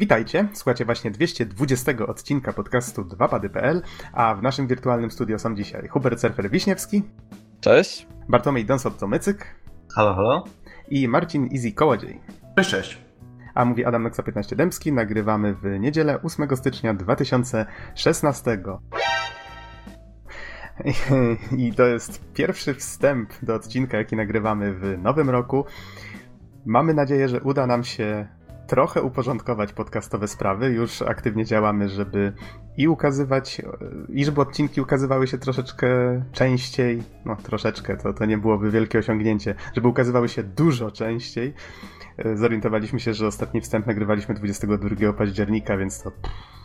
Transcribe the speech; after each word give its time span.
Witajcie, 0.00 0.48
słuchacie 0.52 0.84
właśnie 0.84 1.10
220 1.10 1.92
odcinka 2.06 2.52
podcastu 2.52 3.02
2pady.pl, 3.02 3.82
a 4.12 4.34
w 4.34 4.42
naszym 4.42 4.66
wirtualnym 4.66 5.10
studio 5.10 5.38
są 5.38 5.54
dzisiaj 5.54 5.88
Hubert 5.88 6.20
Surfer 6.20 6.50
Wiśniewski. 6.50 7.02
Cześć. 7.60 8.06
Bartłomiej 8.28 8.66
Donsot-Tomycyk. 8.66 9.36
Halo, 9.94 10.14
halo. 10.14 10.44
I 10.88 11.08
Marcin 11.08 11.48
Easy 11.54 11.72
Kołodziej. 11.72 12.20
Cześć, 12.56 12.70
cześć. 12.70 12.98
A 13.54 13.64
mówi 13.64 13.84
Adam 13.84 14.02
Noxa 14.02 14.22
15 14.22 14.56
Dębski. 14.56 14.92
Nagrywamy 14.92 15.54
w 15.54 15.64
niedzielę 15.80 16.22
8 16.22 16.56
stycznia 16.56 16.94
2016. 16.94 18.62
I 21.56 21.72
to 21.72 21.86
jest 21.86 22.32
pierwszy 22.34 22.74
wstęp 22.74 23.30
do 23.42 23.54
odcinka, 23.54 23.98
jaki 23.98 24.16
nagrywamy 24.16 24.74
w 24.74 24.98
nowym 24.98 25.30
roku. 25.30 25.64
Mamy 26.66 26.94
nadzieję, 26.94 27.28
że 27.28 27.40
uda 27.40 27.66
nam 27.66 27.84
się 27.84 28.28
trochę 28.70 29.02
uporządkować 29.02 29.72
podcastowe 29.72 30.28
sprawy. 30.28 30.70
Już 30.70 31.02
aktywnie 31.02 31.44
działamy, 31.44 31.88
żeby 31.88 32.32
i 32.76 32.88
ukazywać, 32.88 33.62
i 34.08 34.24
żeby 34.24 34.40
odcinki 34.40 34.80
ukazywały 34.80 35.26
się 35.26 35.38
troszeczkę 35.38 35.88
częściej. 36.32 37.02
No, 37.24 37.36
troszeczkę, 37.36 37.96
to, 37.96 38.12
to 38.12 38.24
nie 38.24 38.38
byłoby 38.38 38.70
wielkie 38.70 38.98
osiągnięcie, 38.98 39.54
żeby 39.74 39.88
ukazywały 39.88 40.28
się 40.28 40.42
dużo 40.42 40.90
częściej. 40.90 41.54
Zorientowaliśmy 42.34 43.00
się, 43.00 43.14
że 43.14 43.26
ostatni 43.26 43.60
wstęp 43.60 43.86
nagrywaliśmy 43.86 44.34
22 44.34 45.12
października, 45.12 45.76
więc 45.76 46.02
to 46.02 46.12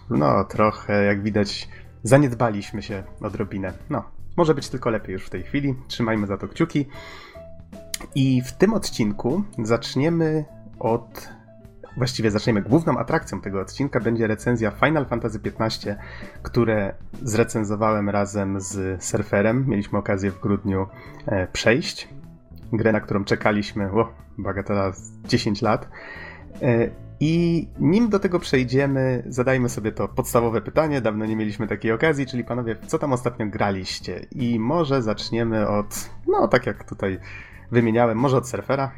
no 0.09 0.43
trochę, 0.43 1.03
jak 1.03 1.23
widać, 1.23 1.69
zaniedbaliśmy 2.03 2.81
się 2.81 3.03
odrobinę. 3.21 3.73
No, 3.89 4.03
może 4.37 4.55
być 4.55 4.69
tylko 4.69 4.89
lepiej 4.89 5.13
już 5.13 5.25
w 5.25 5.29
tej 5.29 5.43
chwili. 5.43 5.75
Trzymajmy 5.87 6.27
za 6.27 6.37
to 6.37 6.47
kciuki. 6.47 6.85
I 8.15 8.41
w 8.41 8.51
tym 8.51 8.73
odcinku 8.73 9.43
zaczniemy 9.63 10.45
od 10.79 11.35
właściwie 11.97 12.31
zaczniemy 12.31 12.61
główną 12.61 12.97
atrakcją 12.97 13.41
tego 13.41 13.61
odcinka 13.61 13.99
będzie 13.99 14.27
recenzja 14.27 14.71
Final 14.71 15.05
Fantasy 15.05 15.39
XV, 15.59 15.95
które 16.43 16.93
zrecenzowałem 17.21 18.09
razem 18.09 18.61
z 18.61 19.03
Surferem. 19.03 19.65
Mieliśmy 19.67 19.99
okazję 19.99 20.31
w 20.31 20.39
grudniu 20.39 20.87
e, 21.25 21.47
przejść. 21.47 22.09
Grę, 22.73 22.91
na 22.91 22.99
którą 22.99 23.23
czekaliśmy, 23.23 23.91
o, 23.91 24.13
bagatela 24.37 24.91
10 25.27 25.61
lat. 25.61 25.89
E, 26.61 26.89
I 27.19 27.67
nim 27.79 28.09
do 28.09 28.19
tego 28.19 28.39
przejdziemy, 28.39 29.23
zadajmy 29.27 29.69
sobie 29.69 29.91
to 29.91 30.07
podstawowe 30.07 30.61
pytanie. 30.61 31.01
Dawno 31.01 31.25
nie 31.25 31.35
mieliśmy 31.35 31.67
takiej 31.67 31.91
okazji, 31.91 32.25
czyli 32.25 32.43
panowie, 32.43 32.75
co 32.87 32.99
tam 32.99 33.13
ostatnio 33.13 33.47
graliście? 33.47 34.25
I 34.31 34.59
może 34.59 35.01
zaczniemy 35.01 35.67
od, 35.67 36.09
no 36.27 36.47
tak 36.47 36.65
jak 36.65 36.83
tutaj 36.83 37.19
wymieniałem, 37.71 38.17
może 38.17 38.37
od 38.37 38.49
surfera. 38.49 38.91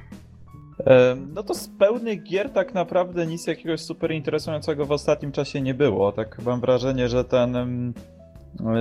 No 1.34 1.44
to 1.44 1.54
z 1.54 1.68
pełnych 1.68 2.24
gier 2.24 2.50
tak 2.50 2.74
naprawdę 2.74 3.28
nic 3.28 3.48
jakiegoś 3.48 3.82
super 3.82 4.12
interesującego 4.12 4.86
w 4.86 4.92
ostatnim 4.92 5.32
czasie 5.32 5.62
nie 5.62 5.74
było. 5.74 6.12
Tak 6.12 6.42
mam 6.46 6.62
wrażenie, 6.62 7.10
że 7.10 7.24
ten 7.24 7.94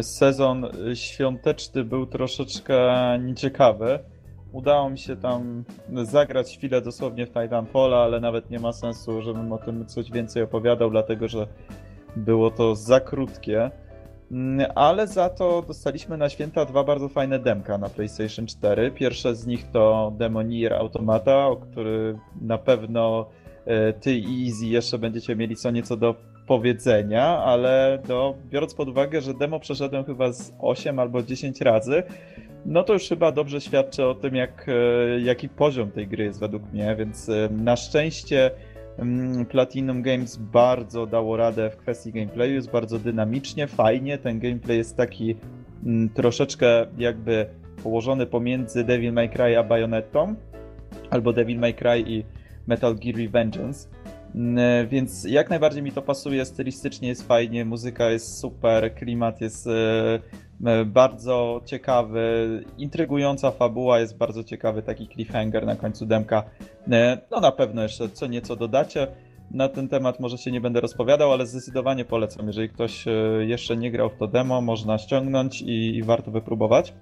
sezon 0.02 0.66
świąteczny 0.94 1.84
był 1.84 2.06
troszeczkę 2.06 2.94
nieciekawy. 3.18 3.98
Udało 4.52 4.90
mi 4.90 4.98
się 4.98 5.16
tam 5.16 5.64
zagrać 6.02 6.56
chwilę 6.56 6.80
dosłownie 6.80 7.26
w 7.26 7.32
Titanfalla, 7.32 7.96
ale 7.96 8.20
nawet 8.20 8.50
nie 8.50 8.58
ma 8.58 8.72
sensu, 8.72 9.22
żebym 9.22 9.52
o 9.52 9.58
tym 9.58 9.86
coś 9.86 10.10
więcej 10.10 10.42
opowiadał, 10.42 10.90
dlatego 10.90 11.28
że 11.28 11.46
było 12.16 12.50
to 12.50 12.74
za 12.74 13.00
krótkie. 13.00 13.70
Mm, 14.30 14.70
ale 14.74 15.06
za 15.06 15.28
to 15.28 15.62
dostaliśmy 15.62 16.16
na 16.16 16.28
święta 16.28 16.64
dwa 16.64 16.84
bardzo 16.84 17.08
fajne 17.08 17.38
demka 17.38 17.78
na 17.78 17.88
PlayStation 17.88 18.46
4. 18.46 18.90
Pierwsze 18.90 19.34
z 19.34 19.46
nich 19.46 19.70
to 19.72 20.12
Demonier 20.18 20.72
Automata, 20.72 21.46
o 21.46 21.56
który 21.56 22.18
na 22.40 22.58
pewno 22.58 23.26
e, 23.66 23.92
ty 23.92 24.14
i 24.14 24.46
Easy 24.46 24.66
jeszcze 24.66 24.98
będziecie 24.98 25.36
mieli 25.36 25.56
co 25.56 25.70
nieco 25.70 25.96
do 25.96 26.14
powiedzenia, 26.46 27.24
ale 27.24 28.02
no, 28.08 28.34
biorąc 28.50 28.74
pod 28.74 28.88
uwagę, 28.88 29.20
że 29.20 29.34
demo 29.34 29.60
przeszedłem 29.60 30.04
chyba 30.04 30.32
z 30.32 30.52
8 30.58 30.98
albo 30.98 31.22
10 31.22 31.60
razy, 31.60 32.02
no 32.66 32.82
to 32.82 32.92
już 32.92 33.08
chyba 33.08 33.32
dobrze 33.32 33.60
świadczy 33.60 34.06
o 34.06 34.14
tym, 34.14 34.34
jak, 34.34 34.66
e, 34.68 35.20
jaki 35.20 35.48
poziom 35.48 35.90
tej 35.90 36.08
gry 36.08 36.24
jest 36.24 36.40
według 36.40 36.72
mnie, 36.72 36.96
więc 36.98 37.28
e, 37.28 37.48
na 37.50 37.76
szczęście 37.76 38.50
Platinum 39.48 40.02
Games 40.02 40.36
bardzo 40.36 41.06
dało 41.06 41.36
radę 41.36 41.70
w 41.70 41.76
kwestii 41.76 42.12
gameplayu, 42.12 42.52
jest 42.52 42.70
bardzo 42.70 42.98
dynamicznie, 42.98 43.66
fajnie. 43.66 44.18
Ten 44.18 44.40
gameplay 44.40 44.78
jest 44.78 44.96
taki 44.96 45.36
mm, 45.84 46.08
troszeczkę 46.08 46.86
jakby 46.98 47.46
położony 47.82 48.26
pomiędzy 48.26 48.84
Devil 48.84 49.12
May 49.12 49.30
Cry 49.30 49.58
a 49.58 49.62
Bayonettą, 49.62 50.34
albo 51.10 51.32
Devil 51.32 51.58
May 51.58 51.74
Cry 51.74 52.00
i 52.06 52.24
Metal 52.66 52.94
Gear 52.94 53.16
Revengeance. 53.16 53.88
Mm, 54.34 54.88
więc 54.88 55.24
jak 55.24 55.50
najbardziej 55.50 55.82
mi 55.82 55.92
to 55.92 56.02
pasuje, 56.02 56.44
stylistycznie 56.44 57.08
jest 57.08 57.28
fajnie, 57.28 57.64
muzyka 57.64 58.10
jest 58.10 58.38
super, 58.38 58.94
klimat 58.94 59.40
jest 59.40 59.66
e, 59.66 60.20
bardzo 60.86 61.60
ciekawy, 61.64 62.64
intrygująca 62.78 63.50
fabuła, 63.50 64.00
jest 64.00 64.18
bardzo 64.18 64.44
ciekawy 64.44 64.82
taki 64.82 65.08
cliffhanger 65.08 65.66
na 65.66 65.76
końcu 65.76 66.06
demka. 66.06 66.42
E, 66.90 67.18
no 67.30 67.40
na 67.40 67.52
pewno 67.52 67.82
jeszcze 67.82 68.08
co 68.08 68.26
nieco 68.26 68.56
dodacie. 68.56 69.06
Na 69.50 69.68
ten 69.68 69.88
temat 69.88 70.20
może 70.20 70.38
się 70.38 70.50
nie 70.50 70.60
będę 70.60 70.80
rozpowiadał, 70.80 71.32
ale 71.32 71.46
zdecydowanie 71.46 72.04
polecam. 72.04 72.46
Jeżeli 72.46 72.68
ktoś 72.68 73.04
jeszcze 73.40 73.76
nie 73.76 73.90
grał 73.90 74.10
w 74.10 74.16
to 74.16 74.26
demo, 74.26 74.60
można 74.60 74.98
ściągnąć 74.98 75.62
i, 75.62 75.96
i 75.96 76.02
warto 76.02 76.30
wypróbować. 76.30 76.94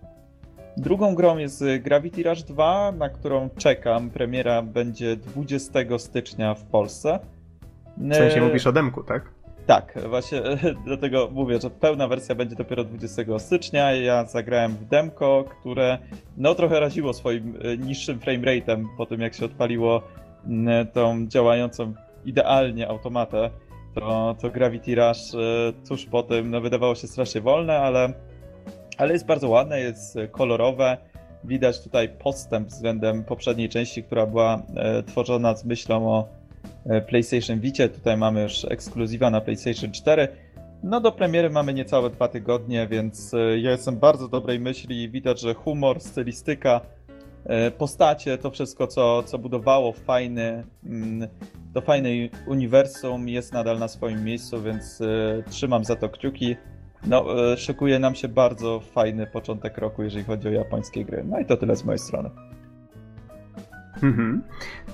Drugą 0.76 1.14
grą 1.14 1.38
jest 1.38 1.64
Gravity 1.81 2.22
Rush 2.22 2.43
2, 2.43 2.93
na 2.93 3.09
którą 3.09 3.50
czekam. 3.50 4.10
Premiera 4.10 4.62
będzie 4.62 5.16
20 5.16 5.98
stycznia 5.98 6.54
w 6.54 6.64
Polsce. 6.64 7.19
W 7.97 8.14
sensie 8.14 8.41
mówisz 8.41 8.66
o 8.66 8.72
demku, 8.72 9.03
tak? 9.03 9.34
Tak, 9.66 9.98
właśnie 10.08 10.42
dlatego 10.86 11.28
mówię, 11.32 11.60
że 11.60 11.70
pełna 11.70 12.08
wersja 12.08 12.34
będzie 12.34 12.56
dopiero 12.56 12.84
20 12.84 13.38
stycznia. 13.38 13.92
Ja 13.92 14.25
zagrałem 14.25 14.72
w 14.72 14.84
demko, 14.84 15.44
które 15.60 15.98
no 16.36 16.54
trochę 16.54 16.80
raziło 16.80 17.12
swoim 17.12 17.58
e, 17.62 17.76
niższym 17.76 18.19
framerate'em 18.19 18.84
po 18.97 19.06
tym 19.06 19.20
jak 19.20 19.34
się 19.34 19.44
odpaliło 19.44 20.02
tą 20.92 21.26
działającą 21.26 21.94
idealnie 22.25 22.88
automatę. 22.88 23.50
To, 23.94 24.36
to 24.41 24.50
Gravity 24.50 24.94
Rush 24.94 25.34
e, 25.34 25.38
tuż 25.88 26.06
po 26.06 26.22
tym 26.22 26.50
no, 26.50 26.60
wydawało 26.60 26.94
się 26.94 27.06
strasznie 27.06 27.41
wolne, 27.41 27.78
ale 27.78 28.12
ale 28.98 29.12
jest 29.12 29.26
bardzo 29.26 29.48
ładne, 29.48 29.81
jest 29.81 30.19
kolorowe. 30.31 30.96
Widać 31.44 31.82
tutaj 31.82 32.08
postęp 32.08 32.69
względem 32.69 33.25
poprzedniej 33.25 33.69
części, 33.69 34.02
która 34.02 34.26
była 34.26 34.62
e, 34.76 35.02
tworzona 35.02 35.56
z 35.56 35.64
myślą 35.64 36.08
o 36.08 36.20
e, 36.20 36.44
PlayStation 37.06 37.60
Vicie. 37.60 37.88
Tutaj 37.88 38.16
mamy 38.16 38.42
już 38.42 38.64
ekskluzywa 38.64 39.30
na 39.30 39.41
PlayStation 39.41 39.92
4. 39.92 40.28
No 40.82 41.00
do 41.00 41.12
premiery 41.12 41.50
mamy 41.50 41.75
niecałe 41.75 42.10
dwa 42.10 42.28
tygodnie, 42.28 42.86
więc 42.91 43.34
e, 43.34 43.58
ja 43.58 43.70
jestem 43.70 43.97
bardzo 43.97 44.28
dobrej 44.28 44.60
myśli. 44.60 45.10
Widać, 45.10 45.41
że 45.41 45.54
humor, 45.54 46.00
stylistyka, 46.00 46.80
postacie, 47.78 48.38
to 48.38 48.50
wszystko, 48.50 48.86
co, 48.86 49.22
co 49.22 49.38
budowało 49.38 49.92
fajny, 49.92 50.64
mm, 50.84 51.28
to 51.75 51.80
fajne 51.80 52.08
uniwersum 52.47 53.28
jest 53.28 53.52
nadal 53.52 53.78
na 53.78 53.88
swoim 53.88 54.25
miejscu, 54.25 54.62
więc 54.62 55.02
trzymam 55.50 55.84
za 55.84 55.96
to 55.96 56.08
kciuki. 56.08 56.56
No, 57.06 57.52
e, 57.52 57.56
szykuje 57.56 57.98
nam 57.98 58.14
się 58.14 58.28
bardzo 58.28 58.81
fajny 58.81 59.26
początek 59.26 59.78
roku, 59.78 60.02
jeżeli 60.02 60.25
chodzi 60.25 60.48
o 60.48 60.50
japońskie 60.50 61.04
gry. 61.04 61.25
No 61.25 61.41
i 61.41 61.46
to 61.46 61.56
tyle 61.56 61.76
z 61.76 61.84
mojej 61.84 61.98
strony. 61.98 62.31
Mhm. 64.03 64.43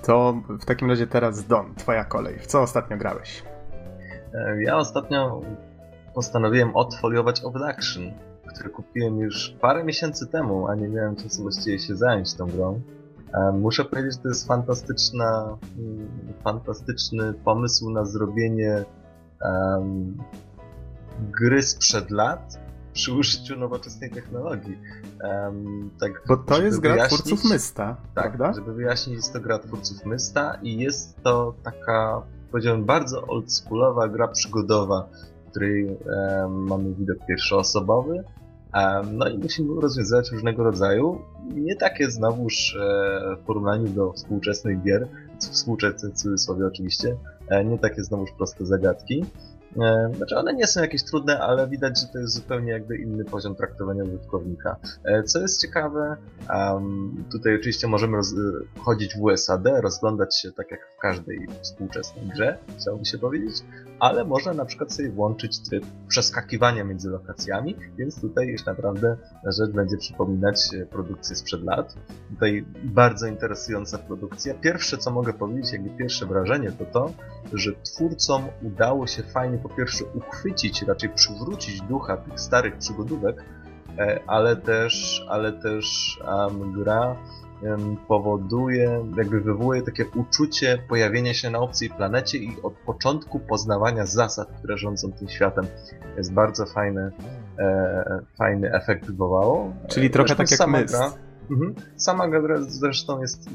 To 0.02 0.34
w 0.48 0.64
takim 0.64 0.90
razie 0.90 1.06
teraz 1.06 1.46
Don, 1.46 1.74
twoja 1.74 2.04
kolej. 2.04 2.38
W 2.38 2.46
co 2.46 2.62
ostatnio 2.62 2.96
grałeś? 2.96 3.42
E, 4.34 4.62
ja 4.62 4.76
ostatnio 4.76 5.40
postanowiłem 6.14 6.76
odfoliować 6.76 7.40
Obduction, 7.40 8.12
który 8.46 8.70
kupiłem 8.70 9.18
już 9.18 9.56
parę 9.60 9.84
miesięcy 9.84 10.26
temu, 10.26 10.68
a 10.68 10.74
nie 10.74 10.88
miałem 10.88 11.16
czasu 11.16 11.42
właściwie 11.42 11.78
się 11.78 11.96
zająć 11.96 12.34
tą 12.34 12.46
grą. 12.46 12.80
E, 13.34 13.52
muszę 13.52 13.84
powiedzieć, 13.84 14.12
że 14.12 14.18
to 14.18 14.28
jest 14.28 14.48
fantastyczna, 14.48 15.58
mm, 15.78 16.08
fantastyczny 16.44 17.34
pomysł 17.34 17.90
na 17.90 18.04
zrobienie 18.04 18.84
um, 19.42 20.18
gry 21.20 21.62
sprzed 21.62 22.10
lat 22.10 22.60
przy 22.92 23.12
użyciu 23.12 23.56
nowoczesnej 23.56 24.10
technologii. 24.10 24.78
Um, 25.24 25.90
tak, 26.00 26.22
Bo 26.28 26.36
to 26.36 26.62
jest 26.62 26.80
gra 26.80 27.06
twórców 27.06 27.44
Mysta, 27.44 27.96
tak, 28.14 28.36
prawda? 28.36 28.52
żeby 28.52 28.74
wyjaśnić, 28.74 29.16
jest 29.16 29.32
to 29.32 29.40
gra 29.40 29.58
twórców 29.58 30.06
Mysta 30.06 30.58
i 30.62 30.78
jest 30.78 31.22
to 31.22 31.54
taka, 31.64 32.22
powiedziałbym, 32.50 32.84
bardzo 32.84 33.26
oldschoolowa 33.26 34.08
gra 34.08 34.28
przygodowa, 34.28 35.08
w 35.46 35.50
której 35.50 35.86
um, 35.86 36.66
mamy 36.66 36.94
widok 36.94 37.26
pierwszoosobowy, 37.28 38.24
um, 38.74 39.16
no 39.16 39.28
i 39.28 39.38
musimy 39.38 39.80
rozwiązywać 39.80 40.30
różnego 40.30 40.64
rodzaju, 40.64 41.18
nie 41.54 41.76
takie 41.76 42.10
znowuż 42.10 42.76
e, 42.76 43.36
w 43.36 43.46
porównaniu 43.46 43.88
do 43.88 44.12
współczesnych 44.12 44.82
gier, 44.82 45.08
współczesnych 45.38 46.12
w 46.12 46.16
cudzysłowie 46.16 46.66
oczywiście, 46.66 47.16
e, 47.48 47.64
nie 47.64 47.78
takie 47.78 48.04
znowuż 48.04 48.30
proste 48.36 48.66
zagadki, 48.66 49.24
znaczy 50.16 50.36
one 50.36 50.54
nie 50.54 50.66
są 50.66 50.80
jakieś 50.80 51.04
trudne, 51.04 51.40
ale 51.40 51.68
widać, 51.68 52.00
że 52.00 52.06
to 52.06 52.18
jest 52.18 52.34
zupełnie 52.34 52.72
jakby 52.72 52.96
inny 52.96 53.24
poziom 53.24 53.54
traktowania 53.54 54.04
użytkownika. 54.04 54.76
E, 55.04 55.22
co 55.22 55.40
jest 55.40 55.60
ciekawe, 55.60 56.16
tutaj 57.32 57.54
oczywiście 57.54 57.86
możemy 57.86 58.16
roz, 58.16 58.34
chodzić 58.78 59.16
w 59.16 59.22
USAD, 59.22 59.66
rozglądać 59.80 60.40
się 60.40 60.52
tak 60.52 60.70
jak 60.70 60.80
w 60.96 60.98
każdej 60.98 61.46
współczesnej 61.62 62.26
grze, 62.26 62.58
chciałoby 62.78 63.04
się 63.04 63.18
powiedzieć, 63.18 63.54
ale 64.00 64.24
można 64.24 64.52
na 64.52 64.64
przykład 64.64 64.92
sobie 64.92 65.10
włączyć 65.10 65.58
tryb 65.58 65.84
przeskakiwania 66.08 66.84
między 66.84 67.10
lokacjami, 67.10 67.76
więc 67.98 68.20
tutaj 68.20 68.46
już 68.46 68.64
naprawdę 68.64 69.16
rzecz 69.46 69.70
będzie 69.70 69.96
przypominać 69.96 70.70
produkcję 70.90 71.36
sprzed 71.36 71.62
lat. 71.62 71.94
Tutaj 72.30 72.64
bardzo 72.84 73.26
interesująca 73.26 73.98
produkcja. 73.98 74.54
Pierwsze 74.54 74.98
co 74.98 75.10
mogę 75.10 75.32
powiedzieć, 75.32 75.72
jakby 75.72 75.90
pierwsze 75.90 76.26
wrażenie 76.26 76.72
to 76.72 76.84
to, 76.84 77.12
że 77.52 77.72
twórcom 77.82 78.42
udało 78.62 79.06
się 79.06 79.22
fajnie 79.22 79.58
po 79.58 79.68
pierwsze 79.68 80.04
uchwycić, 80.04 80.82
raczej 80.82 81.10
przywrócić 81.10 81.80
ducha 81.80 82.16
tych 82.16 82.40
starych 82.40 82.78
przygodówek, 82.78 83.44
e, 83.98 84.20
ale 84.26 84.56
też, 84.56 85.24
ale 85.28 85.52
też 85.52 86.18
um, 86.26 86.72
gra 86.72 87.16
powoduje, 88.08 89.04
jakby 89.16 89.40
wywołuje 89.40 89.82
takie 89.82 90.06
uczucie 90.06 90.78
pojawienia 90.88 91.34
się 91.34 91.50
na 91.50 91.58
obcej 91.58 91.90
planecie 91.90 92.38
i 92.38 92.56
od 92.62 92.74
początku 92.74 93.40
poznawania 93.40 94.06
zasad, 94.06 94.48
które 94.58 94.78
rządzą 94.78 95.12
tym 95.12 95.28
światem. 95.28 95.66
Jest 96.16 96.32
bardzo 96.32 96.66
fajny, 96.66 97.10
e, 97.58 98.20
fajny 98.38 98.74
efekt 98.74 99.06
wywołało. 99.06 99.72
Czyli 99.88 100.10
trochę 100.10 100.36
tak 100.36 100.50
jak 100.50 100.68
my. 100.68 100.84
Gra, 100.84 101.12
Mhm. 101.50 101.74
Sama 101.96 102.28
gra 102.28 102.62
zresztą 102.62 103.20
jest 103.20 103.50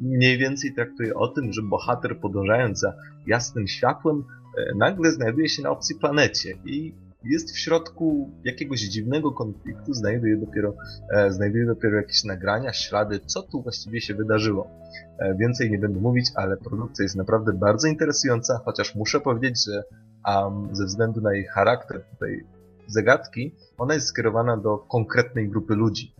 mniej 0.00 0.38
więcej 0.38 0.74
traktuje 0.74 1.14
o 1.14 1.28
tym, 1.28 1.52
że 1.52 1.62
bohater 1.62 2.20
podążając 2.20 2.78
za 2.78 2.94
jasnym 3.26 3.68
światłem 3.68 4.24
e, 4.58 4.74
nagle 4.74 5.12
znajduje 5.12 5.48
się 5.48 5.62
na 5.62 5.70
obcej 5.70 5.96
planecie 5.96 6.58
i 6.64 6.94
jest 7.24 7.52
w 7.52 7.58
środku 7.58 8.30
jakiegoś 8.44 8.80
dziwnego 8.80 9.32
konfliktu, 9.32 9.94
znajduje 9.94 10.36
dopiero, 10.36 10.74
e, 11.10 11.30
znajduje 11.30 11.66
dopiero 11.66 11.96
jakieś 11.96 12.24
nagrania, 12.24 12.72
ślady, 12.72 13.20
co 13.26 13.42
tu 13.42 13.62
właściwie 13.62 14.00
się 14.00 14.14
wydarzyło. 14.14 14.70
E, 15.18 15.34
więcej 15.34 15.70
nie 15.70 15.78
będę 15.78 16.00
mówić, 16.00 16.26
ale 16.34 16.56
produkcja 16.56 17.02
jest 17.02 17.16
naprawdę 17.16 17.52
bardzo 17.52 17.88
interesująca, 17.88 18.60
chociaż 18.64 18.94
muszę 18.94 19.20
powiedzieć, 19.20 19.64
że 19.64 19.84
um, 20.26 20.76
ze 20.76 20.84
względu 20.84 21.20
na 21.20 21.34
jej 21.34 21.44
charakter 21.44 22.04
tutaj 22.10 22.44
zagadki, 22.86 23.54
ona 23.78 23.94
jest 23.94 24.06
skierowana 24.06 24.56
do 24.56 24.78
konkretnej 24.78 25.48
grupy 25.48 25.74
ludzi 25.74 26.14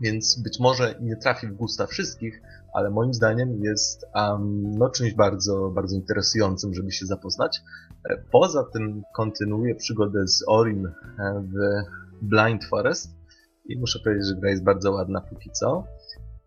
więc 0.00 0.42
być 0.42 0.60
może 0.60 0.94
nie 1.00 1.16
trafi 1.16 1.46
w 1.46 1.52
gusta 1.52 1.86
wszystkich, 1.86 2.42
ale 2.74 2.90
moim 2.90 3.14
zdaniem 3.14 3.60
jest 3.62 4.06
um, 4.14 4.62
no, 4.78 4.90
czymś 4.90 5.14
bardzo, 5.14 5.70
bardzo 5.74 5.96
interesującym, 5.96 6.74
żeby 6.74 6.92
się 6.92 7.06
zapoznać. 7.06 7.60
E, 8.10 8.16
poza 8.32 8.64
tym 8.72 9.02
kontynuuję 9.16 9.74
przygodę 9.74 10.28
z 10.28 10.44
Orin 10.48 10.86
e, 10.86 10.92
w 11.40 11.54
Blind 12.22 12.64
Forest 12.64 13.10
i 13.64 13.78
muszę 13.78 13.98
powiedzieć, 14.04 14.26
że 14.26 14.34
gra 14.34 14.50
jest 14.50 14.64
bardzo 14.64 14.92
ładna 14.92 15.20
póki 15.20 15.50
co. 15.50 15.84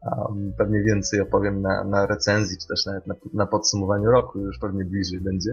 Um, 0.02 0.54
pewnie 0.58 0.84
więcej 0.84 1.22
opowiem 1.22 1.62
na, 1.62 1.84
na 1.84 2.06
recenzji, 2.06 2.58
czy 2.62 2.68
też 2.68 2.86
nawet 2.86 3.08
na, 3.08 3.16
na 3.34 3.48
podsumowaniu 3.48 4.12
roku, 4.12 4.40
już 4.40 4.60
pewnie 4.60 4.86
bliżej 4.86 5.22
będzie. 5.22 5.52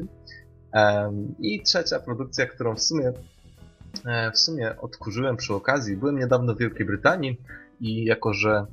Um, 0.75 1.35
I 1.39 1.63
trzecia 1.63 2.01
produkcja, 2.01 2.47
którą 2.47 2.75
w 2.75 2.81
sumie 2.81 3.13
e, 4.07 4.31
w 4.31 4.39
sumie 4.39 4.81
odkurzyłem 4.81 5.37
przy 5.37 5.55
okazji. 5.55 5.97
Byłem 5.97 6.19
niedawno 6.19 6.55
w 6.55 6.59
Wielkiej 6.59 6.87
Brytanii 6.87 7.41
i 7.81 8.05
jako, 8.05 8.33
że 8.33 8.67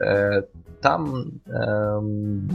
e, 0.00 0.42
tam 0.80 1.30
e, 1.46 2.00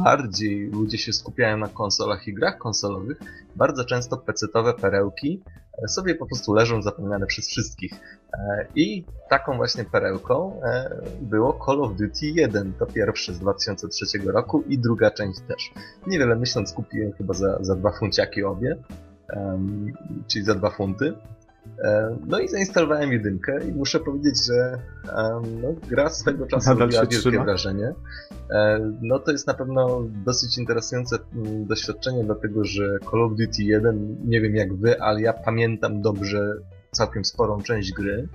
bardziej 0.03 0.69
ludzie 0.69 0.97
się 0.97 1.13
skupiają 1.13 1.57
na 1.57 1.67
konsolach 1.67 2.27
i 2.27 2.33
grach 2.33 2.57
konsolowych, 2.57 3.19
bardzo 3.55 3.85
często 3.85 4.17
pecetowe 4.17 4.73
perełki 4.73 5.43
e, 5.83 5.87
sobie 5.87 6.15
po 6.15 6.25
prostu 6.25 6.53
leżą 6.53 6.81
zapomniane 6.81 7.25
przez 7.25 7.47
wszystkich. 7.47 7.93
I 8.75 9.05
taką 9.29 9.57
właśnie 9.57 9.83
perełką 9.83 10.61
było 11.21 11.59
Call 11.65 11.81
of 11.81 11.91
Duty 11.91 12.25
1, 12.25 12.73
to 12.73 12.85
pierwszy 12.85 13.33
z 13.33 13.39
2003 13.39 14.05
roku 14.25 14.63
i 14.67 14.77
druga 14.77 15.11
część 15.11 15.39
też. 15.39 15.71
Niewiele 16.07 16.35
myśląc 16.35 16.73
kupiłem 16.73 17.11
chyba 17.11 17.33
za, 17.33 17.57
za 17.61 17.75
dwa 17.75 17.91
funciaki 17.91 18.43
obie, 18.43 18.77
czyli 20.27 20.45
za 20.45 20.55
dwa 20.55 20.69
funty. 20.69 21.13
E, 21.83 22.17
no 22.27 22.39
i 22.39 22.47
zainstalowałem 22.47 23.11
jedynkę 23.11 23.67
i 23.67 23.71
muszę 23.71 23.99
powiedzieć, 23.99 24.45
że 24.45 24.77
no, 25.61 25.73
gra 25.89 26.09
swego 26.09 26.47
czasu 26.47 26.69
Nadal 26.69 26.87
robiła 26.87 27.01
wielkie 27.01 27.17
trzyma. 27.17 27.43
wrażenie. 27.43 27.93
E, 28.51 28.79
no 29.01 29.19
to 29.19 29.31
jest 29.31 29.47
na 29.47 29.53
pewno 29.53 30.03
dosyć 30.25 30.57
interesujące 30.57 31.17
mm, 31.35 31.65
doświadczenie, 31.65 32.23
dlatego 32.23 32.65
że 32.65 32.97
Call 33.11 33.21
of 33.21 33.31
Duty 33.31 33.63
1, 33.63 34.17
nie 34.25 34.41
wiem 34.41 34.55
jak 34.55 34.75
wy, 34.75 35.01
ale 35.01 35.21
ja 35.21 35.33
pamiętam 35.33 36.01
dobrze 36.01 36.53
całkiem 36.91 37.25
sporą 37.25 37.61
część 37.61 37.93
gry. 37.93 38.27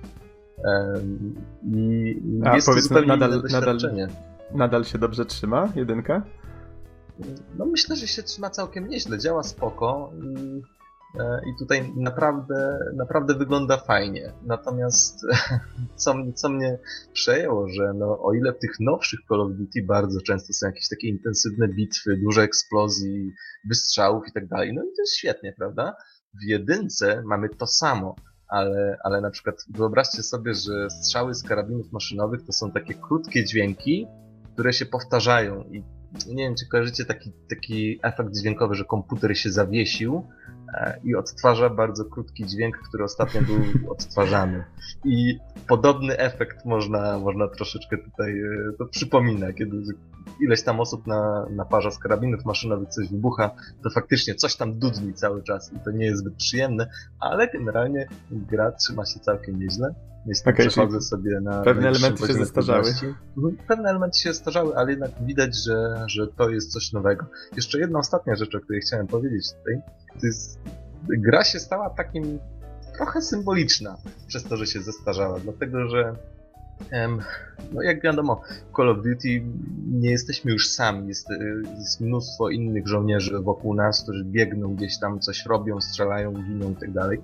I 1.63 2.21
A, 2.45 2.55
jest 2.55 2.67
to 2.67 2.81
zupełnie 2.81 3.07
nadal, 3.07 3.41
doświadczenie. 3.41 4.07
Nadal, 4.07 4.57
nadal 4.57 4.83
się 4.83 4.97
dobrze 4.97 5.25
trzyma 5.25 5.69
jedynka? 5.75 6.23
No 7.57 7.65
myślę, 7.65 7.95
że 7.95 8.07
się 8.07 8.23
trzyma 8.23 8.49
całkiem 8.49 8.87
nieźle, 8.87 9.19
działa 9.19 9.43
spoko 9.43 10.11
i 10.23 10.61
E, 10.61 10.78
i 11.47 11.59
tutaj 11.59 11.93
naprawdę, 11.95 12.79
naprawdę 12.95 13.35
wygląda 13.35 13.77
fajnie. 13.77 14.33
Natomiast 14.45 15.21
co, 15.95 16.15
co 16.35 16.49
mnie 16.49 16.79
przejęło, 17.13 17.67
że 17.69 17.93
no, 17.95 18.19
o 18.21 18.33
ile 18.33 18.53
w 18.53 18.59
tych 18.59 18.79
nowszych 18.79 19.19
Call 19.29 19.41
of 19.41 19.51
Duty 19.51 19.83
bardzo 19.83 20.21
często 20.21 20.53
są 20.53 20.67
jakieś 20.67 20.89
takie 20.89 21.07
intensywne 21.07 21.67
bitwy, 21.67 22.17
duże 22.17 22.41
eksplozji, 22.41 23.31
wystrzałów 23.69 24.27
i 24.27 24.31
tak 24.31 24.47
dalej, 24.47 24.73
no 24.73 24.83
i 24.83 24.85
to 24.85 25.01
jest 25.01 25.17
świetnie, 25.17 25.53
prawda? 25.57 25.95
W 26.41 26.43
jedynce 26.43 27.23
mamy 27.25 27.49
to 27.49 27.67
samo, 27.67 28.15
ale, 28.49 28.97
ale 29.03 29.21
na 29.21 29.29
przykład 29.29 29.55
wyobraźcie 29.69 30.23
sobie, 30.23 30.53
że 30.53 30.89
strzały 30.89 31.33
z 31.33 31.43
karabinów 31.43 31.91
maszynowych 31.91 32.45
to 32.45 32.51
są 32.51 32.71
takie 32.71 32.93
krótkie 32.93 33.45
dźwięki, 33.45 34.07
które 34.53 34.73
się 34.73 34.85
powtarzają 34.85 35.63
i 35.63 35.83
nie 36.27 36.43
wiem, 36.43 36.55
czy 36.55 36.67
kojarzycie 36.67 37.05
taki, 37.05 37.31
taki 37.49 37.99
efekt 38.03 38.29
dźwiękowy, 38.39 38.75
że 38.75 38.85
komputer 38.85 39.37
się 39.37 39.51
zawiesił 39.51 40.15
e, 40.17 40.58
i 41.03 41.15
odtwarza 41.15 41.69
bardzo 41.69 42.05
krótki 42.05 42.45
dźwięk, 42.45 42.77
który 42.77 43.03
ostatnio 43.03 43.41
był 43.41 43.61
odtwarzany. 43.93 44.63
I 45.05 45.37
podobny 45.67 46.17
efekt 46.17 46.65
można, 46.65 47.19
można 47.19 47.47
troszeczkę 47.47 47.97
tutaj 47.97 48.39
e, 48.41 48.73
to 48.77 48.85
przypomina, 48.85 49.53
kiedy 49.53 49.81
ileś 50.41 50.63
tam 50.63 50.79
osób 50.79 51.07
na, 51.07 51.45
na 51.49 51.65
parze 51.65 51.91
z 51.91 51.99
karabinów 51.99 52.45
maszynowych 52.45 52.89
coś 52.89 53.09
wybucha, 53.09 53.51
to 53.83 53.89
faktycznie 53.89 54.35
coś 54.35 54.55
tam 54.55 54.79
dudni 54.79 55.13
cały 55.13 55.43
czas 55.43 55.73
i 55.73 55.79
to 55.79 55.91
nie 55.91 56.05
jest 56.05 56.19
zbyt 56.19 56.35
przyjemne, 56.35 56.89
ale 57.19 57.47
generalnie 57.47 58.07
gra 58.31 58.71
trzyma 58.71 59.05
się 59.05 59.19
całkiem 59.19 59.59
nieźle. 59.59 59.93
Jeśli 60.25 60.51
okay, 60.51 60.67
przechodzę 60.67 61.01
sobie 61.01 61.41
na. 61.41 61.61
Pewne 61.61 61.87
elementy 61.87 62.27
się 62.27 62.33
zestarzały. 62.33 62.89
Mhm, 63.37 63.57
pewne 63.67 63.89
elementy 63.89 64.19
się 64.19 64.33
zestarzały, 64.33 64.75
ale 64.75 64.91
jednak 64.91 65.11
widać, 65.21 65.63
że, 65.63 66.03
że 66.07 66.27
to 66.27 66.49
jest 66.49 66.71
coś 66.71 66.93
nowego. 66.93 67.25
Jeszcze 67.55 67.79
jedna 67.79 67.99
ostatnia 67.99 68.35
rzecz, 68.35 68.55
o 68.55 68.59
której 68.59 68.81
chciałem 68.81 69.07
powiedzieć 69.07 69.53
tutaj. 69.53 69.81
Jest. 70.23 70.59
Gra 71.09 71.43
się 71.43 71.59
stała 71.59 71.89
takim 71.89 72.39
trochę 72.97 73.21
symboliczna 73.21 73.97
przez 74.27 74.43
to, 74.43 74.57
że 74.57 74.65
się 74.65 74.81
zestarzała, 74.81 75.39
dlatego 75.39 75.89
że 75.89 76.15
no 77.71 77.81
jak 77.81 78.01
wiadomo, 78.01 78.41
w 78.71 78.75
Call 78.75 78.89
of 78.89 78.97
Duty 78.97 79.43
nie 79.87 80.11
jesteśmy 80.11 80.51
już 80.51 80.69
sami, 80.69 81.07
jest, 81.07 81.27
jest 81.77 82.01
mnóstwo 82.01 82.49
innych 82.49 82.87
żołnierzy 82.87 83.39
wokół 83.39 83.73
nas, 83.73 84.03
którzy 84.03 84.25
biegną 84.25 84.75
gdzieś 84.75 84.99
tam, 84.99 85.19
coś 85.19 85.45
robią, 85.45 85.81
strzelają, 85.81 86.33
giną 86.33 86.69
itd. 86.69 86.93
Tak 86.93 87.19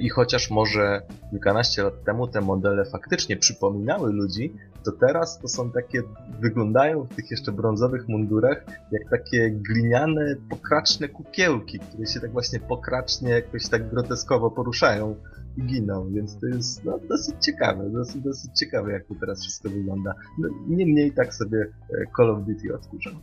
i 0.00 0.08
chociaż 0.08 0.50
może 0.50 1.02
kilkanaście 1.30 1.82
lat 1.82 2.04
temu 2.04 2.28
te 2.28 2.40
modele 2.40 2.84
faktycznie 2.84 3.36
przypominały 3.36 4.12
ludzi, 4.12 4.52
to 4.84 4.92
teraz 4.92 5.38
to 5.38 5.48
są 5.48 5.70
takie, 5.70 6.02
wyglądają 6.40 7.04
w 7.04 7.14
tych 7.14 7.30
jeszcze 7.30 7.52
brązowych 7.52 8.08
mundurach, 8.08 8.64
jak 8.92 9.02
takie 9.10 9.50
gliniane, 9.50 10.36
pokraczne 10.50 11.08
kukiełki, 11.08 11.78
które 11.78 12.06
się 12.06 12.20
tak 12.20 12.32
właśnie 12.32 12.60
pokracznie 12.60 13.30
jakoś 13.30 13.68
tak 13.68 13.90
groteskowo 13.90 14.50
poruszają 14.50 15.16
i 15.56 15.62
giną, 15.62 16.10
więc 16.12 16.40
to 16.40 16.46
jest 16.46 16.84
no, 16.84 16.98
dosyć 17.08 17.34
ciekawe, 17.40 17.90
dosyć, 17.90 18.22
dosyć 18.22 18.58
ciekawe 18.58 18.92
jak 18.92 19.06
to 19.06 19.14
teraz 19.20 19.42
wszystko 19.42 19.68
wygląda. 19.68 20.14
No, 20.38 20.48
Niemniej 20.68 21.12
tak 21.12 21.34
sobie 21.34 21.58
e, 21.58 22.04
Call 22.16 22.30
of 22.30 22.44
Duty 22.44 22.74
odkurzam. 22.74 23.14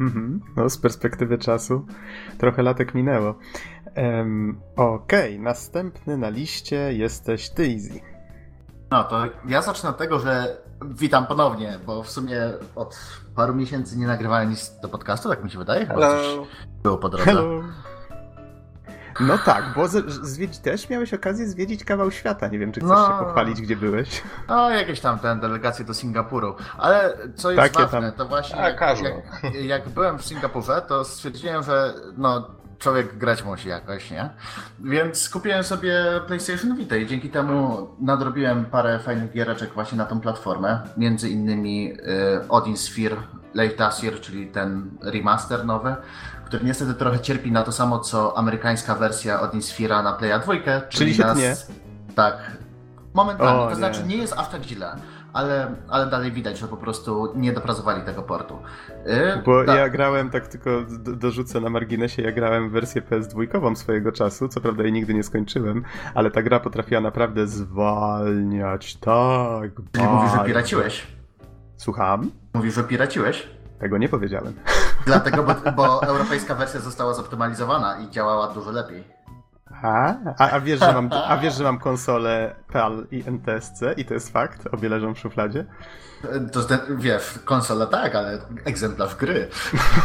Mhm. 0.00 0.40
No, 0.56 0.70
z 0.70 0.78
perspektywy 0.78 1.38
czasu 1.38 1.86
trochę 2.38 2.62
latek 2.62 2.94
minęło. 2.94 3.38
Um, 3.96 4.60
Okej, 4.76 5.32
okay. 5.34 5.44
następny 5.44 6.16
na 6.18 6.28
liście 6.28 6.92
jesteś 6.92 7.50
ty, 7.50 7.62
Easy. 7.62 8.13
No 8.94 9.04
to 9.04 9.22
ja 9.48 9.62
zacznę 9.62 9.90
od 9.90 9.98
tego, 9.98 10.18
że 10.18 10.56
witam 10.84 11.26
ponownie, 11.26 11.78
bo 11.86 12.02
w 12.02 12.10
sumie 12.10 12.38
od 12.74 12.98
paru 13.36 13.54
miesięcy 13.54 13.98
nie 13.98 14.06
nagrywałem 14.06 14.50
nic 14.50 14.80
do 14.82 14.88
podcastu, 14.88 15.28
tak 15.28 15.44
mi 15.44 15.50
się 15.50 15.58
wydaje. 15.58 15.86
Chyba 15.86 16.00
Hello. 16.00 16.46
było 16.82 16.98
po 16.98 17.08
drodze. 17.08 17.24
Hello. 17.24 17.62
No 19.20 19.38
tak, 19.38 19.64
bo 19.76 19.88
zwiedź 20.22 20.58
też 20.58 20.88
miałeś 20.88 21.14
okazję 21.14 21.46
zwiedzić 21.48 21.84
kawał 21.84 22.10
świata. 22.10 22.48
Nie 22.48 22.58
wiem, 22.58 22.72
czy 22.72 22.80
chcesz 22.80 22.90
no, 22.90 23.06
się 23.06 23.24
pochwalić, 23.24 23.60
gdzie 23.60 23.76
byłeś. 23.76 24.22
No, 24.48 24.70
jakieś 24.70 25.00
tam 25.00 25.18
ten 25.18 25.40
delegacje 25.40 25.84
do 25.84 25.94
Singapuru. 25.94 26.54
Ale 26.78 27.18
co 27.34 27.50
jest 27.50 27.62
Takie 27.62 27.86
ważne, 27.86 28.12
tam... 28.12 28.18
to 28.18 28.26
właśnie 28.26 28.60
jak, 28.60 28.80
jak, 28.80 29.54
jak, 29.54 29.88
byłem 29.88 30.18
w 30.18 30.24
Singapurze, 30.24 30.82
to 30.88 31.04
stwierdziłem, 31.04 31.62
że 31.62 31.94
no 32.16 32.50
człowiek 32.84 33.18
grać 33.18 33.44
musi 33.44 33.68
jakoś, 33.68 34.10
nie? 34.10 34.30
Więc 34.80 35.28
kupiłem 35.28 35.64
sobie 35.64 36.04
PlayStation 36.26 36.76
Vita 36.76 36.96
i 36.96 37.06
dzięki 37.06 37.30
temu 37.30 37.88
nadrobiłem 38.00 38.64
parę 38.64 38.98
fajnych 38.98 39.32
giereczek 39.32 39.72
właśnie 39.74 39.98
na 39.98 40.04
tą 40.04 40.20
platformę. 40.20 40.80
Między 40.96 41.28
innymi 41.30 41.92
y, 41.92 42.48
Odin 42.48 42.76
Sphere 42.76 43.16
Late 43.54 43.86
Asir, 43.86 44.20
czyli 44.20 44.46
ten 44.46 44.90
remaster 45.02 45.64
nowy, 45.64 45.96
który 46.44 46.64
niestety 46.64 46.94
trochę 46.94 47.20
cierpi 47.20 47.52
na 47.52 47.62
to 47.62 47.72
samo, 47.72 47.98
co 47.98 48.38
amerykańska 48.38 48.94
wersja 48.94 49.40
Odin 49.40 49.60
Sphere'a 49.60 50.04
na 50.04 50.12
Playa 50.12 50.38
2. 50.38 50.52
Czyli, 50.54 50.64
czyli 50.88 51.14
się 51.14 51.24
tnie. 51.34 51.56
Tak. 52.14 52.36
Momentalnie, 53.14 53.60
o, 53.60 53.64
to 53.64 53.70
nie. 53.70 53.76
znaczy 53.76 54.02
nie 54.06 54.16
jest 54.16 54.32
aż 54.32 54.48
tak 54.48 54.62
źle 54.62 54.96
ale, 55.34 55.74
ale 55.88 56.06
dalej 56.06 56.32
widać, 56.32 56.58
że 56.58 56.68
po 56.68 56.76
prostu 56.76 57.32
nie 57.36 57.52
dopracowali 57.52 58.02
tego 58.02 58.22
portu. 58.22 58.58
Yy, 59.06 59.42
Bo 59.44 59.64
tak. 59.64 59.76
ja 59.76 59.88
grałem, 59.88 60.30
tak 60.30 60.48
tylko 60.48 60.70
dorzucę 60.98 61.60
na 61.60 61.70
marginesie, 61.70 62.22
ja 62.22 62.32
grałem 62.32 62.70
wersję 62.70 63.02
PS2 63.02 63.74
swojego 63.76 64.12
czasu, 64.12 64.48
co 64.48 64.60
prawda 64.60 64.82
jej 64.82 64.92
nigdy 64.92 65.14
nie 65.14 65.22
skończyłem, 65.22 65.84
ale 66.14 66.30
ta 66.30 66.42
gra 66.42 66.60
potrafiła 66.60 67.00
naprawdę 67.00 67.46
zwalniać 67.46 68.96
tak 68.96 69.70
Czyli 69.92 70.06
mówisz, 70.06 70.32
że 70.32 70.44
piraciłeś? 70.44 71.06
Słucham? 71.76 72.30
Mówisz, 72.54 72.74
że 72.74 72.84
piraciłeś? 72.84 73.48
Tego 73.78 73.98
nie 73.98 74.08
powiedziałem. 74.08 74.54
Dlatego, 75.06 75.42
bo, 75.42 75.72
bo 75.76 76.02
europejska 76.02 76.54
wersja 76.54 76.80
została 76.80 77.14
zoptymalizowana 77.14 77.98
i 77.98 78.10
działała 78.10 78.48
dużo 78.48 78.70
lepiej. 78.70 79.04
A, 79.84 80.14
a, 80.38 80.50
a, 80.50 80.60
wiesz, 80.60 80.80
że 80.80 80.92
mam, 80.92 81.10
a 81.12 81.36
wiesz, 81.36 81.54
że 81.54 81.64
mam 81.64 81.78
konsolę 81.78 82.54
PAL 82.72 83.06
i 83.10 83.24
NTSC 83.26 83.80
i 83.96 84.04
to 84.04 84.14
jest 84.14 84.32
fakt? 84.32 84.68
Obie 84.72 84.88
leżą 84.88 85.14
w 85.14 85.18
szufladzie? 85.18 85.64
To 86.52 86.60
wiesz, 86.96 87.38
konsola 87.44 87.86
tak, 87.86 88.14
ale 88.14 88.38
egzemplarz 88.64 89.14
gry. 89.16 89.48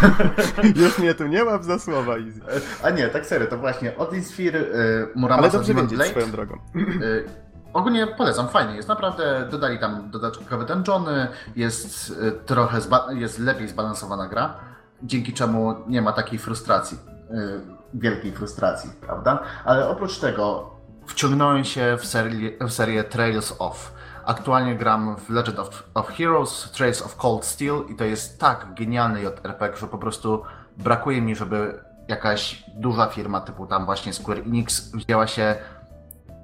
Już 0.84 1.00
mnie 1.00 1.14
tu 1.14 1.28
nie 1.28 1.44
ma 1.44 1.64
za 1.64 1.80
słowa, 1.80 2.14
Easy. 2.18 2.42
A 2.84 2.90
nie, 2.90 3.08
tak 3.08 3.26
serio, 3.26 3.48
to 3.48 3.58
właśnie 3.58 3.98
Odin 3.98 4.24
Sphere, 4.24 4.60
y, 4.60 5.08
Muramasa 5.16 5.44
Ale 5.44 5.52
dobrze 5.52 5.74
wiedzieć 5.74 5.96
Blade, 5.96 6.12
swoją 6.12 6.32
drogą. 6.32 6.58
Y, 6.76 7.26
ogólnie 7.74 8.08
polecam, 8.08 8.50
fajnie 8.50 8.76
jest, 8.76 8.88
naprawdę 8.88 9.48
dodali 9.52 9.80
tam 9.80 10.12
dodatkowe 10.12 10.66
dungeony, 10.66 11.28
jest 11.56 12.10
y, 12.10 12.32
trochę, 12.32 12.80
jest 13.12 13.40
lepiej 13.40 13.68
zbalansowana 13.68 14.28
gra, 14.28 14.54
dzięki 15.04 15.34
czemu 15.34 15.76
nie 15.88 16.02
ma 16.02 16.14
takiej 16.14 16.40
frustracji. 16.40 16.98
Y, 17.32 17.79
wielkiej 17.94 18.32
frustracji, 18.32 18.90
prawda? 19.02 19.40
Ale 19.66 19.90
oprócz 19.90 20.20
tego 20.20 20.70
wciągnąłem 21.08 21.64
się 21.64 21.98
w 22.00 22.06
serię, 22.06 22.52
w 22.68 22.72
serię 22.72 23.04
Trails 23.04 23.56
of. 23.60 23.94
Aktualnie 24.26 24.76
gram 24.76 25.16
w 25.16 25.30
Legend 25.30 25.60
of, 25.60 25.84
of 25.94 26.08
Heroes, 26.08 26.72
Trails 26.72 27.02
of 27.02 27.16
Cold 27.16 27.46
Steel 27.46 27.84
i 27.90 27.96
to 27.96 28.04
jest 28.04 28.40
tak 28.40 28.68
genialny 28.74 29.22
JRPG, 29.22 29.78
że 29.78 29.88
po 29.88 29.98
prostu 29.98 30.44
brakuje 30.78 31.22
mi, 31.22 31.36
żeby 31.36 31.84
jakaś 32.08 32.64
duża 32.76 33.06
firma 33.08 33.42
typu 33.42 33.68
tam 33.68 33.86
właśnie 33.86 34.14
Square 34.14 34.40
Enix 34.40 34.92
wzięła 34.92 35.28
się 35.28 35.56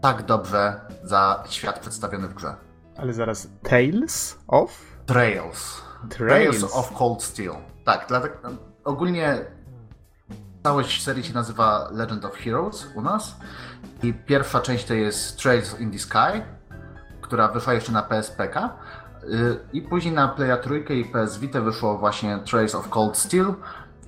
tak 0.02 0.24
dobrze 0.24 0.82
za 1.04 1.44
świat 1.50 1.80
przedstawiony 1.80 2.28
w 2.28 2.34
grze. 2.34 2.56
Ale 2.98 3.14
zaraz, 3.14 3.48
Tales 3.64 4.40
of? 4.48 4.82
Trails. 5.06 5.82
Trails, 6.10 6.60
Trails 6.60 6.76
of 6.76 6.94
Cold 6.94 7.24
Steel. 7.24 7.54
Tak, 7.86 8.06
dlatego 8.08 8.36
ogólnie 8.84 9.46
Całość 10.66 11.04
serii 11.04 11.24
się 11.24 11.34
nazywa 11.34 11.90
Legend 11.92 12.26
of 12.26 12.36
Heroes 12.36 12.88
u 12.96 13.02
nas. 13.02 13.36
I 14.04 14.14
pierwsza 14.14 14.62
część 14.62 14.86
to 14.86 14.94
jest 14.94 15.42
Trails 15.42 15.80
in 15.80 15.92
the 15.92 16.00
Sky, 16.00 16.42
która 17.22 17.48
wyszła 17.48 17.74
jeszcze 17.74 17.92
na 17.92 18.04
PSPK. 18.04 18.70
Y, 19.24 19.60
I 19.74 19.82
później 19.82 20.14
na 20.14 20.28
Playa 20.28 20.58
Trójkę 20.58 20.96
i 20.96 21.06
PS 21.06 21.38
Vita 21.38 21.62
wyszło 21.62 21.98
właśnie 21.98 22.40
Trails 22.40 22.76
of 22.76 22.90
Cold 22.90 23.18
Steel. 23.18 23.54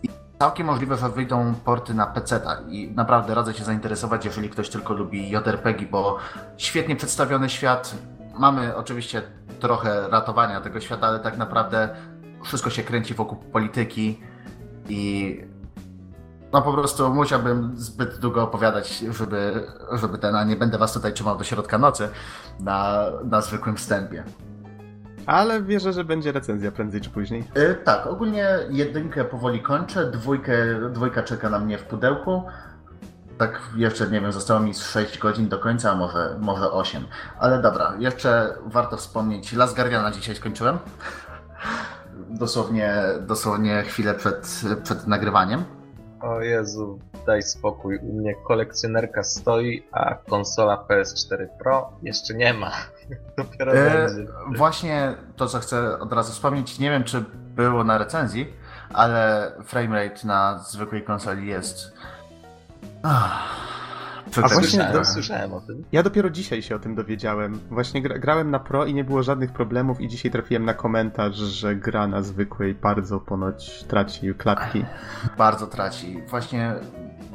I 0.04 0.10
całkiem 0.40 0.68
możliwe, 0.68 0.98
że 0.98 1.10
wyjdą 1.10 1.54
porty 1.66 1.94
na 1.94 2.06
PC. 2.06 2.42
I 2.70 2.92
naprawdę 2.96 3.36
radzę 3.36 3.54
się 3.54 3.64
zainteresować, 3.64 4.26
jeżeli 4.26 4.50
ktoś 4.50 4.70
tylko 4.70 4.94
lubi 4.94 5.30
JRPG, 5.30 5.86
bo 5.92 6.18
świetnie 6.58 6.96
przedstawiony 6.96 7.50
świat. 7.50 7.96
Mamy 8.40 8.76
oczywiście 8.76 9.22
trochę 9.60 10.10
ratowania 10.10 10.62
tego 10.62 10.80
świata, 10.80 11.08
ale 11.08 11.20
tak 11.20 11.38
naprawdę 11.38 11.90
wszystko 12.44 12.70
się 12.70 12.84
kręci 12.84 13.14
wokół 13.14 13.38
polityki 13.38 14.22
i 14.90 15.57
no 16.54 16.62
po 16.62 16.74
prostu 16.74 17.13
musiałbym 17.13 17.72
zbyt 17.75 18.20
długo 18.20 18.44
opowiadać, 18.44 19.00
żeby, 19.00 19.68
żeby 19.92 20.18
ten, 20.18 20.36
a 20.36 20.44
nie 20.44 20.56
będę 20.56 20.77
was 20.77 20.94
tutaj 20.94 21.13
trzymał 21.13 21.38
do 21.38 21.44
środka 21.44 21.77
nocy 21.77 22.10
na, 22.60 23.06
na 23.24 23.42
zwykłym 23.42 23.75
wstępie. 23.75 24.24
Ale 25.25 25.62
wierzę, 25.62 25.94
że 25.94 26.04
będzie 26.04 26.32
recenzja 26.32 26.72
prędzej 26.72 27.01
czy 27.01 27.10
później. 27.10 27.44
Yy, 27.56 27.75
tak, 27.75 28.08
ogólnie 28.08 28.48
jedynkę 28.70 29.25
powoli 29.25 29.62
kończę, 29.62 30.12
dwójkę, 30.12 30.56
dwójka 30.89 31.24
czeka 31.24 31.50
na 31.50 31.60
mnie 31.60 31.77
w 31.77 31.84
pudełku. 31.84 32.44
Tak 33.38 33.62
jeszcze, 33.75 34.08
nie 34.10 34.22
wiem, 34.22 34.32
zostało 34.32 34.60
mi 34.60 34.74
6 34.74 35.20
godzin 35.20 35.50
do 35.50 35.60
końca, 35.60 35.92
a 35.92 35.96
może, 35.96 36.36
może 36.39 36.72
8. 36.72 37.04
Ale 37.39 37.62
dobra, 37.62 37.94
jeszcze 38.00 38.58
warto 38.66 38.98
wspomnieć, 38.98 39.54
Las 39.54 39.75
Guardiana 39.75 40.12
dzisiaj 40.12 40.36
skończyłem. 40.36 40.77
dosłownie, 42.30 42.94
dosłownie 43.22 43.84
chwilę 43.84 44.13
przed, 44.13 44.62
przed 44.84 45.08
nagrywaniem. 45.08 45.77
O 46.22 46.42
Jezu, 46.42 47.00
daj 47.26 47.44
spokój. 47.44 48.00
U 48.00 48.14
mnie 48.14 48.36
kolekcjonerka 48.36 49.24
stoi, 49.24 49.84
a 49.92 50.16
konsola 50.16 50.86
PS4 50.90 51.48
Pro 51.60 51.92
jeszcze 52.04 52.34
nie 52.34 52.54
ma. 52.54 52.72
Dopiero 53.38 53.74
e, 53.74 54.08
będzie. 54.08 54.32
Właśnie 54.56 55.16
to, 55.36 55.48
co 55.48 55.60
chcę 55.60 56.00
od 56.00 56.14
razu 56.14 56.32
wspomnieć, 56.32 56.80
nie 56.80 56.90
wiem, 56.90 57.04
czy 57.04 57.26
było 57.56 57.84
na 57.84 57.98
recenzji, 57.98 58.54
ale 58.94 59.52
framerate 59.64 60.28
na 60.28 60.58
zwykłej 60.58 61.04
konsoli 61.04 61.48
jest. 61.48 61.94
Ach 64.46 64.51
a 64.51 64.53
właśnie 64.53 64.89
do... 64.94 65.06
słyszałem 65.06 65.53
o 65.53 65.62
tym. 65.62 65.84
Ja 65.91 66.03
dopiero 66.03 66.29
dzisiaj 66.29 66.62
się 66.62 66.75
o 66.75 66.79
tym 66.79 66.96
dowiedziałem. 66.96 67.60
Właśnie 67.70 68.01
gra 68.01 68.20
grałem 68.20 68.51
na 68.51 68.60
Pro 68.60 68.86
i 68.86 68.94
nie 68.94 69.03
było 69.03 69.24
żadnych 69.24 69.51
problemów 69.51 70.01
i 70.01 70.08
dzisiaj 70.08 70.32
trafiłem 70.32 70.65
na 70.65 70.74
komentarz, 70.74 71.36
że 71.36 71.75
gra 71.75 72.08
na 72.08 72.22
zwykłej 72.22 72.75
bardzo 72.75 73.20
ponoć 73.20 73.84
traci 73.84 74.36
klatki. 74.36 74.86
Bardzo 75.38 75.67
traci. 75.67 76.22
Właśnie 76.27 76.75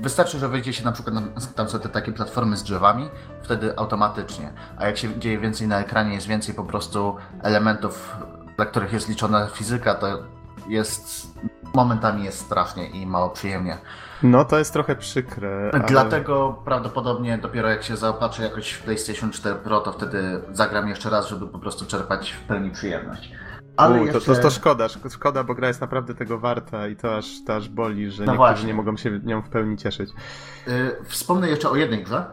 wystarczy, 0.01 0.39
że 0.39 0.49
wejdzie 0.49 0.73
się 0.73 0.85
na 0.85 0.93
przykład 0.93 1.15
na, 1.15 1.23
tam 1.55 1.69
są 1.69 1.79
te 1.81 1.89
takie 1.89 2.13
platformy 2.13 2.57
z 2.57 2.63
drzewami, 2.63 3.09
wtedy 3.43 3.79
automatycznie. 3.79 4.53
A 4.77 4.87
jak 4.87 4.97
się 4.97 5.21
dzieje 5.21 5.39
więcej 5.39 5.69
na 5.69 5.81
ekranie, 5.81 6.15
jest 6.15 6.27
więcej 6.27 6.55
po 6.55 6.65
prostu 6.65 7.17
elementów, 7.43 8.17
dla 8.57 8.67
których 8.67 8.93
jest 8.93 9.09
liczona 9.09 9.47
fizyka, 9.47 9.95
to 9.95 10.07
jest 10.69 11.29
momentami 11.75 12.25
jest 12.25 12.39
strasznie 12.39 12.87
i 12.87 13.07
mało 13.07 13.31
przyjemnie. 13.31 13.79
No 14.23 14.45
to 14.45 14.59
jest 14.59 14.73
trochę 14.73 14.97
przykre. 14.97 15.71
Ale... 15.73 15.85
Dlatego 15.85 16.63
prawdopodobnie 16.65 17.39
dopiero 17.39 17.69
jak 17.69 17.83
się 17.83 17.97
zaopatrzę 17.97 18.43
jakoś 18.43 18.71
w 18.71 18.83
PlayStation 18.83 19.31
4 19.31 19.57
Pro, 19.57 19.81
to 19.81 19.93
wtedy 19.93 20.43
zagram 20.53 20.89
jeszcze 20.89 21.11
raz, 21.11 21.29
żeby 21.29 21.49
po 21.49 21.59
prostu 21.59 21.87
czerpać 21.87 22.33
w 22.33 22.41
pełni 22.41 22.71
przyjemność. 22.71 23.33
Ale 23.77 24.01
U, 24.01 24.07
jeszcze... 24.07 24.21
to, 24.21 24.35
to, 24.35 24.43
to, 24.43 24.51
szkoda, 24.51 24.89
szkoda, 25.11 25.45
bo 25.45 25.55
gra 25.55 25.69
jest 25.69 25.81
naprawdę 25.81 26.15
tego 26.15 26.39
warta 26.39 26.89
i 26.89 26.97
to 26.97 27.17
aż, 27.17 27.27
to 27.47 27.57
aż 27.57 27.69
boli, 27.69 28.11
że 28.11 28.25
no 28.25 28.33
niektórzy 28.33 28.37
właśnie. 28.37 28.67
nie 28.67 28.75
mogą 28.75 28.97
się 28.97 29.21
nią 29.25 29.43
w 29.43 29.49
pełni 29.49 29.77
cieszyć. 29.77 30.11
Yy, 30.67 30.97
wspomnę 31.05 31.49
jeszcze 31.49 31.71
o 31.71 31.77
jednej 31.77 32.05
grze, 32.05 32.25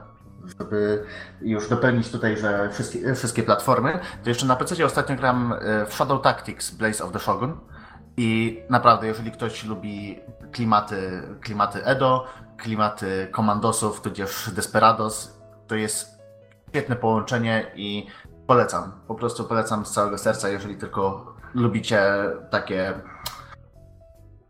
żeby 0.60 1.04
już 1.42 1.70
dopełnić 1.70 2.12
tutaj, 2.12 2.38
że 2.38 2.70
wszystkie, 2.72 3.16
wszystkie 3.16 3.44
platformy, 3.44 4.00
to 4.24 4.30
jeszcze 4.30 4.46
na 4.46 4.56
PC 4.56 4.86
ostatnio 4.86 5.16
gram 5.16 5.54
y, 5.54 5.86
w 5.86 5.94
Shadow 5.94 6.22
Tactics 6.22 6.72
Blaze 6.72 7.04
of 7.04 7.12
the 7.12 7.20
Shogun. 7.20 7.58
I 8.18 8.60
naprawdę, 8.70 9.08
jeżeli 9.08 9.32
ktoś 9.32 9.66
lubi 9.66 10.20
klimaty, 10.52 11.22
klimaty 11.42 11.86
Edo, 11.86 12.28
klimaty 12.58 13.28
komandosów, 13.32 14.02
tudzież 14.02 14.52
Desperados, 14.56 15.40
to 15.68 15.76
jest 15.76 16.20
świetne 16.70 16.96
połączenie 16.96 17.72
i 17.76 18.08
polecam. 18.48 18.92
Po 19.08 19.16
prostu 19.16 19.44
polecam 19.44 19.86
z 19.86 19.92
całego 19.92 20.18
serca, 20.18 20.50
jeżeli 20.50 20.76
tylko 20.76 21.34
lubicie 21.54 22.02
takie 22.52 22.94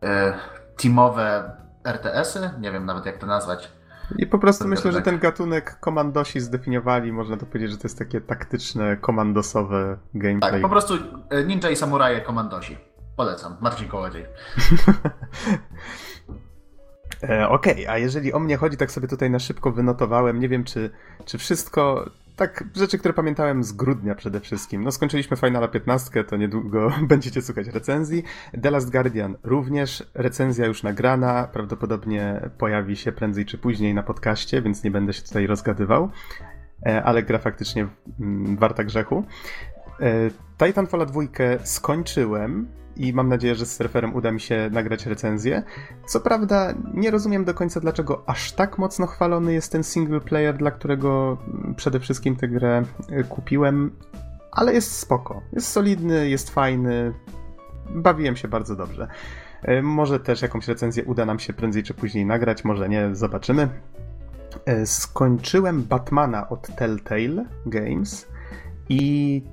e, 0.03 0.33
teamowe 0.77 1.51
RTS-y, 1.83 2.49
nie 2.59 2.71
wiem 2.71 2.85
nawet 2.85 3.05
jak 3.05 3.17
to 3.17 3.27
nazwać. 3.27 3.71
I 4.17 4.27
po 4.27 4.39
prostu 4.39 4.63
ten 4.63 4.69
myślę, 4.69 4.83
gatunek. 4.83 5.05
że 5.05 5.11
ten 5.11 5.19
gatunek 5.19 5.79
komandosi 5.79 6.39
zdefiniowali, 6.39 7.11
można 7.11 7.37
to 7.37 7.45
powiedzieć, 7.45 7.71
że 7.71 7.77
to 7.77 7.87
jest 7.87 7.99
takie 7.99 8.21
taktyczne, 8.21 8.97
komandosowe 8.97 9.97
gameplay. 10.13 10.51
Tak, 10.51 10.61
po 10.61 10.69
prostu 10.69 10.93
e, 11.29 11.43
ninja 11.43 11.69
i 11.69 11.75
samuraje 11.75 12.21
komandosi. 12.21 12.77
Polecam. 13.19 13.55
Marcin 13.61 13.87
Kołodziej. 13.87 14.25
e, 17.29 17.49
Okej, 17.49 17.73
okay, 17.73 17.89
a 17.89 17.97
jeżeli 17.97 18.33
o 18.33 18.39
mnie 18.39 18.57
chodzi, 18.57 18.77
tak 18.77 18.91
sobie 18.91 19.07
tutaj 19.07 19.29
na 19.29 19.39
szybko 19.39 19.71
wynotowałem. 19.71 20.39
Nie 20.39 20.49
wiem, 20.49 20.63
czy, 20.63 20.89
czy 21.25 21.37
wszystko. 21.37 22.09
Tak, 22.35 22.63
rzeczy, 22.75 22.97
które 22.97 23.13
pamiętałem 23.13 23.63
z 23.63 23.71
grudnia 23.71 24.15
przede 24.15 24.39
wszystkim. 24.39 24.83
No, 24.83 24.91
skończyliśmy 24.91 25.37
Finala 25.37 25.67
15, 25.67 26.23
to 26.23 26.37
niedługo 26.37 26.91
będziecie 27.11 27.41
słuchać 27.41 27.67
recenzji. 27.67 28.23
The 28.61 28.71
Last 28.71 28.91
Guardian 28.91 29.37
również. 29.43 30.03
Recenzja 30.13 30.65
już 30.65 30.83
nagrana, 30.83 31.49
prawdopodobnie 31.53 32.49
pojawi 32.57 32.95
się 32.95 33.11
prędzej 33.11 33.45
czy 33.45 33.57
później 33.57 33.93
na 33.93 34.03
podcaście, 34.03 34.61
więc 34.61 34.83
nie 34.83 34.91
będę 34.91 35.13
się 35.13 35.21
tutaj 35.21 35.47
rozgadywał. 35.47 36.11
E, 36.85 37.03
ale 37.03 37.23
gra 37.23 37.39
faktycznie 37.39 37.87
mm, 38.19 38.57
warta 38.57 38.83
grzechu. 38.83 39.23
Titanfalla 40.57 41.05
2 41.05 41.21
skończyłem 41.63 42.67
i 42.99 43.13
mam 43.13 43.29
nadzieję, 43.29 43.55
że 43.55 43.65
z 43.65 43.75
surferem 43.75 44.15
uda 44.15 44.31
mi 44.31 44.39
się 44.39 44.69
nagrać 44.71 45.05
recenzję. 45.05 45.63
Co 46.07 46.19
prawda, 46.19 46.73
nie 46.93 47.11
rozumiem 47.11 47.45
do 47.45 47.53
końca, 47.53 47.79
dlaczego 47.79 48.23
aż 48.25 48.51
tak 48.51 48.77
mocno 48.77 49.07
chwalony 49.07 49.53
jest 49.53 49.71
ten 49.71 49.83
single 49.83 50.19
player, 50.19 50.57
dla 50.57 50.71
którego 50.71 51.37
przede 51.75 51.99
wszystkim 51.99 52.35
tę 52.35 52.47
grę 52.47 52.83
e, 53.09 53.23
kupiłem, 53.23 53.91
ale 54.51 54.73
jest 54.73 54.91
spoko. 54.91 55.41
Jest 55.53 55.67
solidny, 55.67 56.29
jest 56.29 56.49
fajny. 56.49 57.13
Bawiłem 57.89 58.35
się 58.35 58.47
bardzo 58.47 58.75
dobrze. 58.75 59.07
E, 59.63 59.81
może 59.81 60.19
też 60.19 60.41
jakąś 60.41 60.67
recenzję 60.67 61.03
uda 61.03 61.25
nam 61.25 61.39
się 61.39 61.53
prędzej 61.53 61.83
czy 61.83 61.93
później 61.93 62.25
nagrać, 62.25 62.63
może 62.63 62.89
nie, 62.89 63.15
zobaczymy. 63.15 63.69
E, 64.65 64.85
skończyłem 64.85 65.83
Batmana 65.83 66.49
od 66.49 66.75
Telltale 66.75 67.45
Games 67.65 68.27
i 68.89 69.43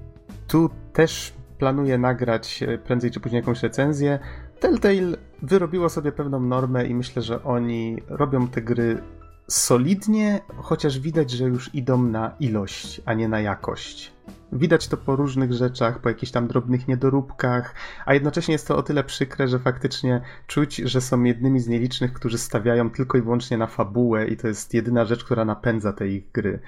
tu 0.49 0.71
też 0.93 1.35
planuję 1.59 1.99
nagrać 1.99 2.63
e, 2.63 2.79
prędzej 2.79 3.11
czy 3.11 3.21
później 3.21 3.41
jakąś 3.41 3.63
recenzję. 3.63 4.19
Telltale 4.61 5.17
wyrobiło 5.43 5.89
sobie 5.89 6.13
pewną 6.13 6.41
normę 6.41 6.87
i 6.87 6.95
myślę, 6.95 7.23
że 7.23 7.45
oni 7.45 8.03
robią 8.09 8.49
te 8.49 8.63
gry 8.63 9.03
solidnie, 9.49 10.41
chociaż 10.57 10.99
widać, 10.99 11.31
że 11.31 11.45
już 11.45 11.75
idą 11.75 12.03
na 12.03 12.37
ilość, 12.41 13.01
a 13.05 13.15
nie 13.15 13.29
na 13.29 13.41
jakość. 13.41 14.13
Widać 14.53 14.89
to 14.89 14.97
po 14.97 15.17
różnych 15.17 15.53
rzeczach, 15.53 16.01
po 16.01 16.09
jakichś 16.09 16.33
tam 16.33 16.49
drobnych 16.49 16.89
niedoróbkach, 16.89 17.75
a 18.07 18.15
jednocześnie 18.15 18.53
jest 18.53 18.69
to 18.69 18.77
o 18.77 18.83
tyle 18.83 19.05
przykre, 19.05 19.49
że 19.49 19.59
faktycznie 19.59 20.21
czuć, 20.47 20.77
że 20.77 21.01
są 21.01 21.23
jednymi 21.23 21.61
z 21.61 21.69
nielicznych, 21.69 22.13
którzy 22.13 22.39
stawiają 22.39 22.91
tylko 22.91 23.19
i 23.19 23.23
wyłącznie 23.23 23.59
na 23.59 23.67
fabułę 23.67 24.27
i 24.27 24.37
to 24.37 24.49
jest 24.49 24.75
jedyna 24.75 25.05
rzecz, 25.05 25.25
która 25.25 25.45
napędza 25.45 25.93
te 25.93 26.09
ich 26.09 26.33
gry. 26.33 26.61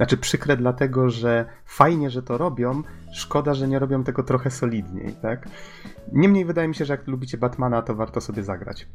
Znaczy 0.00 0.16
przykre 0.16 0.56
dlatego, 0.56 1.10
że 1.10 1.46
fajnie, 1.64 2.10
że 2.10 2.22
to 2.22 2.38
robią, 2.38 2.82
szkoda, 3.12 3.54
że 3.54 3.68
nie 3.68 3.78
robią 3.78 4.04
tego 4.04 4.22
trochę 4.22 4.50
solidniej, 4.50 5.12
tak? 5.22 5.48
Niemniej 6.12 6.44
wydaje 6.44 6.68
mi 6.68 6.74
się, 6.74 6.84
że 6.84 6.92
jak 6.92 7.06
lubicie 7.06 7.38
Batmana, 7.38 7.82
to 7.82 7.94
warto 7.94 8.20
sobie 8.20 8.42
zagrać. 8.42 8.86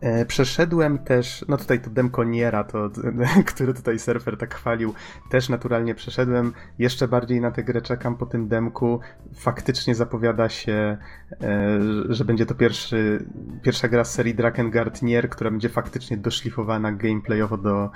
E, 0.00 0.24
przeszedłem 0.24 0.98
też, 0.98 1.44
no 1.48 1.56
tutaj 1.56 1.80
to 1.80 1.90
demko 1.90 2.24
Niera, 2.24 2.64
to, 2.64 2.90
który 3.54 3.74
tutaj 3.74 3.98
surfer 3.98 4.36
tak 4.36 4.54
chwalił, 4.54 4.94
też 5.30 5.48
naturalnie 5.48 5.94
przeszedłem. 5.94 6.52
Jeszcze 6.78 7.08
bardziej 7.08 7.40
na 7.40 7.50
tę 7.50 7.62
grę 7.64 7.82
czekam 7.82 8.16
po 8.16 8.26
tym 8.26 8.48
demku. 8.48 9.00
Faktycznie 9.34 9.94
zapowiada 9.94 10.48
się, 10.48 10.96
e, 11.42 11.78
że 12.08 12.24
będzie 12.24 12.46
to 12.46 12.54
pierwszy, 12.54 13.26
pierwsza 13.62 13.88
gra 13.88 14.04
z 14.04 14.12
serii 14.12 14.34
Drakengard 14.34 15.02
Nier, 15.02 15.28
która 15.28 15.50
będzie 15.50 15.68
faktycznie 15.68 16.16
doszlifowana 16.16 16.92
gameplayowo 16.92 17.56
do, 17.56 17.90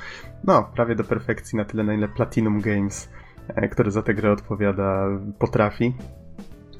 no, 0.44 0.70
prawie 0.74 0.94
do 0.94 1.04
perfekcji, 1.04 1.56
na 1.56 1.64
tyle 1.64 1.84
na 1.84 1.94
ile 1.94 2.08
Platinum 2.08 2.60
Games, 2.60 3.08
e, 3.48 3.68
które 3.68 3.90
za 3.90 4.02
tę 4.02 4.14
grę 4.14 4.32
odpowiada, 4.32 5.06
potrafi. 5.38 5.94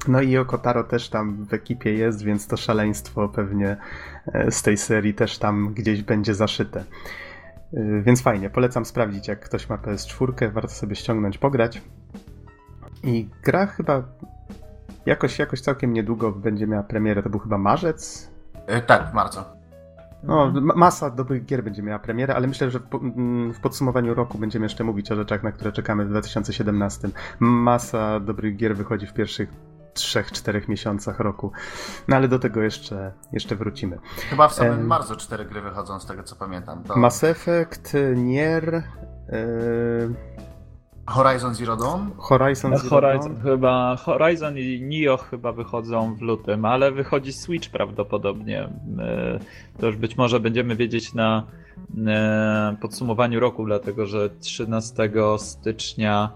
No 0.07 0.21
i 0.21 0.37
Okotaro 0.37 0.83
też 0.83 1.09
tam 1.09 1.45
w 1.45 1.53
ekipie 1.53 1.93
jest, 1.93 2.23
więc 2.23 2.47
to 2.47 2.57
szaleństwo 2.57 3.29
pewnie 3.29 3.77
e, 4.33 4.51
z 4.51 4.61
tej 4.61 4.77
serii 4.77 5.13
też 5.13 5.37
tam 5.37 5.73
gdzieś 5.73 6.01
będzie 6.01 6.33
zaszyte. 6.33 6.83
E, 7.73 8.01
więc 8.01 8.21
fajnie, 8.21 8.49
polecam 8.49 8.85
sprawdzić, 8.85 9.27
jak 9.27 9.39
ktoś 9.39 9.69
ma 9.69 9.77
PS4, 9.77 10.51
warto 10.51 10.69
sobie 10.69 10.95
ściągnąć, 10.95 11.37
pograć. 11.37 11.81
I 13.03 13.29
gra 13.43 13.65
chyba 13.65 14.03
jakoś, 15.05 15.39
jakoś 15.39 15.61
całkiem 15.61 15.93
niedługo 15.93 16.31
będzie 16.31 16.67
miała 16.67 16.83
premierę, 16.83 17.23
to 17.23 17.29
był 17.29 17.39
chyba 17.39 17.57
marzec? 17.57 18.31
E, 18.67 18.81
tak, 18.81 19.11
w 19.11 19.13
marcu. 19.13 19.39
No, 20.23 20.53
masa 20.61 21.09
dobrych 21.09 21.45
gier 21.45 21.63
będzie 21.63 21.83
miała 21.83 21.99
premierę, 21.99 22.35
ale 22.35 22.47
myślę, 22.47 22.71
że 22.71 22.79
w, 22.79 22.83
w, 23.53 23.59
podsumowaniu 23.59 24.13
roku 24.13 24.37
będziemy 24.37 24.65
jeszcze 24.65 24.83
mówić 24.83 25.11
o 25.11 25.15
rzeczach, 25.15 25.43
na 25.43 25.51
które 25.51 25.71
czekamy 25.71 26.05
w 26.05 26.09
2017. 26.09 27.09
Masa 27.39 28.19
dobrych 28.19 28.55
gier 28.55 28.75
wychodzi 28.75 29.07
w 29.07 29.13
pierwszych 29.13 29.49
trzech, 29.93 30.31
czterech 30.31 30.67
miesiącach 30.67 31.19
roku. 31.19 31.51
No 32.07 32.15
ale 32.15 32.27
do 32.27 32.39
tego 32.39 32.61
jeszcze, 32.61 33.11
jeszcze 33.33 33.55
wrócimy. 33.55 33.97
Chyba 34.29 34.47
w 34.47 34.53
samym 34.53 34.87
marcu 34.87 35.15
cztery 35.15 35.45
gry 35.45 35.61
wychodzą, 35.61 35.99
z 35.99 36.05
tego 36.05 36.23
co 36.23 36.35
pamiętam. 36.35 36.83
To... 36.83 36.95
Mass 36.95 37.23
Effect, 37.23 37.93
Nier... 38.15 38.83
Yy... 39.31 40.15
Horizon 41.05 41.55
Zero 41.55 41.75
Dawn? 41.75 42.11
Horizon 42.17 42.77
Zero 42.77 42.89
Horizon, 42.89 43.33
Dawn? 43.33 43.43
Chyba, 43.43 43.95
Horizon 43.95 44.57
i 44.57 44.81
Nioh 44.81 45.29
chyba 45.29 45.51
wychodzą 45.51 46.15
w 46.15 46.21
lutym, 46.21 46.65
ale 46.65 46.91
wychodzi 46.91 47.33
Switch 47.33 47.69
prawdopodobnie. 47.69 48.69
To 49.79 49.87
już 49.87 49.95
być 49.95 50.17
może 50.17 50.39
będziemy 50.39 50.75
wiedzieć 50.75 51.13
na 51.13 51.43
podsumowaniu 52.81 53.39
roku, 53.39 53.65
dlatego 53.65 54.05
że 54.05 54.29
13 54.29 55.11
stycznia 55.37 56.31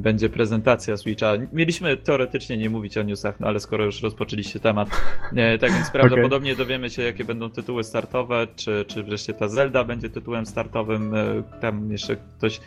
będzie 0.00 0.28
prezentacja 0.28 0.96
Switcha. 0.96 1.32
Mieliśmy 1.52 1.96
teoretycznie 1.96 2.56
nie 2.56 2.70
mówić 2.70 2.98
o 2.98 3.02
newsach, 3.02 3.40
no 3.40 3.46
ale 3.46 3.60
skoro 3.60 3.84
już 3.84 4.02
rozpoczęliście 4.02 4.60
temat, 4.60 4.88
tak 5.60 5.72
więc 5.72 5.90
prawdopodobnie 5.90 6.52
okay. 6.52 6.64
dowiemy 6.64 6.90
się, 6.90 7.02
jakie 7.02 7.24
będą 7.24 7.50
tytuły 7.50 7.84
startowe, 7.84 8.46
czy, 8.56 8.84
czy 8.88 9.02
wreszcie 9.02 9.34
ta 9.34 9.48
Zelda 9.48 9.84
będzie 9.84 10.10
tytułem 10.10 10.46
startowym. 10.46 11.14
E, 11.14 11.42
tam 11.60 11.92
jeszcze 11.92 12.16
ktoś 12.16 12.60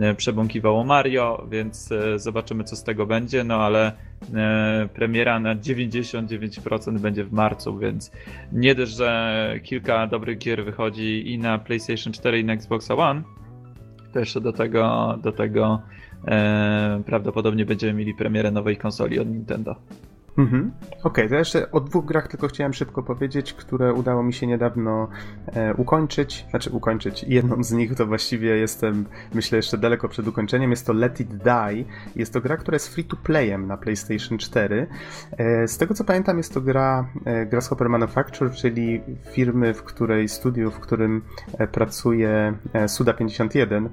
e, 0.00 0.14
przebąkiwał 0.14 0.80
o 0.80 0.84
Mario, 0.84 1.46
więc 1.50 1.92
e, 1.92 2.18
zobaczymy, 2.18 2.64
co 2.64 2.76
z 2.76 2.84
tego 2.84 3.06
będzie. 3.06 3.44
No 3.44 3.56
ale 3.56 3.92
premiera 4.94 5.40
na 5.40 5.56
99% 5.56 6.98
będzie 6.98 7.24
w 7.24 7.32
marcu, 7.32 7.78
więc 7.78 8.12
nie 8.52 8.74
dość, 8.74 8.96
że 8.96 9.54
kilka 9.62 10.06
dobrych 10.06 10.38
gier 10.38 10.64
wychodzi 10.64 11.32
i 11.32 11.38
na 11.38 11.58
PlayStation 11.58 12.12
4 12.12 12.40
i 12.40 12.44
na 12.44 12.52
Xbox 12.52 12.90
One, 12.90 13.22
to 14.14 14.18
jeszcze 14.20 14.40
do 14.40 14.52
tego, 14.52 15.14
do 15.22 15.32
tego 15.32 15.82
e, 15.82 16.03
prawdopodobnie 17.06 17.66
będziemy 17.66 17.92
mieli 17.92 18.14
premierę 18.14 18.50
nowej 18.50 18.76
konsoli 18.76 19.20
od 19.20 19.28
Nintendo. 19.28 19.76
Mhm. 20.38 20.72
Okej, 20.90 21.00
okay, 21.02 21.28
to 21.28 21.34
jeszcze 21.34 21.70
o 21.70 21.80
dwóch 21.80 22.04
grach 22.04 22.28
tylko 22.28 22.48
chciałem 22.48 22.72
szybko 22.72 23.02
powiedzieć, 23.02 23.52
które 23.52 23.92
udało 23.92 24.22
mi 24.22 24.32
się 24.32 24.46
niedawno 24.46 25.08
e, 25.46 25.74
ukończyć. 25.74 26.46
Znaczy 26.50 26.70
ukończyć. 26.70 27.24
Jedną 27.28 27.64
z 27.64 27.72
nich 27.72 27.94
to 27.94 28.06
właściwie 28.06 28.56
jestem, 28.56 29.04
myślę, 29.34 29.56
jeszcze 29.56 29.78
daleko 29.78 30.08
przed 30.08 30.28
ukończeniem. 30.28 30.70
Jest 30.70 30.86
to 30.86 30.92
Let 30.92 31.20
It 31.20 31.28
Die. 31.34 31.84
Jest 32.16 32.32
to 32.32 32.40
gra, 32.40 32.56
która 32.56 32.74
jest 32.74 32.94
free 32.94 33.04
to 33.04 33.16
playem 33.16 33.66
na 33.66 33.76
PlayStation 33.76 34.38
4. 34.38 34.86
E, 35.38 35.68
z 35.68 35.78
tego 35.78 35.94
co 35.94 36.04
pamiętam, 36.04 36.36
jest 36.36 36.54
to 36.54 36.60
gra 36.60 37.08
e, 37.24 37.46
Grasshopper 37.46 37.88
Manufacture, 37.88 38.50
czyli 38.50 39.00
firmy, 39.32 39.74
w 39.74 39.82
której 39.82 40.28
studiu, 40.28 40.70
w 40.70 40.80
którym 40.80 41.22
e, 41.58 41.66
pracuje 41.66 42.54
e, 42.72 42.88
Suda 42.88 43.12
51 43.12 43.88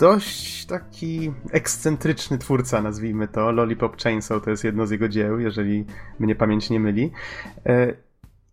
dość 0.00 0.66
taki 0.66 1.32
ekscentryczny 1.50 2.38
twórca, 2.38 2.82
nazwijmy 2.82 3.28
to. 3.28 3.52
Lollipop 3.52 4.02
Chainsaw 4.02 4.44
to 4.44 4.50
jest 4.50 4.64
jedno 4.64 4.86
z 4.86 4.90
jego 4.90 5.08
dzieł, 5.08 5.40
jeżeli 5.40 5.86
mnie 6.18 6.34
pamięć 6.34 6.70
nie 6.70 6.80
myli. 6.80 7.12
E, 7.66 7.94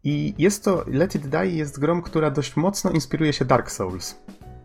I 0.03 0.33
jest 0.37 0.63
to, 0.63 0.83
Let 0.87 1.15
It 1.15 1.27
Die 1.27 1.45
jest 1.45 1.79
grą, 1.79 2.01
która 2.01 2.31
dość 2.31 2.55
mocno 2.55 2.91
inspiruje 2.91 3.33
się 3.33 3.45
Dark 3.45 3.71
Souls. 3.71 4.15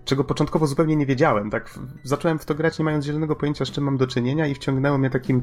Czego 0.05 0.25
początkowo 0.25 0.67
zupełnie 0.67 0.97
nie 0.97 1.07
wiedziałem. 1.07 1.51
Tak, 1.51 1.79
zacząłem 2.03 2.39
w 2.39 2.45
to 2.45 2.55
grać 2.55 2.79
nie 2.79 2.85
mając 2.85 3.05
zielonego 3.05 3.37
pojęcia, 3.37 3.65
z 3.65 3.71
czym 3.71 3.85
mam 3.85 3.97
do 3.97 4.07
czynienia 4.07 4.47
i 4.47 4.55
wciągnęło 4.55 4.99
mnie 4.99 5.11
takim 5.11 5.43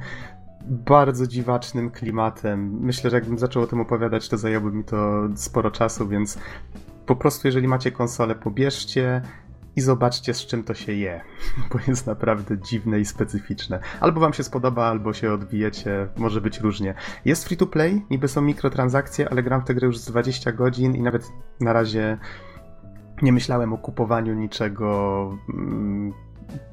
bardzo 0.66 1.28
dziwacznym 1.28 1.92
klimatem. 1.92 2.80
Myślę, 2.82 3.10
że 3.10 3.18
jakbym 3.18 3.40
zaczął 3.40 3.64
o 3.64 3.68
tym 3.68 3.82
opowiadać, 3.82 4.30
to 4.30 4.38
zajęłoby 4.38 4.78
mi 4.78 4.84
to 4.84 5.30
sporo 5.36 5.72
czasu, 5.72 6.08
więc 6.08 6.38
po 7.06 7.16
prostu 7.16 7.48
jeżeli 7.48 7.68
macie 7.68 7.92
konsolę, 7.92 8.36
pobierzcie, 8.36 9.22
i 9.76 9.82
zobaczcie 9.82 10.34
z 10.34 10.46
czym 10.46 10.64
to 10.64 10.74
się 10.74 10.94
je, 10.94 11.22
bo 11.72 11.80
jest 11.88 12.08
naprawdę 12.08 12.58
dziwne 12.58 13.00
i 13.00 13.06
specyficzne. 13.06 13.80
Albo 14.00 14.20
wam 14.20 14.34
się 14.34 14.44
spodoba, 14.44 14.86
albo 14.86 15.14
się 15.14 15.34
odbijecie, 15.34 16.08
może 16.18 16.42
być 16.42 16.60
różnie. 16.60 16.94
Jest 17.26 17.46
free 17.46 17.58
to 17.58 17.68
play, 17.68 18.06
niby 18.10 18.28
są 18.28 18.42
mikrotransakcje, 18.42 19.30
ale 19.30 19.44
gram 19.44 19.62
w 19.62 19.66
tę 19.66 19.74
grę 19.74 19.88
już 19.88 19.98
z 19.98 20.06
20 20.06 20.52
godzin 20.52 20.96
i 20.96 21.02
nawet 21.02 21.32
na 21.60 21.74
razie 21.74 22.18
nie 23.22 23.34
myślałem 23.34 23.74
o 23.74 23.78
kupowaniu 23.78 24.34
niczego 24.34 25.38
mm, 25.54 26.14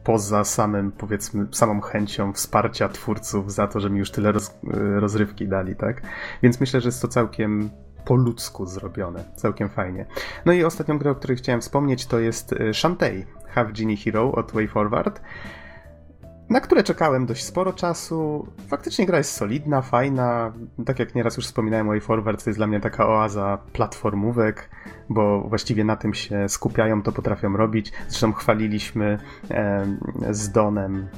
poza 0.05 0.45
samym, 0.45 0.93
powiedzmy, 0.93 1.47
samą 1.53 1.81
chęcią 1.81 2.33
wsparcia 2.33 2.89
twórców 2.89 3.53
za 3.53 3.69
to, 3.69 3.81
że 3.81 3.91
mi 3.91 3.99
już 3.99 4.11
tyle 4.11 4.33
roz, 4.33 4.59
rozrywki 5.01 5.49
dali, 5.49 5.77
tak? 5.77 6.03
Więc 6.43 6.61
myślę, 6.61 6.81
że 6.81 6.89
jest 6.89 7.03
to 7.03 7.09
całkiem 7.09 7.71
po 8.07 8.15
ludzku 8.17 8.67
zrobione. 8.67 9.25
Całkiem 9.37 9.69
fajnie. 9.69 10.07
No 10.47 10.53
i 10.53 10.65
ostatnią 10.65 10.99
grę, 10.99 11.11
o 11.11 11.15
której 11.15 11.37
chciałem 11.37 11.61
wspomnieć, 11.61 12.07
to 12.07 12.19
jest 12.19 12.53
y, 12.53 12.75
Shantae 12.75 13.25
Half 13.49 13.73
Genie 13.73 13.97
Hero 13.97 14.33
od 14.33 14.53
Way 14.53 14.69
Forward, 14.69 15.21
na 16.51 16.61
które 16.61 16.83
czekałem 16.83 17.27
dość 17.27 17.45
sporo 17.45 17.73
czasu. 17.73 18.47
Faktycznie 18.69 19.07
gra 19.07 19.19
jest 19.19 19.33
solidna, 19.33 19.83
fajna. 19.83 20.53
Tak 20.87 20.99
jak 20.99 21.15
nieraz 21.15 21.37
już 21.37 21.47
wspominałem, 21.47 21.87
Way 21.87 22.01
Forward 22.01 22.45
to 22.45 22.51
jest 22.51 22.59
dla 22.59 22.67
mnie 22.67 22.81
taka 22.81 23.09
oaza 23.09 23.59
platformówek, 23.73 24.71
bo 25.09 25.41
właściwie 25.41 25.85
na 25.85 25.97
tym 25.97 26.15
się 26.15 26.49
skupiają, 26.49 27.03
to 27.03 27.13
potrafią 27.13 27.57
robić. 27.57 27.93
Zresztą 28.09 28.33
chwaliliśmy 28.33 29.19
e, 29.51 29.87
z 30.31 30.53
Donem 30.53 31.09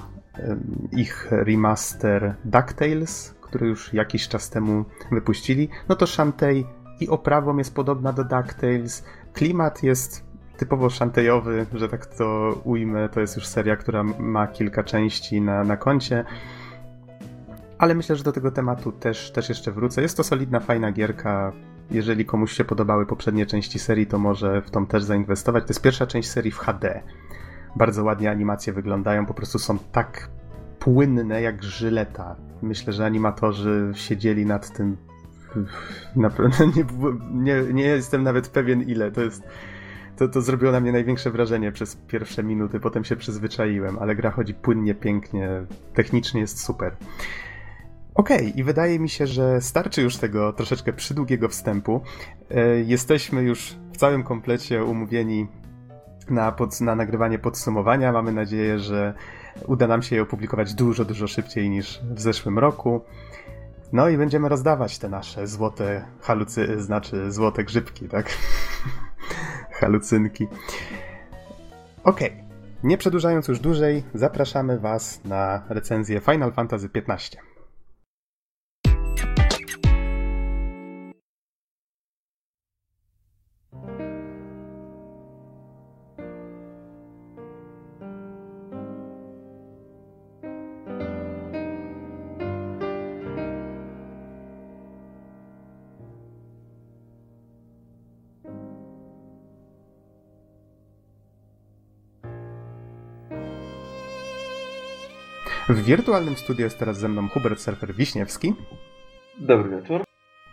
ich 0.92 1.28
remaster 1.30 2.34
DuckTales, 2.44 3.34
który 3.40 3.68
już 3.68 3.94
jakiś 3.94 4.28
czas 4.28 4.50
temu 4.50 4.84
wypuścili. 5.12 5.68
No 5.88 5.96
to 5.96 6.06
Shantae 6.06 6.64
i 7.00 7.08
oprawą 7.08 7.56
jest 7.56 7.74
podobna 7.74 8.12
do 8.12 8.24
DuckTales. 8.24 9.04
Klimat 9.32 9.82
jest 9.82 10.24
typowo 10.56 10.90
shantejowy, 10.90 11.66
że 11.74 11.88
tak 11.88 12.06
to 12.06 12.58
ujmę. 12.64 13.08
To 13.08 13.20
jest 13.20 13.36
już 13.36 13.46
seria, 13.46 13.76
która 13.76 14.02
ma 14.02 14.46
kilka 14.46 14.84
części 14.84 15.40
na, 15.40 15.64
na 15.64 15.76
koncie. 15.76 16.24
Ale 17.78 17.94
myślę, 17.94 18.16
że 18.16 18.24
do 18.24 18.32
tego 18.32 18.50
tematu 18.50 18.92
też, 18.92 19.30
też 19.30 19.48
jeszcze 19.48 19.72
wrócę. 19.72 20.02
Jest 20.02 20.16
to 20.16 20.24
solidna, 20.24 20.60
fajna 20.60 20.92
gierka. 20.92 21.52
Jeżeli 21.90 22.24
komuś 22.24 22.52
się 22.52 22.64
podobały 22.64 23.06
poprzednie 23.06 23.46
części 23.46 23.78
serii, 23.78 24.06
to 24.06 24.18
może 24.18 24.62
w 24.62 24.70
tą 24.70 24.86
też 24.86 25.02
zainwestować. 25.02 25.64
To 25.64 25.70
jest 25.70 25.82
pierwsza 25.82 26.06
część 26.06 26.30
serii 26.30 26.50
w 26.50 26.58
HD. 26.58 27.02
Bardzo 27.76 28.04
ładnie 28.04 28.30
animacje 28.30 28.72
wyglądają, 28.72 29.26
po 29.26 29.34
prostu 29.34 29.58
są 29.58 29.78
tak 29.92 30.28
płynne 30.78 31.42
jak 31.42 31.62
żyleta. 31.62 32.36
Myślę, 32.62 32.92
że 32.92 33.06
animatorzy 33.06 33.92
siedzieli 33.94 34.46
nad 34.46 34.72
tym. 34.76 35.07
Naprawdę 36.16 36.66
nie, 36.76 36.84
nie, 37.32 37.72
nie 37.72 37.84
jestem 37.84 38.22
nawet 38.22 38.48
pewien 38.48 38.82
ile. 38.82 39.12
To 39.12 39.20
jest. 39.20 39.42
To, 40.16 40.28
to 40.28 40.40
zrobiło 40.40 40.72
na 40.72 40.80
mnie 40.80 40.92
największe 40.92 41.30
wrażenie 41.30 41.72
przez 41.72 41.96
pierwsze 41.96 42.42
minuty, 42.42 42.80
potem 42.80 43.04
się 43.04 43.16
przyzwyczaiłem, 43.16 43.98
ale 43.98 44.16
gra 44.16 44.30
chodzi 44.30 44.54
płynnie, 44.54 44.94
pięknie, 44.94 45.50
technicznie 45.94 46.40
jest 46.40 46.64
super. 46.64 46.96
Okej, 48.14 48.38
okay, 48.38 48.50
i 48.50 48.64
wydaje 48.64 48.98
mi 48.98 49.08
się, 49.08 49.26
że 49.26 49.60
starczy 49.60 50.02
już 50.02 50.16
tego 50.16 50.52
troszeczkę 50.52 50.92
przydługiego 50.92 51.48
wstępu. 51.48 52.00
E, 52.50 52.80
jesteśmy 52.80 53.42
już 53.42 53.76
w 53.92 53.96
całym 53.96 54.22
komplecie 54.22 54.84
umówieni 54.84 55.46
na, 56.30 56.52
pod, 56.52 56.80
na 56.80 56.94
nagrywanie 56.94 57.38
podsumowania. 57.38 58.12
Mamy 58.12 58.32
nadzieję, 58.32 58.78
że 58.78 59.14
uda 59.66 59.86
nam 59.86 60.02
się 60.02 60.16
je 60.16 60.22
opublikować 60.22 60.74
dużo, 60.74 61.04
dużo 61.04 61.26
szybciej 61.26 61.70
niż 61.70 62.00
w 62.10 62.20
zeszłym 62.20 62.58
roku. 62.58 63.00
No 63.92 64.08
i 64.08 64.16
będziemy 64.18 64.48
rozdawać 64.48 64.98
te 64.98 65.08
nasze 65.08 65.46
złote 65.46 66.04
halucy, 66.20 66.82
znaczy 66.82 67.32
złote 67.32 67.64
grzybki, 67.64 68.08
tak? 68.08 68.26
Halucynki. 69.80 70.48
Okej. 72.04 72.32
Okay. 72.32 72.48
Nie 72.82 72.98
przedłużając 72.98 73.48
już 73.48 73.60
dłużej, 73.60 74.04
zapraszamy 74.14 74.78
Was 74.78 75.24
na 75.24 75.62
recenzję 75.68 76.20
Final 76.20 76.52
Fantasy 76.52 76.88
XV. 76.94 77.36
W 105.68 105.84
wirtualnym 105.84 106.36
studiu 106.36 106.64
jest 106.64 106.78
teraz 106.78 106.98
ze 106.98 107.08
mną 107.08 107.28
Hubert 107.28 107.60
Surfer 107.60 107.94
Wiśniewski. 107.94 108.54
Dobry 109.40 109.76
wieczór. 109.76 110.04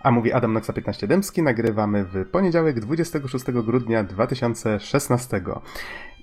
A 0.02 0.12
mówi 0.12 0.34
Adam 0.34 0.54
Noxa 0.54 0.74
15 0.74 1.08
Dębski. 1.08 1.44
Nagrywamy 1.44 2.04
w 2.04 2.30
poniedziałek 2.32 2.80
26 2.80 3.46
grudnia 3.46 4.04
2016. 4.04 5.42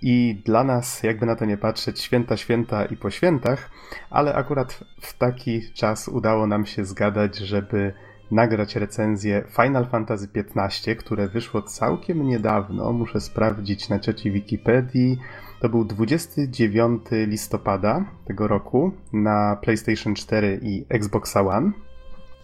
I 0.03 0.43
dla 0.45 0.65
nas, 0.65 1.03
jakby 1.03 1.27
na 1.27 1.37
to 1.37 1.45
nie 1.45 1.57
patrzeć, 1.57 2.01
święta, 2.01 2.37
święta 2.37 2.85
i 2.85 2.97
po 2.97 3.11
świętach, 3.11 3.71
ale 4.11 4.35
akurat 4.35 4.85
w 5.01 5.19
taki 5.19 5.73
czas 5.73 6.09
udało 6.09 6.47
nam 6.47 6.67
się 6.67 6.85
zgadać, 6.85 7.39
żeby 7.39 7.95
nagrać 8.31 8.77
recenzję 8.77 9.45
Final 9.63 9.87
Fantasy 9.87 10.29
XV, 10.35 10.97
które 10.97 11.29
wyszło 11.29 11.63
całkiem 11.63 12.27
niedawno. 12.27 12.93
Muszę 12.93 13.21
sprawdzić 13.21 13.89
na 13.89 13.99
cioci 13.99 14.31
Wikipedii. 14.31 15.19
To 15.63 15.69
był 15.69 15.85
29 15.85 17.03
listopada 17.27 18.05
tego 18.25 18.49
roku 18.49 18.93
na 19.13 19.57
PlayStation 19.57 20.15
4 20.15 20.61
i 20.63 20.85
Xbox 20.89 21.37
One. 21.37 21.73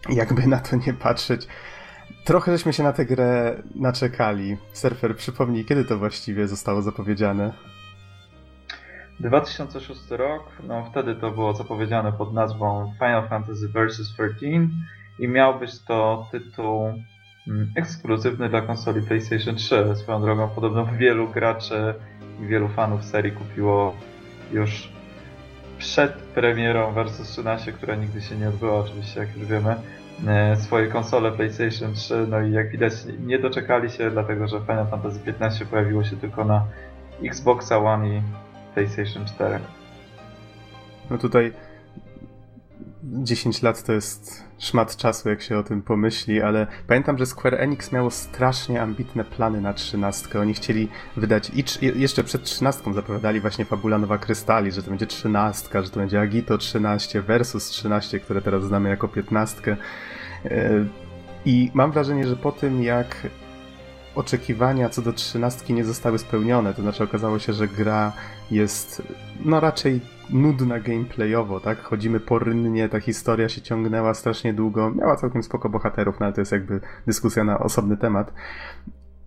Jakby 0.08 0.46
na 0.46 0.58
to 0.58 0.76
nie 0.76 0.94
patrzeć, 0.94 1.46
trochę 2.24 2.52
żeśmy 2.52 2.72
się 2.72 2.82
na 2.82 2.92
tę 2.92 3.06
grę 3.06 3.62
naczekali. 3.74 4.56
Surfer, 4.72 5.16
przypomnij, 5.16 5.64
kiedy 5.64 5.84
to 5.84 5.98
właściwie 5.98 6.48
zostało 6.48 6.82
zapowiedziane? 6.82 7.52
2006 9.20 10.10
rok, 10.10 10.42
no 10.68 10.84
wtedy 10.90 11.14
to 11.14 11.30
było 11.30 11.54
zapowiedziane 11.54 12.12
pod 12.12 12.34
nazwą 12.34 12.92
Final 12.98 13.28
Fantasy 13.28 13.68
Versus 13.68 14.12
13 14.14 14.68
i 15.18 15.28
miał 15.28 15.58
być 15.58 15.82
to 15.82 16.28
tytuł 16.32 16.92
ekskluzywny 17.76 18.48
dla 18.48 18.60
konsoli 18.62 19.02
PlayStation 19.02 19.56
3. 19.56 19.84
Swoją 19.94 20.20
drogą 20.20 20.48
podobno 20.48 20.86
wielu 20.86 21.28
graczy 21.28 21.94
i 22.42 22.46
wielu 22.46 22.68
fanów 22.68 23.04
serii 23.04 23.32
kupiło 23.32 23.94
już 24.52 24.88
przed 25.78 26.12
premierą 26.12 26.92
Versus 26.92 27.28
13, 27.28 27.72
która 27.72 27.94
nigdy 27.94 28.22
się 28.22 28.36
nie 28.36 28.48
odbyła 28.48 28.78
oczywiście, 28.78 29.20
jak 29.20 29.36
już 29.36 29.46
wiemy, 29.46 29.76
e, 30.26 30.56
swoje 30.56 30.88
konsole 30.88 31.32
PlayStation 31.32 31.94
3, 31.94 32.26
no 32.28 32.42
i 32.42 32.52
jak 32.52 32.70
widać 32.70 32.92
nie 33.26 33.38
doczekali 33.38 33.90
się, 33.90 34.10
dlatego 34.10 34.48
że 34.48 34.60
Final 34.60 34.86
Fantasy 34.86 35.20
XV 35.26 35.66
pojawiło 35.66 36.04
się 36.04 36.16
tylko 36.16 36.44
na 36.44 36.66
Xbox 37.24 37.72
One 37.72 38.08
i 38.08 38.22
PlayStation 38.74 39.24
4. 39.24 39.58
No 41.10 41.18
tutaj 41.18 41.52
10 43.02 43.62
lat 43.62 43.82
to 43.82 43.92
jest 43.92 44.47
szmat 44.58 44.96
czasu, 44.96 45.28
jak 45.28 45.42
się 45.42 45.58
o 45.58 45.62
tym 45.62 45.82
pomyśli, 45.82 46.42
ale 46.42 46.66
pamiętam, 46.86 47.18
że 47.18 47.26
Square 47.26 47.54
Enix 47.54 47.92
miało 47.92 48.10
strasznie 48.10 48.82
ambitne 48.82 49.24
plany 49.24 49.60
na 49.60 49.74
trzynastkę. 49.74 50.40
Oni 50.40 50.54
chcieli 50.54 50.88
wydać 51.16 51.50
i 51.54 51.64
jeszcze 52.00 52.24
przed 52.24 52.42
trzynastką 52.42 52.94
zapowiadali 52.94 53.40
właśnie 53.40 53.64
Fabula 53.64 53.98
Nowa 53.98 54.18
Krystali, 54.18 54.72
że 54.72 54.82
to 54.82 54.90
będzie 54.90 55.06
trzynastka, 55.06 55.82
że 55.82 55.90
to 55.90 56.00
będzie 56.00 56.20
Agito 56.20 56.58
13 56.58 57.22
versus 57.22 57.68
13, 57.68 58.20
które 58.20 58.42
teraz 58.42 58.64
znamy 58.64 58.88
jako 58.88 59.08
piętnastkę. 59.08 59.76
E, 60.44 60.70
I 61.44 61.70
mam 61.74 61.92
wrażenie, 61.92 62.26
że 62.26 62.36
po 62.36 62.52
tym 62.52 62.82
jak 62.82 63.16
oczekiwania 64.18 64.88
co 64.88 65.02
do 65.02 65.12
trzynastki 65.12 65.74
nie 65.74 65.84
zostały 65.84 66.18
spełnione, 66.18 66.74
to 66.74 66.82
znaczy 66.82 67.04
okazało 67.04 67.38
się, 67.38 67.52
że 67.52 67.68
gra 67.68 68.12
jest 68.50 69.02
no 69.44 69.60
raczej 69.60 70.00
nudna 70.30 70.80
gameplayowo, 70.80 71.60
tak? 71.60 71.82
Chodzimy 71.82 72.20
porynnie, 72.20 72.88
ta 72.88 73.00
historia 73.00 73.48
się 73.48 73.60
ciągnęła 73.60 74.14
strasznie 74.14 74.54
długo, 74.54 74.90
miała 74.90 75.16
całkiem 75.16 75.42
spoko 75.42 75.68
bohaterów, 75.68 76.20
no 76.20 76.26
ale 76.26 76.34
to 76.34 76.40
jest 76.40 76.52
jakby 76.52 76.80
dyskusja 77.06 77.44
na 77.44 77.58
osobny 77.58 77.96
temat. 77.96 78.32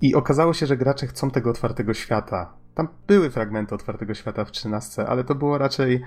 I 0.01 0.15
okazało 0.15 0.54
się, 0.54 0.65
że 0.65 0.77
gracze 0.77 1.08
chcą 1.08 1.32
tego 1.32 1.49
otwartego 1.49 1.93
świata. 1.93 2.54
Tam 2.75 2.88
były 3.08 3.30
fragmenty 3.30 3.75
otwartego 3.75 4.13
świata 4.13 4.45
w 4.45 4.51
13, 4.51 5.08
ale 5.08 5.23
to 5.23 5.36
było 5.36 5.58
raczej 5.58 6.01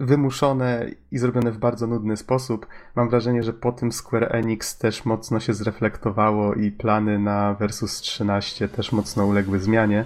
wymuszone 0.00 0.86
i 1.12 1.18
zrobione 1.18 1.52
w 1.52 1.58
bardzo 1.58 1.86
nudny 1.86 2.16
sposób. 2.16 2.66
Mam 2.96 3.08
wrażenie, 3.08 3.42
że 3.42 3.52
po 3.52 3.72
tym 3.72 3.92
Square 3.92 4.36
Enix 4.36 4.78
też 4.78 5.04
mocno 5.04 5.40
się 5.40 5.54
zreflektowało 5.54 6.54
i 6.54 6.70
plany 6.70 7.18
na 7.18 7.54
Versus 7.54 8.00
13 8.00 8.68
też 8.68 8.92
mocno 8.92 9.26
uległy 9.26 9.58
zmianie. 9.58 10.04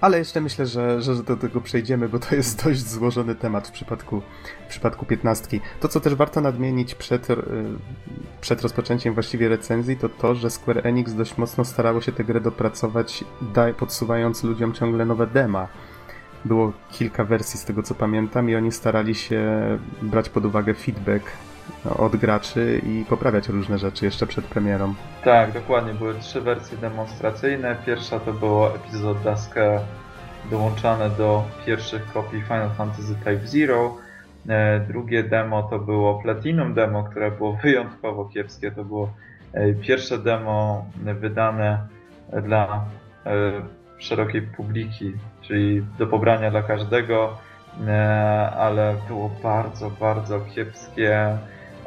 Ale 0.00 0.18
jeszcze 0.18 0.40
myślę, 0.40 0.66
że, 0.66 1.02
że 1.02 1.22
do 1.22 1.36
tego 1.36 1.60
przejdziemy, 1.60 2.08
bo 2.08 2.18
to 2.18 2.34
jest 2.34 2.64
dość 2.64 2.88
złożony 2.88 3.34
temat 3.34 3.68
w 3.68 3.70
przypadku, 3.70 4.22
w 4.66 4.70
przypadku 4.70 5.06
15. 5.06 5.60
To, 5.80 5.88
co 5.88 6.00
też 6.00 6.14
warto 6.14 6.40
nadmienić 6.40 6.94
przed, 6.94 7.30
e, 7.30 7.36
przed 8.40 8.62
rozpoczęciem 8.62 9.14
właściwie 9.14 9.48
recenzji, 9.48 9.96
to 9.96 10.08
to, 10.08 10.34
że 10.34 10.50
Square 10.50 10.86
Enix 10.86 11.14
dość 11.14 11.38
mocno 11.38 11.64
starało 11.64 12.00
się 12.00 12.12
tę 12.12 12.24
grę 12.24 12.40
dopracować, 12.40 13.24
podsuwając 13.78 14.44
ludziom 14.44 14.72
ciągle 14.72 15.06
nowe 15.06 15.26
dema. 15.26 15.68
Było 16.44 16.72
kilka 16.92 17.24
wersji 17.24 17.60
z 17.60 17.64
tego, 17.64 17.82
co 17.82 17.94
pamiętam, 17.94 18.50
i 18.50 18.56
oni 18.56 18.72
starali 18.72 19.14
się 19.14 19.42
brać 20.02 20.28
pod 20.28 20.44
uwagę 20.44 20.74
feedback 20.74 21.24
od 21.98 22.16
graczy 22.16 22.80
i 22.86 23.04
poprawiać 23.08 23.48
różne 23.48 23.78
rzeczy 23.78 24.04
jeszcze 24.04 24.26
przed 24.26 24.44
premierą. 24.44 24.94
Tak, 25.24 25.52
dokładnie. 25.52 25.94
Były 25.94 26.14
trzy 26.14 26.40
wersje 26.40 26.78
demonstracyjne. 26.78 27.76
Pierwsza 27.86 28.20
to 28.20 28.32
było 28.32 28.74
epizod 28.74 29.18
Duska 29.18 29.80
dołączane 30.50 31.10
do 31.10 31.44
pierwszych 31.66 32.12
kopii 32.12 32.42
Final 32.42 32.70
Fantasy 32.70 33.14
Type 33.14 33.46
Zero. 33.46 33.96
E, 34.48 34.80
drugie 34.80 35.22
demo 35.22 35.62
to 35.62 35.78
było 35.78 36.22
Platinum 36.22 36.74
demo, 36.74 37.04
które 37.04 37.30
było 37.30 37.52
wyjątkowo 37.62 38.24
kiepskie. 38.24 38.70
To 38.70 38.84
było 38.84 39.12
e, 39.52 39.74
pierwsze 39.74 40.18
demo 40.18 40.84
wydane 41.20 41.78
dla 42.42 42.84
e, 43.26 43.52
szerokiej 44.00 44.42
publiki, 44.42 45.12
czyli 45.42 45.82
do 45.98 46.06
pobrania 46.06 46.50
dla 46.50 46.62
każdego, 46.62 47.38
ale 48.58 48.96
było 49.08 49.30
bardzo, 49.42 49.90
bardzo 49.90 50.40
kiepskie 50.40 51.38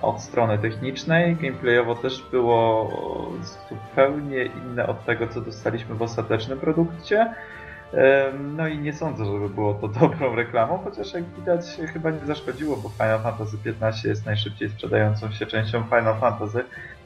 od 0.02 0.22
strony 0.22 0.58
technicznej. 0.58 1.36
Gameplayowo 1.36 1.96
też 1.96 2.26
było 2.32 2.92
zupełnie 3.70 4.46
inne 4.46 4.88
od 4.88 5.06
tego, 5.06 5.28
co 5.28 5.42
dostaliśmy 5.42 5.96
w 5.96 6.02
ostatecznym 6.02 6.60
produkcie. 6.60 7.34
No 8.56 8.68
i 8.68 8.78
nie 8.78 8.94
sądzę, 8.94 9.26
żeby 9.26 9.50
było 9.50 9.74
to 9.74 9.88
dobrą 10.00 10.36
reklamą, 10.36 10.80
chociaż 10.84 11.14
jak 11.14 11.24
widać 11.24 11.66
chyba 11.94 12.12
nie 12.12 12.26
zaszkodziło, 12.26 12.78
bo 12.78 12.90
Final 12.90 13.20
Fantasy 13.20 13.58
XV 13.66 14.10
jest 14.10 14.26
najszybciej 14.26 14.70
sprzedającą 14.70 15.32
się 15.32 15.46
częścią 15.46 15.84
Final 15.84 16.16
Fantasy, 16.20 16.64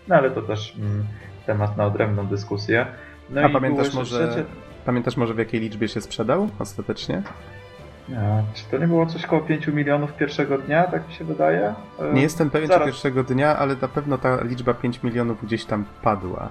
no 0.08 0.16
ale 0.16 0.32
to 0.32 0.42
też 0.42 0.76
mm, 0.80 1.06
temat 1.46 1.78
na 1.78 1.86
odrębną 1.86 2.28
dyskusję. 2.28 2.86
No 3.30 3.42
A 3.42 3.50
pamiętasz 3.50 3.94
może, 3.94 4.28
trzecie... 4.28 4.46
pamiętasz 4.88 5.18
może 5.18 5.34
w 5.34 5.38
jakiej 5.38 5.60
liczbie 5.60 5.88
się 5.88 6.02
sprzedał 6.02 6.50
ostatecznie? 6.60 7.22
czy 8.54 8.64
to 8.72 8.78
nie 8.78 8.88
było 8.88 9.06
coś 9.06 9.26
koło 9.26 9.42
5 9.42 9.68
milionów 9.68 10.14
pierwszego 10.14 10.58
dnia, 10.58 10.84
tak 10.84 11.08
mi 11.08 11.14
się 11.14 11.26
wydaje? 11.26 11.74
Nie 12.14 12.22
jestem 12.22 12.50
pewien, 12.50 12.68
Zaraz. 12.68 12.82
czy 12.82 12.92
pierwszego 12.92 13.24
dnia, 13.24 13.58
ale 13.58 13.76
na 13.82 13.88
pewno 13.88 14.18
ta 14.18 14.44
liczba 14.44 14.74
5 14.74 15.04
milionów 15.04 15.46
gdzieś 15.46 15.66
tam 15.66 15.86
padła. 16.02 16.50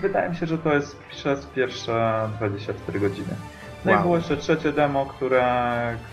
Wydaje 0.00 0.30
mi 0.30 0.36
się, 0.36 0.46
że 0.46 0.58
to 0.58 0.74
jest 0.74 0.98
przez 1.10 1.46
pierwsze 1.46 2.28
24 2.36 3.00
godziny. 3.00 3.34
No 3.84 3.92
wow. 3.92 4.00
i 4.00 4.02
było 4.02 4.16
jeszcze 4.16 4.36
trzecie 4.36 4.72
demo, 4.72 5.06
które, 5.06 5.44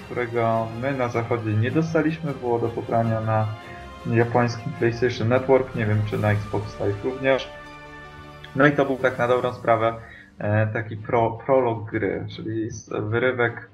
którego 0.05 0.67
my 0.81 0.93
na 0.93 1.07
zachodzie 1.07 1.53
nie 1.53 1.71
dostaliśmy, 1.71 2.31
było 2.31 2.59
do 2.59 2.69
pobrania 2.69 3.21
na 3.21 3.47
japońskim 4.05 4.71
PlayStation 4.79 5.27
Network, 5.27 5.75
nie 5.75 5.85
wiem 5.85 6.01
czy 6.09 6.17
na 6.17 6.31
Xbox 6.31 6.79
Live 6.79 7.03
również. 7.03 7.49
No 8.55 8.67
i 8.67 8.71
to 8.71 8.85
był 8.85 8.97
tak 8.97 9.17
na 9.17 9.27
dobrą 9.27 9.53
sprawę 9.53 9.87
e, 9.87 9.93
taki 10.73 10.97
pro, 10.97 11.31
prolog 11.45 11.91
gry, 11.91 12.25
czyli 12.35 12.69
wyrywek 13.09 13.69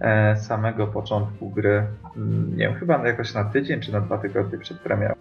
e, 0.00 0.36
samego 0.36 0.86
początku 0.86 1.50
gry, 1.50 1.86
mm, 2.16 2.56
nie 2.56 2.68
wiem, 2.68 2.74
chyba 2.74 3.06
jakoś 3.06 3.34
na 3.34 3.44
tydzień 3.44 3.80
czy 3.80 3.92
na 3.92 4.00
dwa 4.00 4.18
tygodnie 4.18 4.58
przed 4.58 4.80
premierą. 4.80 5.14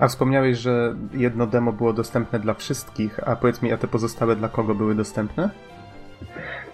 A 0.00 0.08
wspomniałeś, 0.08 0.58
że 0.58 0.94
jedno 1.12 1.46
demo 1.46 1.72
było 1.72 1.92
dostępne 1.92 2.38
dla 2.38 2.54
wszystkich, 2.54 3.28
a 3.28 3.36
powiedz 3.36 3.62
mi, 3.62 3.72
a 3.72 3.76
te 3.76 3.88
pozostałe 3.88 4.36
dla 4.36 4.48
kogo 4.48 4.74
były 4.74 4.94
dostępne? 4.94 5.50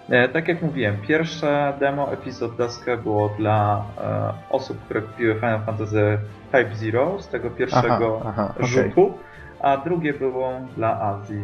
E, 0.09 0.29
tak 0.29 0.47
jak 0.47 0.61
mówiłem, 0.61 0.97
pierwsze 1.07 1.73
demo 1.79 2.11
Episode 2.13 2.65
Dusk 2.65 2.85
było 3.03 3.29
dla 3.29 3.85
e, 3.97 4.33
osób, 4.49 4.81
które 4.85 5.01
kupiły 5.01 5.35
Final 5.35 5.61
Fantasy 5.65 6.17
Type 6.51 6.75
Zero 6.75 7.19
z 7.19 7.27
tego 7.27 7.49
pierwszego 7.49 8.21
aha, 8.25 8.53
aha, 8.53 8.65
rzutu, 8.65 9.05
okay. 9.05 9.71
a 9.71 9.77
drugie 9.77 10.13
było 10.13 10.51
dla 10.75 11.01
Azji. 11.01 11.41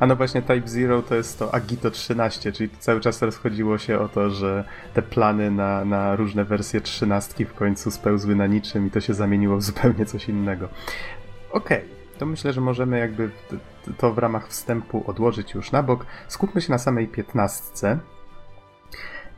A 0.00 0.06
no 0.06 0.16
właśnie 0.16 0.42
Type 0.42 0.68
Zero 0.68 1.02
to 1.02 1.14
jest 1.14 1.38
to 1.38 1.54
Agito 1.54 1.90
13, 1.90 2.52
czyli 2.52 2.70
cały 2.70 3.00
czas 3.00 3.22
rozchodziło 3.22 3.78
się 3.78 3.98
o 3.98 4.08
to, 4.08 4.30
że 4.30 4.64
te 4.94 5.02
plany 5.02 5.50
na, 5.50 5.84
na 5.84 6.16
różne 6.16 6.44
wersje 6.44 6.80
13 6.80 7.46
w 7.46 7.54
końcu 7.54 7.90
spełzły 7.90 8.36
na 8.36 8.46
niczym 8.46 8.86
i 8.86 8.90
to 8.90 9.00
się 9.00 9.14
zamieniło 9.14 9.56
w 9.56 9.62
zupełnie 9.62 10.06
coś 10.06 10.28
innego. 10.28 10.68
Okej, 11.50 11.78
okay, 11.78 12.18
to 12.18 12.26
myślę, 12.26 12.52
że 12.52 12.60
możemy 12.60 12.98
jakby 12.98 13.30
to 13.98 14.12
w 14.12 14.18
ramach 14.18 14.48
wstępu 14.48 15.04
odłożyć 15.06 15.54
już 15.54 15.72
na 15.72 15.82
bok. 15.82 16.06
Skupmy 16.28 16.60
się 16.60 16.72
na 16.72 16.78
samej 16.78 17.08
15 17.08 17.98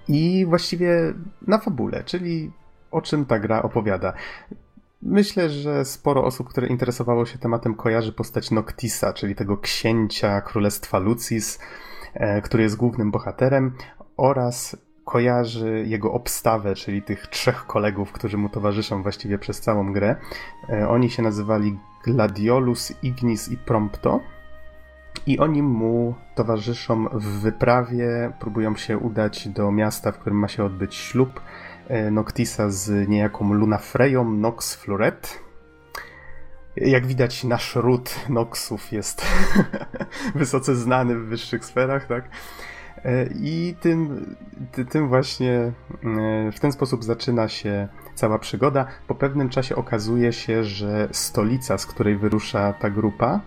i 0.09 0.46
właściwie 0.46 1.14
na 1.46 1.59
fabule, 1.59 2.05
czyli 2.05 2.53
o 2.90 3.03
czym 3.03 3.27
ta 3.27 3.38
gra 3.38 3.62
opowiada. 3.62 4.12
Myślę, 5.02 5.50
że 5.50 5.84
sporo 5.84 6.24
osób, 6.24 6.48
które 6.48 6.66
interesowało 6.66 7.26
się 7.26 7.38
tematem, 7.38 7.74
kojarzy 7.74 8.12
postać 8.12 8.50
Noctisa, 8.50 9.12
czyli 9.12 9.34
tego 9.34 9.56
księcia 9.56 10.40
królestwa 10.40 10.98
Lucis, 10.98 11.58
e, 12.14 12.42
który 12.42 12.62
jest 12.62 12.76
głównym 12.76 13.10
bohaterem, 13.10 13.76
oraz 14.16 14.76
kojarzy 15.04 15.84
jego 15.86 16.12
obstawę, 16.12 16.74
czyli 16.74 17.02
tych 17.02 17.26
trzech 17.26 17.66
kolegów, 17.66 18.12
którzy 18.12 18.38
mu 18.38 18.48
towarzyszą 18.48 19.02
właściwie 19.02 19.38
przez 19.38 19.60
całą 19.60 19.92
grę. 19.92 20.16
E, 20.68 20.88
oni 20.88 21.10
się 21.10 21.22
nazywali 21.22 21.78
Gladiolus, 22.04 22.92
Ignis 23.02 23.48
i 23.48 23.56
Prompto. 23.56 24.20
I 25.26 25.38
oni 25.38 25.62
mu 25.62 26.14
towarzyszą 26.34 27.08
w 27.08 27.24
wyprawie, 27.24 28.32
próbują 28.40 28.76
się 28.76 28.98
udać 28.98 29.48
do 29.48 29.72
miasta, 29.72 30.12
w 30.12 30.18
którym 30.18 30.38
ma 30.38 30.48
się 30.48 30.64
odbyć 30.64 30.94
ślub 30.94 31.40
Noctisa 32.11 32.70
z 32.70 33.09
niejaką 33.09 33.52
Lunafreją 33.52 34.33
Nox 34.33 34.74
Floret. 34.74 35.38
Jak 36.76 37.07
widać, 37.07 37.44
nasz 37.44 37.76
ród 37.76 38.14
Noxów 38.28 38.92
jest 38.92 39.26
wysoce 40.35 40.76
znany 40.76 41.16
w 41.16 41.26
wyższych 41.26 41.64
sferach, 41.64 42.07
tak? 42.07 42.24
E, 43.05 43.26
I 43.35 43.74
tym, 43.81 44.26
tym 44.90 45.09
właśnie 45.09 45.52
e, 45.52 45.72
w 46.52 46.61
ten 46.61 46.72
sposób 46.72 47.05
zaczyna 47.05 47.48
się 47.48 47.88
cała 48.14 48.38
przygoda. 48.38 48.87
Po 49.07 49.14
pewnym 49.14 49.48
czasie 49.48 49.76
okazuje 49.76 50.33
się, 50.33 50.64
że 50.64 51.09
stolica, 51.12 51.78
z 51.78 51.87
której 51.87 52.16
wyrusza 52.16 52.72
ta 52.72 52.90
grupa, 52.90 53.40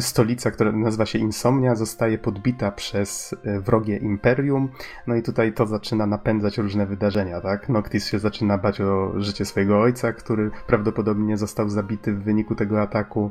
stolica, 0.00 0.50
która 0.50 0.72
nazywa 0.72 1.06
się 1.06 1.18
Insomnia, 1.18 1.74
zostaje 1.74 2.18
podbita 2.18 2.70
przez 2.70 3.34
e, 3.44 3.60
wrogie 3.60 3.96
Imperium. 3.96 4.68
No 5.06 5.14
i 5.14 5.22
tutaj 5.22 5.52
to 5.52 5.66
zaczyna 5.66 6.06
napędzać 6.06 6.58
różne 6.58 6.86
wydarzenia, 6.86 7.40
tak? 7.40 7.68
Noctis 7.68 8.06
się 8.06 8.18
zaczyna 8.18 8.58
bać 8.58 8.80
o 8.80 9.12
życie 9.16 9.44
swojego 9.44 9.80
ojca, 9.80 10.12
który 10.12 10.50
prawdopodobnie 10.66 11.36
został 11.36 11.68
zabity 11.68 12.12
w 12.12 12.22
wyniku 12.22 12.54
tego 12.54 12.82
ataku. 12.82 13.30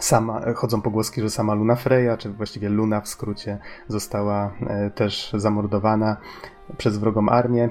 Sama, 0.00 0.52
chodzą 0.54 0.82
pogłoski, 0.82 1.20
że 1.20 1.30
sama 1.30 1.54
Luna 1.54 1.76
Freya, 1.76 2.16
czy 2.18 2.30
właściwie 2.30 2.68
Luna 2.68 3.00
w 3.00 3.08
skrócie, 3.08 3.58
została 3.88 4.52
e, 4.66 4.90
też 4.90 5.32
zamordowana 5.34 6.16
przez 6.76 6.98
wrogą 6.98 7.28
armię. 7.28 7.70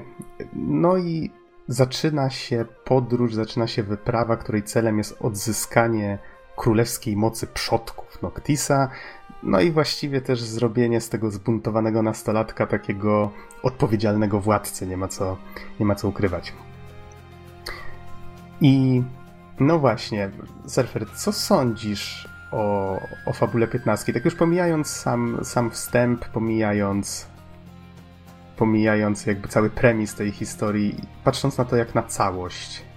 No 0.52 0.96
i 0.96 1.30
zaczyna 1.68 2.30
się 2.30 2.64
podróż, 2.84 3.34
zaczyna 3.34 3.66
się 3.66 3.82
wyprawa, 3.82 4.36
której 4.36 4.62
celem 4.62 4.98
jest 4.98 5.16
odzyskanie 5.20 6.18
królewskiej 6.62 7.16
mocy 7.16 7.46
przodków 7.46 8.22
Noctisa, 8.22 8.88
no 9.42 9.60
i 9.60 9.70
właściwie 9.70 10.20
też 10.20 10.42
zrobienie 10.42 11.00
z 11.00 11.08
tego 11.08 11.30
zbuntowanego 11.30 12.02
nastolatka 12.02 12.66
takiego 12.66 13.30
odpowiedzialnego 13.62 14.40
władcy, 14.40 14.86
nie 14.86 14.96
ma 14.96 15.08
co, 15.08 15.36
nie 15.80 15.86
ma 15.86 15.94
co 15.94 16.08
ukrywać. 16.08 16.52
I 18.60 19.02
no 19.60 19.78
właśnie, 19.78 20.30
Surfer, 20.66 21.06
co 21.14 21.32
sądzisz 21.32 22.28
o, 22.52 22.98
o 23.26 23.32
fabule 23.32 23.68
15? 23.68 24.12
Tak 24.12 24.24
już 24.24 24.34
pomijając 24.34 24.86
sam, 24.86 25.38
sam 25.42 25.70
wstęp, 25.70 26.24
pomijając 26.24 27.26
pomijając 28.56 29.26
jakby 29.26 29.48
cały 29.48 29.70
premis 29.70 30.14
tej 30.14 30.30
historii, 30.30 30.96
patrząc 31.24 31.58
na 31.58 31.64
to 31.64 31.76
jak 31.76 31.94
na 31.94 32.02
całość, 32.02 32.91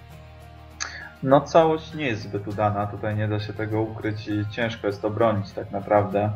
no 1.22 1.40
całość 1.40 1.94
nie 1.94 2.06
jest 2.06 2.22
zbyt 2.22 2.48
udana, 2.48 2.86
tutaj 2.86 3.16
nie 3.16 3.28
da 3.28 3.40
się 3.40 3.52
tego 3.52 3.82
ukryć 3.82 4.28
i 4.28 4.44
ciężko 4.50 4.86
jest 4.86 5.02
to 5.02 5.10
bronić 5.10 5.52
tak 5.52 5.70
naprawdę. 5.70 6.30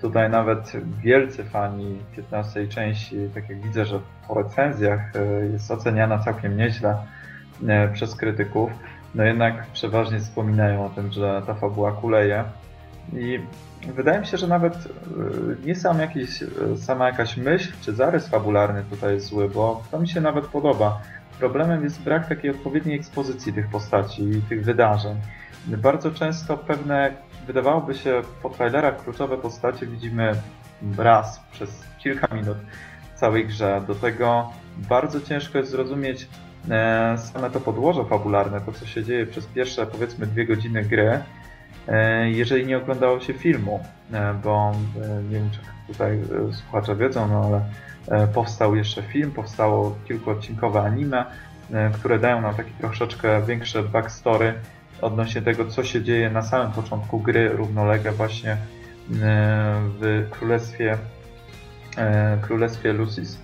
Tutaj 0.00 0.30
nawet 0.30 0.72
wielcy 1.02 1.44
fani 1.44 1.98
15 2.16 2.68
części, 2.68 3.16
tak 3.34 3.48
jak 3.48 3.60
widzę, 3.60 3.84
że 3.84 4.00
po 4.28 4.34
recenzjach 4.34 5.16
e, 5.16 5.46
jest 5.46 5.70
oceniana 5.70 6.18
całkiem 6.18 6.56
nieźle 6.56 6.96
e, 7.68 7.88
przez 7.88 8.14
krytyków, 8.14 8.70
no 9.14 9.24
jednak 9.24 9.66
przeważnie 9.66 10.20
wspominają 10.20 10.86
o 10.86 10.88
tym, 10.88 11.12
że 11.12 11.42
ta 11.46 11.54
fabuła 11.54 11.92
kuleje. 11.92 12.44
I 13.12 13.40
wydaje 13.94 14.20
mi 14.20 14.26
się, 14.26 14.36
że 14.36 14.46
nawet 14.48 14.74
e, 14.74 15.66
nie 15.66 15.74
sam 15.74 16.00
jakiś, 16.00 16.44
sama 16.76 17.06
jakaś 17.06 17.36
myśl 17.36 17.72
czy 17.80 17.92
zarys 17.92 18.28
fabularny 18.28 18.84
tutaj 18.90 19.14
jest 19.14 19.26
zły, 19.26 19.50
bo 19.50 19.82
to 19.90 19.98
mi 19.98 20.08
się 20.08 20.20
nawet 20.20 20.46
podoba 20.46 21.00
Problemem 21.38 21.84
jest 21.84 22.02
brak 22.02 22.28
takiej 22.28 22.50
odpowiedniej 22.50 22.96
ekspozycji 22.96 23.52
tych 23.52 23.68
postaci 23.68 24.22
i 24.22 24.42
tych 24.42 24.64
wydarzeń. 24.64 25.16
Bardzo 25.66 26.10
często 26.10 26.56
pewne, 26.56 27.12
wydawałoby 27.46 27.94
się 27.94 28.22
po 28.42 28.50
trailerach 28.50 29.04
kluczowe 29.04 29.38
postacie 29.38 29.86
widzimy 29.86 30.32
raz 30.98 31.40
przez 31.52 31.84
kilka 31.98 32.34
minut 32.34 32.58
w 33.14 33.18
całej 33.18 33.46
grze. 33.46 33.82
Do 33.86 33.94
tego 33.94 34.52
bardzo 34.76 35.20
ciężko 35.20 35.58
jest 35.58 35.70
zrozumieć 35.70 36.28
e, 36.70 37.18
same 37.18 37.50
to 37.50 37.60
podłoże 37.60 38.04
fabularne, 38.04 38.60
to 38.60 38.72
co 38.72 38.86
się 38.86 39.04
dzieje 39.04 39.26
przez 39.26 39.46
pierwsze 39.46 39.86
powiedzmy 39.86 40.26
dwie 40.26 40.46
godziny 40.46 40.84
gry, 40.84 41.20
e, 41.88 42.30
jeżeli 42.30 42.66
nie 42.66 42.78
oglądało 42.78 43.20
się 43.20 43.34
filmu, 43.34 43.80
e, 44.12 44.34
bo 44.44 44.72
nie 45.30 45.38
wiem 45.38 45.50
czy 45.50 45.58
tutaj 45.92 46.20
słuchacze 46.52 46.96
wiedzą, 46.96 47.28
no 47.28 47.44
ale 47.44 47.62
powstał 48.34 48.76
jeszcze 48.76 49.02
film, 49.02 49.30
powstało 49.30 49.96
kilkuodcinkowe 50.08 50.82
anime, 50.82 51.24
e, 51.72 51.90
które 51.90 52.18
dają 52.18 52.40
nam 52.40 52.54
taki 52.54 52.70
troszeczkę 52.70 53.42
większe 53.42 53.82
backstory 53.82 54.54
odnośnie 55.02 55.42
tego, 55.42 55.64
co 55.66 55.84
się 55.84 56.02
dzieje 56.02 56.30
na 56.30 56.42
samym 56.42 56.72
początku 56.72 57.20
gry 57.20 57.48
równolegle 57.48 58.12
właśnie 58.12 58.52
e, 58.52 58.58
w 60.00 60.26
królestwie, 60.30 60.98
królestwie 62.40 62.92
Lucis. 62.92 63.38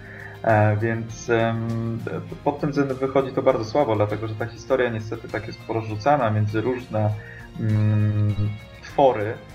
Więc 0.81 1.31
pod 2.45 2.61
tym 2.61 2.71
względem 2.71 2.97
wychodzi 2.97 3.33
to 3.33 3.43
bardzo 3.43 3.65
słabo, 3.65 3.97
dlatego 3.97 4.29
że 4.29 4.35
ta 4.35 4.47
historia 4.47 4.91
niestety 4.91 5.29
tak 5.29 5.47
jest 5.47 5.61
porozrzucana 5.61 6.31
między 6.31 6.61
różne 6.61 7.11
mm, 7.61 8.35
twory, 8.83 9.35
E, 9.35 9.54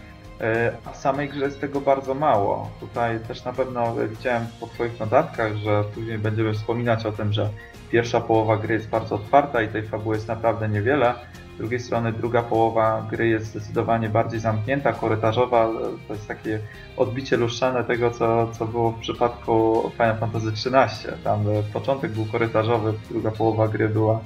a 0.86 0.91
w 0.91 0.97
samej 0.97 1.30
grze 1.30 1.45
jest 1.45 1.62
tego 1.62 1.82
bardzo 1.82 2.13
mało. 2.13 2.69
Tutaj 2.80 3.19
też 3.19 3.45
na 3.45 3.54
pewno 3.54 3.95
widziałem 3.95 4.47
po 4.60 4.67
Twoich 4.67 4.99
notatkach, 4.99 5.56
że 5.56 5.84
później 5.84 6.17
będziemy 6.17 6.54
wspominać 6.54 7.06
o 7.06 7.12
tym, 7.12 7.34
że 7.34 7.49
pierwsza 7.91 8.21
połowa 8.21 8.58
gry 8.58 8.73
jest 8.73 8.89
bardzo 8.89 9.15
otwarta 9.15 9.62
i 9.62 9.67
tej 9.67 9.84
fabuły 9.84 10.15
jest 10.15 10.28
naprawdę 10.28 10.69
niewiele. 10.69 11.13
Z 11.56 11.58
drugiej 11.58 11.80
strony 11.80 12.13
druga 12.13 12.43
połowa 12.43 13.08
gry 13.10 13.28
jest 13.28 13.45
zdecydowanie 13.45 14.10
bardziej 14.10 14.39
zamknięta, 14.39 14.93
korytarzowa. 14.93 15.67
To 16.08 16.13
jest 16.13 16.28
takie 16.28 16.60
odbicie 16.97 17.38
lustrzane 17.38 17.84
tego, 17.84 18.12
co, 18.12 18.47
co 18.52 18.65
było 18.65 18.91
w 18.91 18.99
przypadku 18.99 19.84
Final 19.93 20.17
Fantasy 20.17 20.47
XIII. 20.47 21.23
Tam 21.23 21.45
początek 21.73 22.12
był 22.12 22.25
korytarzowy, 22.25 22.93
druga 23.10 23.32
połowa 23.32 23.67
gry 23.67 23.89
była 23.89 24.19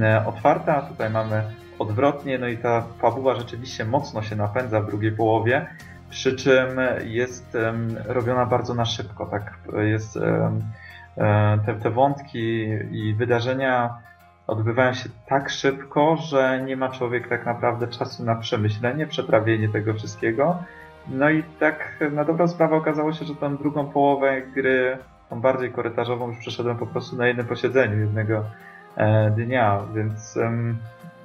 e, 0.00 0.26
otwarta, 0.26 0.76
a 0.76 0.82
tutaj 0.82 1.10
mamy 1.10 1.44
odwrotnie, 1.78 2.38
no 2.38 2.48
i 2.48 2.58
ta 2.58 2.84
fabuła 2.98 3.34
rzeczywiście 3.34 3.84
mocno 3.84 4.22
się 4.22 4.36
napędza 4.36 4.80
w 4.80 4.86
drugiej 4.86 5.12
połowie, 5.12 5.66
przy 6.10 6.36
czym 6.36 6.68
jest 7.04 7.56
robiona 8.06 8.46
bardzo 8.46 8.74
na 8.74 8.84
szybko, 8.84 9.26
tak 9.26 9.58
jest 9.82 10.16
um, 10.16 10.62
te, 11.66 11.74
te 11.74 11.90
wątki 11.90 12.68
i 12.90 13.14
wydarzenia 13.14 13.98
odbywają 14.46 14.94
się 14.94 15.08
tak 15.26 15.50
szybko, 15.50 16.16
że 16.16 16.62
nie 16.66 16.76
ma 16.76 16.88
człowiek 16.88 17.28
tak 17.28 17.46
naprawdę 17.46 17.88
czasu 17.88 18.24
na 18.24 18.34
przemyślenie, 18.34 19.06
przetrawienie 19.06 19.68
tego 19.68 19.94
wszystkiego. 19.94 20.58
No 21.08 21.30
i 21.30 21.42
tak 21.60 22.04
na 22.12 22.24
dobrą 22.24 22.48
sprawę 22.48 22.76
okazało 22.76 23.12
się, 23.12 23.24
że 23.24 23.34
tą 23.34 23.56
drugą 23.56 23.86
połowę 23.86 24.42
gry, 24.42 24.98
tą 25.30 25.40
bardziej 25.40 25.72
korytarzową, 25.72 26.28
już 26.28 26.38
przeszedłem 26.38 26.76
po 26.76 26.86
prostu 26.86 27.16
na 27.16 27.26
jednym 27.26 27.46
posiedzeniu 27.46 28.00
jednego 28.00 28.44
e, 28.96 29.30
dnia, 29.30 29.80
więc 29.94 30.38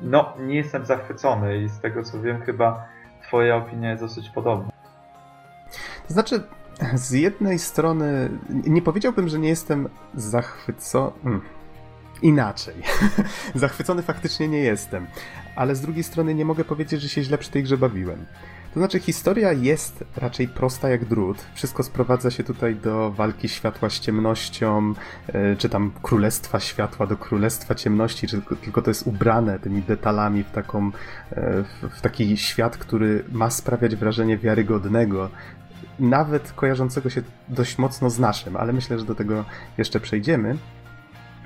no 0.02 0.34
nie 0.40 0.56
jestem 0.56 0.86
zachwycony 0.86 1.58
i 1.58 1.70
z 1.70 1.80
tego 1.80 2.04
co 2.04 2.22
wiem 2.22 2.42
chyba 2.42 2.86
twoja 3.28 3.56
opinia 3.56 3.90
jest 3.90 4.04
dosyć 4.04 4.30
podobna. 4.30 4.72
To 6.08 6.14
znaczy, 6.14 6.44
z 6.94 7.12
jednej 7.12 7.60
strony 7.60 8.30
nie 8.50 8.82
powiedziałbym, 8.82 9.30
że 9.30 9.40
nie 9.40 9.50
jestem 9.50 9.90
zachwycony. 10.16 11.12
Hmm 11.24 11.60
inaczej. 12.22 12.76
Zachwycony 13.56 14.02
faktycznie 14.02 14.48
nie 14.48 14.60
jestem, 14.60 15.08
ale 15.56 15.76
z 15.76 15.82
drugiej 15.82 16.04
strony 16.04 16.36
nie 16.36 16.46
mogę 16.46 16.64
powiedzieć, 16.64 17.02
że 17.02 17.10
się 17.10 17.24
źle 17.24 17.38
przy 17.38 17.52
tej 17.52 17.64
grze 17.64 17.78
bawiłem. 17.78 18.26
To 18.74 18.80
znaczy, 18.80 19.00
historia 19.00 19.52
jest 19.54 20.04
raczej 20.18 20.48
prosta 20.48 20.90
jak 20.90 21.06
drut. 21.06 21.38
Wszystko 21.54 21.84
sprowadza 21.84 22.32
się 22.32 22.44
tutaj 22.44 22.76
do 22.76 23.12
walki 23.12 23.50
światła 23.50 23.90
z 23.90 24.00
ciemnością, 24.00 24.94
e, 25.28 25.56
czy 25.56 25.70
tam 25.70 25.92
królestwa 26.02 26.60
światła 26.60 27.08
do 27.08 27.18
królestwa 27.18 27.76
ciemności, 27.76 28.28
czy 28.28 28.42
tylko 28.62 28.82
to 28.82 28.90
jest 28.90 29.08
ubrane 29.08 29.60
tymi 29.60 29.82
detalami 29.82 30.44
w, 30.44 30.52
taką, 30.52 30.92
e, 31.32 31.64
w 31.90 32.02
taki 32.02 32.38
świat, 32.38 32.78
który 32.78 33.24
ma 33.32 33.50
sprawiać 33.50 33.96
wrażenie 33.96 34.38
wiarygodnego, 34.38 35.30
nawet 36.00 36.52
kojarzącego 36.52 37.10
się 37.10 37.22
dość 37.48 37.78
mocno 37.78 38.10
z 38.10 38.20
naszym, 38.20 38.56
ale 38.56 38.74
myślę, 38.74 39.00
że 39.00 39.06
do 39.06 39.16
tego 39.16 39.46
jeszcze 39.78 40.00
przejdziemy. 40.00 40.58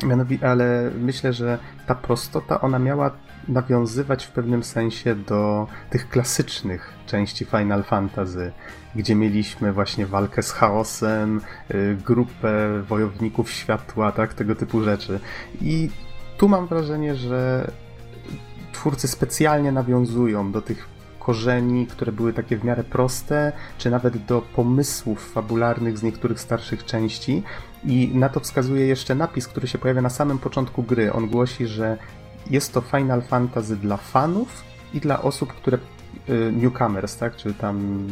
Mianowicie, 0.06 0.50
ale 0.50 0.92
myślę, 1.00 1.34
że 1.34 1.58
ta 1.88 1.96
prostota, 1.96 2.62
ona 2.62 2.80
miała 2.80 3.12
nawiązywać 3.48 4.26
w 4.26 4.32
pewnym 4.32 4.64
sensie 4.64 5.16
do 5.16 5.68
tych 5.90 6.10
klasycznych 6.10 6.94
części 7.06 7.46
Final 7.46 7.84
Fantasy, 7.84 8.52
gdzie 8.96 9.16
mieliśmy 9.16 9.74
właśnie 9.74 10.06
walkę 10.06 10.44
z 10.44 10.52
chaosem, 10.52 11.42
y, 11.72 11.98
grupę 12.06 12.82
wojowników 12.90 13.52
światła, 13.52 14.12
tak, 14.12 14.34
tego 14.34 14.56
typu 14.56 14.84
rzeczy. 14.84 15.20
I 15.62 15.90
tu 16.38 16.50
mam 16.50 16.68
wrażenie, 16.68 17.16
że 17.16 17.72
twórcy 18.72 19.08
specjalnie 19.08 19.72
nawiązują 19.72 20.52
do 20.52 20.62
tych 20.62 20.94
korzeni, 21.20 21.88
które 21.88 22.12
były 22.12 22.34
takie 22.34 22.58
w 22.58 22.64
miarę 22.64 22.84
proste, 22.84 23.52
czy 23.78 23.92
nawet 23.92 24.26
do 24.26 24.42
pomysłów 24.42 25.32
fabularnych 25.32 25.98
z 25.98 26.04
niektórych 26.04 26.40
starszych 26.40 26.86
części. 26.86 27.44
I 27.86 28.12
na 28.14 28.30
to 28.30 28.40
wskazuje 28.40 28.86
jeszcze 28.86 29.16
napis, 29.16 29.48
który 29.48 29.68
się 29.68 29.78
pojawia 29.78 30.02
na 30.02 30.10
samym 30.10 30.40
początku 30.40 30.84
gry. 30.84 31.14
On 31.14 31.28
głosi, 31.28 31.68
że 31.68 31.98
jest 32.50 32.74
to 32.74 32.82
Final 32.82 33.22
Fantasy 33.22 33.76
dla 33.76 33.98
fanów 33.98 34.64
i 34.94 35.00
dla 35.00 35.22
osób, 35.22 35.54
które 35.54 35.78
y, 36.30 36.52
newcomers, 36.54 37.18
tak, 37.18 37.36
czy 37.36 37.54
tam 37.54 38.08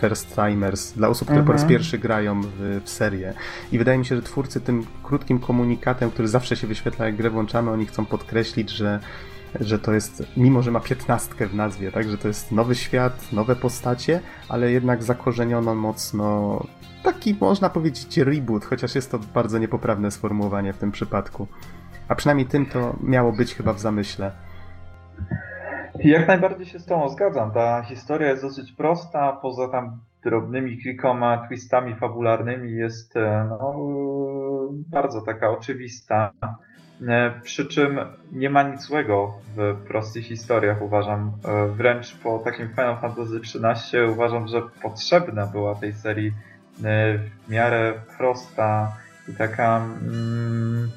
first 0.00 0.34
timers, 0.34 0.92
dla 0.92 1.08
osób, 1.08 1.28
które 1.28 1.40
mhm. 1.40 1.46
po 1.46 1.52
raz 1.52 1.62
mhm. 1.62 1.78
pierwszy 1.78 1.98
grają 1.98 2.42
w, 2.42 2.80
w, 2.84 2.88
serię. 2.90 3.34
I 3.72 3.78
wydaje 3.78 3.98
mi 3.98 4.06
się, 4.06 4.16
że 4.16 4.22
twórcy 4.22 4.60
tym 4.60 4.86
krótkim 5.02 5.38
komunikatem, 5.38 6.10
który 6.10 6.28
zawsze 6.28 6.56
się 6.56 6.66
wyświetla, 6.66 7.06
jak 7.06 7.16
grę 7.16 7.30
włączamy, 7.30 7.70
oni 7.70 7.86
chcą 7.86 8.06
podkreślić, 8.06 8.70
że 8.70 9.00
że 9.60 9.78
to 9.78 9.92
jest, 9.92 10.22
mimo 10.36 10.62
że 10.62 10.70
ma 10.70 10.80
piętnastkę 10.80 11.46
w 11.46 11.54
nazwie, 11.54 11.92
tak, 11.92 12.08
że 12.08 12.18
to 12.18 12.28
jest 12.28 12.52
nowy 12.52 12.74
świat, 12.74 13.32
nowe 13.32 13.56
postacie, 13.56 14.20
ale 14.48 14.72
jednak 14.72 15.02
zakorzeniono 15.02 15.74
mocno 15.74 16.60
taki, 17.02 17.36
można 17.40 17.70
powiedzieć, 17.70 18.16
reboot, 18.16 18.64
chociaż 18.64 18.94
jest 18.94 19.10
to 19.10 19.18
bardzo 19.18 19.58
niepoprawne 19.58 20.10
sformułowanie 20.10 20.72
w 20.72 20.78
tym 20.78 20.92
przypadku. 20.92 21.46
A 22.08 22.14
przynajmniej 22.14 22.46
tym 22.46 22.66
to 22.66 22.96
miało 23.02 23.32
być 23.32 23.54
chyba 23.54 23.72
w 23.72 23.80
zamyśle. 23.80 24.32
Jak 26.04 26.28
najbardziej 26.28 26.66
się 26.66 26.78
z 26.78 26.86
tą 26.86 27.08
zgadzam. 27.08 27.50
Ta 27.50 27.82
historia 27.82 28.28
jest 28.30 28.42
dosyć 28.42 28.72
prosta, 28.72 29.32
poza 29.32 29.68
tam 29.68 29.98
drobnymi 30.24 30.78
kilkoma 30.78 31.46
twistami 31.46 31.94
fabularnymi 31.94 32.72
jest 32.72 33.16
e, 33.16 33.46
no, 33.50 33.74
bardzo 34.68 35.22
taka 35.22 35.50
oczywista. 35.50 36.32
E, 37.08 37.40
przy 37.42 37.66
czym 37.66 37.98
nie 38.32 38.50
ma 38.50 38.62
nic 38.62 38.82
złego 38.82 39.34
w 39.56 39.76
prostych 39.88 40.24
historiach, 40.24 40.82
uważam. 40.82 41.32
E, 41.44 41.66
wręcz 41.68 42.16
po 42.16 42.38
takim 42.38 42.68
Final 42.68 42.96
Fantasy 43.00 43.40
XIII 43.40 44.02
uważam, 44.12 44.48
że 44.48 44.62
potrzebna 44.82 45.46
była 45.46 45.74
tej 45.74 45.92
serii 45.92 46.28
e, 46.28 46.32
w 47.18 47.48
miarę 47.48 47.92
prosta 48.18 48.92
i 49.28 49.34
taka 49.34 49.76
mm, 49.76 50.90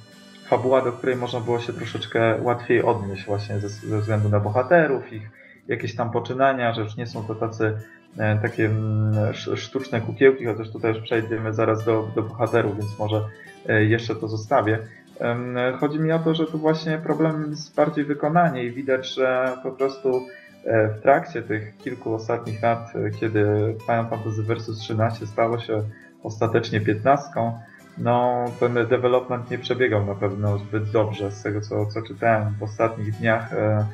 fabuła, 0.49 0.81
do 0.81 0.91
której 0.91 1.15
można 1.15 1.39
było 1.39 1.59
się 1.59 1.73
troszeczkę 1.73 2.41
łatwiej 2.41 2.83
odnieść 2.83 3.25
właśnie 3.25 3.59
ze, 3.59 3.69
ze 3.69 3.99
względu 3.99 4.29
na 4.29 4.39
bohaterów, 4.39 5.13
ich 5.13 5.29
jakieś 5.67 5.95
tam 5.95 6.11
poczynania, 6.11 6.73
że 6.73 6.81
już 6.81 6.97
nie 6.97 7.07
są 7.07 7.23
to 7.23 7.35
tacy 7.35 7.77
takie 8.41 8.65
mm, 8.65 9.33
sztuczne 9.33 10.01
kukiełki, 10.01 10.45
chociaż 10.45 10.69
tutaj 10.71 10.93
już 10.93 11.03
przejdziemy 11.03 11.53
zaraz 11.53 11.85
do, 11.85 12.07
do 12.15 12.23
bohaterów, 12.23 12.77
więc 12.77 12.99
może 12.99 13.21
jeszcze 13.67 14.15
to 14.15 14.27
zostawię. 14.27 14.79
Chodzi 15.79 15.99
mi 15.99 16.11
o 16.11 16.19
to, 16.19 16.33
że 16.33 16.45
tu 16.45 16.57
właśnie 16.57 16.97
problem 16.97 17.47
jest 17.49 17.75
bardziej 17.75 18.05
wykonanie 18.05 18.63
i 18.63 18.71
widać, 18.71 19.13
że 19.13 19.57
po 19.63 19.71
prostu 19.71 20.27
e, 20.65 20.87
w 20.87 21.01
trakcie 21.01 21.41
tych 21.41 21.77
kilku 21.77 22.13
ostatnich 22.13 22.61
lat, 22.61 22.93
e, 22.95 23.09
kiedy 23.09 23.45
Final 23.85 24.09
Fantasy 24.09 24.43
Versus 24.43 24.79
13 24.79 25.27
stało 25.27 25.59
się 25.59 25.83
ostatecznie 26.23 26.81
15, 26.81 27.29
no 27.99 28.45
ten 28.59 28.73
development 28.73 29.51
nie 29.51 29.57
przebiegał 29.57 30.05
na 30.05 30.15
pewno 30.15 30.57
zbyt 30.57 30.91
dobrze 30.91 31.31
z 31.31 31.43
tego, 31.43 31.61
co, 31.61 31.85
co 31.85 32.01
czytałem 32.01 32.53
w 32.59 32.63
ostatnich 32.63 33.11
dniach. 33.11 33.53
E, 33.53 33.85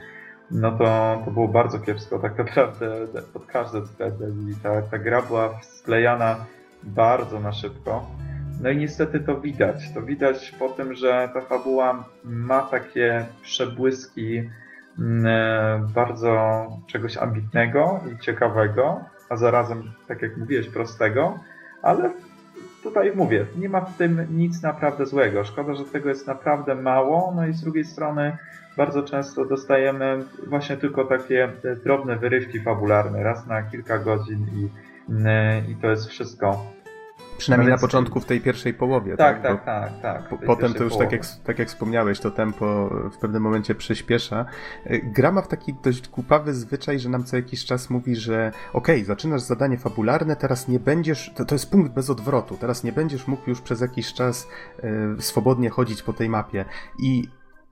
no 0.51 0.71
to, 0.71 1.21
to 1.25 1.31
było 1.31 1.47
bardzo 1.47 1.79
kiepsko 1.79 2.19
tak 2.19 2.37
naprawdę 2.37 3.07
pod 3.33 3.45
każdym 3.45 3.83
względem 3.83 4.49
i 4.51 4.55
ta, 4.55 4.81
ta 4.81 4.99
gra 4.99 5.21
była 5.21 5.59
sklejana 5.61 6.45
bardzo 6.83 7.39
na 7.39 7.51
szybko. 7.51 8.05
No 8.61 8.69
i 8.69 8.77
niestety 8.77 9.19
to 9.19 9.41
widać. 9.41 9.93
To 9.93 10.01
widać 10.01 10.51
po 10.59 10.69
tym, 10.69 10.93
że 10.93 11.29
ta 11.33 11.41
fabuła 11.41 12.05
ma 12.23 12.61
takie 12.61 13.25
przebłyski 13.41 14.49
mm, 14.99 15.25
e, 15.25 15.87
bardzo 15.93 16.67
czegoś 16.87 17.17
ambitnego 17.17 17.99
i 18.13 18.19
ciekawego, 18.19 19.01
a 19.29 19.35
zarazem, 19.35 19.91
tak 20.07 20.21
jak 20.21 20.37
mówiłeś, 20.37 20.69
prostego, 20.69 21.39
ale 21.81 22.09
tutaj 22.85 23.11
mówię, 23.15 23.45
nie 23.57 23.69
ma 23.69 23.81
w 23.81 23.97
tym 23.97 24.27
nic 24.31 24.61
naprawdę 24.61 25.05
złego. 25.05 25.43
Szkoda, 25.43 25.73
że 25.73 25.85
tego 25.85 26.09
jest 26.09 26.27
naprawdę 26.27 26.75
mało, 26.75 27.33
no 27.35 27.47
i 27.47 27.53
z 27.53 27.61
drugiej 27.61 27.85
strony 27.85 28.37
bardzo 28.77 29.03
często 29.03 29.45
dostajemy 29.45 30.23
właśnie 30.47 30.77
tylko 30.77 31.05
takie 31.05 31.51
drobne 31.83 32.15
wyrywki 32.15 32.59
fabularne, 32.59 33.23
raz 33.23 33.47
na 33.47 33.63
kilka 33.63 33.99
godzin 33.99 34.45
i, 34.55 34.69
mm, 35.11 35.71
i 35.71 35.75
to 35.75 35.87
jest 35.87 36.07
wszystko. 36.07 36.74
Przynajmniej 37.37 37.71
na 37.71 37.77
początku 37.77 38.19
w 38.19 38.25
tej 38.25 38.41
pierwszej 38.41 38.73
połowie, 38.73 39.17
tak? 39.17 39.41
Tak, 39.41 39.65
tak, 39.65 39.65
tak. 39.65 40.01
tak 40.01 40.29
po, 40.29 40.37
potem 40.37 40.73
to 40.73 40.83
już 40.83 40.97
tak 40.97 41.11
jak, 41.11 41.21
tak 41.43 41.59
jak 41.59 41.67
wspomniałeś, 41.67 42.19
to 42.19 42.31
tempo 42.31 42.89
w 43.11 43.17
pewnym 43.17 43.43
momencie 43.43 43.75
przyspiesza. 43.75 44.45
Y, 44.91 45.01
gra 45.03 45.31
ma 45.31 45.41
w 45.41 45.47
taki 45.47 45.73
dość 45.83 46.09
głupawy 46.09 46.53
zwyczaj, 46.53 46.99
że 46.99 47.09
nam 47.09 47.23
co 47.23 47.35
jakiś 47.35 47.65
czas 47.65 47.89
mówi, 47.89 48.15
że 48.15 48.51
okej, 48.73 48.95
okay, 48.95 49.05
zaczynasz 49.05 49.41
zadanie 49.41 49.77
fabularne, 49.77 50.35
teraz 50.35 50.67
nie 50.67 50.79
będziesz, 50.79 51.33
to, 51.35 51.45
to 51.45 51.55
jest 51.55 51.71
punkt 51.71 51.93
bez 51.93 52.09
odwrotu, 52.09 52.57
teraz 52.57 52.83
nie 52.83 52.91
będziesz 52.91 53.27
mógł 53.27 53.49
już 53.49 53.61
przez 53.61 53.81
jakiś 53.81 54.13
czas 54.13 54.47
y, 55.19 55.21
swobodnie 55.21 55.69
chodzić 55.69 56.01
po 56.01 56.13
tej 56.13 56.29
mapie. 56.29 56.65
I 56.99 57.23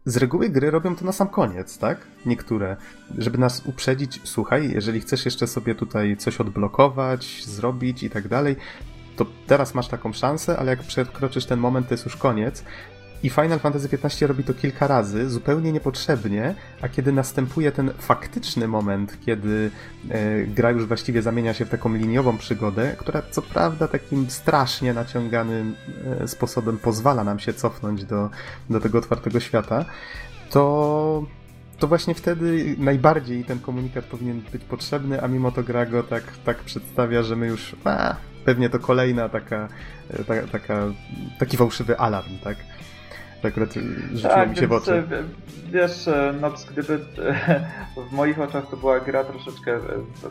z 0.05 0.17
reguły 0.17 0.49
gry 0.49 0.71
robią 0.71 0.95
to 0.95 1.05
na 1.05 1.11
sam 1.11 1.27
koniec, 1.27 1.77
tak? 1.77 1.97
Niektóre. 2.25 2.77
Żeby 3.17 3.37
nas 3.37 3.65
uprzedzić, 3.65 4.21
słuchaj, 4.23 4.71
jeżeli 4.71 5.01
chcesz 5.01 5.25
jeszcze 5.25 5.47
sobie 5.47 5.75
tutaj 5.75 6.17
coś 6.17 6.41
odblokować, 6.41 7.45
zrobić 7.45 8.03
i 8.03 8.09
tak 8.09 8.27
dalej, 8.27 8.55
to 9.15 9.25
teraz 9.47 9.75
masz 9.75 9.87
taką 9.87 10.13
szansę, 10.13 10.57
ale 10.57 10.71
jak 10.71 10.83
przekroczysz 10.83 11.45
ten 11.45 11.59
moment, 11.59 11.87
to 11.87 11.93
jest 11.93 12.05
już 12.05 12.15
koniec. 12.15 12.63
I 13.23 13.29
Final 13.29 13.59
Fantasy 13.59 13.89
XV 14.03 14.27
robi 14.27 14.43
to 14.43 14.53
kilka 14.53 14.87
razy, 14.87 15.29
zupełnie 15.29 15.71
niepotrzebnie, 15.71 16.55
a 16.81 16.89
kiedy 16.89 17.11
następuje 17.11 17.71
ten 17.71 17.91
faktyczny 17.97 18.67
moment, 18.67 19.17
kiedy 19.25 19.71
e, 20.09 20.43
gra 20.45 20.71
już 20.71 20.85
właściwie 20.85 21.21
zamienia 21.21 21.53
się 21.53 21.65
w 21.65 21.69
taką 21.69 21.93
liniową 21.93 22.37
przygodę, 22.37 22.95
która 22.97 23.21
co 23.31 23.41
prawda 23.41 23.87
takim 23.87 24.29
strasznie 24.29 24.93
naciąganym 24.93 25.75
e, 26.21 26.27
sposobem 26.27 26.77
pozwala 26.77 27.23
nam 27.23 27.39
się 27.39 27.53
cofnąć 27.53 28.05
do, 28.05 28.29
do 28.69 28.79
tego 28.79 28.97
otwartego 28.97 29.39
świata, 29.39 29.85
to 30.49 31.23
to 31.79 31.87
właśnie 31.87 32.15
wtedy 32.15 32.75
najbardziej 32.77 33.43
ten 33.43 33.59
komunikat 33.59 34.05
powinien 34.05 34.41
być 34.51 34.63
potrzebny, 34.63 35.23
a 35.23 35.27
mimo 35.27 35.51
to 35.51 35.63
gra 35.63 35.85
go 35.85 36.03
tak, 36.03 36.23
tak 36.45 36.57
przedstawia, 36.57 37.23
że 37.23 37.35
my 37.35 37.47
już 37.47 37.75
a, 37.83 38.15
pewnie 38.45 38.69
to 38.69 38.79
kolejna 38.79 39.29
taka, 39.29 39.67
e, 40.09 40.23
ta, 40.23 40.47
taka, 40.51 40.83
taki 41.39 41.57
fałszywy 41.57 41.97
alarm, 41.99 42.37
tak? 42.43 42.57
To 43.41 43.47
akurat 43.47 43.73
rzuciło 44.13 44.33
tak, 44.33 44.49
mi 44.49 44.55
się 44.55 44.67
w 44.67 44.71
oczy. 44.71 44.93
E, 44.93 45.03
wiesz, 45.71 46.07
e, 46.07 46.33
no 46.41 46.51
gdyby 46.71 46.99
w 48.09 48.11
moich 48.11 48.39
oczach 48.39 48.69
to 48.69 48.77
była 48.77 48.99
gra 48.99 49.23
troszeczkę 49.23 49.79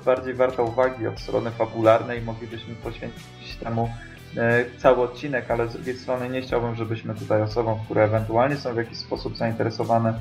bardziej 0.04 0.34
warta 0.34 0.62
uwagi 0.62 1.06
od 1.06 1.20
strony 1.20 1.50
fabularnej, 1.50 2.22
moglibyśmy 2.22 2.74
poświęcić 2.74 3.56
temu 3.64 3.90
cały 4.78 5.02
odcinek, 5.02 5.50
ale 5.50 5.68
z 5.68 5.72
drugiej 5.72 5.98
strony 5.98 6.28
nie 6.28 6.42
chciałbym, 6.42 6.74
żebyśmy 6.74 7.14
tutaj 7.14 7.42
osobom, 7.42 7.78
które 7.84 8.04
ewentualnie 8.04 8.56
są 8.56 8.74
w 8.74 8.76
jakiś 8.76 8.98
sposób 8.98 9.36
zainteresowane 9.36 10.14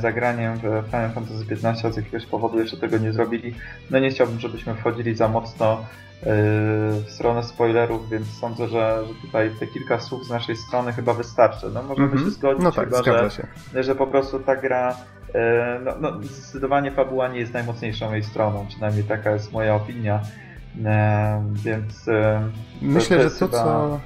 zagraniem 0.00 0.56
w 0.56 0.86
Final 0.86 1.10
Fantasy 1.10 1.44
XV 1.50 1.92
z 1.92 1.96
jakiegoś 1.96 2.26
powodu 2.26 2.60
jeszcze 2.60 2.76
tego 2.76 2.98
nie 2.98 3.12
zrobili, 3.12 3.54
no 3.90 3.98
nie 3.98 4.10
chciałbym, 4.10 4.40
żebyśmy 4.40 4.74
wchodzili 4.74 5.14
za 5.14 5.28
mocno 5.28 5.84
w 6.22 7.04
stronę 7.08 7.42
spoilerów, 7.42 8.08
więc 8.10 8.26
sądzę, 8.40 8.68
że, 8.68 9.04
że 9.08 9.14
tutaj 9.26 9.50
te 9.60 9.66
kilka 9.66 10.00
słów 10.00 10.26
z 10.26 10.30
naszej 10.30 10.56
strony 10.56 10.92
chyba 10.92 11.14
wystarczy. 11.14 11.70
No 11.74 11.82
możemy 11.82 12.08
mm 12.08 12.18
-hmm. 12.18 12.24
się 12.24 12.30
zgodzić 12.30 12.64
no 12.64 12.72
tak, 12.72 12.88
chyba, 12.88 13.28
że, 13.28 13.82
że 13.82 13.94
po 13.94 14.06
prostu 14.06 14.40
ta 14.40 14.56
gra 14.56 14.96
E, 15.34 15.80
no, 15.84 15.94
no, 16.00 16.22
zdecydowanie 16.22 16.90
fabuła 16.90 17.28
nie 17.28 17.40
jest 17.40 17.52
najmocniejszą 17.52 18.12
jej 18.12 18.22
stroną, 18.22 18.66
przynajmniej 18.68 19.04
taka 19.04 19.30
jest 19.30 19.52
moja 19.52 19.74
opinia. 19.74 20.20
E, 20.84 21.44
więc. 21.52 22.08
E, 22.08 22.42
myślę, 22.82 23.16
to 23.16 23.22
że 23.22 23.30
to, 23.30 23.46
chyba... 23.46 23.64
co. 23.64 24.00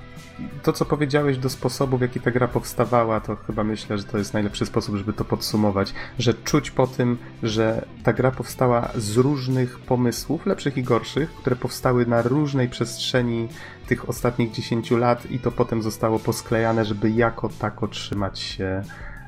To, 0.62 0.72
co 0.72 0.84
powiedziałeś 0.84 1.38
do 1.38 1.50
sposobu, 1.50 1.98
w 1.98 2.00
jaki 2.00 2.20
ta 2.20 2.30
gra 2.30 2.48
powstawała, 2.48 3.20
to 3.20 3.36
chyba 3.36 3.64
myślę, 3.64 3.98
że 3.98 4.04
to 4.04 4.18
jest 4.18 4.34
najlepszy 4.34 4.66
sposób, 4.66 4.96
żeby 4.96 5.12
to 5.12 5.24
podsumować. 5.24 5.94
Że 6.18 6.34
czuć 6.34 6.70
po 6.70 6.86
tym, 6.86 7.18
że 7.42 7.86
ta 8.02 8.12
gra 8.12 8.30
powstała 8.30 8.88
z 8.94 9.16
różnych 9.16 9.78
pomysłów, 9.78 10.46
lepszych 10.46 10.76
i 10.76 10.82
gorszych, 10.82 11.30
które 11.30 11.56
powstały 11.56 12.06
na 12.06 12.22
różnej 12.22 12.68
przestrzeni 12.68 13.48
tych 13.86 14.08
ostatnich 14.08 14.50
10 14.50 14.90
lat, 14.90 15.30
i 15.30 15.38
to 15.38 15.50
potem 15.50 15.82
zostało 15.82 16.18
posklejane, 16.18 16.84
żeby 16.84 17.10
jako 17.10 17.48
tako 17.48 17.88
trzymać 17.88 18.40
się 18.40 18.82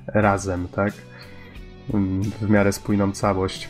razem, 0.07 0.69
tak? 0.69 0.93
w 2.41 2.51
miarę 2.51 2.73
spójną 2.73 3.13
całość. 3.13 3.69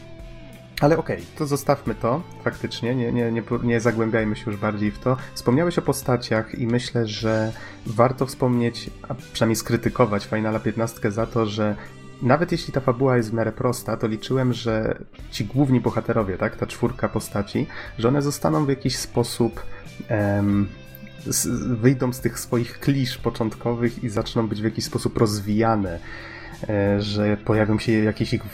Ale 0.80 0.98
okej, 0.98 1.16
okay, 1.16 1.26
to 1.38 1.46
zostawmy 1.46 1.94
to 1.94 2.22
faktycznie, 2.44 2.94
nie, 2.94 3.12
nie, 3.12 3.32
nie, 3.32 3.42
nie 3.62 3.80
zagłębiajmy 3.80 4.36
się 4.36 4.50
już 4.50 4.60
bardziej 4.60 4.90
w 4.90 4.98
to. 4.98 5.16
Wspomniałeś 5.34 5.78
o 5.78 5.82
postaciach 5.82 6.54
i 6.58 6.66
myślę, 6.66 7.06
że 7.06 7.52
warto 7.86 8.26
wspomnieć, 8.26 8.90
a 9.08 9.14
przynajmniej 9.14 9.56
skrytykować 9.56 10.26
Finala 10.26 10.60
15 10.60 11.10
za 11.10 11.26
to, 11.26 11.46
że 11.46 11.76
nawet 12.22 12.52
jeśli 12.52 12.72
ta 12.72 12.80
fabuła 12.80 13.16
jest 13.16 13.30
w 13.30 13.32
miarę 13.32 13.52
prosta, 13.52 13.96
to 13.96 14.06
liczyłem, 14.06 14.52
że 14.52 14.98
ci 15.30 15.44
główni 15.44 15.80
bohaterowie, 15.80 16.38
tak, 16.38 16.56
ta 16.56 16.66
czwórka 16.66 17.08
postaci, 17.08 17.66
że 17.98 18.08
one 18.08 18.22
zostaną 18.22 18.66
w 18.66 18.68
jakiś 18.68 18.96
sposób 18.96 19.62
em, 20.08 20.68
z, 21.26 21.46
wyjdą 21.80 22.12
z 22.12 22.20
tych 22.20 22.38
swoich 22.38 22.80
klisz 22.80 23.18
początkowych 23.18 24.04
i 24.04 24.08
zaczną 24.08 24.48
być 24.48 24.60
w 24.60 24.64
jakiś 24.64 24.84
sposób 24.84 25.18
rozwijane 25.18 25.98
że 26.98 27.36
pojawią 27.36 27.78
się 27.78 27.92
jakieś 27.92 28.34
ich 28.34 28.44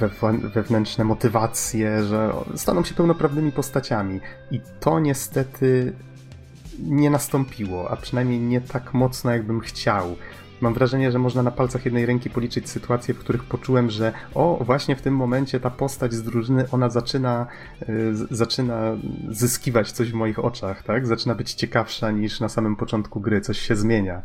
wewnętrzne 0.54 1.04
motywacje, 1.04 2.04
że 2.04 2.32
staną 2.54 2.84
się 2.84 2.94
pełnoprawnymi 2.94 3.52
postaciami. 3.52 4.20
I 4.50 4.60
to 4.80 5.00
niestety 5.00 5.92
nie 6.78 7.10
nastąpiło, 7.10 7.90
a 7.90 7.96
przynajmniej 7.96 8.40
nie 8.40 8.60
tak 8.60 8.94
mocno, 8.94 9.30
jakbym 9.30 9.60
chciał. 9.60 10.16
Mam 10.60 10.74
wrażenie, 10.74 11.12
że 11.12 11.18
można 11.18 11.42
na 11.42 11.50
palcach 11.50 11.84
jednej 11.84 12.06
ręki 12.06 12.30
policzyć 12.30 12.68
sytuacje, 12.68 13.14
w 13.14 13.18
których 13.18 13.44
poczułem, 13.44 13.90
że 13.90 14.12
o, 14.34 14.64
właśnie 14.64 14.96
w 14.96 15.02
tym 15.02 15.16
momencie 15.16 15.60
ta 15.60 15.70
postać 15.70 16.12
z 16.12 16.22
drużyny, 16.22 16.64
ona 16.72 16.90
zaczyna, 16.90 17.46
y, 17.88 18.14
zaczyna 18.30 18.96
zyskiwać 19.28 19.92
coś 19.92 20.10
w 20.10 20.14
moich 20.14 20.38
oczach, 20.38 20.82
tak? 20.82 21.06
Zaczyna 21.06 21.34
być 21.34 21.54
ciekawsza 21.54 22.10
niż 22.10 22.40
na 22.40 22.48
samym 22.48 22.76
początku 22.76 23.20
gry, 23.20 23.40
coś 23.40 23.58
się 23.58 23.76
zmienia. 23.76 24.22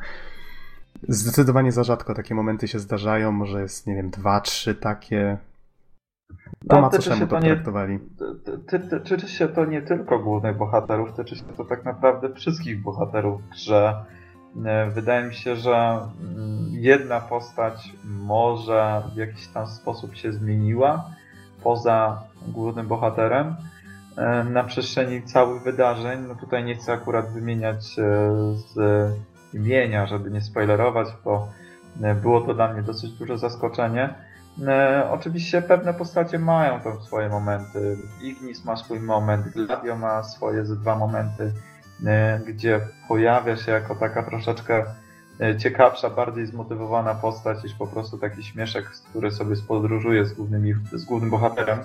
Zdecydowanie 1.07 1.71
za 1.71 1.83
rzadko 1.83 2.13
takie 2.13 2.35
momenty 2.35 2.67
się 2.67 2.79
zdarzają, 2.79 3.31
może 3.31 3.61
jest, 3.61 3.87
nie 3.87 3.95
wiem, 3.95 4.09
dwa, 4.09 4.41
trzy 4.41 4.75
takie. 4.75 5.37
To 6.69 6.81
ma 6.81 6.89
co 6.89 7.01
czemu 7.01 7.27
to, 7.27 7.39
traktowali. 7.39 7.99
Tyczy 9.03 9.27
się 9.27 9.47
to 9.47 9.65
nie 9.65 9.81
tylko 9.81 10.19
głównych 10.19 10.57
bohaterów, 10.57 11.13
tyczy 11.13 11.35
się 11.35 11.43
to 11.43 11.65
tak 11.65 11.85
naprawdę 11.85 12.33
wszystkich 12.33 12.81
bohaterów 12.81 13.49
grze. 13.49 14.05
E, 14.65 14.89
wydaje 14.89 15.27
mi 15.27 15.35
się, 15.35 15.55
że 15.55 15.99
mm, 16.21 16.67
jedna 16.71 17.19
postać 17.19 17.93
może 18.03 19.03
w 19.13 19.17
jakiś 19.17 19.47
tam 19.47 19.67
sposób 19.67 20.15
się 20.15 20.33
zmieniła 20.33 21.09
poza 21.63 22.23
głównym 22.47 22.87
bohaterem 22.87 23.55
e, 24.17 24.43
na 24.43 24.63
przestrzeni 24.63 25.23
całych 25.23 25.63
wydarzeń. 25.63 26.19
No 26.27 26.35
tutaj 26.35 26.63
nie 26.63 26.75
chcę 26.75 26.93
akurat 26.93 27.33
wymieniać 27.33 27.99
e, 27.99 28.31
z 28.55 28.75
imienia, 29.55 30.07
żeby 30.07 30.31
nie 30.31 30.41
spoilerować, 30.41 31.07
bo 31.23 31.47
e, 32.01 32.15
było 32.15 32.41
to 32.41 32.53
dla 32.53 32.73
mnie 32.73 32.81
dosyć 32.81 33.11
duże 33.11 33.37
zaskoczenie. 33.37 34.13
E, 34.67 35.09
oczywiście 35.11 35.61
pewne 35.61 35.93
postacie 35.93 36.39
mają 36.39 36.79
tam 36.79 37.01
swoje 37.01 37.29
momenty. 37.29 37.97
Ignis 38.21 38.65
ma 38.65 38.75
swój 38.75 38.99
moment, 38.99 39.47
Gladio 39.47 39.95
ma 39.95 40.23
swoje 40.23 40.65
ze 40.65 40.75
dwa 40.75 40.95
momenty, 40.95 41.53
e, 42.05 42.39
gdzie 42.47 42.79
pojawia 43.07 43.57
się 43.57 43.71
jako 43.71 43.95
taka 43.95 44.23
troszeczkę 44.23 44.85
ciekawsza, 45.57 46.09
bardziej 46.09 46.45
zmotywowana 46.45 47.15
postać 47.15 47.63
niż 47.63 47.73
po 47.73 47.87
prostu 47.87 48.17
taki 48.17 48.43
śmieszek, 48.43 48.85
który 48.85 49.31
sobie 49.31 49.55
spodróżuje 49.55 50.25
z, 50.25 50.33
głównymi, 50.33 50.73
z 50.93 51.05
głównym 51.05 51.29
bohaterem. 51.29 51.79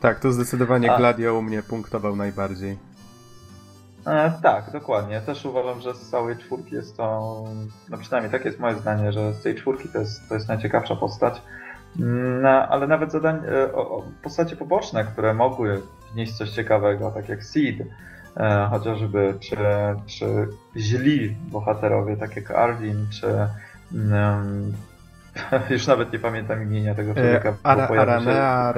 Tak, 0.00 0.20
to 0.20 0.32
zdecydowanie 0.32 0.92
A... 0.92 0.98
Gladio 0.98 1.34
u 1.34 1.42
mnie 1.42 1.62
punktował 1.62 2.16
najbardziej. 2.16 2.78
E, 4.10 4.32
tak, 4.42 4.70
dokładnie. 4.72 5.20
Też 5.20 5.44
uważam, 5.44 5.80
że 5.80 5.94
z 5.94 6.10
całej 6.10 6.36
czwórki 6.36 6.74
jest 6.74 6.96
to, 6.96 7.44
no 7.88 7.98
przynajmniej 7.98 8.32
takie 8.32 8.44
jest 8.44 8.60
moje 8.60 8.76
zdanie, 8.76 9.12
że 9.12 9.32
z 9.32 9.42
tej 9.42 9.54
czwórki 9.54 9.88
to 9.88 9.98
jest, 9.98 10.28
to 10.28 10.34
jest 10.34 10.48
najciekawsza 10.48 10.96
postać. 10.96 11.42
No, 12.42 12.48
ale 12.48 12.86
nawet 12.86 13.12
zadań, 13.12 13.42
e, 13.48 13.72
o, 13.72 13.90
o, 13.90 14.02
postacie 14.22 14.56
poboczne, 14.56 15.04
które 15.04 15.34
mogły 15.34 15.82
wnieść 16.12 16.32
coś 16.32 16.50
ciekawego, 16.50 17.10
tak 17.10 17.28
jak 17.28 17.44
Seed, 17.44 17.86
e, 18.36 18.66
chociażby, 18.70 19.34
czy, 19.40 19.56
czy 20.06 20.48
źli 20.76 21.36
bohaterowie, 21.50 22.16
tak 22.16 22.36
jak 22.36 22.50
Arvin, 22.50 23.06
czy 23.20 23.26
um, 23.92 24.72
już 25.70 25.86
nawet 25.86 26.12
nie 26.12 26.18
pamiętam 26.18 26.62
imienia 26.62 26.94
tego 26.94 27.14
człowieka. 27.14 27.48
E, 27.48 27.54
Ara, 27.62 27.88
Aranea. 27.88 28.72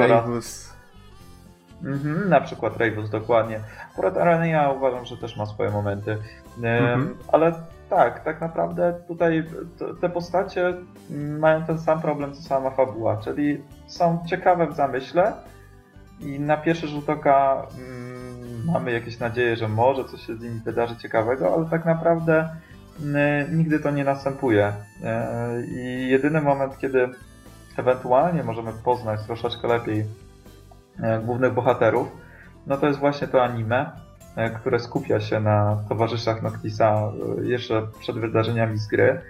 Mhm, 1.84 2.28
na 2.28 2.40
przykład 2.40 2.76
Ravens 2.76 3.10
dokładnie. 3.10 3.60
Akurat 3.92 4.16
Arania 4.16 4.70
uważam, 4.70 5.04
że 5.04 5.16
też 5.16 5.36
ma 5.36 5.46
swoje 5.46 5.70
momenty. 5.70 6.18
Mhm. 6.62 7.16
Ale 7.32 7.52
tak, 7.90 8.24
tak 8.24 8.40
naprawdę 8.40 8.94
tutaj 9.08 9.44
te 10.00 10.08
postacie 10.08 10.74
mają 11.38 11.64
ten 11.64 11.78
sam 11.78 12.00
problem 12.00 12.34
co 12.34 12.42
sama 12.42 12.70
fabuła, 12.70 13.16
czyli 13.16 13.60
są 13.86 14.24
ciekawe 14.26 14.66
w 14.66 14.74
zamyśle 14.74 15.32
i 16.20 16.40
na 16.40 16.56
pierwszy 16.56 16.88
rzut 16.88 17.10
oka 17.10 17.66
mm, 17.78 18.64
mamy 18.72 18.92
jakieś 18.92 19.18
nadzieje, 19.18 19.56
że 19.56 19.68
może 19.68 20.04
coś 20.04 20.26
się 20.26 20.34
z 20.34 20.40
nimi 20.40 20.60
wydarzy 20.60 20.96
ciekawego, 20.96 21.54
ale 21.54 21.66
tak 21.70 21.84
naprawdę 21.84 22.48
mm, 23.02 23.58
nigdy 23.58 23.80
to 23.80 23.90
nie 23.90 24.04
następuje. 24.04 24.72
E, 25.04 25.62
I 25.66 26.08
jedyny 26.08 26.40
moment, 26.40 26.78
kiedy 26.78 27.08
ewentualnie 27.76 28.42
możemy 28.42 28.72
poznać 28.84 29.20
troszeczkę 29.26 29.68
lepiej 29.68 30.00
E, 30.00 30.31
głównych 31.24 31.54
bohaterów, 31.54 32.22
no 32.66 32.76
to 32.76 32.86
jest 32.86 32.98
właśnie 32.98 33.28
to 33.28 33.44
anime, 33.44 33.90
e, 34.36 34.50
które 34.50 34.80
skupia 34.80 35.20
się 35.20 35.40
na 35.40 35.78
towarzyszach 35.88 36.42
Noctisa 36.42 37.12
e, 37.40 37.44
jeszcze 37.44 37.86
przed 38.00 38.18
wydarzeniami 38.18 38.78
z 38.78 38.86
gry. 38.86 39.20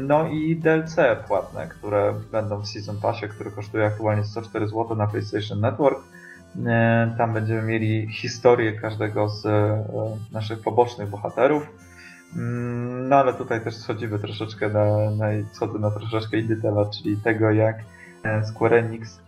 No 0.00 0.28
i 0.28 0.56
DLC 0.56 0.96
płatne, 1.28 1.68
które 1.68 2.14
będą 2.32 2.60
w 2.60 2.68
Season 2.68 2.96
Passie, 3.00 3.28
który 3.28 3.50
kosztuje 3.50 3.86
aktualnie 3.86 4.24
104 4.24 4.68
zł 4.68 4.96
na 4.96 5.06
PlayStation 5.06 5.60
Network. 5.60 5.98
Tam 7.18 7.32
będziemy 7.32 7.62
mieli 7.62 8.12
historię 8.12 8.72
każdego 8.80 9.28
z 9.28 9.46
naszych 10.32 10.62
pobocznych 10.62 11.08
bohaterów. 11.08 11.66
Mm, 12.36 13.08
no 13.08 13.16
ale 13.16 13.34
tutaj 13.34 13.64
też 13.64 13.76
schodzimy 13.76 14.18
troszeczkę 14.18 14.68
na, 14.68 15.10
na, 15.10 15.26
schodzę 15.52 15.78
na 15.78 15.90
troszeczkę 15.90 16.38
inny 16.38 16.56
temat, 16.56 16.88
czyli 16.98 17.16
tego 17.16 17.50
jak 17.50 17.76
Square 18.44 18.74
Enix 18.74 19.20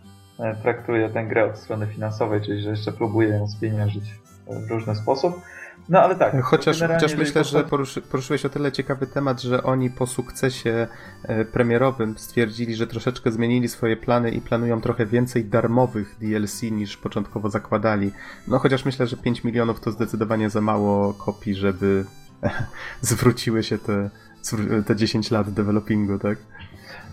traktuje 0.61 1.09
tę 1.09 1.25
grę 1.25 1.45
od 1.45 1.57
strony 1.57 1.87
finansowej, 1.87 2.41
czyli 2.41 2.61
że 2.61 2.69
jeszcze 2.69 2.91
próbuje 2.91 3.29
ją 3.29 3.47
spieniężyć 3.47 4.03
w 4.47 4.71
różny 4.71 4.95
sposób. 4.95 5.41
No 5.89 6.01
ale 6.01 6.15
tak. 6.15 6.41
Chociaż, 6.43 6.79
chociaż 6.79 7.15
myślę, 7.15 7.43
że 7.43 7.63
poruszy, 7.63 8.01
poruszyłeś 8.01 8.45
o 8.45 8.49
tyle 8.49 8.71
ciekawy 8.71 9.07
temat, 9.07 9.41
że 9.41 9.63
oni 9.63 9.89
po 9.89 10.07
sukcesie 10.07 10.87
e, 11.23 11.45
premierowym 11.45 12.17
stwierdzili, 12.17 12.75
że 12.75 12.87
troszeczkę 12.87 13.31
zmienili 13.31 13.67
swoje 13.67 13.97
plany 13.97 14.31
i 14.31 14.41
planują 14.41 14.81
trochę 14.81 15.05
więcej 15.05 15.45
darmowych 15.45 16.15
DLC 16.19 16.61
niż 16.61 16.97
początkowo 16.97 17.49
zakładali. 17.49 18.11
No 18.47 18.59
chociaż 18.59 18.85
myślę, 18.85 19.07
że 19.07 19.17
5 19.17 19.43
milionów 19.43 19.79
to 19.79 19.91
zdecydowanie 19.91 20.49
za 20.49 20.61
mało 20.61 21.13
kopii, 21.13 21.55
żeby 21.55 22.05
zwróciły 23.01 23.63
się 23.63 23.77
te, 23.77 24.09
te 24.85 24.95
10 24.95 25.31
lat 25.31 25.49
developingu, 25.49 26.19
tak? 26.19 26.37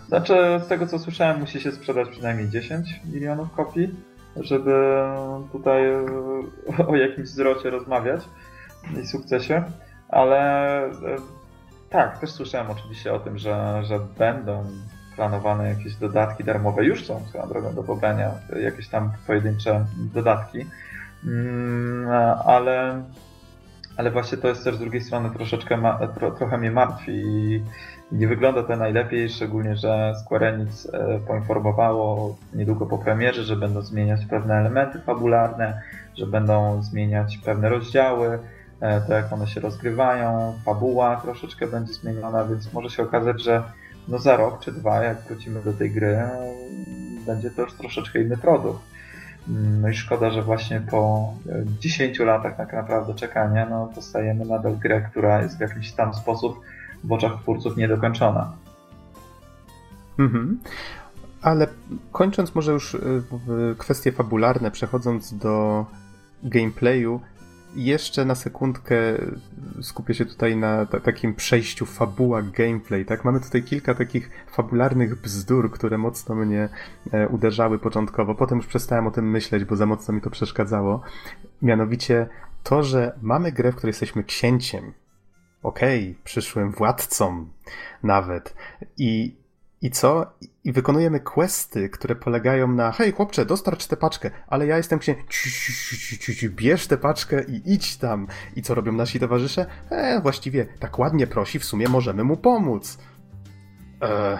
Znaczy, 0.09 0.61
z 0.65 0.67
tego 0.67 0.87
co 0.87 0.99
słyszałem, 0.99 1.39
musi 1.39 1.61
się 1.61 1.71
sprzedać 1.71 2.09
przynajmniej 2.09 2.49
10 2.49 3.01
milionów 3.13 3.51
kopii, 3.51 3.95
żeby 4.35 5.03
tutaj 5.51 5.83
o 6.87 6.95
jakimś 6.95 7.27
zwrocie 7.27 7.69
rozmawiać 7.69 8.21
i 9.03 9.07
sukcesie. 9.07 9.63
Ale 10.09 10.39
e, 10.85 10.91
tak, 11.89 12.19
też 12.19 12.31
słyszałem 12.31 12.71
oczywiście 12.71 13.13
o 13.13 13.19
tym, 13.19 13.37
że, 13.37 13.81
że 13.83 13.99
będą 14.17 14.65
planowane 15.15 15.69
jakieś 15.69 15.95
dodatki 15.95 16.43
darmowe. 16.43 16.85
Już 16.85 17.05
są 17.05 17.25
swoją 17.27 17.47
drogą 17.47 17.75
do 17.75 17.83
pobrania 17.83 18.31
jakieś 18.63 18.87
tam 18.87 19.11
pojedyncze 19.27 19.85
dodatki. 20.13 20.65
Mm, 21.25 22.07
ale 22.45 23.03
ale 23.97 24.11
właśnie 24.11 24.37
to 24.37 24.47
jest 24.47 24.63
też 24.63 24.75
z 24.75 24.79
drugiej 24.79 25.01
strony 25.01 25.29
troszeczkę 25.29 25.97
tro, 26.15 26.31
trochę 26.31 26.57
mnie 26.57 26.71
martwi 26.71 27.23
nie 28.11 28.27
wygląda 28.27 28.63
to 28.63 28.75
najlepiej, 28.75 29.29
szczególnie, 29.29 29.75
że 29.75 30.13
Square 30.23 30.43
Enix 30.43 30.85
e, 30.93 31.19
poinformowało 31.27 32.35
niedługo 32.53 32.85
po 32.85 32.97
premierze, 32.97 33.43
że 33.43 33.55
będą 33.55 33.81
zmieniać 33.81 34.25
pewne 34.25 34.55
elementy 34.55 34.99
fabularne, 34.99 35.81
że 36.17 36.27
będą 36.27 36.81
zmieniać 36.81 37.37
pewne 37.37 37.69
rozdziały, 37.69 38.39
e, 38.79 39.01
to 39.01 39.13
jak 39.13 39.33
one 39.33 39.47
się 39.47 39.61
rozgrywają, 39.61 40.53
fabuła 40.65 41.15
troszeczkę 41.15 41.67
będzie 41.67 41.93
zmieniona, 41.93 42.45
więc 42.45 42.73
może 42.73 42.89
się 42.89 43.03
okazać, 43.03 43.43
że 43.43 43.63
no 44.07 44.19
za 44.19 44.37
rok 44.37 44.59
czy 44.59 44.71
dwa, 44.71 45.03
jak 45.03 45.21
wrócimy 45.21 45.61
do 45.61 45.73
tej 45.73 45.91
gry, 45.91 46.19
będzie 47.25 47.51
to 47.51 47.61
już 47.61 47.73
troszeczkę 47.73 48.21
inny 48.21 48.37
produkt. 48.37 48.81
No 49.81 49.89
i 49.89 49.93
szkoda, 49.93 50.29
że 50.29 50.41
właśnie 50.41 50.81
po 50.91 51.33
10 51.79 52.19
latach 52.19 52.57
tak 52.57 52.73
naprawdę 52.73 53.13
czekania, 53.13 53.67
no 53.69 53.91
dostajemy 53.95 54.45
nadal 54.45 54.77
grę, 54.77 55.01
która 55.11 55.41
jest 55.41 55.57
w 55.57 55.61
jakiś 55.61 55.91
tam 55.91 56.13
sposób 56.13 56.61
w 57.03 57.11
oczach 57.11 57.41
twórców 57.41 57.77
niedokończona. 57.77 58.51
Mhm. 60.19 60.59
Ale 61.41 61.67
kończąc 62.11 62.55
może 62.55 62.71
już 62.71 62.93
y, 62.93 63.23
kwestie 63.77 64.11
fabularne, 64.11 64.71
przechodząc 64.71 65.37
do 65.37 65.85
gameplayu, 66.43 67.21
jeszcze 67.75 68.25
na 68.25 68.35
sekundkę 68.35 68.95
skupię 69.81 70.13
się 70.13 70.25
tutaj 70.25 70.57
na 70.57 70.85
takim 70.85 71.35
przejściu 71.35 71.85
fabuła 71.85 72.41
gameplay, 72.41 73.05
tak? 73.05 73.25
Mamy 73.25 73.39
tutaj 73.39 73.63
kilka 73.63 73.95
takich 73.95 74.29
fabularnych 74.51 75.21
bzdur, 75.21 75.71
które 75.71 75.97
mocno 75.97 76.35
mnie 76.35 76.69
e, 77.11 77.27
uderzały 77.27 77.79
początkowo. 77.79 78.35
Potem 78.35 78.57
już 78.57 78.67
przestałem 78.67 79.07
o 79.07 79.11
tym 79.11 79.31
myśleć, 79.31 79.65
bo 79.65 79.75
za 79.75 79.85
mocno 79.85 80.13
mi 80.13 80.21
to 80.21 80.29
przeszkadzało. 80.29 81.01
Mianowicie 81.61 82.27
to, 82.63 82.83
że 82.83 83.17
mamy 83.21 83.51
grę, 83.51 83.71
w 83.71 83.75
której 83.75 83.89
jesteśmy 83.89 84.23
księciem. 84.23 84.91
Okej, 85.63 86.11
okay, 86.11 86.23
przyszłym 86.23 86.71
władcą 86.71 87.47
nawet. 88.03 88.55
I 88.97 89.39
i 89.81 89.91
co? 89.91 90.33
I 90.63 90.71
wykonujemy 90.71 91.19
questy, 91.19 91.89
które 91.89 92.15
polegają 92.15 92.67
na 92.67 92.91
hej 92.91 93.11
chłopcze, 93.11 93.45
dostarcz 93.45 93.87
tę 93.87 93.97
paczkę, 93.97 94.31
ale 94.47 94.67
ja 94.67 94.77
jestem 94.77 94.99
księciem, 94.99 95.25
bierz 96.49 96.87
tę 96.87 96.97
paczkę 96.97 97.43
i 97.43 97.73
idź 97.73 97.97
tam. 97.97 98.27
I 98.55 98.61
co 98.61 98.75
robią 98.75 98.91
nasi 98.91 99.19
towarzysze? 99.19 99.65
E, 99.89 100.21
właściwie 100.21 100.65
tak 100.79 100.99
ładnie 100.99 101.27
prosi, 101.27 101.59
w 101.59 101.65
sumie 101.65 101.87
możemy 101.87 102.23
mu 102.23 102.37
pomóc. 102.37 102.97
E, 104.01 104.39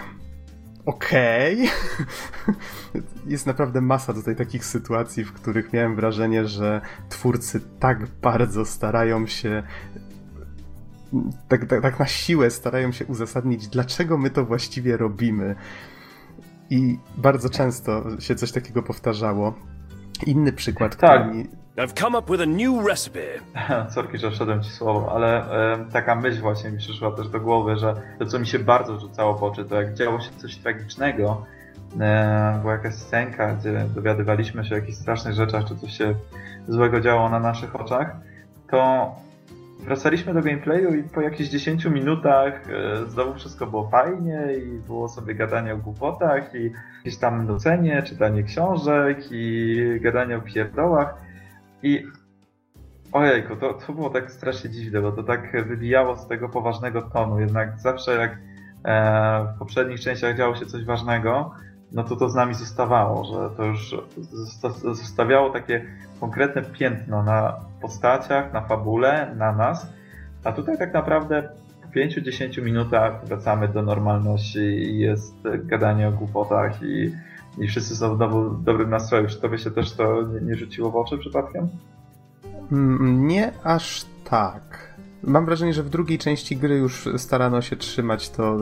Okej. 0.86 1.70
Okay. 1.70 2.96
Jest 3.34 3.46
naprawdę 3.46 3.82
masa 3.82 4.14
tutaj 4.14 4.36
takich 4.36 4.66
sytuacji, 4.66 5.24
w 5.24 5.34
których 5.34 5.74
miałem 5.74 5.96
wrażenie, 5.96 6.46
że 6.46 6.82
twórcy 7.10 7.62
tak 7.80 8.08
bardzo 8.08 8.66
starają 8.66 9.28
się 9.28 9.64
tak, 11.48 11.66
tak, 11.66 11.82
tak 11.82 12.00
na 12.00 12.06
siłę 12.06 12.52
starają 12.52 12.92
się 12.92 13.06
uzasadnić, 13.06 13.68
dlaczego 13.68 14.18
my 14.18 14.30
to 14.30 14.46
właściwie 14.46 14.98
robimy. 14.98 15.56
I 16.70 17.00
bardzo 17.18 17.50
często 17.50 18.04
się 18.20 18.36
coś 18.36 18.52
takiego 18.52 18.84
powtarzało. 18.84 19.54
Inny 20.26 20.54
przykład, 20.54 20.96
tak. 20.96 21.22
który 21.22 21.38
mi... 21.38 21.48
I've 21.78 21.94
come 21.94 22.18
up 22.18 22.32
with 22.32 22.42
a 22.42 22.46
new 22.46 22.86
recipe. 22.88 23.40
Sorki, 23.96 24.18
że 24.18 24.32
wszedłem 24.32 24.64
ci 24.64 24.70
słowo, 24.70 25.12
ale 25.12 25.52
e, 25.74 25.86
taka 25.92 26.16
myśl 26.16 26.42
właśnie 26.42 26.72
mi 26.72 26.78
przyszła 26.78 27.12
też 27.12 27.30
do 27.30 27.40
głowy, 27.40 27.78
że 27.78 27.94
to, 28.20 28.26
co 28.26 28.40
mi 28.40 28.48
się 28.48 28.60
bardzo 28.60 29.00
rzucało 29.00 29.34
w 29.34 29.44
oczy, 29.44 29.66
to 29.66 29.82
jak 29.82 29.94
działo 29.94 30.20
się 30.20 30.32
coś 30.38 30.56
tragicznego, 30.56 31.46
e, 32.00 32.58
była 32.62 32.74
jakaś 32.74 32.96
scenka, 32.96 33.54
gdzie 33.54 33.86
dowiadywaliśmy 33.96 34.66
się 34.66 34.76
o 34.76 34.78
jakichś 34.78 34.98
strasznych 34.98 35.34
rzeczach, 35.34 35.66
czy 35.66 35.76
coś 35.76 35.98
się 35.98 36.16
złego 36.68 37.02
działo 37.02 37.30
na 37.30 37.40
naszych 37.40 37.76
oczach, 37.76 38.16
to 38.72 39.12
wracaliśmy 39.90 40.34
do 40.34 40.42
gameplayu 40.42 40.94
i 40.94 41.04
po 41.04 41.22
jakichś 41.22 41.50
10 41.50 41.86
minutach 41.86 42.54
e, 42.70 43.10
znowu 43.10 43.34
wszystko 43.34 43.68
było 43.68 43.90
fajnie 43.90 44.48
i 44.66 44.80
było 44.88 45.10
sobie 45.10 45.36
gadanie 45.36 45.74
o 45.74 45.78
głupotach 45.78 46.56
i 46.56 46.72
jakieś 46.98 47.18
tam 47.18 47.48
nucenie, 47.48 48.04
czytanie 48.04 48.44
książek 48.44 49.18
i 49.32 49.76
gadanie 50.02 50.38
o 50.38 50.42
pierdołach. 50.42 51.16
I 51.84 52.06
ojejku, 53.12 53.56
to, 53.56 53.74
to 53.74 53.94
było 53.94 54.10
tak 54.10 54.32
strasznie 54.32 54.70
dziwne, 54.70 55.02
bo 55.02 55.12
to 55.12 55.24
tak 55.24 55.68
wybijało 55.68 56.16
z 56.16 56.28
tego 56.28 56.50
poważnego 56.50 57.02
tonu, 57.02 57.40
jednak 57.40 57.80
zawsze 57.80 58.16
jak 58.16 58.38
e, 58.86 59.54
w 59.56 59.60
poprzednich 59.60 60.00
częściach 60.00 60.38
działo 60.38 60.56
się 60.56 60.66
coś 60.66 60.86
ważnego, 60.86 61.52
no 61.92 62.04
to 62.04 62.16
to 62.16 62.30
z 62.30 62.36
nami 62.36 62.54
zostawało, 62.54 63.24
że 63.24 63.56
to 63.58 63.66
już 63.66 63.96
zostawiało 64.94 65.50
takie 65.50 65.86
konkretne 66.20 66.62
piętno 66.62 67.24
na 67.24 67.60
postaciach, 67.82 68.54
na 68.54 68.62
fabule, 68.62 69.36
na 69.36 69.52
nas. 69.52 69.88
A 70.44 70.52
tutaj 70.52 70.78
tak 70.78 70.94
naprawdę 70.94 71.50
po 71.82 72.00
5-10 72.00 72.64
minutach 72.64 73.26
wracamy 73.26 73.68
do 73.68 73.82
normalności 73.82 74.60
i 74.60 75.00
jest 75.00 75.36
gadanie 75.64 76.08
o 76.08 76.12
głupotach 76.12 76.84
i, 76.84 77.12
i 77.58 77.68
wszyscy 77.68 77.96
są 77.96 78.16
w 78.16 78.64
dobrym 78.64 78.90
nastroju. 78.90 79.28
Czy 79.28 79.42
tobie 79.42 79.58
się 79.58 79.72
też 79.72 79.92
to 79.92 80.22
nie, 80.22 80.42
nie 80.42 80.56
rzuciło 80.56 80.92
w 80.92 80.96
oczy 80.96 81.18
przypadkiem? 81.18 81.70
Mm, 82.72 83.28
nie 83.28 83.52
aż 83.64 84.06
tak. 84.24 84.90
Mam 85.24 85.46
wrażenie, 85.46 85.74
że 85.74 85.84
w 85.84 85.90
drugiej 85.90 86.18
części 86.18 86.58
gry 86.58 86.78
już 86.78 87.10
starano 87.18 87.62
się 87.62 87.76
trzymać 87.76 88.30
to, 88.30 88.58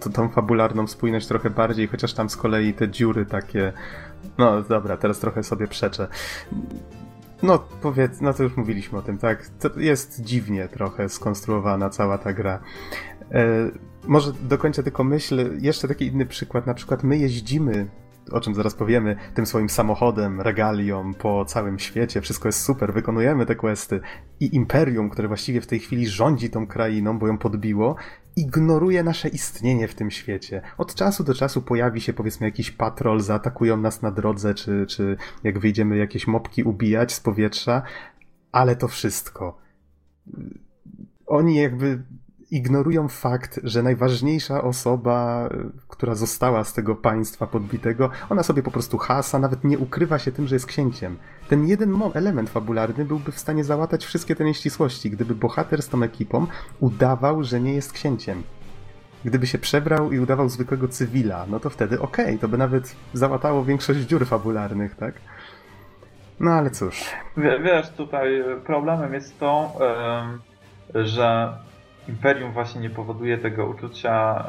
to, 0.00 0.10
tą 0.10 0.28
fabularną 0.28 0.86
spójność 0.86 1.26
trochę 1.26 1.50
bardziej, 1.50 1.86
chociaż 1.86 2.14
tam 2.14 2.30
z 2.30 2.36
kolei 2.36 2.74
te 2.74 2.88
dziury 2.88 3.26
takie. 3.26 3.72
No 4.38 4.62
dobra, 4.62 4.96
teraz 4.96 5.18
trochę 5.18 5.42
sobie 5.42 5.66
przeczę. 5.66 6.08
No 7.42 7.58
powiedz, 7.82 8.20
no 8.20 8.34
to 8.34 8.42
już 8.42 8.56
mówiliśmy 8.56 8.98
o 8.98 9.02
tym, 9.02 9.18
tak? 9.18 9.48
To 9.48 9.80
jest 9.80 10.20
dziwnie 10.20 10.68
trochę 10.68 11.08
skonstruowana 11.08 11.90
cała 11.90 12.18
ta 12.18 12.32
gra. 12.32 12.60
E, 13.30 13.44
może 14.06 14.32
dokończę 14.32 14.82
tylko 14.82 15.04
myśl, 15.04 15.50
jeszcze 15.60 15.88
taki 15.88 16.06
inny 16.06 16.26
przykład, 16.26 16.66
na 16.66 16.74
przykład 16.74 17.02
my 17.02 17.18
jeździmy 17.18 17.86
o 18.30 18.40
czym 18.40 18.54
zaraz 18.54 18.74
powiemy, 18.74 19.16
tym 19.34 19.46
swoim 19.46 19.68
samochodem, 19.68 20.40
regalią 20.40 21.14
po 21.14 21.44
całym 21.44 21.78
świecie. 21.78 22.20
Wszystko 22.20 22.48
jest 22.48 22.60
super, 22.60 22.92
wykonujemy 22.92 23.46
te 23.46 23.56
questy. 23.56 24.00
I 24.40 24.56
Imperium, 24.56 25.10
które 25.10 25.28
właściwie 25.28 25.60
w 25.60 25.66
tej 25.66 25.78
chwili 25.78 26.08
rządzi 26.08 26.50
tą 26.50 26.66
krainą, 26.66 27.18
bo 27.18 27.26
ją 27.26 27.38
podbiło, 27.38 27.96
ignoruje 28.36 29.02
nasze 29.02 29.28
istnienie 29.28 29.88
w 29.88 29.94
tym 29.94 30.10
świecie. 30.10 30.62
Od 30.78 30.94
czasu 30.94 31.24
do 31.24 31.34
czasu 31.34 31.62
pojawi 31.62 32.00
się 32.00 32.12
powiedzmy 32.12 32.46
jakiś 32.46 32.70
patrol, 32.70 33.20
zaatakują 33.20 33.76
nas 33.76 34.02
na 34.02 34.10
drodze, 34.10 34.54
czy, 34.54 34.86
czy 34.88 35.16
jak 35.44 35.58
wyjdziemy 35.58 35.96
jakieś 35.96 36.26
mopki 36.26 36.62
ubijać 36.62 37.12
z 37.12 37.20
powietrza, 37.20 37.82
ale 38.52 38.76
to 38.76 38.88
wszystko. 38.88 39.58
Oni 41.26 41.56
jakby 41.56 42.02
ignorują 42.54 43.08
fakt, 43.08 43.60
że 43.64 43.82
najważniejsza 43.82 44.62
osoba, 44.62 45.48
która 45.88 46.14
została 46.14 46.64
z 46.64 46.72
tego 46.72 46.94
państwa 46.94 47.46
podbitego, 47.46 48.10
ona 48.30 48.42
sobie 48.42 48.62
po 48.62 48.70
prostu 48.70 48.98
hasa, 48.98 49.38
nawet 49.38 49.64
nie 49.64 49.78
ukrywa 49.78 50.18
się 50.18 50.32
tym, 50.32 50.46
że 50.46 50.56
jest 50.56 50.66
księciem. 50.66 51.16
Ten 51.48 51.66
jeden 51.66 52.02
element 52.14 52.50
fabularny 52.50 53.04
byłby 53.04 53.32
w 53.32 53.38
stanie 53.38 53.64
załatać 53.64 54.04
wszystkie 54.04 54.36
te 54.36 54.44
nieścisłości, 54.44 55.10
gdyby 55.10 55.34
bohater 55.34 55.82
z 55.82 55.88
tą 55.88 56.02
ekipą 56.02 56.46
udawał, 56.80 57.44
że 57.44 57.60
nie 57.60 57.74
jest 57.74 57.92
księciem. 57.92 58.42
Gdyby 59.24 59.46
się 59.46 59.58
przebrał 59.58 60.12
i 60.12 60.18
udawał 60.18 60.48
zwykłego 60.48 60.88
cywila, 60.88 61.46
no 61.50 61.60
to 61.60 61.70
wtedy 61.70 62.00
okej, 62.00 62.24
okay, 62.24 62.38
to 62.38 62.48
by 62.48 62.58
nawet 62.58 62.96
załatało 63.12 63.64
większość 63.64 64.00
dziur 64.00 64.26
fabularnych, 64.26 64.94
tak? 64.94 65.14
No 66.40 66.50
ale 66.50 66.70
cóż. 66.70 67.04
W, 67.36 67.62
wiesz, 67.62 67.90
tutaj 67.90 68.44
problemem 68.66 69.14
jest 69.14 69.38
to, 69.38 69.72
yy, 70.94 71.06
że 71.06 71.58
Imperium 72.08 72.52
właśnie 72.52 72.80
nie 72.80 72.90
powoduje 72.90 73.38
tego 73.38 73.66
uczucia 73.66 74.44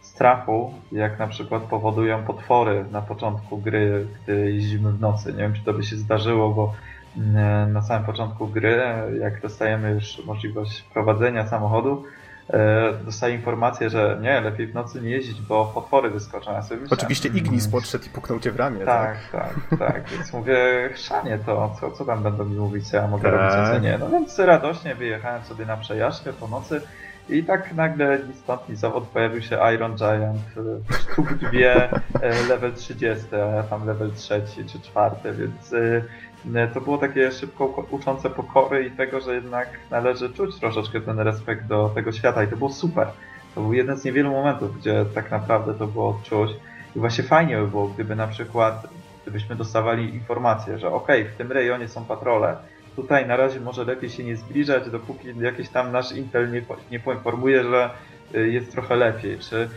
strachu, 0.00 0.74
jak 0.92 1.18
na 1.18 1.26
przykład 1.26 1.62
powodują 1.62 2.24
potwory 2.24 2.84
na 2.92 3.02
początku 3.02 3.58
gry, 3.58 4.06
gdy 4.22 4.52
jeździmy 4.52 4.92
w 4.92 5.00
nocy. 5.00 5.32
Nie 5.32 5.38
wiem, 5.38 5.54
czy 5.54 5.64
to 5.64 5.72
by 5.72 5.82
się 5.82 5.96
zdarzyło, 5.96 6.50
bo 6.50 6.74
mm, 7.16 7.72
na 7.72 7.82
samym 7.82 8.06
początku 8.06 8.48
gry, 8.48 8.82
jak 9.20 9.40
dostajemy 9.40 9.90
już 9.90 10.24
możliwość 10.26 10.82
prowadzenia 10.82 11.46
samochodu, 11.46 12.04
E, 12.52 12.92
dostaje 13.04 13.34
informację, 13.34 13.90
że 13.90 14.18
nie, 14.22 14.40
lepiej 14.40 14.66
w 14.66 14.74
nocy 14.74 15.02
nie 15.02 15.10
jeździć, 15.10 15.40
bo 15.40 15.64
potwory 15.74 16.10
wyskoczą. 16.10 16.52
Ja 16.52 16.62
sobie 16.62 16.80
Oczywiście 16.90 17.28
Ignis 17.28 17.68
podszedł 17.68 18.04
i 18.04 18.08
puknął 18.08 18.40
cię 18.40 18.52
w 18.52 18.56
ramię. 18.56 18.84
Tak, 18.84 19.16
tak, 19.32 19.54
tak. 19.70 19.78
tak. 19.78 20.08
Więc 20.08 20.32
mówię, 20.32 20.90
chrzanie 20.92 21.38
to, 21.46 21.76
co, 21.80 21.90
co 21.90 22.04
tam 22.04 22.22
będą 22.22 22.44
mi 22.44 22.56
mówić, 22.56 22.88
co 22.88 22.96
ja 22.96 23.08
mogę 23.08 23.30
tak. 23.30 23.32
robić, 23.32 23.70
co 23.72 23.78
nie. 23.78 23.98
No 23.98 24.08
więc 24.08 24.38
radośnie 24.38 24.94
wyjechałem 24.94 25.42
sobie 25.44 25.66
na 25.66 25.76
przejażdżkę 25.76 26.32
po 26.32 26.48
nocy 26.48 26.80
i 27.28 27.44
tak 27.44 27.74
nagle 27.74 28.18
ni 28.18 28.34
stąd, 28.34 28.68
ni 28.68 28.76
zawód 28.76 29.04
pojawił 29.04 29.42
się 29.42 29.58
Iron 29.74 29.96
Giant, 29.96 30.40
sztuk 31.00 31.34
dwie, 31.34 31.90
e, 32.22 32.48
level 32.48 32.72
30, 32.72 33.34
a 33.34 33.36
ja 33.36 33.62
tam 33.62 33.86
level 33.86 34.12
trzeci 34.12 34.64
czy 34.64 34.80
czwarty, 34.80 35.32
więc 35.32 35.72
e, 35.72 36.02
to 36.74 36.80
było 36.80 36.98
takie 36.98 37.32
szybko 37.32 37.86
uczące 37.90 38.30
pokory 38.30 38.86
i 38.86 38.90
tego, 38.90 39.20
że 39.20 39.34
jednak 39.34 39.68
należy 39.90 40.30
czuć 40.30 40.56
troszeczkę 40.56 41.00
ten 41.00 41.18
respekt 41.18 41.66
do 41.66 41.90
tego 41.94 42.12
świata 42.12 42.44
i 42.44 42.48
to 42.48 42.56
było 42.56 42.70
super. 42.70 43.08
To 43.54 43.60
był 43.60 43.72
jeden 43.72 43.96
z 43.96 44.04
niewielu 44.04 44.30
momentów, 44.30 44.78
gdzie 44.78 45.04
tak 45.14 45.30
naprawdę 45.30 45.74
to 45.74 45.86
było 45.86 46.20
czuć 46.24 46.50
i 46.96 46.98
właśnie 46.98 47.24
fajnie 47.24 47.56
by 47.56 47.68
było, 47.68 47.88
gdyby 47.88 48.16
na 48.16 48.26
przykład, 48.26 48.86
gdybyśmy 49.22 49.56
dostawali 49.56 50.14
informację, 50.14 50.78
że 50.78 50.88
ok, 50.88 51.08
w 51.34 51.36
tym 51.36 51.52
rejonie 51.52 51.88
są 51.88 52.04
patrole 52.04 52.56
tutaj 52.96 53.26
na 53.26 53.36
razie 53.36 53.60
może 53.60 53.84
lepiej 53.84 54.10
się 54.10 54.24
nie 54.24 54.36
zbliżać, 54.36 54.90
dopóki 54.90 55.28
jakiś 55.40 55.68
tam 55.68 55.92
nasz 55.92 56.12
Intel 56.12 56.52
nie, 56.52 56.62
nie 56.90 57.00
poinformuje, 57.00 57.64
że 57.64 57.90
jest 58.34 58.72
trochę 58.72 58.96
lepiej, 58.96 59.38
czy 59.38 59.68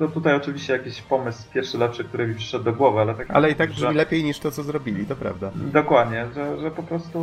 no 0.00 0.08
tutaj 0.08 0.34
oczywiście 0.34 0.72
jakiś 0.72 1.02
pomysł 1.02 1.50
pierwszy 1.54 1.78
lepszy, 1.78 2.04
który 2.04 2.26
mi 2.26 2.34
przyszedł 2.34 2.64
do 2.64 2.72
głowy, 2.72 3.00
ale 3.00 3.14
tak. 3.14 3.30
Ale 3.30 3.50
i 3.50 3.54
tak 3.54 3.70
brzmi 3.70 3.88
że... 3.88 3.92
lepiej 3.92 4.24
niż 4.24 4.38
to, 4.38 4.50
co 4.50 4.62
zrobili, 4.62 5.06
to 5.06 5.16
prawda. 5.16 5.50
Dokładnie, 5.54 6.26
że, 6.34 6.60
że 6.60 6.70
po 6.70 6.82
prostu 6.82 7.18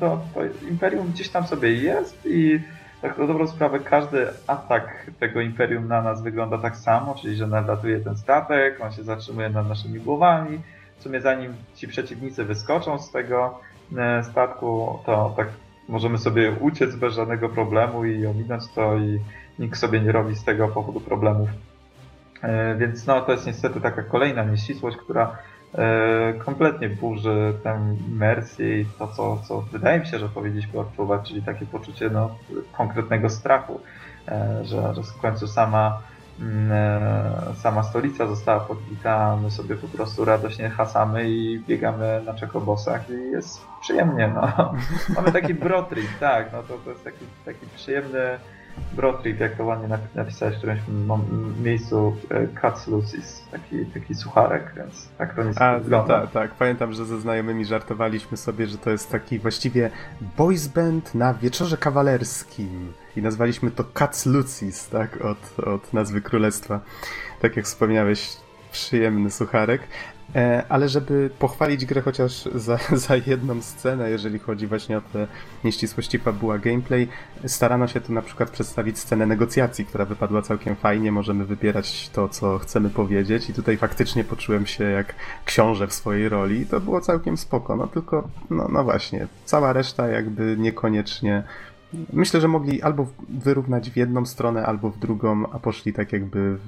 to, 0.00 0.20
to 0.34 0.40
imperium 0.68 1.12
gdzieś 1.12 1.28
tam 1.28 1.46
sobie 1.46 1.72
jest 1.72 2.26
i 2.26 2.60
tak 3.02 3.18
na 3.18 3.26
dobrą 3.26 3.46
sprawę 3.46 3.80
każdy 3.80 4.26
atak 4.46 5.10
tego 5.20 5.40
imperium 5.40 5.88
na 5.88 6.02
nas 6.02 6.22
wygląda 6.22 6.58
tak 6.58 6.76
samo, 6.76 7.14
czyli 7.14 7.36
że 7.36 7.46
nadlatuje 7.46 8.00
ten 8.00 8.16
statek, 8.16 8.80
on 8.80 8.92
się 8.92 9.02
zatrzymuje 9.02 9.48
nad 9.48 9.68
naszymi 9.68 10.00
głowami. 10.00 10.60
W 10.98 11.02
sumie 11.02 11.20
zanim 11.20 11.54
ci 11.74 11.88
przeciwnicy 11.88 12.44
wyskoczą 12.44 12.98
z 12.98 13.10
tego 13.10 13.60
e, 13.96 14.24
statku, 14.24 14.98
to 15.06 15.34
tak 15.36 15.48
możemy 15.88 16.18
sobie 16.18 16.52
uciec 16.60 16.96
bez 16.96 17.14
żadnego 17.14 17.48
problemu 17.48 18.04
i 18.04 18.26
ominąć 18.26 18.62
to 18.74 18.96
i 18.96 19.20
nikt 19.58 19.78
sobie 19.78 20.00
nie 20.00 20.12
robi 20.12 20.34
z 20.34 20.44
tego 20.44 20.68
powodu 20.68 21.00
problemów. 21.00 21.48
E, 22.42 22.74
więc 22.74 23.06
no, 23.06 23.20
to 23.20 23.32
jest 23.32 23.46
niestety 23.46 23.80
taka 23.80 24.02
kolejna 24.02 24.44
nieścisłość, 24.44 24.96
która 24.96 25.38
e, 25.74 26.34
kompletnie 26.44 26.88
burzy 26.88 27.54
tę 27.62 27.96
imersję 28.08 28.80
i 28.80 28.86
to, 28.98 29.08
co, 29.08 29.38
co 29.48 29.60
wydaje 29.60 30.00
mi 30.00 30.06
się, 30.06 30.18
że 30.18 30.28
powinniśmy 30.28 30.80
odczuwać, 30.80 31.28
czyli 31.28 31.42
takie 31.42 31.66
poczucie 31.66 32.10
no, 32.10 32.38
konkretnego 32.72 33.30
strachu, 33.30 33.80
e, 34.28 34.64
że, 34.64 34.94
że 34.94 35.02
w 35.02 35.20
końcu 35.20 35.46
sama 35.46 36.02
mm, 36.40 36.72
sama 37.54 37.82
stolica 37.82 38.26
została 38.26 38.60
podbita, 38.60 39.36
my 39.42 39.50
sobie 39.50 39.76
po 39.76 39.88
prostu 39.88 40.24
radośnie 40.24 40.70
hasamy 40.70 41.30
i 41.30 41.60
biegamy 41.68 42.22
na 42.26 42.34
czekobosach 42.34 43.10
i 43.10 43.30
jest 43.30 43.60
przyjemnie, 43.80 44.32
no. 44.34 44.74
Mamy 45.16 45.32
taki 45.32 45.54
brotrip, 45.54 46.18
tak, 46.20 46.52
no 46.52 46.62
to, 46.62 46.78
to 46.84 46.90
jest 46.90 47.04
taki, 47.04 47.24
taki 47.44 47.66
przyjemny 47.74 48.38
Brotrip, 48.92 49.40
jak 49.40 49.56
to 49.56 49.64
ładnie 49.64 49.98
napisałeś 50.14 50.54
w 50.54 50.58
którymś 50.58 50.80
miejscu, 51.62 52.16
e, 52.30 52.48
Cats 52.60 52.86
Lucis, 52.86 53.42
taki, 53.50 53.86
taki 53.86 54.14
sucharek, 54.14 54.72
więc 54.76 55.08
tak 55.18 55.34
to 55.34 55.44
nic 55.44 55.60
A, 55.60 55.80
no, 55.88 56.04
tak, 56.04 56.30
tak. 56.30 56.50
Pamiętam, 56.54 56.92
że 56.92 57.04
ze 57.04 57.20
znajomymi 57.20 57.64
żartowaliśmy 57.64 58.36
sobie, 58.36 58.66
że 58.66 58.78
to 58.78 58.90
jest 58.90 59.10
taki 59.10 59.38
właściwie 59.38 59.90
boys 60.36 60.68
band 60.68 61.14
na 61.14 61.34
wieczorze 61.34 61.76
kawalerskim 61.76 62.92
i 63.16 63.22
nazwaliśmy 63.22 63.70
to 63.70 63.84
Cats 63.84 64.26
Lucis, 64.26 64.88
tak, 64.88 65.24
od, 65.24 65.66
od 65.66 65.92
nazwy 65.92 66.20
królestwa. 66.20 66.80
Tak 67.40 67.56
jak 67.56 67.64
wspomniałeś, 67.64 68.36
przyjemny 68.72 69.30
sucharek. 69.30 69.80
E, 70.34 70.64
ale 70.68 70.88
żeby 70.88 71.30
pochwalić 71.38 71.86
grę 71.86 72.00
chociaż 72.02 72.48
za, 72.54 72.78
za 73.06 73.16
jedną 73.16 73.62
scenę, 73.62 74.10
jeżeli 74.10 74.38
chodzi 74.38 74.66
właśnie 74.66 74.98
o 74.98 75.00
te 75.00 75.26
nieścisłości 75.64 76.18
fabuła 76.18 76.58
gameplay, 76.58 77.08
starano 77.46 77.88
się 77.88 78.00
tu 78.00 78.12
na 78.12 78.22
przykład 78.22 78.50
przedstawić 78.50 78.98
scenę 78.98 79.26
negocjacji, 79.26 79.84
która 79.84 80.04
wypadła 80.04 80.42
całkiem 80.42 80.76
fajnie, 80.76 81.12
możemy 81.12 81.44
wybierać 81.44 82.08
to, 82.08 82.28
co 82.28 82.58
chcemy 82.58 82.90
powiedzieć. 82.90 83.50
I 83.50 83.54
tutaj 83.54 83.76
faktycznie 83.76 84.24
poczułem 84.24 84.66
się 84.66 84.84
jak 84.84 85.14
książę 85.44 85.86
w 85.86 85.92
swojej 85.92 86.28
roli. 86.28 86.66
To 86.66 86.80
było 86.80 87.00
całkiem 87.00 87.36
spoko, 87.36 87.76
no 87.76 87.86
tylko, 87.86 88.28
no, 88.50 88.68
no 88.72 88.84
właśnie, 88.84 89.26
cała 89.44 89.72
reszta 89.72 90.08
jakby 90.08 90.56
niekoniecznie 90.58 91.42
Myślę, 92.12 92.40
że 92.40 92.48
mogli 92.48 92.82
albo 92.82 93.06
wyrównać 93.28 93.90
w 93.90 93.96
jedną 93.96 94.26
stronę, 94.26 94.66
albo 94.66 94.90
w 94.90 94.98
drugą, 94.98 95.50
a 95.52 95.58
poszli 95.58 95.92
tak 95.92 96.12
jakby 96.12 96.58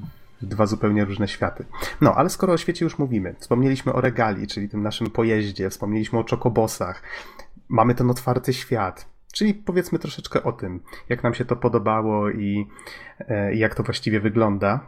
dwa 0.43 0.67
zupełnie 0.67 1.05
różne 1.05 1.29
światy. 1.29 1.65
No, 2.01 2.15
ale 2.15 2.31
skoro 2.31 2.53
o 2.53 2.59
świecie 2.59 2.85
już 2.85 2.99
mówimy, 2.99 3.35
wspomnieliśmy 3.39 3.93
o 3.93 4.01
regali, 4.01 4.47
czyli 4.47 4.69
tym 4.69 4.83
naszym 4.83 5.11
pojeździe, 5.11 5.71
wspomnieliśmy 5.71 6.19
o 6.19 6.25
czokobosach, 6.25 7.03
mamy 7.69 7.95
ten 7.95 8.11
otwarty 8.11 8.53
świat, 8.53 9.09
czyli 9.33 9.55
powiedzmy 9.55 9.99
troszeczkę 9.99 10.43
o 10.43 10.53
tym, 10.53 10.81
jak 11.09 11.23
nam 11.23 11.35
się 11.35 11.45
to 11.45 11.57
podobało 11.57 12.31
i, 12.31 12.67
e, 13.29 13.55
jak 13.55 13.75
to 13.75 13.83
właściwie 13.83 14.21
wygląda. 14.21 14.81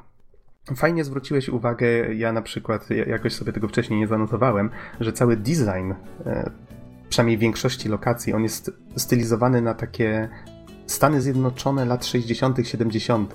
Fajnie 0.76 1.05
zwróciłeś 1.05 1.48
uwagę, 1.48 2.14
ja 2.14 2.32
na 2.32 2.42
przykład 2.42 2.90
jakoś 2.90 3.32
sobie 3.32 3.53
tego 3.53 3.68
wcześniej 3.68 4.01
nie 4.01 4.07
zanotowałem, 4.07 4.70
że 5.01 5.12
cały 5.12 5.36
design, 5.36 5.92
e, 6.26 6.51
przynajmniej 7.09 7.38
większości 7.38 7.88
lokacji, 7.88 8.32
on 8.32 8.42
jest 8.42 8.70
stylizowany 8.96 9.62
na 9.62 9.74
takie 9.74 10.28
Stany 10.86 11.20
Zjednoczone 11.20 11.84
lat 11.84 12.07
60., 12.07 12.68
70. 12.68 13.34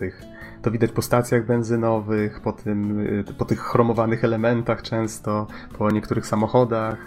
To 0.65 0.71
widać 0.71 0.91
po 0.91 1.01
stacjach 1.01 1.45
benzynowych, 1.45 2.41
po, 2.41 2.53
tym, 2.53 2.99
y, 2.99 3.23
po 3.37 3.45
tych 3.45 3.59
chromowanych 3.59 4.23
elementach 4.23 4.81
często, 4.81 5.47
po 5.77 5.91
niektórych 5.91 6.27
samochodach. 6.27 6.97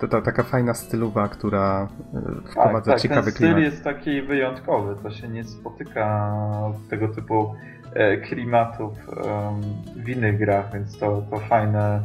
To, 0.00 0.08
to 0.08 0.22
taka 0.22 0.42
fajna 0.42 0.74
stylowa, 0.74 1.28
która 1.28 1.88
y, 2.14 2.50
wprowadza 2.50 2.74
tak, 2.74 2.84
tak, 2.84 3.00
ciekawy 3.00 3.32
ten 3.32 3.34
klimat. 3.34 3.56
styl 3.56 3.64
jest 3.64 3.84
taki 3.84 4.22
wyjątkowy, 4.22 4.96
to 5.02 5.10
się 5.10 5.28
nie 5.28 5.44
spotyka 5.44 6.32
tego 6.90 7.08
typu 7.08 7.54
e, 7.92 8.16
klimatów 8.16 8.92
w 9.96 10.08
innych 10.08 10.38
grach, 10.38 10.72
więc 10.72 10.98
to, 10.98 11.22
to 11.30 11.38
fajne. 11.38 12.00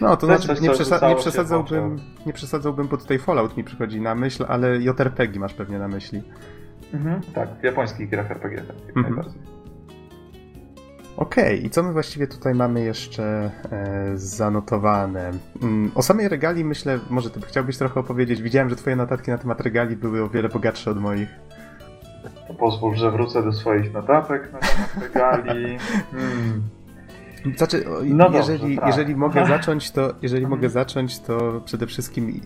No, 0.00 0.16
to 0.16 0.26
znaczy, 0.26 0.46
coś, 0.46 0.60
nie, 0.60 0.70
przesa 0.70 1.08
nie, 1.08 1.16
przesadzałbym, 1.16 1.96
nie 2.26 2.32
przesadzałbym, 2.32 2.88
bo 2.88 2.96
tutaj 2.96 3.18
Fallout 3.18 3.56
mi 3.56 3.64
przychodzi 3.64 4.00
na 4.00 4.14
myśl, 4.14 4.44
ale 4.48 4.78
JRPG 4.78 5.40
masz 5.40 5.54
pewnie 5.54 5.78
na 5.78 5.88
myśli. 5.88 6.22
Mhm, 6.94 7.20
tak, 7.34 7.48
w 7.60 7.64
japońskich 7.64 8.10
grach 8.10 8.30
RPG, 8.30 8.62
tak, 8.62 8.76
jak 8.86 8.96
mhm. 8.96 9.14
najbardziej. 9.14 9.42
Okej, 11.16 11.44
okay, 11.44 11.56
i 11.56 11.70
co 11.70 11.82
my 11.82 11.92
właściwie 11.92 12.26
tutaj 12.26 12.54
mamy 12.54 12.84
jeszcze 12.84 13.50
e, 13.70 14.12
zanotowane? 14.14 15.30
Mm, 15.62 15.90
o 15.94 16.02
samej 16.02 16.28
regali 16.28 16.64
myślę, 16.64 16.98
może 17.10 17.30
ty 17.30 17.40
chciałbyś 17.40 17.78
trochę 17.78 18.00
opowiedzieć. 18.00 18.42
Widziałem, 18.42 18.70
że 18.70 18.76
twoje 18.76 18.96
notatki 18.96 19.30
na 19.30 19.38
temat 19.38 19.60
regali 19.60 19.96
były 19.96 20.22
o 20.22 20.28
wiele 20.28 20.48
bogatsze 20.48 20.90
od 20.90 21.00
moich. 21.00 21.28
To 22.48 22.54
pozwól, 22.54 22.94
że 22.94 23.10
wrócę 23.10 23.42
do 23.42 23.52
swoich 23.52 23.92
notatek 23.92 24.52
na 24.52 24.58
temat 24.58 24.96
regali. 25.02 25.78
Hmm. 26.12 26.62
Znaczy, 27.56 27.84
no 28.04 28.30
jeżeli, 28.32 28.60
dobrze, 28.60 28.76
tak. 28.76 28.86
jeżeli 28.86 29.16
mogę 29.16 29.46
zacząć, 29.56 29.90
to 29.90 30.14
jeżeli 30.22 30.46
mogę 30.46 30.68
zacząć, 30.68 31.20
to 31.20 31.60
przede 31.64 31.86
wszystkim 31.86 32.40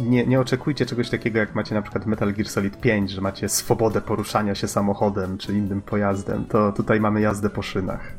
nie, 0.00 0.26
nie 0.26 0.40
oczekujcie 0.40 0.86
czegoś 0.86 1.10
takiego, 1.10 1.38
jak 1.38 1.54
macie 1.54 1.74
na 1.74 1.82
przykład 1.82 2.06
Metal 2.06 2.32
Gear 2.32 2.48
Solid 2.48 2.80
5, 2.80 3.10
że 3.10 3.20
macie 3.20 3.48
swobodę 3.48 4.00
poruszania 4.00 4.54
się 4.54 4.68
samochodem 4.68 5.38
czy 5.38 5.52
innym 5.52 5.82
pojazdem. 5.82 6.44
To 6.44 6.72
tutaj 6.72 7.00
mamy 7.00 7.20
jazdę 7.20 7.50
po 7.50 7.62
szynach. 7.62 8.12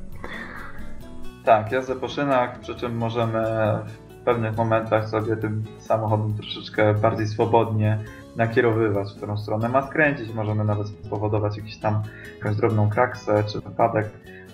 Tak, 1.46 1.72
jazdę 1.72 1.96
po 1.96 2.08
szynach, 2.08 2.60
przy 2.60 2.76
czym 2.76 2.98
możemy 2.98 3.44
w 4.10 4.24
pewnych 4.24 4.58
momentach 4.58 5.10
sobie 5.10 5.38
tym 5.38 5.64
samochodem 5.80 6.34
troszeczkę 6.34 6.94
bardziej 6.94 7.28
swobodnie 7.28 8.00
nakierowywać, 8.36 9.14
w 9.14 9.18
którą 9.18 9.38
stronę 9.38 9.70
ma 9.70 9.88
skręcić. 9.88 10.34
Możemy 10.34 10.64
nawet 10.64 10.88
spowodować 10.88 11.58
jakiś 11.58 11.78
tam, 11.78 12.02
jakąś 12.38 12.56
drobną 12.56 12.90
kraksę 12.90 13.44
czy 13.44 13.62
wypadek. 13.62 14.10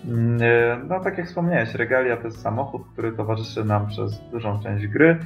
Mm, 0.05 0.87
no 0.87 0.99
tak 0.99 1.17
jak 1.17 1.27
wspomniałeś, 1.27 1.75
Regalia 1.75 2.17
to 2.17 2.23
jest 2.23 2.41
samochód, 2.41 2.81
który 2.93 3.11
towarzyszy 3.11 3.65
nam 3.65 3.87
przez 3.87 4.19
dużą 4.31 4.59
część 4.59 4.87
gry. 4.87 5.19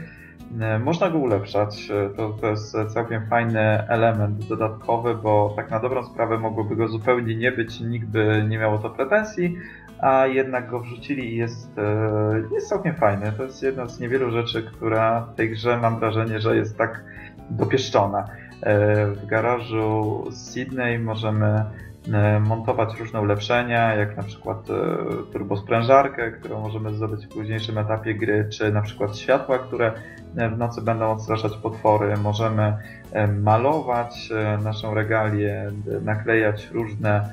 E, 0.60 0.80
można 0.80 1.10
go 1.10 1.18
ulepszać. 1.18 1.91
E, 1.91 2.10
to, 2.10 2.30
to 2.30 2.47
jest 2.47 2.78
całkiem 2.93 3.28
fajny 3.28 3.88
element 3.88 4.47
dodatkowy, 4.47 5.16
bo 5.16 5.54
tak 5.56 5.72
na 5.72 5.80
dobrą 5.80 6.04
sprawę 6.04 6.38
mogłoby 6.38 6.76
go 6.76 6.88
zupełnie 6.88 7.36
nie 7.36 7.52
być, 7.52 7.80
nikt 7.80 8.08
by 8.08 8.45
nie 8.49 8.58
miał 8.58 8.76
o 8.76 8.78
to 8.78 8.89
pretensji, 8.89 9.58
a 9.99 10.28
jednak 10.28 10.70
go 10.70 10.80
wrzucili 10.80 11.34
i 11.34 11.38
jest, 11.38 11.78
e, 11.78 12.54
jest 12.54 12.70
całkiem 12.70 12.95
fajny. 12.95 13.32
To 13.38 13.43
jest 13.43 13.64
jedna 13.64 13.88
z 13.88 13.99
niewielu 13.99 14.32
rzeczy, 14.32 14.64
która 14.64 15.22
w 15.22 15.36
tej 15.36 15.49
grze 15.49 15.78
mam 15.78 15.99
wrażenie, 15.99 16.39
że 16.39 16.56
jest 16.56 16.78
tak 16.78 17.04
dopieszczona. 17.49 18.26
W 19.16 19.26
garażu 19.26 20.24
Sydney 20.32 20.99
możemy 20.99 21.66
montować 22.41 22.99
różne 22.99 23.22
ulepszenia, 23.22 23.95
jak 23.95 24.18
na 24.18 24.24
przykład 24.24 24.68
turbosprężarkę, 25.34 26.32
którą 26.32 26.62
możemy 26.62 26.93
zdobyć 26.93 27.26
w 27.26 27.30
późniejszym 27.30 27.78
etapie 27.78 28.16
gry, 28.16 28.49
czy 28.52 28.72
na 28.72 28.82
przykład 28.82 29.18
światła, 29.18 29.60
które 29.60 29.91
w 30.36 30.58
nocy 30.58 30.82
będą 30.82 31.12
odstraszać 31.12 31.58
potwory. 31.58 32.18
Możemy 32.18 32.74
malować 33.41 34.30
e, 34.32 34.58
naszą 34.64 34.93
regalię, 34.93 35.72
naklejać 36.02 36.70
różne 36.72 37.32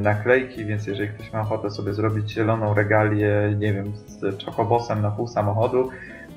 naklejki, 0.00 0.64
więc 0.64 0.86
jeżeli 0.86 1.08
ktoś 1.08 1.32
ma 1.32 1.40
ochotę 1.40 1.70
sobie 1.70 1.94
zrobić 1.94 2.30
zieloną 2.30 2.74
regalię, 2.74 3.54
nie 3.58 3.72
wiem, 3.72 3.92
z 4.06 4.36
czokobosem 4.36 5.02
na 5.02 5.10
pół 5.10 5.26
samochodu, 5.26 5.88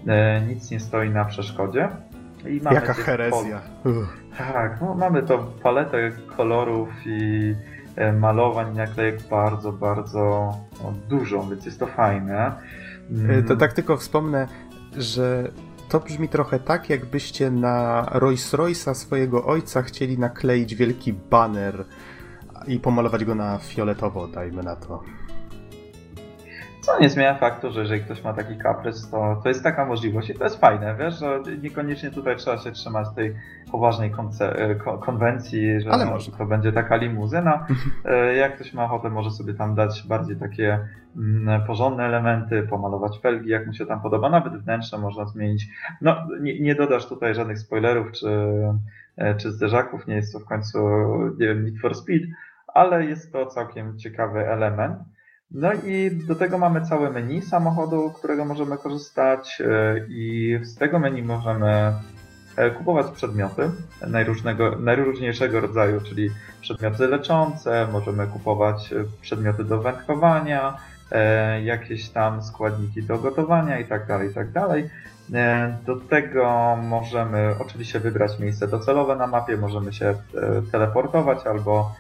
e, 0.07 0.41
nic 0.41 0.71
nie 0.71 0.79
stoi 0.79 1.09
na 1.09 1.25
przeszkodzie. 1.25 1.89
I 2.49 2.61
mamy 2.61 2.75
Jaka 2.75 2.93
herezja. 2.93 3.61
Tak, 4.37 4.81
no, 4.81 4.93
mamy 4.93 5.23
to 5.23 5.37
paletę 5.63 6.11
kolorów 6.37 6.89
i 7.05 7.55
e, 7.95 8.13
malowań, 8.13 8.75
naklejek 8.75 9.21
bardzo, 9.29 9.71
bardzo 9.71 10.53
no, 10.83 10.93
dużą, 11.09 11.49
więc 11.49 11.65
jest 11.65 11.79
to 11.79 11.87
fajne. 11.87 12.51
To 13.47 13.55
tak 13.55 13.73
tylko 13.73 13.97
wspomnę, 13.97 14.47
że 14.97 15.51
to 15.89 15.99
brzmi 15.99 16.29
trochę 16.29 16.59
tak, 16.59 16.89
jakbyście 16.89 17.51
na 17.51 18.05
Rolls 18.11 18.53
Royce'a 18.53 18.93
swojego 18.93 19.45
ojca 19.45 19.81
chcieli 19.81 20.19
nakleić 20.19 20.75
wielki 20.75 21.13
banner 21.13 21.85
i 22.67 22.79
pomalować 22.79 23.25
go 23.25 23.35
na 23.35 23.57
fioletowo, 23.57 24.27
dajmy 24.27 24.63
na 24.63 24.75
to. 24.75 25.03
Co 26.83 26.99
nie 26.99 27.09
zmienia 27.09 27.35
faktu, 27.35 27.71
że 27.71 27.79
jeżeli 27.79 28.01
ktoś 28.01 28.23
ma 28.23 28.33
taki 28.33 28.57
kaprys, 28.57 29.09
to, 29.09 29.39
to 29.43 29.49
jest 29.49 29.63
taka 29.63 29.85
możliwość 29.85 30.29
i 30.29 30.33
to 30.33 30.43
jest 30.43 30.59
fajne, 30.59 30.95
wiesz, 30.99 31.19
że 31.19 31.39
niekoniecznie 31.61 32.11
tutaj 32.11 32.35
trzeba 32.35 32.57
się 32.57 32.71
trzymać 32.71 33.07
tej 33.15 33.35
poważnej 33.71 34.11
konce- 34.11 34.75
konwencji, 35.01 35.81
że 35.81 35.89
Ale 35.89 36.05
może. 36.05 36.31
to 36.31 36.45
będzie 36.45 36.71
taka 36.71 36.95
limuzyna. 36.95 37.65
E, 38.05 38.35
jak 38.35 38.55
ktoś 38.55 38.73
ma 38.73 38.83
ochotę, 38.85 39.09
może 39.09 39.31
sobie 39.31 39.53
tam 39.53 39.75
dać 39.75 40.07
bardziej 40.07 40.35
takie 40.35 40.79
mm, 41.17 41.61
porządne 41.67 42.03
elementy, 42.03 42.63
pomalować 42.69 43.19
felgi, 43.19 43.49
jak 43.49 43.67
mu 43.67 43.73
się 43.73 43.85
tam 43.85 44.01
podoba, 44.01 44.29
nawet 44.29 44.53
wnętrze 44.53 44.97
można 44.97 45.25
zmienić. 45.25 45.67
No, 46.01 46.15
nie, 46.41 46.59
nie 46.59 46.75
dodasz 46.75 47.05
tutaj 47.05 47.35
żadnych 47.35 47.59
spoilerów 47.59 48.11
czy, 48.11 48.29
e, 49.17 49.35
czy 49.35 49.51
zderzaków, 49.51 50.07
nie 50.07 50.15
jest 50.15 50.33
to 50.33 50.39
w 50.39 50.45
końcu, 50.45 50.79
nie 51.39 51.47
wiem, 51.47 51.65
Need 51.65 51.79
for 51.81 51.95
Speed, 51.95 52.25
ale 52.67 53.05
jest 53.05 53.33
to 53.33 53.45
całkiem 53.45 53.97
ciekawy 53.97 54.47
element. 54.47 54.97
No 55.53 55.73
i 55.73 56.11
do 56.27 56.35
tego 56.35 56.57
mamy 56.57 56.81
całe 56.81 57.09
menu 57.09 57.41
samochodu, 57.41 58.11
którego 58.11 58.45
możemy 58.45 58.77
korzystać 58.77 59.61
e, 59.61 59.95
i 60.09 60.59
z 60.63 60.75
tego 60.75 60.99
menu 60.99 61.23
możemy 61.23 61.93
e, 62.55 62.71
kupować 62.71 63.11
przedmioty 63.11 63.71
najróżnego, 64.07 64.79
najróżniejszego 64.79 65.59
rodzaju, 65.59 66.01
czyli 66.01 66.29
przedmioty 66.61 67.07
leczące, 67.07 67.87
możemy 67.91 68.27
kupować 68.27 68.93
e, 68.93 69.03
przedmioty 69.21 69.63
do 69.63 69.81
wędkowania, 69.81 70.77
jakieś 71.63 72.09
tam 72.09 72.43
składniki 72.43 73.03
do 73.03 73.17
gotowania 73.17 73.79
itd., 73.79 74.05
tak 74.07 74.23
itd. 74.23 74.51
Tak 74.53 74.73
do 75.85 75.95
tego 75.95 76.77
możemy 76.83 77.55
oczywiście 77.59 77.99
wybrać 77.99 78.39
miejsce 78.39 78.67
docelowe 78.67 79.15
na 79.15 79.27
mapie, 79.27 79.57
możemy 79.57 79.93
się 79.93 80.15
teleportować 80.71 81.47
albo 81.47 81.95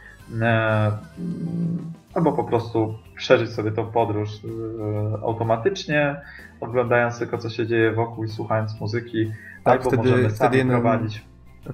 albo 2.13 2.31
po 2.31 2.43
prostu 2.43 2.95
przeżyć 3.15 3.51
sobie 3.51 3.71
tą 3.71 3.91
podróż 3.91 4.29
e, 4.29 5.23
automatycznie, 5.23 6.21
oglądając 6.61 7.19
tylko 7.19 7.37
co 7.37 7.49
się 7.49 7.67
dzieje 7.67 7.91
wokół 7.91 8.23
i 8.23 8.27
słuchając 8.27 8.79
muzyki, 8.79 9.31
tak, 9.63 9.77
albo 9.77 9.89
wtedy, 9.89 10.09
możemy 10.09 10.29
wtedy 10.29 10.57
jeden, 10.57 10.71
prowadzić. 10.71 11.25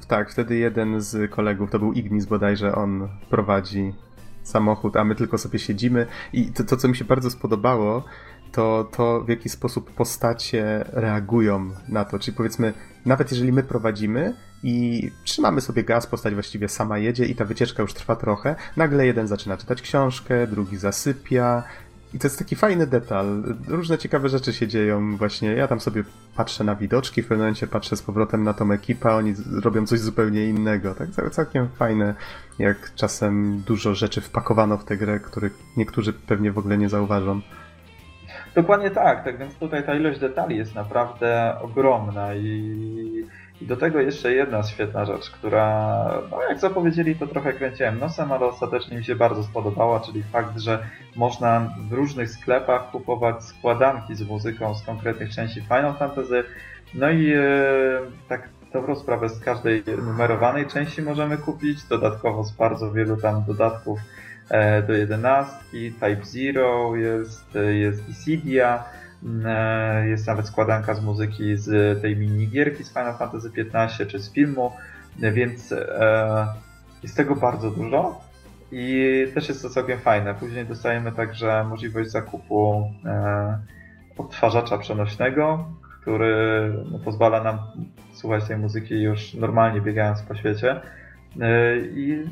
Tak, 0.08 0.32
wtedy 0.32 0.58
jeden 0.58 1.02
z 1.02 1.32
kolegów, 1.32 1.72
to 1.72 1.80
był 1.80 1.94
Ignis 1.94 2.26
bodajże, 2.26 2.76
on 2.76 3.08
prowadzi 3.30 3.94
samochód, 4.44 4.98
a 4.98 5.04
my 5.04 5.16
tylko 5.16 5.38
sobie 5.38 5.60
siedzimy 5.60 6.06
i 6.34 6.46
to, 6.46 6.64
to 6.64 6.78
co 6.78 6.88
mi 6.88 6.96
się 6.96 7.06
bardzo 7.06 7.30
spodobało, 7.30 8.04
to 8.52 8.90
to 8.92 9.22
w 9.22 9.30
jaki 9.30 9.50
sposób 9.50 9.92
postacie 9.92 10.86
reagują 10.94 11.70
na 11.90 12.06
to, 12.06 12.20
czyli 12.20 12.38
powiedzmy, 12.38 12.74
nawet 13.06 13.32
jeżeli 13.32 13.52
my 13.52 13.64
prowadzimy, 13.64 14.34
i 14.64 15.12
trzymamy 15.24 15.62
sobie 15.62 15.84
gaz, 15.84 16.08
postać 16.08 16.34
właściwie 16.34 16.70
sama 16.70 16.98
jedzie 16.98 17.26
i 17.26 17.36
ta 17.36 17.46
wycieczka 17.46 17.82
już 17.82 17.94
trwa 17.94 18.16
trochę. 18.16 18.56
Nagle 18.78 19.06
jeden 19.06 19.28
zaczyna 19.28 19.58
czytać 19.58 19.82
książkę, 19.82 20.48
drugi 20.48 20.78
zasypia. 20.78 21.64
I 22.14 22.20
to 22.20 22.28
jest 22.28 22.40
taki 22.40 22.56
fajny 22.56 22.88
detal. 22.88 23.44
Różne 23.68 23.98
ciekawe 23.98 24.30
rzeczy 24.30 24.54
się 24.54 24.68
dzieją 24.68 25.18
właśnie. 25.18 25.50
Ja 25.50 25.68
tam 25.68 25.80
sobie 25.80 26.04
patrzę 26.36 26.64
na 26.64 26.76
widoczki, 26.76 27.22
w 27.22 27.26
pewnym 27.26 27.40
momencie 27.40 27.68
patrzę 27.68 27.98
z 27.98 28.02
powrotem 28.02 28.44
na 28.44 28.54
tą 28.54 28.72
ekipę, 28.72 29.16
oni 29.16 29.34
robią 29.64 29.86
coś 29.86 30.00
zupełnie 30.00 30.46
innego. 30.46 30.96
Tak 30.96 31.10
całkiem 31.32 31.70
fajne, 31.70 32.16
jak 32.60 32.96
czasem 32.96 33.64
dużo 33.68 33.96
rzeczy 33.96 34.22
wpakowano 34.22 34.78
w 34.78 34.86
tę 34.86 34.98
grę, 34.98 35.20
których 35.20 35.54
niektórzy 35.78 36.14
pewnie 36.14 36.52
w 36.52 36.58
ogóle 36.58 36.78
nie 36.78 36.90
zauważą. 36.90 37.42
Dokładnie 38.56 38.92
tak, 38.92 39.24
tak 39.24 39.38
więc 39.38 39.56
tutaj 39.56 39.86
ta 39.86 39.96
ilość 39.96 40.20
detali 40.20 40.58
jest 40.58 40.76
naprawdę 40.76 41.56
ogromna 41.62 42.36
i 42.36 43.26
i 43.62 43.66
do 43.66 43.78
tego 43.78 44.00
jeszcze 44.00 44.34
jedna 44.34 44.64
świetna 44.64 45.06
rzecz, 45.06 45.30
która, 45.30 46.06
no 46.32 46.44
jak 46.50 46.60
zapowiedzieli, 46.60 47.16
to 47.16 47.28
trochę 47.28 47.54
kręciłem 47.54 48.00
nosem, 48.00 48.32
ale 48.32 48.46
ostatecznie 48.46 48.98
mi 48.98 49.04
się 49.04 49.16
bardzo 49.16 49.44
spodobała, 49.44 50.00
czyli 50.00 50.24
fakt, 50.24 50.60
że 50.60 50.84
można 51.16 51.74
w 51.90 51.94
różnych 51.94 52.30
sklepach 52.30 52.92
kupować 52.92 53.44
składanki 53.44 54.16
z 54.16 54.22
muzyką 54.22 54.76
z 54.76 54.86
konkretnych 54.86 55.30
części 55.30 55.62
Final 55.62 55.96
Fantasy. 55.98 56.44
No 56.94 57.10
i 57.10 57.34
e, 57.34 57.42
tak 58.30 58.50
dobrą 58.74 58.96
sprawę 58.96 59.30
z 59.30 59.40
każdej 59.40 59.84
numerowanej 60.06 60.68
części 60.68 61.02
możemy 61.02 61.38
kupić, 61.38 61.84
dodatkowo 61.84 62.44
z 62.44 62.52
bardzo 62.52 62.92
wielu 62.92 63.18
tam 63.18 63.44
dodatków 63.48 64.00
e, 64.50 64.82
do 64.82 64.94
11, 64.94 65.56
Type 65.72 66.26
Zero 66.26 66.96
jest, 66.96 67.58
jest 67.72 68.04
Dissidia, 68.04 68.84
E, 68.84 69.09
jest 70.06 70.28
nawet 70.28 70.48
składanka 70.48 70.94
z 70.94 71.04
muzyki 71.04 71.58
z 71.58 72.02
tej 72.02 72.18
minigierki 72.18 72.84
z 72.84 72.90
Final 72.90 73.18
Fantasy 73.18 73.52
XV 73.58 74.06
czy 74.06 74.20
z 74.20 74.34
filmu, 74.34 74.72
więc 75.18 75.72
e, 75.72 76.48
jest 77.04 77.18
tego 77.18 77.36
bardzo 77.36 77.72
dużo 77.72 78.22
i 78.72 79.14
też 79.34 79.50
jest 79.50 79.62
to 79.62 79.70
całkiem 79.70 80.00
fajne. 80.00 80.34
Później 80.34 80.66
dostajemy 80.66 81.12
także 81.12 81.64
możliwość 81.70 82.10
zakupu 82.10 82.92
e, 83.06 83.60
odtwarzacza 84.18 84.78
przenośnego, 84.78 85.66
który 86.02 86.74
no, 86.92 87.00
pozwala 87.00 87.44
nam 87.44 87.60
słuchać 88.14 88.48
tej 88.48 88.58
muzyki 88.58 89.02
już 89.02 89.34
normalnie 89.34 89.82
biegając 89.82 90.22
po 90.22 90.36
świecie. 90.36 90.82
I 91.96 92.24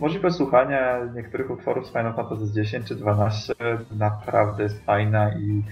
możliwość 0.00 0.36
słuchania 0.36 0.98
niektórych 1.14 1.50
utworów 1.50 1.86
z 1.86 1.88
Final 1.88 2.14
Fantasy 2.14 2.60
X 2.60 2.88
czy 2.88 2.94
XII 2.94 3.54
naprawdę 3.98 4.62
jest 4.62 4.84
fajna 4.84 5.32
i 5.34 5.62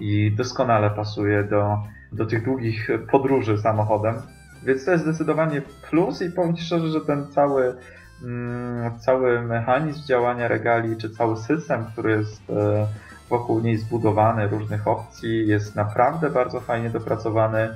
i 0.00 0.32
doskonale 0.36 0.90
pasuje 0.90 1.44
do, 1.44 1.78
do 2.12 2.26
tych 2.26 2.44
długich 2.44 2.88
podróży 3.10 3.58
samochodem. 3.58 4.14
Więc 4.62 4.84
to 4.84 4.90
jest 4.90 5.04
zdecydowanie 5.04 5.62
plus 5.90 6.22
i 6.22 6.30
powiem 6.30 6.56
Ci 6.56 6.64
szczerze, 6.64 6.88
że 6.88 7.00
ten 7.00 7.26
cały, 7.26 7.74
mm, 8.22 8.98
cały 8.98 9.42
mechanizm 9.42 10.06
działania 10.06 10.48
regali, 10.48 10.96
czy 10.96 11.10
cały 11.10 11.36
system, 11.36 11.84
który 11.92 12.10
jest 12.10 12.50
e, 12.50 12.86
wokół 13.30 13.60
niej 13.60 13.78
zbudowany, 13.78 14.48
różnych 14.48 14.88
opcji, 14.88 15.48
jest 15.48 15.76
naprawdę 15.76 16.30
bardzo 16.30 16.60
fajnie 16.60 16.90
dopracowany. 16.90 17.68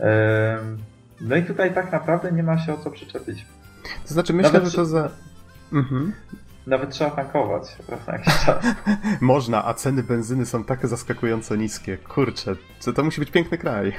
E, 0.00 0.58
no 1.20 1.36
i 1.36 1.42
tutaj 1.42 1.74
tak 1.74 1.92
naprawdę 1.92 2.32
nie 2.32 2.42
ma 2.42 2.58
się 2.58 2.74
o 2.74 2.78
co 2.78 2.90
przyczepić. 2.90 3.46
To 4.08 4.14
znaczy 4.14 4.32
myślę, 4.32 4.52
Nawet... 4.52 4.68
że 4.68 4.76
to 4.76 4.84
za... 4.84 5.08
Mhm. 5.72 6.12
Nawet 6.66 6.90
trzeba 6.90 7.10
tankować 7.10 7.76
na 8.06 8.12
jakiś 8.12 8.34
czas. 8.34 8.66
Można, 9.20 9.64
a 9.64 9.74
ceny 9.74 10.02
benzyny 10.02 10.46
są 10.46 10.64
tak 10.64 10.86
zaskakująco 10.86 11.56
niskie. 11.56 11.96
Kurczę, 11.96 12.56
to, 12.84 12.92
to 12.92 13.04
musi 13.04 13.20
być 13.20 13.30
piękny 13.30 13.58
kraj. 13.58 13.92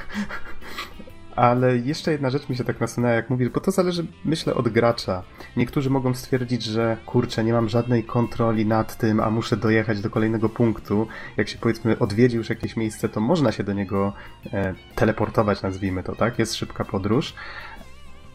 Ale 1.36 1.76
jeszcze 1.76 2.12
jedna 2.12 2.30
rzecz 2.30 2.48
mi 2.48 2.56
się 2.56 2.64
tak 2.64 2.80
nasunęła, 2.80 3.14
jak 3.14 3.30
mówisz, 3.30 3.48
bo 3.48 3.60
to 3.60 3.70
zależy, 3.70 4.06
myślę, 4.24 4.54
od 4.54 4.68
gracza. 4.68 5.22
Niektórzy 5.56 5.90
mogą 5.90 6.14
stwierdzić, 6.14 6.62
że 6.62 6.96
kurczę, 7.06 7.44
nie 7.44 7.52
mam 7.52 7.68
żadnej 7.68 8.04
kontroli 8.04 8.66
nad 8.66 8.96
tym, 8.96 9.20
a 9.20 9.30
muszę 9.30 9.56
dojechać 9.56 10.00
do 10.00 10.10
kolejnego 10.10 10.48
punktu. 10.48 11.06
Jak 11.36 11.48
się 11.48 11.58
powiedzmy 11.58 11.98
odwiedzi 11.98 12.36
już 12.36 12.48
jakieś 12.48 12.76
miejsce, 12.76 13.08
to 13.08 13.20
można 13.20 13.52
się 13.52 13.64
do 13.64 13.72
niego 13.72 14.12
e, 14.52 14.74
teleportować, 14.94 15.62
nazwijmy 15.62 16.02
to, 16.02 16.14
tak? 16.14 16.38
Jest 16.38 16.54
szybka 16.54 16.84
podróż 16.84 17.34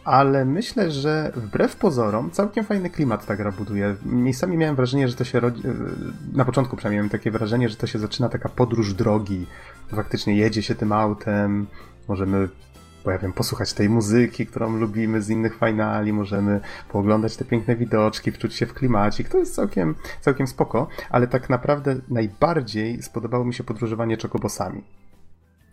ale 0.08 0.44
myślę, 0.44 0.90
że 0.90 1.32
wbrew 1.36 1.76
pozorom 1.76 2.30
całkiem 2.30 2.64
fajny 2.64 2.90
klimat 2.90 3.26
ta 3.26 3.36
gra 3.36 3.52
buduje. 3.52 3.96
Miejscami 4.04 4.56
miałem 4.56 4.76
wrażenie, 4.76 5.08
że 5.08 5.14
to 5.14 5.24
się 5.24 5.40
rodzi... 5.40 5.62
na 6.32 6.44
początku 6.44 6.76
przynajmniej 6.76 6.98
miałem 6.98 7.10
takie 7.10 7.30
wrażenie, 7.30 7.68
że 7.68 7.76
to 7.76 7.86
się 7.86 7.98
zaczyna 7.98 8.28
taka 8.28 8.48
podróż 8.48 8.94
drogi. 8.94 9.46
Faktycznie 9.88 10.36
jedzie 10.36 10.62
się 10.62 10.74
tym 10.74 10.92
autem, 10.92 11.66
możemy 12.08 12.48
bo 13.04 13.10
ja 13.10 13.18
wiem, 13.18 13.32
posłuchać 13.32 13.72
tej 13.72 13.88
muzyki, 13.88 14.46
którą 14.46 14.76
lubimy 14.76 15.22
z 15.22 15.30
innych 15.30 15.58
finali, 15.58 16.12
możemy 16.12 16.60
pooglądać 16.92 17.36
te 17.36 17.44
piękne 17.44 17.76
widoczki, 17.76 18.32
wczuć 18.32 18.54
się 18.54 18.66
w 18.66 18.74
klimacik, 18.74 19.28
to 19.28 19.38
jest 19.38 19.54
całkiem, 19.54 19.94
całkiem 20.20 20.46
spoko, 20.46 20.88
ale 21.10 21.26
tak 21.26 21.50
naprawdę 21.50 21.96
najbardziej 22.08 23.02
spodobało 23.02 23.44
mi 23.44 23.54
się 23.54 23.64
podróżowanie 23.64 24.16
czokobosami 24.16 24.82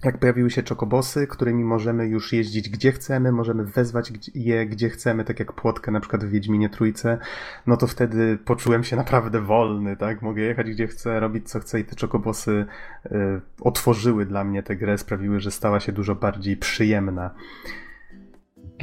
jak 0.06 0.18
pojawiły 0.18 0.50
się 0.50 0.64
czokobosy, 0.64 1.28
którymi 1.28 1.64
możemy 1.64 2.08
już 2.08 2.34
jeździć 2.34 2.70
gdzie 2.70 2.92
chcemy, 2.92 3.32
możemy 3.32 3.64
wezwać 3.64 4.12
je 4.36 4.66
gdzie 4.66 4.90
chcemy, 4.90 5.24
tak 5.24 5.40
jak 5.40 5.54
płotkę 5.54 5.92
na 5.92 6.00
przykład 6.00 6.24
w 6.24 6.30
Wiedźminie 6.30 6.70
Trójce, 6.70 7.18
no 7.68 7.78
to 7.78 7.88
wtedy 7.88 8.38
poczułem 8.46 8.84
się 8.84 8.96
naprawdę 8.96 9.42
wolny, 9.42 9.98
tak? 9.98 10.22
Mogę 10.22 10.42
jechać 10.42 10.68
gdzie 10.70 10.88
chcę, 10.88 11.20
robić 11.20 11.50
co 11.50 11.60
chcę 11.60 11.80
i 11.80 11.84
te 11.86 11.96
czokobosy 11.96 12.66
y, 13.06 13.42
otworzyły 13.62 14.26
dla 14.26 14.44
mnie 14.44 14.64
tę 14.64 14.76
grę, 14.76 14.98
sprawiły, 14.98 15.40
że 15.40 15.52
stała 15.52 15.80
się 15.80 15.92
dużo 15.92 16.16
bardziej 16.16 16.58
przyjemna. 16.58 17.36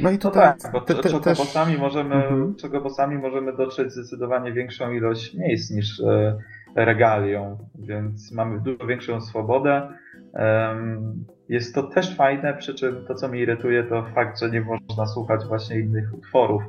No 0.01 0.11
i 0.11 0.17
tutaj 0.17 0.53
no 0.55 0.63
tak, 0.63 0.71
bo 0.71 0.81
te, 0.81 0.95
te, 0.95 1.19
też... 1.19 1.39
możemy, 1.79 2.15
mhm. 2.15 2.55
czokobosami 2.55 3.17
możemy 3.17 3.57
dotrzeć 3.57 3.91
zdecydowanie 3.91 4.53
większą 4.53 4.91
ilość 4.91 5.33
miejsc 5.33 5.71
niż 5.71 5.99
e, 5.99 6.37
regalią, 6.75 7.57
więc 7.75 8.31
mamy 8.31 8.59
dużo 8.59 8.87
większą 8.87 9.21
swobodę 9.21 9.89
jest 11.49 11.75
to 11.75 11.83
też 11.83 12.15
fajne, 12.15 12.53
przy 12.53 12.73
czym 12.73 13.05
to, 13.07 13.15
co 13.15 13.27
mnie 13.27 13.39
irytuje, 13.39 13.83
to 13.83 14.05
fakt, 14.15 14.39
że 14.39 14.49
nie 14.49 14.61
można 14.61 15.05
słuchać 15.07 15.45
właśnie 15.45 15.79
innych 15.79 16.13
utworów 16.13 16.63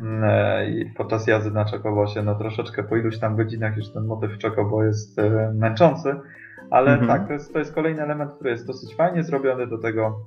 mm, 0.00 0.24
e, 0.24 0.94
podczas 0.96 1.26
jazdy 1.26 1.50
na 1.50 1.64
Czekobosie. 1.64 2.22
No 2.22 2.34
troszeczkę 2.34 2.84
po 2.84 2.96
iluś 2.96 3.18
tam 3.18 3.36
godzinach 3.36 3.76
już 3.76 3.92
ten 3.92 4.04
motyw 4.04 4.38
Czekobo 4.38 4.84
jest 4.84 5.18
e, 5.18 5.52
męczący, 5.54 6.14
ale 6.70 6.92
mhm. 6.92 7.08
tak, 7.08 7.26
to 7.26 7.32
jest, 7.32 7.52
to 7.52 7.58
jest 7.58 7.74
kolejny 7.74 8.02
element, 8.02 8.32
który 8.32 8.50
jest 8.50 8.66
dosyć 8.66 8.94
fajnie 8.94 9.22
zrobiony. 9.22 9.66
Do 9.66 9.78
tego 9.78 10.20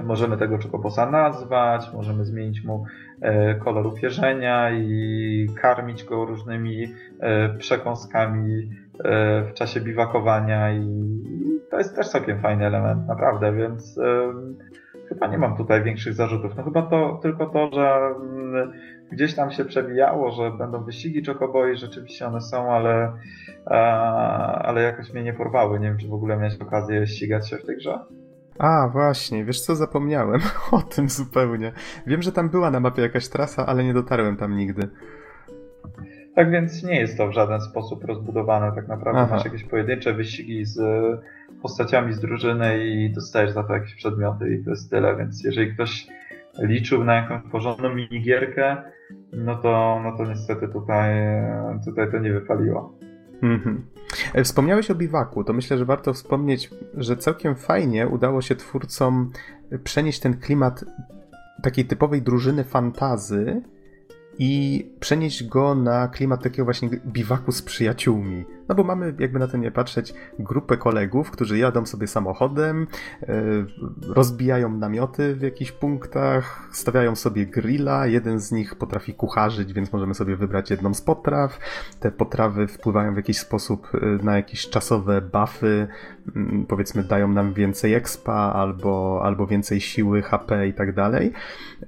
możemy 0.00 0.36
tego 0.36 0.58
Czekobosa 0.58 1.10
nazwać, 1.10 1.92
możemy 1.94 2.24
zmienić 2.24 2.64
mu 2.64 2.84
e, 3.20 3.54
kolor 3.54 3.86
upierzenia 3.86 4.70
i 4.70 5.48
karmić 5.60 6.04
go 6.04 6.24
różnymi 6.24 6.86
przekąskami 7.58 8.70
w 9.50 9.54
czasie 9.54 9.80
biwakowania 9.80 10.72
i 10.72 11.10
to 11.70 11.78
jest 11.78 11.96
też 11.96 12.08
całkiem 12.08 12.40
fajny 12.40 12.66
element, 12.66 13.06
naprawdę, 13.08 13.52
więc 13.52 13.98
chyba 15.08 15.26
nie 15.26 15.38
mam 15.38 15.56
tutaj 15.56 15.84
większych 15.84 16.14
zarzutów. 16.14 16.56
No 16.56 16.62
chyba 16.62 16.82
to 16.82 17.18
tylko 17.22 17.46
to, 17.46 17.70
że 17.72 17.90
mm, 17.90 18.72
gdzieś 19.12 19.34
tam 19.34 19.50
się 19.50 19.64
przewijało, 19.64 20.30
że 20.30 20.50
będą 20.50 20.84
wyścigi 20.84 21.22
czokoboi, 21.22 21.76
rzeczywiście 21.76 22.26
one 22.26 22.40
są, 22.40 22.72
ale, 22.72 23.12
ale 24.62 24.82
jakoś 24.82 25.12
mnie 25.12 25.22
nie 25.22 25.32
porwały. 25.32 25.80
Nie 25.80 25.88
wiem, 25.88 25.98
czy 25.98 26.08
w 26.08 26.14
ogóle 26.14 26.36
miałeś 26.36 26.60
okazję 26.60 27.06
ścigać 27.06 27.48
się 27.48 27.56
w 27.56 27.66
tej 27.66 27.76
grze. 27.76 27.98
A, 28.58 28.88
właśnie, 28.92 29.44
wiesz 29.44 29.60
co, 29.60 29.76
zapomniałem 29.76 30.40
o 30.72 30.82
tym 30.82 31.08
zupełnie. 31.08 31.72
Wiem, 32.06 32.22
że 32.22 32.32
tam 32.32 32.48
była 32.48 32.70
na 32.70 32.80
mapie 32.80 33.02
jakaś 33.02 33.28
trasa, 33.28 33.66
ale 33.66 33.84
nie 33.84 33.94
dotarłem 33.94 34.36
tam 34.36 34.56
nigdy. 34.56 34.88
Tak 36.34 36.50
więc 36.50 36.82
nie 36.82 37.00
jest 37.00 37.16
to 37.16 37.28
w 37.28 37.32
żaden 37.32 37.60
sposób 37.60 38.04
rozbudowane. 38.04 38.72
Tak 38.74 38.88
naprawdę 38.88 39.20
Aha. 39.20 39.34
masz 39.34 39.44
jakieś 39.44 39.64
pojedyncze 39.64 40.14
wyścigi 40.14 40.64
z 40.64 40.80
postaciami 41.62 42.12
z 42.12 42.20
drużyny 42.20 42.86
i 42.86 43.12
dostajesz 43.12 43.50
za 43.50 43.64
to 43.64 43.74
jakieś 43.74 43.94
przedmioty 43.94 44.54
i 44.54 44.64
to 44.64 44.70
jest 44.70 44.90
tyle. 44.90 45.16
Więc 45.16 45.44
jeżeli 45.44 45.74
ktoś 45.74 46.06
liczył 46.58 47.04
na 47.04 47.14
jakąś 47.14 47.42
porządną 47.52 47.94
minigierkę, 47.94 48.76
no 49.32 49.56
to, 49.56 50.00
no 50.04 50.16
to 50.16 50.24
niestety 50.24 50.68
tutaj, 50.68 51.14
tutaj 51.84 52.10
to 52.10 52.18
nie 52.18 52.32
wypaliło. 52.32 52.98
Mhm. 53.42 53.86
E, 54.34 54.44
wspomniałeś 54.44 54.90
o 54.90 54.94
biwaku, 54.94 55.44
to 55.44 55.52
myślę, 55.52 55.78
że 55.78 55.84
warto 55.84 56.12
wspomnieć, 56.12 56.70
że 56.96 57.16
całkiem 57.16 57.54
fajnie 57.56 58.08
udało 58.08 58.42
się 58.42 58.56
twórcom 58.56 59.32
przenieść 59.84 60.20
ten 60.20 60.36
klimat 60.36 60.84
takiej 61.62 61.84
typowej 61.84 62.22
drużyny 62.22 62.64
fantazy 62.64 63.62
i 64.38 64.84
przenieść 65.00 65.44
go 65.44 65.74
na 65.74 66.08
klimat 66.08 66.42
takiego 66.42 66.64
właśnie 66.64 66.88
biwaku 67.06 67.52
z 67.52 67.62
przyjaciółmi. 67.62 68.44
No 68.68 68.74
bo 68.74 68.84
mamy, 68.84 69.14
jakby 69.18 69.38
na 69.38 69.48
to 69.48 69.56
nie 69.56 69.70
patrzeć, 69.70 70.14
grupę 70.38 70.76
kolegów, 70.76 71.30
którzy 71.30 71.58
jadą 71.58 71.86
sobie 71.86 72.06
samochodem, 72.06 72.86
e, 73.22 73.42
rozbijają 74.08 74.76
namioty 74.76 75.34
w 75.36 75.42
jakichś 75.42 75.72
punktach, 75.72 76.68
stawiają 76.72 77.16
sobie 77.16 77.46
grilla, 77.46 78.06
jeden 78.06 78.40
z 78.40 78.52
nich 78.52 78.74
potrafi 78.74 79.14
kucharzyć, 79.14 79.72
więc 79.72 79.92
możemy 79.92 80.14
sobie 80.14 80.36
wybrać 80.36 80.70
jedną 80.70 80.94
z 80.94 81.00
potraw. 81.00 81.58
Te 82.00 82.10
potrawy 82.10 82.66
wpływają 82.66 83.14
w 83.14 83.16
jakiś 83.16 83.38
sposób 83.38 83.88
e, 83.94 84.24
na 84.24 84.36
jakieś 84.36 84.68
czasowe 84.68 85.20
buffy, 85.20 85.88
mm, 86.36 86.66
powiedzmy 86.66 87.04
dają 87.04 87.28
nam 87.28 87.54
więcej 87.54 87.94
expa 87.94 88.52
albo, 88.54 89.20
albo 89.24 89.46
więcej 89.46 89.80
siły, 89.80 90.22
HP 90.22 90.68
i 90.68 90.72
tak 90.72 90.94
dalej. 90.94 91.32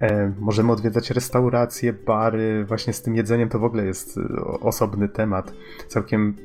E, 0.01 0.33
możemy 0.39 0.72
odwiedzać 0.72 1.11
restauracje, 1.11 1.93
bary, 1.93 2.64
właśnie 2.64 2.93
z 2.93 3.03
tym 3.03 3.16
jedzeniem 3.16 3.49
to 3.49 3.59
w 3.59 3.64
ogóle 3.64 3.85
jest 3.85 4.20
osobny 4.61 5.09
temat. 5.09 5.53
Całkiem 5.89 6.37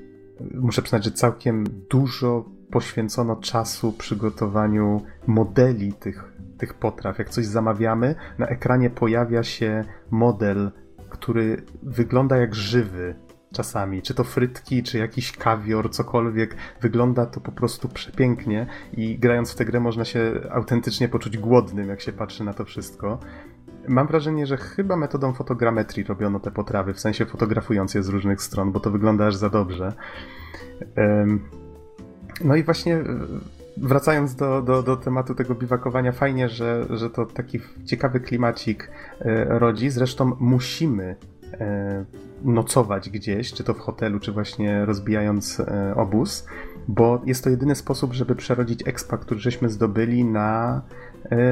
muszę 0.53 0.81
przyznać, 0.81 1.03
że 1.03 1.11
całkiem 1.11 1.63
dużo 1.89 2.45
poświęcono 2.71 3.35
czasu 3.35 3.93
przygotowaniu 3.93 5.01
modeli 5.27 5.93
tych, 5.93 6.33
tych 6.57 6.73
potraw. 6.73 7.19
Jak 7.19 7.29
coś 7.29 7.45
zamawiamy, 7.45 8.15
na 8.37 8.47
ekranie 8.47 8.89
pojawia 8.89 9.43
się 9.43 9.83
model, 10.11 10.71
który 11.09 11.63
wygląda 11.83 12.37
jak 12.37 12.55
żywy 12.55 13.15
czasami. 13.51 14.01
Czy 14.01 14.13
to 14.13 14.23
frytki, 14.23 14.83
czy 14.83 14.97
jakiś 14.97 15.31
kawior, 15.31 15.91
cokolwiek. 15.91 16.55
Wygląda 16.81 17.25
to 17.25 17.39
po 17.39 17.51
prostu 17.51 17.89
przepięknie 17.89 18.67
i 18.93 19.19
grając 19.19 19.51
w 19.51 19.55
tę 19.55 19.65
grę 19.65 19.79
można 19.79 20.05
się 20.05 20.33
autentycznie 20.51 21.09
poczuć 21.09 21.37
głodnym, 21.37 21.89
jak 21.89 22.01
się 22.01 22.11
patrzy 22.13 22.43
na 22.43 22.53
to 22.53 22.65
wszystko. 22.65 23.19
Mam 23.87 24.07
wrażenie, 24.07 24.47
że 24.47 24.57
chyba 24.57 24.97
metodą 24.97 25.33
fotogrametrii 25.33 26.03
robiono 26.03 26.39
te 26.39 26.51
potrawy, 26.51 26.93
w 26.93 26.99
sensie 26.99 27.25
fotografując 27.25 27.93
je 27.93 28.03
z 28.03 28.09
różnych 28.09 28.41
stron, 28.41 28.71
bo 28.71 28.79
to 28.79 28.91
wygląda 28.91 29.27
aż 29.27 29.35
za 29.35 29.49
dobrze. 29.49 29.93
No 32.43 32.55
i 32.55 32.63
właśnie 32.63 32.95
e, 32.95 33.03
wracając 33.77 34.35
do, 34.35 34.61
do, 34.61 34.83
do 34.83 34.97
tematu 34.97 35.35
tego 35.35 35.55
biwakowania, 35.55 36.11
fajnie, 36.11 36.49
że, 36.49 36.85
że 36.89 37.09
to 37.09 37.25
taki 37.25 37.59
ciekawy 37.85 38.19
klimacik 38.19 38.91
e, 39.19 39.59
rodzi. 39.59 39.89
Zresztą 39.89 40.35
musimy 40.39 41.15
nocować 42.43 43.09
gdzieś, 43.09 43.53
czy 43.53 43.63
to 43.63 43.73
w 43.73 43.79
hotelu, 43.79 44.19
czy 44.19 44.31
właśnie 44.31 44.85
rozbijając 44.85 45.61
obóz, 45.95 46.45
bo 46.87 47.21
jest 47.25 47.43
to 47.43 47.49
jedyny 47.49 47.75
sposób, 47.75 48.13
żeby 48.13 48.35
przerodzić 48.35 48.87
expa, 48.87 49.17
który 49.17 49.39
żeśmy 49.39 49.69
zdobyli 49.69 50.25
na, 50.25 50.81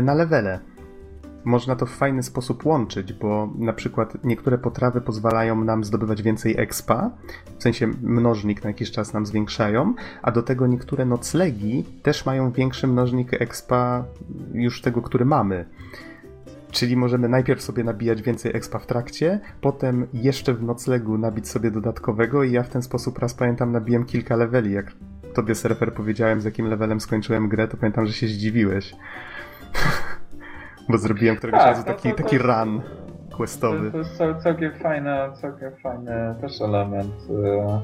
na 0.02 0.14
levele 0.14 0.60
można 1.44 1.76
to 1.76 1.86
w 1.86 1.90
fajny 1.90 2.24
sposób 2.24 2.66
łączyć, 2.66 3.14
bo 3.14 3.50
na 3.58 3.74
przykład 3.74 4.24
niektóre 4.24 4.58
potrawy 4.58 5.02
pozwalają 5.02 5.64
nam 5.64 5.84
zdobywać 5.84 6.22
więcej 6.22 6.56
expa, 6.60 7.12
w 7.58 7.64
sensie 7.64 7.88
mnożnik 8.02 8.64
na 8.64 8.70
jakiś 8.70 8.92
czas 8.92 9.14
nam 9.14 9.26
zwiększają, 9.26 9.94
a 10.22 10.32
do 10.32 10.44
tego 10.44 10.68
niektóre 10.68 11.06
noclegi 11.06 11.86
też 12.04 12.26
mają 12.26 12.52
większy 12.52 12.88
mnożnik 12.88 13.34
expa 13.34 14.04
już 14.54 14.82
tego, 14.82 15.02
który 15.02 15.26
mamy. 15.26 15.66
Czyli 16.72 16.98
możemy 16.98 17.30
najpierw 17.30 17.62
sobie 17.62 17.84
nabijać 17.84 18.22
więcej 18.22 18.56
expa 18.56 18.80
w 18.80 18.86
trakcie, 18.86 19.40
potem 19.62 20.08
jeszcze 20.14 20.54
w 20.54 20.64
noclegu 20.64 21.18
nabić 21.18 21.48
sobie 21.48 21.72
dodatkowego 21.72 22.44
i 22.44 22.52
ja 22.52 22.64
w 22.64 22.70
ten 22.70 22.82
sposób 22.82 23.20
raz 23.20 23.34
pamiętam 23.34 23.72
nabiłem 23.72 24.06
kilka 24.06 24.36
leveli. 24.36 24.72
Jak 24.72 24.92
tobie 25.34 25.56
surfer 25.56 25.94
powiedziałem 25.94 26.42
z 26.42 26.46
jakim 26.46 26.66
levelem 26.66 27.00
skończyłem 27.00 27.50
grę, 27.50 27.68
to 27.68 27.78
pamiętam, 27.78 28.06
że 28.06 28.14
się 28.14 28.28
zdziwiłeś. 28.28 28.96
Bo 30.90 30.98
zrobiłem 30.98 31.36
któregoś 31.36 31.60
tak, 31.60 31.70
razu 31.70 31.84
no 31.88 31.94
taki, 31.94 32.10
to, 32.10 32.16
to, 32.16 32.24
taki 32.24 32.38
run 32.38 32.82
questowy. 33.38 33.92
To, 33.92 33.98
jest 33.98 34.44
całkiem 34.44 34.72
fajny, 34.74 35.12
całkiem 35.42 35.72
fajny 35.84 36.36
też 36.42 36.62
element 36.62 37.14
e, 37.30 37.82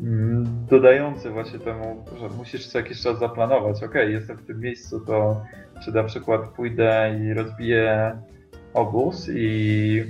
mm, 0.00 0.44
dodający 0.70 1.30
właśnie 1.30 1.58
temu, 1.58 2.04
że 2.18 2.28
musisz 2.28 2.66
co 2.66 2.78
jakiś 2.78 3.02
czas 3.02 3.18
zaplanować. 3.18 3.82
Ok, 3.82 3.94
jestem 3.94 4.36
w 4.36 4.46
tym 4.46 4.60
miejscu, 4.60 5.00
to 5.00 5.42
czy 5.84 5.92
na 5.92 6.04
przykład 6.04 6.40
pójdę 6.40 7.18
i 7.20 7.34
rozbiję 7.34 8.16
obóz 8.74 9.28
i 9.34 10.04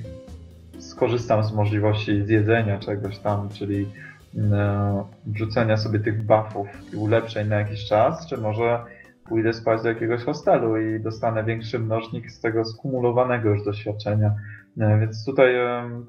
skorzystam 0.78 1.44
z 1.44 1.52
możliwości 1.52 2.26
zjedzenia 2.26 2.78
czegoś 2.78 3.18
tam, 3.18 3.48
czyli 3.48 3.88
mm, 4.36 5.04
wrzucenia 5.26 5.76
sobie 5.76 5.98
tych 5.98 6.22
buffów 6.22 6.68
i 6.92 6.96
ulepszeń 6.96 7.48
na 7.48 7.56
jakiś 7.56 7.84
czas, 7.88 8.26
czy 8.26 8.36
może 8.36 8.84
pójdę 9.28 9.52
spać 9.52 9.82
do 9.82 9.88
jakiegoś 9.88 10.22
hostelu 10.22 10.76
i 10.76 11.00
dostanę 11.00 11.44
większy 11.44 11.78
mnożnik 11.78 12.30
z 12.30 12.40
tego 12.40 12.64
skumulowanego 12.64 13.48
już 13.48 13.64
doświadczenia. 13.64 14.34
E, 14.80 15.00
więc 15.00 15.24
tutaj 15.24 15.54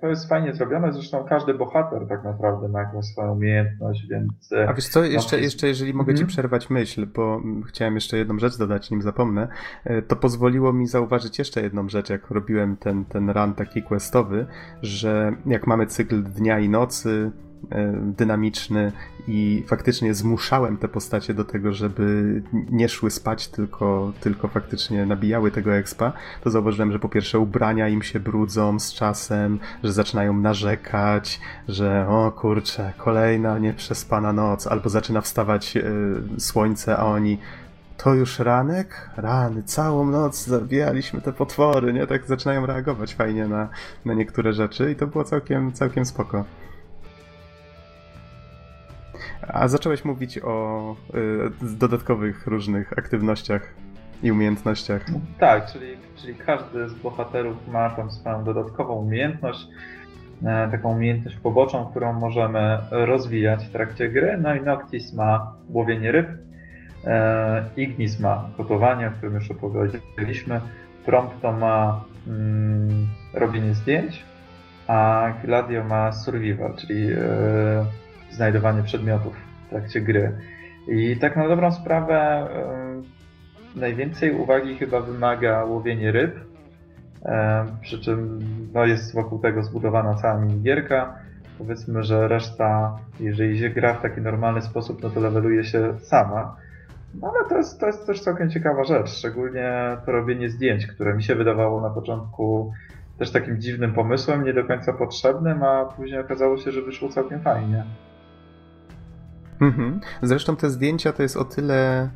to 0.02 0.08
jest 0.08 0.30
fajnie 0.30 0.54
zrobione, 0.54 0.94
zresztą 0.94 1.26
każdy 1.30 1.54
bohater 1.54 2.08
tak 2.08 2.24
naprawdę 2.24 2.68
ma 2.68 2.80
jakąś 2.80 3.06
swoją 3.06 3.32
umiejętność, 3.32 4.08
więc... 4.10 4.52
E, 4.52 4.70
A 4.70 4.74
wiesz 4.74 4.88
co, 4.88 5.04
jeszcze, 5.04 5.40
jeszcze 5.40 5.68
jeżeli 5.68 5.94
mogę 5.94 6.14
ci 6.14 6.22
mhm. 6.22 6.28
przerwać 6.28 6.70
myśl, 6.70 7.08
bo 7.16 7.42
chciałem 7.68 7.96
jeszcze 7.96 8.18
jedną 8.18 8.40
rzecz 8.40 8.58
dodać, 8.58 8.92
nim 8.92 9.02
zapomnę, 9.02 9.48
e, 9.84 10.02
to 10.02 10.16
pozwoliło 10.16 10.74
mi 10.74 10.88
zauważyć 10.88 11.40
jeszcze 11.40 11.62
jedną 11.62 11.90
rzecz, 11.90 12.10
jak 12.10 12.32
robiłem 12.32 12.78
ten, 12.78 13.06
ten 13.06 13.30
run 13.30 13.54
taki 13.54 13.84
questowy, 13.84 14.46
że 14.82 15.34
jak 15.46 15.68
mamy 15.68 15.86
cykl 15.86 16.24
dnia 16.24 16.60
i 16.60 16.70
nocy, 16.70 17.32
E, 17.38 17.47
dynamiczny 18.02 18.92
i 19.28 19.64
faktycznie 19.68 20.14
zmuszałem 20.14 20.78
te 20.78 20.88
postacie 20.88 21.34
do 21.34 21.44
tego, 21.44 21.74
żeby 21.74 22.42
nie 22.54 22.90
szły 22.90 23.12
spać, 23.12 23.48
tylko, 23.48 24.14
tylko 24.22 24.48
faktycznie 24.48 25.06
nabijały 25.06 25.52
tego 25.52 25.76
expa, 25.76 26.14
to 26.44 26.50
zauważyłem, 26.50 26.92
że 26.92 27.00
po 27.00 27.10
pierwsze 27.10 27.40
ubrania 27.40 27.90
im 27.90 28.02
się 28.02 28.20
brudzą 28.20 28.80
z 28.80 28.94
czasem, 28.94 29.60
że 29.84 29.94
zaczynają 29.94 30.34
narzekać, 30.34 31.40
że 31.68 32.08
o 32.10 32.32
kurczę, 32.32 32.94
kolejna 32.98 33.60
nieprzespana 33.60 34.34
noc, 34.34 34.68
albo 34.68 34.90
zaczyna 34.90 35.22
wstawać 35.22 35.78
e, 35.78 35.84
słońce, 36.40 36.98
a 36.98 37.06
oni 37.06 37.38
to 37.98 38.14
już 38.14 38.40
ranek? 38.40 39.10
Rany, 39.18 39.64
całą 39.64 40.06
noc 40.06 40.46
zabijaliśmy 40.46 41.22
te 41.22 41.34
potwory, 41.34 41.94
nie? 41.94 42.08
Tak 42.08 42.28
zaczynają 42.28 42.66
reagować 42.66 43.16
fajnie 43.16 43.48
na, 43.48 43.70
na 44.06 44.14
niektóre 44.14 44.54
rzeczy 44.54 44.92
i 44.92 44.96
to 44.96 45.08
było 45.08 45.24
całkiem, 45.24 45.72
całkiem 45.72 46.06
spoko. 46.06 46.46
A 49.48 49.68
zacząłeś 49.68 50.06
mówić 50.06 50.40
o 50.40 50.96
y, 51.64 51.76
dodatkowych 51.78 52.48
różnych 52.48 52.94
aktywnościach 52.98 53.74
i 54.24 54.32
umiejętnościach. 54.32 55.06
Tak, 55.40 55.72
czyli, 55.72 55.88
czyli 56.16 56.36
każdy 56.36 56.90
z 56.90 56.94
bohaterów 56.94 57.68
ma 57.68 57.90
tam 57.90 58.12
swoją 58.12 58.44
dodatkową 58.44 58.94
umiejętność, 58.94 59.68
e, 60.44 60.72
taką 60.72 60.92
umiejętność 60.92 61.38
poboczną, 61.38 61.86
którą 61.86 62.14
możemy 62.14 62.78
rozwijać 62.92 63.66
w 63.66 63.72
trakcie 63.72 64.10
gry. 64.10 64.38
No 64.42 64.56
i 64.56 64.62
Noctis 64.62 65.14
ma 65.14 65.54
łowienie 65.70 66.12
ryb, 66.12 66.28
e, 67.06 67.66
Ignis 67.78 68.20
ma 68.20 68.50
gotowanie, 68.58 69.08
o 69.08 69.12
którym 69.12 69.36
już 69.36 69.52
opowiedzieliśmy, 69.52 70.62
Prompto 71.06 71.52
ma 71.52 72.04
mm, 72.28 73.08
robienie 73.34 73.74
zdjęć, 73.74 74.24
a 74.88 75.28
Gladio 75.44 75.84
ma 75.84 76.12
survival, 76.12 76.76
czyli 76.76 77.12
e, 77.12 77.18
znajdowanie 78.32 78.84
przedmiotów 78.84 79.34
w 79.66 79.70
trakcie 79.70 80.02
gry. 80.02 80.32
I 80.88 81.18
tak 81.18 81.36
na 81.36 81.48
dobrą 81.48 81.72
sprawę 81.72 82.48
najwięcej 83.76 84.32
uwagi 84.32 84.78
chyba 84.78 85.00
wymaga 85.00 85.64
łowienie 85.64 86.12
ryb, 86.12 86.36
przy 87.82 88.00
czym 88.00 88.40
no, 88.74 88.86
jest 88.86 89.16
wokół 89.16 89.40
tego 89.40 89.64
zbudowana 89.64 90.16
cała 90.16 90.40
minigierka. 90.40 91.16
powiedzmy, 91.58 92.04
że 92.04 92.28
reszta, 92.28 92.98
jeżeli 93.20 93.60
się 93.60 93.70
gra 93.70 93.94
w 93.94 94.02
taki 94.02 94.22
normalny 94.22 94.62
sposób, 94.62 95.04
no 95.04 95.10
to 95.10 95.20
leveluje 95.20 95.64
się 95.64 96.00
sama. 96.00 96.56
No 97.22 97.34
ale 97.36 97.50
to 97.50 97.58
jest, 97.58 97.80
to 97.80 97.88
jest 97.88 98.08
też 98.08 98.22
całkiem 98.22 98.50
ciekawa 98.50 98.84
rzecz, 98.84 99.10
szczególnie 99.10 99.98
to 100.06 100.12
robienie 100.12 100.50
zdjęć, 100.50 100.88
które 100.88 101.14
mi 101.14 101.24
się 101.24 101.36
wydawało 101.36 101.82
na 101.82 101.90
początku 101.90 102.74
też 103.18 103.32
takim 103.32 103.62
dziwnym 103.62 103.94
pomysłem, 103.94 104.44
nie 104.44 104.54
do 104.54 104.64
końca 104.64 104.94
potrzebnym, 104.94 105.64
a 105.64 105.86
później 105.86 106.20
okazało 106.20 106.58
się, 106.58 106.72
że 106.72 106.82
wyszło 106.82 107.10
całkiem 107.10 107.42
fajnie. 107.42 107.84
Mhm. 109.60 110.00
Zresztą 110.22 110.56
te 110.56 110.70
zdjęcia 110.70 111.14
to 111.14 111.24
jest 111.24 111.38
o 111.38 111.46
tyle 111.46 112.10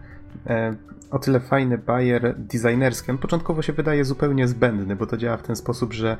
e, 0.47 0.75
o 1.11 1.19
tyle 1.19 1.39
fajny 1.39 1.77
bajer 1.77 2.35
designerski. 2.37 3.13
Początkowo 3.13 3.61
się 3.61 3.73
wydaje 3.73 4.05
zupełnie 4.05 4.47
zbędny, 4.47 4.95
bo 4.95 5.07
to 5.07 5.17
działa 5.17 5.37
w 5.37 5.43
ten 5.43 5.55
sposób, 5.55 5.93
że 5.93 6.17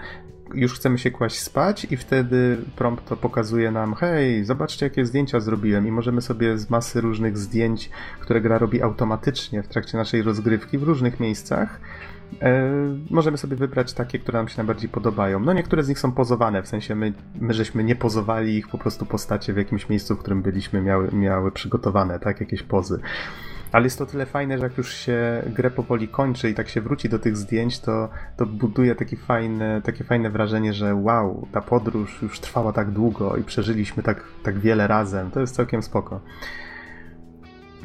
już 0.54 0.76
chcemy 0.76 0.98
się 0.98 1.12
kłaść 1.12 1.40
spać 1.40 1.88
i 1.92 1.98
wtedy 1.98 2.58
prompt 2.76 3.06
to 3.06 3.18
pokazuje 3.18 3.72
nam 3.72 3.94
hej, 3.94 4.46
zobaczcie 4.46 4.86
jakie 4.86 5.06
zdjęcia 5.06 5.40
zrobiłem 5.40 5.88
i 5.88 5.92
możemy 5.92 6.22
sobie 6.22 6.58
z 6.58 6.70
masy 6.70 7.02
różnych 7.02 7.38
zdjęć, 7.38 7.90
które 8.20 8.42
gra 8.42 8.58
robi 8.58 8.82
automatycznie 8.82 9.64
w 9.64 9.68
trakcie 9.68 9.98
naszej 9.98 10.22
rozgrywki 10.22 10.78
w 10.78 10.84
różnych 10.84 11.20
miejscach 11.20 11.80
możemy 13.10 13.38
sobie 13.38 13.56
wybrać 13.56 13.94
takie, 13.94 14.20
które 14.20 14.40
nam 14.40 14.48
się 14.48 14.58
najbardziej 14.58 14.90
podobają. 14.90 15.40
No 15.40 15.54
niektóre 15.54 15.84
z 15.84 15.90
nich 15.90 16.00
są 16.00 16.12
pozowane, 16.12 16.64
w 16.64 16.68
sensie 16.68 16.96
my, 16.96 17.14
my 17.40 17.54
żeśmy 17.54 17.84
nie 17.84 17.96
pozowali 17.96 18.58
ich, 18.58 18.68
po 18.68 18.78
prostu 18.78 19.06
postacie 19.06 19.54
w 19.54 19.58
jakimś 19.58 19.90
miejscu, 19.90 20.16
w 20.16 20.20
którym 20.20 20.42
byliśmy 20.42 20.82
miały, 20.82 21.12
miały 21.12 21.52
przygotowane, 21.52 22.20
tak, 22.20 22.40
jakieś 22.40 22.64
pozy. 22.64 23.00
Ale 23.72 23.84
jest 23.84 23.98
to 23.98 24.06
tyle 24.06 24.26
fajne, 24.26 24.58
że 24.58 24.64
jak 24.64 24.78
już 24.78 24.94
się 24.94 25.44
grę 25.46 25.72
powoli 25.72 26.08
kończy 26.08 26.50
i 26.50 26.54
tak 26.54 26.70
się 26.70 26.82
wróci 26.82 27.10
do 27.10 27.20
tych 27.20 27.38
zdjęć, 27.38 27.80
to, 27.80 28.10
to 28.38 28.46
buduje 28.46 28.96
taki 28.96 29.16
fajne, 29.16 29.82
takie 29.82 30.04
fajne 30.04 30.30
wrażenie, 30.30 30.74
że 30.74 30.96
wow, 30.96 31.48
ta 31.52 31.62
podróż 31.62 32.22
już 32.22 32.40
trwała 32.40 32.74
tak 32.74 32.92
długo 32.92 33.38
i 33.38 33.44
przeżyliśmy 33.44 34.04
tak, 34.04 34.24
tak 34.44 34.60
wiele 34.60 34.88
razem. 34.88 35.32
To 35.32 35.40
jest 35.40 35.56
całkiem 35.56 35.84
spoko. 35.84 36.22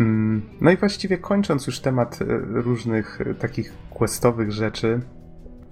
Mm, 0.01 0.42
no 0.61 0.70
i 0.70 0.76
właściwie 0.76 1.18
kończąc 1.18 1.66
już 1.66 1.80
temat 1.80 2.18
e, 2.22 2.24
różnych 2.62 3.20
e, 3.20 3.34
takich 3.34 3.72
questowych 3.90 4.53
rzeczy, 4.53 5.01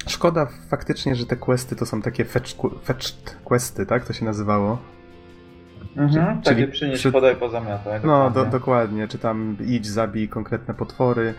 szkoda 0.07 0.47
faktycznie, 0.69 1.15
że 1.15 1.27
te 1.27 1.37
questy 1.37 1.77
to 1.77 1.87
są 1.87 2.03
takie 2.03 2.25
fetched, 2.25 2.57
fetched 2.85 3.39
questy, 3.45 3.87
tak 3.87 4.07
to 4.07 4.13
się 4.13 4.25
nazywało? 4.25 4.79
Mhm, 5.97 6.43
czyli, 6.43 6.57
takie 6.57 6.73
przynieść, 6.73 7.01
przy... 7.01 7.13
podaj, 7.13 7.37
pozamiataj. 7.37 8.01
No, 8.05 8.31
do, 8.31 8.45
dokładnie. 8.45 9.09
Czy 9.09 9.19
tam 9.19 9.57
idź, 9.67 9.87
zabij 9.87 10.29
konkretne 10.29 10.75
potwory. 10.75 11.35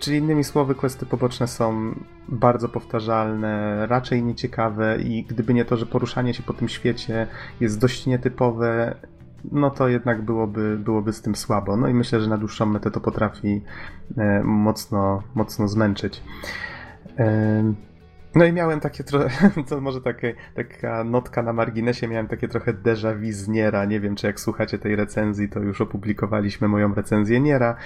Czyli 0.00 0.16
innymi 0.18 0.44
słowy, 0.44 0.74
questy 0.74 1.06
poboczne 1.06 1.46
są 1.46 1.94
bardzo 2.28 2.68
powtarzalne, 2.68 3.86
raczej 3.86 4.22
nieciekawe 4.22 4.98
i 4.98 5.24
gdyby 5.24 5.54
nie 5.54 5.64
to, 5.64 5.76
że 5.76 5.86
poruszanie 5.86 6.34
się 6.34 6.42
po 6.42 6.52
tym 6.52 6.68
świecie 6.68 7.26
jest 7.60 7.80
dość 7.80 8.06
nietypowe, 8.06 8.94
no 9.44 9.70
to 9.70 9.88
jednak 9.88 10.22
byłoby, 10.22 10.78
byłoby 10.78 11.12
z 11.12 11.22
tym 11.22 11.34
słabo. 11.34 11.76
No 11.76 11.88
i 11.88 11.94
myślę, 11.94 12.20
że 12.20 12.28
na 12.28 12.38
dłuższą 12.38 12.66
metę 12.66 12.90
to 12.90 13.00
potrafi 13.00 13.62
e, 14.16 14.42
mocno, 14.44 15.22
mocno 15.34 15.68
zmęczyć. 15.68 16.22
E, 17.18 17.74
no 18.34 18.44
i 18.44 18.52
miałem 18.52 18.80
takie 18.80 19.04
trochę, 19.04 19.50
to 19.68 19.80
może 19.80 20.00
takie, 20.00 20.34
taka 20.54 21.04
notka 21.04 21.42
na 21.42 21.52
marginesie, 21.52 22.08
miałem 22.08 22.28
takie 22.28 22.48
trochę 22.48 22.72
déjà 22.74 23.20
vu 23.20 23.32
z 23.32 23.48
Niera. 23.48 23.84
Nie 23.84 24.00
wiem, 24.00 24.16
czy 24.16 24.26
jak 24.26 24.40
słuchacie 24.40 24.78
tej 24.78 24.96
recenzji, 24.96 25.48
to 25.48 25.60
już 25.60 25.80
opublikowaliśmy 25.80 26.68
moją 26.68 26.94
recenzję 26.94 27.40
Niera, 27.40 27.76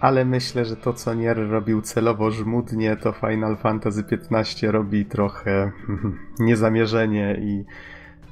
ale 0.00 0.24
myślę, 0.24 0.64
że 0.64 0.76
to, 0.76 0.92
co 0.92 1.14
Nier 1.14 1.48
robił 1.48 1.82
celowo 1.82 2.30
żmudnie, 2.30 2.96
to 2.96 3.12
Final 3.12 3.56
Fantasy 3.56 4.04
XV 4.30 4.72
robi 4.72 5.06
trochę 5.06 5.72
niezamierzenie 6.38 7.36
i 7.40 7.64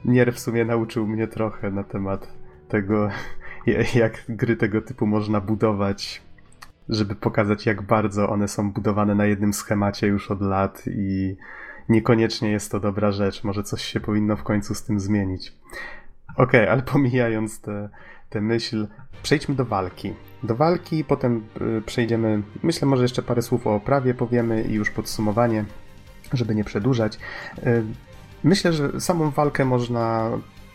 Nier 0.06 0.34
w 0.34 0.38
sumie 0.38 0.64
nauczył 0.64 1.06
mnie 1.06 1.28
trochę 1.28 1.70
na 1.70 1.84
temat 1.84 2.32
tego, 2.68 3.08
jak 3.94 4.24
gry 4.28 4.56
tego 4.56 4.82
typu 4.82 5.06
można 5.06 5.40
budować 5.40 6.26
żeby 6.88 7.14
pokazać, 7.14 7.66
jak 7.66 7.82
bardzo 7.82 8.28
one 8.28 8.48
są 8.48 8.72
budowane 8.72 9.14
na 9.14 9.26
jednym 9.26 9.52
schemacie 9.52 10.06
już 10.06 10.30
od 10.30 10.40
lat 10.40 10.82
i 10.86 11.36
niekoniecznie 11.88 12.50
jest 12.50 12.70
to 12.72 12.80
dobra 12.80 13.12
rzecz. 13.12 13.44
Może 13.44 13.62
coś 13.62 13.82
się 13.82 14.00
powinno 14.00 14.36
w 14.36 14.42
końcu 14.42 14.74
z 14.74 14.82
tym 14.82 15.00
zmienić. 15.00 15.52
Okej, 16.36 16.44
okay, 16.44 16.70
ale 16.70 16.82
pomijając 16.92 17.60
tę 18.30 18.40
myśl, 18.40 18.88
przejdźmy 19.22 19.54
do 19.54 19.64
walki. 19.64 20.14
Do 20.42 20.54
walki, 20.54 21.04
potem 21.04 21.44
y, 21.78 21.82
przejdziemy, 21.86 22.42
myślę, 22.62 22.88
może 22.88 23.02
jeszcze 23.02 23.22
parę 23.22 23.42
słów 23.42 23.66
o 23.66 23.74
oprawie 23.74 24.14
powiemy 24.14 24.62
i 24.62 24.72
już 24.72 24.90
podsumowanie, 24.90 25.64
żeby 26.32 26.54
nie 26.54 26.64
przedłużać. 26.64 27.18
Myślę, 28.46 28.72
że 28.72 29.00
samą 29.00 29.30
walkę 29.30 29.64
można 29.64 30.30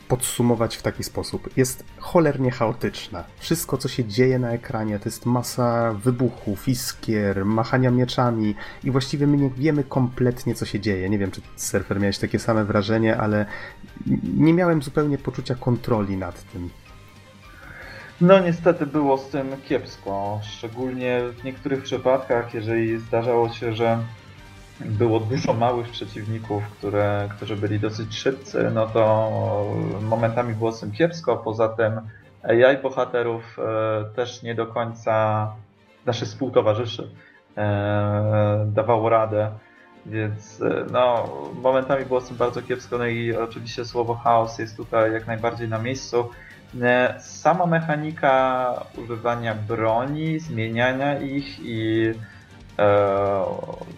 podsumować 0.07 0.77
w 0.77 0.81
taki 0.81 1.03
sposób. 1.03 1.57
Jest 1.57 1.83
cholernie 1.97 2.51
chaotyczna. 2.51 3.23
Wszystko, 3.39 3.77
co 3.77 3.87
się 3.87 4.05
dzieje 4.05 4.39
na 4.39 4.51
ekranie, 4.51 4.99
to 4.99 5.05
jest 5.05 5.25
masa 5.25 5.93
wybuchów, 5.93 6.67
iskier, 6.67 7.45
machania 7.45 7.91
mieczami 7.91 8.55
i 8.83 8.91
właściwie 8.91 9.27
my 9.27 9.37
nie 9.37 9.49
wiemy 9.49 9.83
kompletnie, 9.83 10.55
co 10.55 10.65
się 10.65 10.79
dzieje. 10.79 11.09
Nie 11.09 11.17
wiem, 11.17 11.31
czy 11.31 11.41
surfer 11.55 11.99
miałeś 11.99 12.17
takie 12.17 12.39
same 12.39 12.65
wrażenie, 12.65 13.17
ale 13.17 13.45
nie 14.37 14.53
miałem 14.53 14.81
zupełnie 14.81 15.17
poczucia 15.17 15.55
kontroli 15.55 16.17
nad 16.17 16.51
tym. 16.51 16.69
No 18.21 18.39
niestety 18.39 18.85
było 18.85 19.17
z 19.17 19.29
tym 19.29 19.47
kiepsko, 19.67 20.39
szczególnie 20.43 21.21
w 21.39 21.43
niektórych 21.43 21.83
przypadkach, 21.83 22.53
jeżeli 22.53 22.97
zdarzało 22.97 23.49
się, 23.49 23.73
że 23.73 23.99
było 24.85 25.19
dużo 25.19 25.53
małych 25.53 25.89
przeciwników, 25.89 26.63
które, 26.63 27.29
którzy 27.35 27.55
byli 27.55 27.79
dosyć 27.79 28.15
szybcy, 28.17 28.71
no 28.73 28.87
to 28.87 29.31
momentami 30.01 30.53
było 30.53 30.71
z 30.71 30.91
kiepsko. 30.91 31.37
Poza 31.37 31.69
tym 31.69 32.01
AI 32.43 32.77
bohaterów 32.81 33.59
e, 33.59 34.15
też 34.15 34.43
nie 34.43 34.55
do 34.55 34.67
końca 34.67 35.47
naszych 36.05 36.27
współtowarzyszy 36.27 37.09
e, 37.57 38.65
dawało 38.67 39.09
radę. 39.09 39.51
Więc 40.05 40.61
e, 40.61 40.85
no, 40.91 41.29
momentami 41.61 42.05
było 42.05 42.21
z 42.21 42.27
tym 42.27 42.37
bardzo 42.37 42.61
kiepsko, 42.61 42.97
no 42.97 43.05
i 43.05 43.35
oczywiście 43.35 43.85
słowo 43.85 44.15
chaos 44.15 44.59
jest 44.59 44.77
tutaj 44.77 45.13
jak 45.13 45.27
najbardziej 45.27 45.69
na 45.69 45.79
miejscu. 45.79 46.29
Sama 47.19 47.65
mechanika 47.65 48.73
używania 48.97 49.55
broni, 49.55 50.39
zmieniania 50.39 51.19
ich 51.19 51.59
i 51.59 52.07
e, 52.07 52.40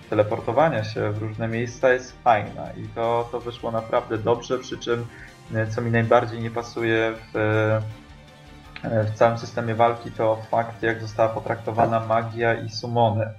teleportowania 0.10 0.84
się 0.84 1.12
w 1.12 1.18
różne 1.18 1.48
miejsca 1.48 1.94
jest 1.94 2.24
fajna 2.24 2.72
i 2.78 2.88
to, 2.88 3.30
to 3.32 3.40
wyszło 3.40 3.72
naprawdę 3.72 4.18
dobrze, 4.18 4.60
przy 4.60 4.78
czym 4.78 5.06
e, 5.56 5.68
co 5.68 5.82
mi 5.82 5.92
najbardziej 5.92 6.42
nie 6.42 6.52
pasuje 6.52 7.14
w, 7.34 7.38
e, 8.84 9.04
w 9.04 9.12
całym 9.14 9.38
systemie 9.38 9.76
walki 9.76 10.12
to 10.12 10.38
fakt 10.52 10.84
jak 10.84 11.02
została 11.02 11.30
potraktowana 11.30 12.00
magia 12.00 12.54
i 12.54 12.70
sumony. 12.70 13.30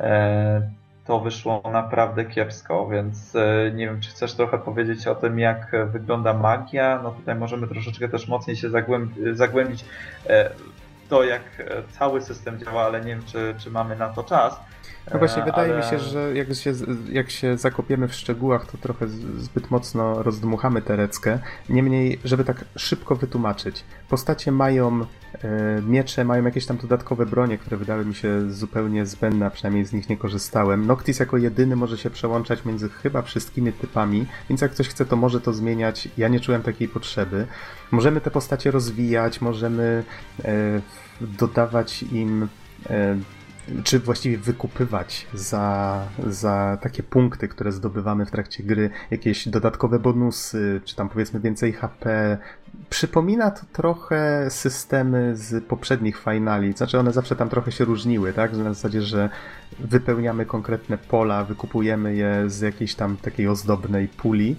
E, 0.00 0.70
to 1.06 1.20
wyszło 1.20 1.62
naprawdę 1.72 2.24
kiepsko, 2.24 2.88
więc 2.88 3.34
nie 3.74 3.86
wiem, 3.86 4.00
czy 4.00 4.10
chcesz 4.10 4.34
trochę 4.34 4.58
powiedzieć 4.58 5.06
o 5.06 5.14
tym, 5.14 5.38
jak 5.38 5.76
wygląda 5.86 6.34
magia. 6.34 7.00
No 7.02 7.10
tutaj 7.10 7.34
możemy 7.34 7.68
troszeczkę 7.68 8.08
też 8.08 8.28
mocniej 8.28 8.56
się 8.56 8.68
zagłębić 9.32 9.84
to, 11.14 11.24
jak 11.24 11.42
e, 11.58 11.82
cały 11.98 12.20
system 12.20 12.58
działa, 12.58 12.82
ale 12.82 13.00
nie 13.00 13.06
wiem, 13.06 13.22
czy, 13.26 13.54
czy 13.58 13.70
mamy 13.70 13.96
na 13.96 14.08
to 14.08 14.24
czas. 14.24 14.60
No 15.12 15.18
właśnie, 15.18 15.42
e, 15.42 15.44
wydaje 15.44 15.72
ale... 15.72 15.84
mi 15.84 15.90
się, 15.90 15.98
że 15.98 16.34
jak 16.34 16.54
się, 16.54 16.72
jak 17.12 17.30
się 17.30 17.58
zakopiemy 17.58 18.08
w 18.08 18.14
szczegółach, 18.14 18.66
to 18.66 18.78
trochę 18.78 19.08
zbyt 19.36 19.70
mocno 19.70 20.22
rozdmuchamy 20.22 20.82
tereckę. 20.82 21.38
Niemniej, 21.68 22.18
żeby 22.24 22.44
tak 22.44 22.64
szybko 22.76 23.16
wytłumaczyć, 23.16 23.84
postacie 24.08 24.52
mają 24.52 25.00
e, 25.00 25.82
miecze, 25.82 26.24
mają 26.24 26.44
jakieś 26.44 26.66
tam 26.66 26.76
dodatkowe 26.76 27.26
bronie, 27.26 27.58
które 27.58 27.76
wydały 27.76 28.04
mi 28.04 28.14
się 28.14 28.50
zupełnie 28.50 29.06
zbędne, 29.06 29.46
a 29.46 29.50
przynajmniej 29.50 29.84
z 29.84 29.92
nich 29.92 30.08
nie 30.08 30.16
korzystałem. 30.16 30.86
Noctis 30.86 31.20
jako 31.20 31.36
jedyny 31.36 31.76
może 31.76 31.98
się 31.98 32.10
przełączać 32.10 32.64
między 32.64 32.88
chyba 32.88 33.22
wszystkimi 33.22 33.72
typami, 33.72 34.26
więc 34.48 34.60
jak 34.60 34.70
ktoś 34.70 34.88
chce, 34.88 35.04
to 35.04 35.16
może 35.16 35.40
to 35.40 35.52
zmieniać. 35.52 36.08
Ja 36.16 36.28
nie 36.28 36.40
czułem 36.40 36.62
takiej 36.62 36.88
potrzeby. 36.88 37.46
Możemy 37.90 38.20
te 38.20 38.30
postacie 38.30 38.70
rozwijać, 38.70 39.40
możemy 39.40 40.04
dodawać 41.20 42.02
im 42.02 42.48
e, 42.90 43.16
czy 43.84 43.98
właściwie 43.98 44.38
wykupywać 44.38 45.26
za, 45.34 46.00
za 46.26 46.78
takie 46.82 47.02
punkty, 47.02 47.48
które 47.48 47.72
zdobywamy 47.72 48.26
w 48.26 48.30
trakcie 48.30 48.62
gry, 48.62 48.90
jakieś 49.10 49.48
dodatkowe 49.48 49.98
bonusy, 49.98 50.80
czy 50.84 50.96
tam 50.96 51.08
powiedzmy 51.08 51.40
więcej 51.40 51.72
HP. 51.72 52.38
Przypomina 52.90 53.50
to 53.50 53.66
trochę 53.72 54.46
systemy 54.50 55.36
z 55.36 55.64
poprzednich 55.64 56.18
finali, 56.18 56.72
znaczy 56.72 56.98
one 56.98 57.12
zawsze 57.12 57.36
tam 57.36 57.48
trochę 57.48 57.72
się 57.72 57.84
różniły, 57.84 58.32
tak? 58.32 58.52
Na 58.52 58.74
zasadzie, 58.74 59.02
że 59.02 59.30
wypełniamy 59.78 60.46
konkretne 60.46 60.98
pola, 60.98 61.44
wykupujemy 61.44 62.14
je 62.14 62.50
z 62.50 62.60
jakiejś 62.60 62.94
tam 62.94 63.16
takiej 63.16 63.48
ozdobnej 63.48 64.08
puli. 64.08 64.56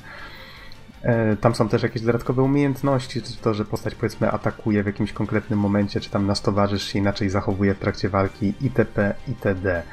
E, 1.06 1.36
tam 1.36 1.56
są 1.56 1.70
też 1.70 1.84
jakieś 1.84 2.02
dodatkowe 2.02 2.44
umiejętności, 2.44 3.22
czy 3.22 3.38
to, 3.38 3.54
że 3.54 3.66
postać 3.66 3.96
powiedzmy 3.96 4.32
atakuje 4.32 4.84
w 4.84 4.86
jakimś 4.86 5.14
konkretnym 5.14 5.60
momencie, 5.60 6.00
czy 6.00 6.10
tam 6.10 6.28
nasz 6.28 6.42
towarzysz 6.42 6.84
się 6.84 7.00
inaczej 7.00 7.30
zachowuje 7.30 7.74
w 7.74 7.80
trakcie 7.80 8.10
walki, 8.10 8.54
itp., 8.62 9.14
itd. 9.28 9.84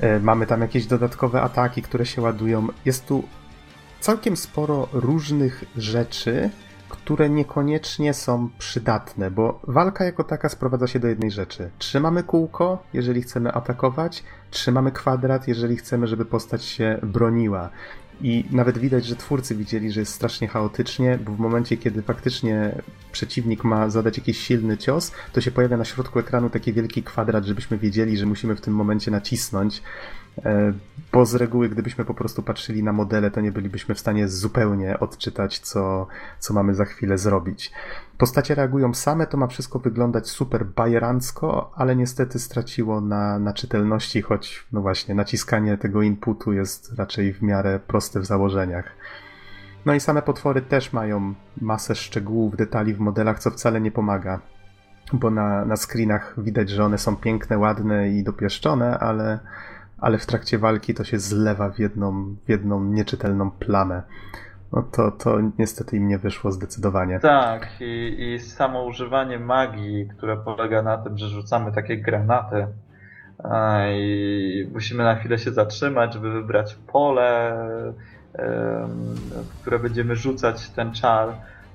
E, 0.00 0.20
mamy 0.20 0.46
tam 0.46 0.60
jakieś 0.60 0.86
dodatkowe 0.86 1.42
ataki, 1.42 1.82
które 1.82 2.06
się 2.06 2.22
ładują. 2.22 2.66
Jest 2.84 3.06
tu 3.06 3.24
całkiem 4.00 4.36
sporo 4.36 4.88
różnych 4.92 5.64
rzeczy, 5.76 6.50
które 6.88 7.30
niekoniecznie 7.30 8.14
są 8.14 8.48
przydatne, 8.58 9.30
bo 9.30 9.60
walka 9.62 10.04
jako 10.04 10.24
taka 10.24 10.48
sprowadza 10.48 10.86
się 10.86 10.98
do 10.98 11.08
jednej 11.08 11.30
rzeczy. 11.30 11.70
Trzymamy 11.78 12.22
kółko, 12.22 12.82
jeżeli 12.92 13.22
chcemy 13.22 13.52
atakować, 13.52 14.24
trzymamy 14.50 14.92
kwadrat, 14.92 15.48
jeżeli 15.48 15.76
chcemy, 15.76 16.06
żeby 16.06 16.24
postać 16.24 16.64
się 16.64 16.98
broniła. 17.02 17.70
I 18.22 18.44
nawet 18.50 18.78
widać, 18.78 19.06
że 19.06 19.16
twórcy 19.16 19.56
widzieli, 19.56 19.92
że 19.92 20.00
jest 20.00 20.14
strasznie 20.14 20.48
chaotycznie, 20.48 21.18
bo 21.24 21.32
w 21.32 21.38
momencie, 21.38 21.76
kiedy 21.76 22.02
faktycznie 22.02 22.82
przeciwnik 23.12 23.64
ma 23.64 23.90
zadać 23.90 24.18
jakiś 24.18 24.38
silny 24.38 24.78
cios, 24.78 25.12
to 25.32 25.40
się 25.40 25.50
pojawia 25.50 25.76
na 25.76 25.84
środku 25.84 26.18
ekranu 26.18 26.50
taki 26.50 26.72
wielki 26.72 27.02
kwadrat, 27.02 27.44
żebyśmy 27.44 27.78
wiedzieli, 27.78 28.16
że 28.16 28.26
musimy 28.26 28.56
w 28.56 28.60
tym 28.60 28.74
momencie 28.74 29.10
nacisnąć. 29.10 29.82
E, 30.44 30.72
bo 31.12 31.26
z 31.26 31.34
reguły, 31.34 31.68
gdybyśmy 31.68 32.04
po 32.04 32.14
prostu 32.14 32.42
patrzyli 32.42 32.82
na 32.82 32.92
modele, 32.92 33.30
to 33.30 33.40
nie 33.40 33.52
bylibyśmy 33.52 33.94
w 33.94 34.00
stanie 34.00 34.28
zupełnie 34.28 35.00
odczytać, 35.00 35.58
co, 35.58 36.06
co 36.38 36.54
mamy 36.54 36.74
za 36.74 36.84
chwilę 36.84 37.18
zrobić. 37.18 37.72
Postacie 38.18 38.54
reagują 38.54 38.94
same, 38.94 39.26
to 39.26 39.36
ma 39.36 39.46
wszystko 39.46 39.78
wyglądać 39.78 40.28
super 40.28 40.66
bajerancko, 40.66 41.72
ale 41.74 41.96
niestety 41.96 42.38
straciło 42.38 43.00
na, 43.00 43.38
na 43.38 43.52
czytelności, 43.52 44.22
choć 44.22 44.66
no 44.72 44.80
właśnie, 44.80 45.14
naciskanie 45.14 45.78
tego 45.78 46.02
inputu 46.02 46.52
jest 46.52 46.92
raczej 46.98 47.32
w 47.32 47.42
miarę 47.42 47.80
proste 47.86 48.20
w 48.20 48.26
założeniach. 48.26 48.84
No 49.86 49.94
i 49.94 50.00
same 50.00 50.22
potwory 50.22 50.62
też 50.62 50.92
mają 50.92 51.34
masę 51.60 51.94
szczegółów, 51.94 52.56
detali 52.56 52.94
w 52.94 53.00
modelach, 53.00 53.38
co 53.38 53.50
wcale 53.50 53.80
nie 53.80 53.90
pomaga, 53.90 54.40
bo 55.12 55.30
na, 55.30 55.64
na 55.64 55.76
screenach 55.76 56.34
widać, 56.38 56.70
że 56.70 56.84
one 56.84 56.98
są 56.98 57.16
piękne, 57.16 57.58
ładne 57.58 58.08
i 58.08 58.24
dopieszczone, 58.24 58.98
ale, 58.98 59.38
ale 60.00 60.18
w 60.18 60.26
trakcie 60.26 60.58
walki 60.58 60.94
to 60.94 61.04
się 61.04 61.18
zlewa 61.18 61.70
w 61.70 61.78
jedną, 61.78 62.36
w 62.46 62.48
jedną 62.48 62.84
nieczytelną 62.84 63.50
plamę. 63.50 64.02
No 64.72 64.82
to, 64.82 65.10
to 65.10 65.38
niestety 65.58 65.96
im 65.96 66.08
nie 66.08 66.18
wyszło 66.18 66.52
zdecydowanie. 66.52 67.20
Tak, 67.20 67.68
i, 67.80 68.32
i 68.34 68.40
samo 68.40 68.84
używanie 68.84 69.38
magii, 69.38 70.08
które 70.16 70.36
polega 70.36 70.82
na 70.82 70.98
tym, 70.98 71.18
że 71.18 71.28
rzucamy 71.28 71.72
takie 71.72 71.96
granaty 71.96 72.66
i 73.92 74.68
musimy 74.72 75.04
na 75.04 75.14
chwilę 75.14 75.38
się 75.38 75.50
zatrzymać, 75.50 76.14
żeby 76.14 76.32
wybrać 76.32 76.74
pole, 76.74 77.56
w 79.34 79.60
które 79.60 79.78
będziemy 79.78 80.16
rzucać 80.16 80.70
ten 80.70 80.92
czar. 80.92 81.28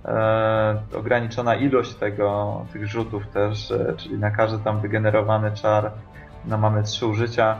E, 0.06 0.78
ograniczona 0.98 1.56
ilość 1.56 1.94
tego, 1.94 2.66
tych 2.74 2.88
rzutów 2.88 3.28
też, 3.28 3.72
e, 3.72 3.94
czyli 3.98 4.18
na 4.18 4.32
każdy 4.32 4.64
tam 4.64 4.82
wygenerowany 4.82 5.52
czar 5.52 5.92
no 6.48 6.58
mamy 6.58 6.84
trzy 6.84 7.06
użycia 7.06 7.56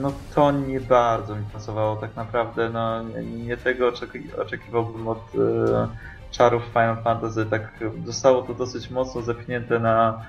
no 0.00 0.12
to 0.34 0.52
nie 0.52 0.80
bardzo 0.80 1.36
mi 1.36 1.44
pasowało 1.52 1.96
tak 1.96 2.16
naprawdę. 2.16 2.70
No, 2.70 3.02
nie 3.46 3.56
tego 3.56 3.92
oczekiwałbym 4.38 5.08
od 5.08 5.18
e, 5.18 5.88
czarów 6.30 6.62
Final 6.64 7.02
Fantasy. 7.02 7.46
Tak 7.46 7.62
zostało 8.04 8.42
to 8.42 8.54
dosyć 8.54 8.90
mocno 8.90 9.22
zepchnięte 9.22 9.78
na 9.78 10.22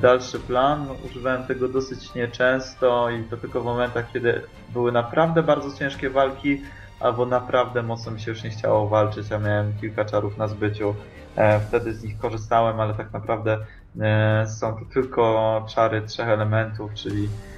dalszy 0.00 0.40
plan. 0.40 0.86
Używałem 1.10 1.46
tego 1.46 1.68
dosyć 1.68 2.14
nieczęsto 2.14 3.10
i 3.10 3.24
to 3.24 3.36
tylko 3.36 3.60
w 3.60 3.64
momentach, 3.64 4.12
kiedy 4.12 4.42
były 4.72 4.92
naprawdę 4.92 5.42
bardzo 5.42 5.78
ciężkie 5.78 6.10
walki, 6.10 6.62
albo 7.00 7.26
naprawdę 7.26 7.82
mocno 7.82 8.12
mi 8.12 8.20
się 8.20 8.30
już 8.30 8.44
nie 8.44 8.50
chciało 8.50 8.88
walczyć, 8.88 9.32
a 9.32 9.38
miałem 9.38 9.72
kilka 9.80 10.04
czarów 10.04 10.38
na 10.38 10.48
zbyciu. 10.48 10.94
E, 11.36 11.60
wtedy 11.60 11.94
z 11.94 12.04
nich 12.04 12.18
korzystałem, 12.18 12.80
ale 12.80 12.94
tak 12.94 13.12
naprawdę 13.12 13.58
e, 14.00 14.46
są 14.46 14.76
to 14.76 14.84
tylko 14.94 15.66
czary 15.74 16.02
trzech 16.02 16.28
elementów, 16.28 16.94
czyli 16.94 17.28
E, 17.28 17.55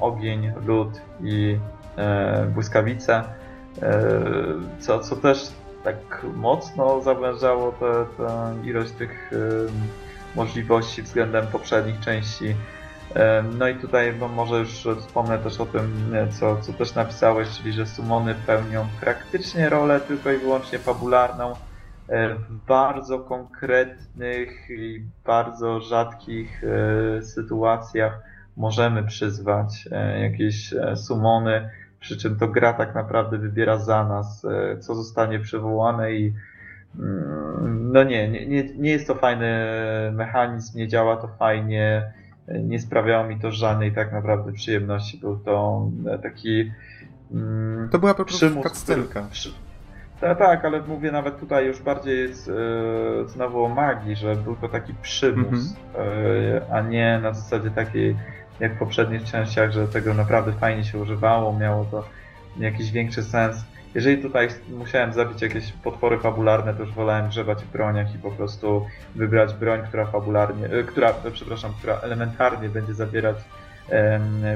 ogień, 0.00 0.52
lód 0.66 1.00
i 1.20 1.58
e, 1.96 2.46
błyskawice, 2.54 3.24
e, 3.82 4.02
co, 4.78 4.98
co 4.98 5.16
też 5.16 5.52
tak 5.84 6.26
mocno 6.34 7.00
zawężało 7.00 7.72
tę 7.72 8.06
ilość 8.64 8.92
tych 8.92 9.30
możliwości 10.34 11.02
względem 11.02 11.46
poprzednich 11.46 12.00
części. 12.00 12.54
No 13.58 13.68
i 13.68 13.74
tutaj 13.74 14.14
no 14.20 14.28
może 14.28 14.58
już 14.58 14.88
wspomnę 14.98 15.38
też 15.38 15.60
o 15.60 15.66
tym, 15.66 16.14
co, 16.30 16.56
co 16.56 16.72
też 16.72 16.94
napisałeś, 16.94 17.48
czyli 17.48 17.72
że 17.72 17.86
sumony 17.86 18.34
pełnią 18.46 18.86
praktycznie 19.00 19.68
rolę 19.68 20.00
tylko 20.00 20.32
i 20.32 20.38
wyłącznie 20.38 20.78
fabularną 20.78 21.54
w 22.48 22.66
bardzo 22.66 23.18
konkretnych 23.18 24.70
i 24.70 25.02
bardzo 25.24 25.80
rzadkich 25.80 26.62
sytuacjach 27.22 28.27
możemy 28.58 29.02
przyzwać 29.02 29.88
e, 29.92 30.20
jakieś 30.20 30.72
e, 30.72 30.96
sumony, 30.96 31.70
przy 32.00 32.16
czym 32.16 32.38
to 32.38 32.48
gra 32.48 32.72
tak 32.72 32.94
naprawdę 32.94 33.38
wybiera 33.38 33.76
za 33.78 34.04
nas, 34.04 34.44
e, 34.44 34.78
co 34.78 34.94
zostanie 34.94 35.38
przywołane 35.38 36.12
i 36.12 36.32
mm, 36.98 37.92
no 37.92 38.04
nie, 38.04 38.28
nie, 38.28 38.64
nie 38.64 38.90
jest 38.90 39.06
to 39.06 39.14
fajny 39.14 39.66
mechanizm, 40.12 40.78
nie 40.78 40.88
działa 40.88 41.16
to 41.16 41.28
fajnie, 41.28 42.12
nie 42.48 42.78
sprawiało 42.78 43.24
mi 43.24 43.40
to 43.40 43.52
żadnej 43.52 43.92
tak 43.92 44.12
naprawdę 44.12 44.52
przyjemności. 44.52 45.18
Był 45.18 45.38
to 45.38 45.88
taki. 46.22 46.72
Mm, 47.32 47.88
to 47.92 47.98
była 47.98 48.14
po 48.14 48.24
prostu 48.24 48.62
cutscenka. 48.62 49.26
Tak, 50.20 50.38
tak, 50.38 50.64
ale 50.64 50.82
mówię 50.82 51.12
nawet 51.12 51.40
tutaj 51.40 51.66
już 51.66 51.82
bardziej 51.82 52.18
jest, 52.18 52.48
e, 52.48 53.28
znowu 53.28 53.64
o 53.64 53.68
magii, 53.68 54.16
że 54.16 54.36
był 54.36 54.56
to 54.56 54.68
taki 54.68 54.94
przymus, 55.02 55.48
mm 55.48 55.60
-hmm. 55.60 56.68
e, 56.68 56.74
a 56.74 56.80
nie 56.80 57.20
na 57.22 57.32
zasadzie 57.32 57.70
takiej 57.70 58.16
jak 58.60 58.74
w 58.74 58.78
poprzednich 58.78 59.24
częściach, 59.24 59.72
że 59.72 59.88
tego 59.88 60.14
naprawdę 60.14 60.52
fajnie 60.52 60.84
się 60.84 60.98
używało, 60.98 61.58
miało 61.58 61.84
to 61.84 62.04
jakiś 62.58 62.90
większy 62.90 63.22
sens. 63.22 63.56
Jeżeli 63.94 64.22
tutaj 64.22 64.48
musiałem 64.68 65.12
zabić 65.12 65.42
jakieś 65.42 65.72
potwory 65.72 66.18
fabularne, 66.18 66.74
to 66.74 66.82
już 66.82 66.92
wolałem 66.92 67.28
grzebać 67.28 67.64
w 67.64 67.72
broniach 67.72 68.14
i 68.14 68.18
po 68.18 68.30
prostu 68.30 68.86
wybrać 69.14 69.54
broń, 69.54 69.80
która 69.88 70.06
fabularnie, 70.06 70.66
e, 70.66 70.82
która, 70.82 71.14
przepraszam, 71.32 71.72
która 71.78 72.00
elementarnie 72.00 72.68
będzie 72.68 72.94
zabierać 72.94 73.36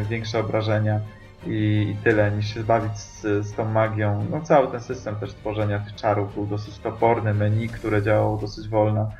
większe 0.08 0.38
obrażenia 0.40 1.00
i, 1.46 1.86
i, 1.90 1.96
tyle, 2.04 2.30
niż 2.30 2.54
się 2.54 2.64
bawić 2.64 2.98
z, 2.98 3.20
z 3.46 3.54
tą 3.54 3.64
magią. 3.64 4.26
No 4.30 4.40
cały 4.40 4.68
ten 4.68 4.80
system 4.80 5.16
też 5.16 5.34
tworzenia 5.34 5.78
tych 5.78 5.94
czarów 5.94 6.34
był 6.34 6.46
dosyć 6.46 6.78
toporny, 6.78 7.34
menu, 7.34 7.68
które 7.68 8.02
działało 8.02 8.36
dosyć 8.36 8.68
wolno. 8.68 9.10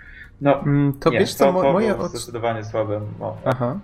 No, 0.41 0.61
mm, 0.61 0.93
to 0.93 1.11
nie, 1.11 1.19
wiesz 1.19 1.35
co, 1.35 1.53
to, 1.53 1.63
to 1.63 1.73
moje 1.73 1.97
od... 1.97 2.11
zdecydowanie 2.11 2.65
słabe. 2.65 3.01
Aha. 3.45 3.79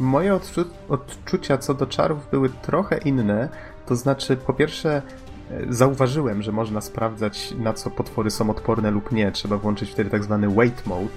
Moje 0.00 0.34
odczu 0.34 0.64
odczucia 0.88 1.58
co 1.58 1.74
do 1.74 1.86
czarów 1.86 2.30
były 2.30 2.50
trochę 2.50 2.98
inne. 2.98 3.48
To 3.86 3.96
znaczy, 3.96 4.36
po 4.36 4.52
pierwsze, 4.52 5.02
e, 5.50 5.72
zauważyłem, 5.72 6.42
że 6.42 6.52
można 6.52 6.80
sprawdzać, 6.80 7.54
na 7.58 7.72
co 7.72 7.90
potwory 7.90 8.30
są 8.30 8.50
odporne 8.50 8.90
lub 8.90 9.12
nie. 9.12 9.32
Trzeba 9.32 9.56
włączyć 9.56 9.90
wtedy 9.90 10.10
tak 10.10 10.24
zwany 10.24 10.48
wait 10.48 10.86
mode. 10.86 11.08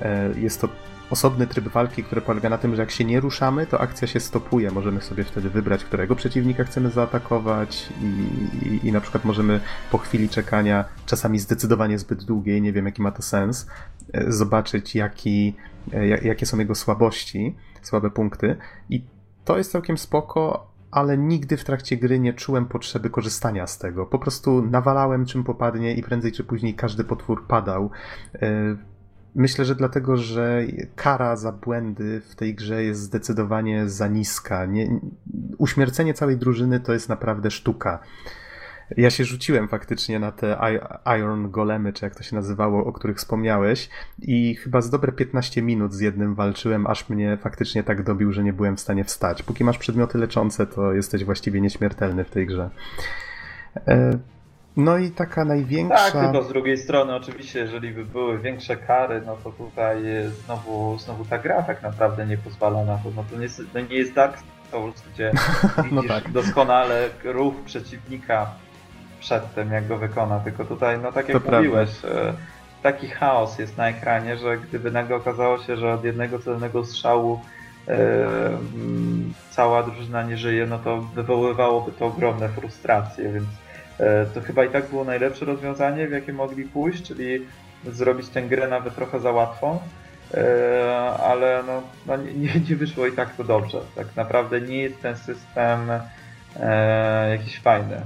E, 0.00 0.30
jest 0.38 0.60
to 0.60 0.68
osobny 1.10 1.46
tryb 1.46 1.68
walki, 1.68 2.04
który 2.04 2.20
polega 2.20 2.48
na 2.48 2.58
tym, 2.58 2.74
że 2.74 2.82
jak 2.82 2.90
się 2.90 3.04
nie 3.04 3.20
ruszamy, 3.20 3.66
to 3.66 3.80
akcja 3.80 4.08
się 4.08 4.20
stopuje. 4.20 4.70
Możemy 4.70 5.00
sobie 5.00 5.24
wtedy 5.24 5.50
wybrać, 5.50 5.84
którego 5.84 6.16
przeciwnika 6.16 6.64
chcemy 6.64 6.90
zaatakować 6.90 7.88
i, 8.02 8.66
i, 8.66 8.88
i 8.88 8.92
na 8.92 9.00
przykład 9.00 9.24
możemy 9.24 9.60
po 9.90 9.98
chwili 9.98 10.28
czekania, 10.28 10.84
czasami 11.06 11.38
zdecydowanie 11.38 11.98
zbyt 11.98 12.24
długiej, 12.24 12.62
nie 12.62 12.72
wiem 12.72 12.86
jaki 12.86 13.02
ma 13.02 13.10
to 13.10 13.22
sens, 13.22 13.66
e, 14.12 14.32
zobaczyć 14.32 14.94
jaki, 14.94 15.56
jakie 16.22 16.46
są 16.46 16.58
jego 16.58 16.74
słabości 16.74 17.54
słabe 17.82 18.10
punkty 18.10 18.56
i 18.90 19.04
to 19.44 19.58
jest 19.58 19.72
całkiem 19.72 19.98
spoko, 19.98 20.70
ale 20.90 21.18
nigdy 21.18 21.56
w 21.56 21.64
trakcie 21.64 21.96
gry 21.96 22.18
nie 22.18 22.32
czułem 22.32 22.66
potrzeby 22.66 23.10
korzystania 23.10 23.66
z 23.66 23.78
tego. 23.78 24.06
Po 24.06 24.18
prostu 24.18 24.62
nawalałem 24.62 25.26
czym 25.26 25.44
popadnie 25.44 25.94
i 25.94 26.02
prędzej 26.02 26.32
czy 26.32 26.44
później 26.44 26.74
każdy 26.74 27.04
potwór 27.04 27.46
padał. 27.46 27.90
E, 28.42 28.76
myślę, 29.34 29.64
że 29.64 29.74
dlatego, 29.74 30.16
że 30.16 30.62
kara 30.96 31.36
za 31.36 31.52
błędy 31.52 32.20
w 32.20 32.34
tej 32.34 32.54
grze 32.54 32.84
jest 32.84 33.00
zdecydowanie 33.00 33.88
za 33.88 34.08
niska. 34.08 34.66
Nie, 34.66 35.00
uśmiercenie 35.58 36.14
całej 36.14 36.36
drużyny 36.36 36.80
to 36.80 36.92
jest 36.92 37.08
naprawdę 37.08 37.50
sztuka. 37.50 37.98
Ja 38.96 39.10
się 39.10 39.24
rzuciłem 39.24 39.68
faktycznie 39.68 40.18
na 40.18 40.32
te 40.32 40.58
Iron 41.18 41.50
Golemy, 41.50 41.92
czy 41.92 42.04
jak 42.04 42.14
to 42.14 42.22
się 42.22 42.36
nazywało, 42.36 42.86
o 42.86 42.92
których 42.92 43.16
wspomniałeś 43.16 43.88
i 44.22 44.54
chyba 44.54 44.80
z 44.80 44.90
dobre 44.90 45.12
15 45.12 45.62
minut 45.62 45.92
z 45.92 46.00
jednym 46.00 46.34
walczyłem, 46.34 46.86
aż 46.86 47.08
mnie 47.08 47.38
faktycznie 47.42 47.82
tak 47.82 48.02
dobił, 48.02 48.32
że 48.32 48.44
nie 48.44 48.52
byłem 48.52 48.76
w 48.76 48.80
stanie 48.80 49.04
wstać. 49.04 49.42
Póki 49.42 49.64
masz 49.64 49.78
przedmioty 49.78 50.18
leczące, 50.18 50.66
to 50.66 50.92
jesteś 50.92 51.24
właściwie 51.24 51.60
nieśmiertelny 51.60 52.24
w 52.24 52.30
tej 52.30 52.46
grze. 52.46 52.70
E, 53.88 54.18
no 54.76 54.98
i 54.98 55.10
taka 55.10 55.44
największa... 55.44 56.10
Tak, 56.12 56.12
tylko 56.12 56.42
z 56.42 56.48
drugiej 56.48 56.78
strony 56.78 57.14
oczywiście, 57.14 57.58
jeżeli 57.58 57.90
by 57.90 58.04
były 58.04 58.38
większe 58.38 58.76
kary, 58.76 59.22
no 59.26 59.36
to 59.44 59.52
tutaj 59.52 60.02
znowu, 60.44 60.98
znowu 60.98 61.24
ta 61.24 61.38
gra 61.38 61.62
tak 61.62 61.82
naprawdę 61.82 62.26
nie 62.26 62.38
pozwala 62.38 62.84
na 62.84 62.96
to. 62.98 63.10
No 63.16 63.24
to 63.30 63.36
nie, 63.38 63.48
no 63.74 63.80
nie 63.80 63.96
jest 63.96 64.12
Dark 64.12 64.38
Souls, 64.70 65.02
gdzie 65.14 65.32
widzisz 65.76 65.92
no 65.92 66.02
tak. 66.02 66.30
doskonale 66.30 67.08
ruch 67.24 67.54
przeciwnika 67.64 68.50
przed 69.20 69.54
tym, 69.54 69.72
jak 69.72 69.86
go 69.86 69.96
wykona. 69.98 70.40
Tylko 70.40 70.64
tutaj, 70.64 70.98
no 70.98 71.12
tak 71.12 71.28
jak 71.28 71.42
to 71.42 71.52
mówiłeś, 71.52 71.90
prawda. 71.96 72.30
E, 72.30 72.34
taki 72.82 73.08
chaos 73.08 73.58
jest 73.58 73.76
na 73.76 73.88
ekranie, 73.88 74.36
że 74.36 74.58
gdyby 74.58 74.90
nagle 74.90 75.16
okazało 75.16 75.58
się, 75.58 75.76
że 75.76 75.94
od 75.94 76.04
jednego 76.04 76.38
celnego 76.38 76.84
strzału 76.84 77.40
e, 77.88 77.98
cała 79.50 79.82
drużyna 79.82 80.22
nie 80.22 80.36
żyje, 80.36 80.66
no 80.66 80.78
to 80.78 81.00
wywoływałoby 81.00 81.92
to 81.92 82.06
ogromne 82.06 82.48
frustracje, 82.48 83.32
więc 83.32 83.46
to 84.34 84.40
chyba 84.40 84.64
i 84.64 84.68
tak 84.68 84.88
było 84.88 85.04
najlepsze 85.04 85.44
rozwiązanie, 85.44 86.08
w 86.08 86.10
jakie 86.10 86.32
mogli 86.32 86.64
pójść, 86.64 87.02
czyli 87.02 87.46
zrobić 87.86 88.28
tę 88.28 88.42
grę 88.42 88.68
nawet 88.68 88.94
trochę 88.94 89.20
za 89.20 89.32
łatwą. 89.32 89.78
Ale 91.22 91.62
no, 91.66 91.82
no 92.06 92.16
nie, 92.16 92.60
nie 92.68 92.76
wyszło 92.76 93.06
i 93.06 93.12
tak 93.12 93.34
to 93.34 93.44
dobrze. 93.44 93.80
Tak 93.96 94.06
naprawdę 94.16 94.60
nie 94.60 94.82
jest 94.82 95.02
ten 95.02 95.16
system 95.16 95.90
jakiś 97.30 97.60
fajny. 97.60 98.00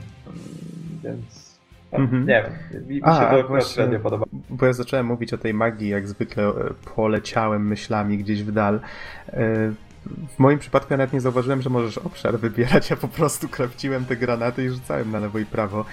Więc 1.05 1.55
Mhm. 1.95 2.27
Nie 2.27 2.45
wiem, 2.73 2.83
mi, 2.89 2.95
mi 2.95 3.01
A, 3.05 3.21
się 3.21 3.43
to 3.43 3.49
właśnie, 3.49 3.99
podoba. 3.99 4.27
Bo 4.51 4.67
ja 4.67 4.73
zacząłem 4.73 5.07
mówić 5.07 5.33
o 5.33 5.39
tej 5.39 5.55
magii, 5.55 5.89
jak 5.89 6.09
zwykle 6.09 6.45
e, 6.45 6.53
poleciałem 6.95 7.67
myślami 7.67 8.19
gdzieś 8.19 8.43
w 8.43 8.53
dal. 8.53 8.75
E, 8.75 8.81
w 10.07 10.39
moim 10.39 10.59
przypadku 10.59 10.93
ja 10.93 10.97
nawet 10.97 11.13
nie 11.13 11.21
zauważyłem, 11.21 11.63
że 11.63 11.71
możesz 11.71 11.99
obszar 11.99 12.39
wybierać, 12.39 12.91
ja 12.91 12.97
po 12.97 13.09
prostu 13.09 13.49
krawciłem 13.57 14.05
te 14.05 14.17
granaty 14.17 14.65
i 14.65 14.69
rzucałem 14.69 15.11
na 15.11 15.19
lewo 15.19 15.39
i 15.39 15.47
prawo. 15.47 15.85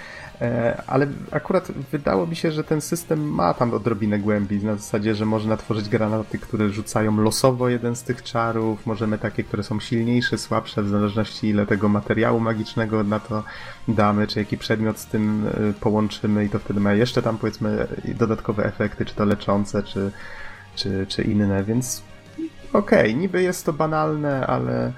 E, 0.42 0.82
ale 0.88 1.08
akurat 1.32 1.72
wydało 1.72 2.28
mi 2.28 2.36
się, 2.36 2.52
że 2.52 2.64
ten 2.64 2.82
system 2.82 3.30
ma 3.30 3.54
tam 3.54 3.74
odrobinę 3.74 4.20
głębi, 4.20 4.66
na 4.66 4.76
zasadzie, 4.76 5.16
że 5.16 5.26
można 5.26 5.58
tworzyć 5.58 5.90
granaty, 5.90 6.40
które 6.40 6.70
rzucają 6.70 7.22
losowo 7.22 7.70
jeden 7.70 7.96
z 7.96 8.04
tych 8.04 8.24
czarów, 8.24 8.86
możemy 8.86 9.18
takie, 9.18 9.44
które 9.44 9.64
są 9.64 9.80
silniejsze, 9.80 10.38
słabsze, 10.38 10.84
w 10.84 10.90
zależności 10.90 11.48
ile 11.48 11.66
tego 11.66 11.90
materiału 11.90 12.40
magicznego 12.40 13.04
na 13.04 13.20
to 13.20 13.44
damy, 13.88 14.28
czy 14.28 14.40
jaki 14.40 14.58
przedmiot 14.58 15.00
z 15.00 15.06
tym 15.06 15.48
e, 15.48 15.74
połączymy 15.74 16.46
i 16.46 16.50
to 16.50 16.60
wtedy 16.60 16.80
ma 16.80 16.94
jeszcze 16.94 17.22
tam 17.22 17.38
powiedzmy 17.38 17.88
dodatkowe 18.06 18.66
efekty, 18.66 19.06
czy 19.06 19.16
to 19.16 19.26
leczące, 19.26 19.84
czy, 19.84 20.12
czy, 20.76 21.06
czy 21.10 21.22
inne, 21.24 21.64
więc 21.64 22.04
okej, 22.74 23.00
okay, 23.00 23.14
niby 23.14 23.42
jest 23.42 23.66
to 23.66 23.74
banalne, 23.74 24.48
ale 24.48 24.94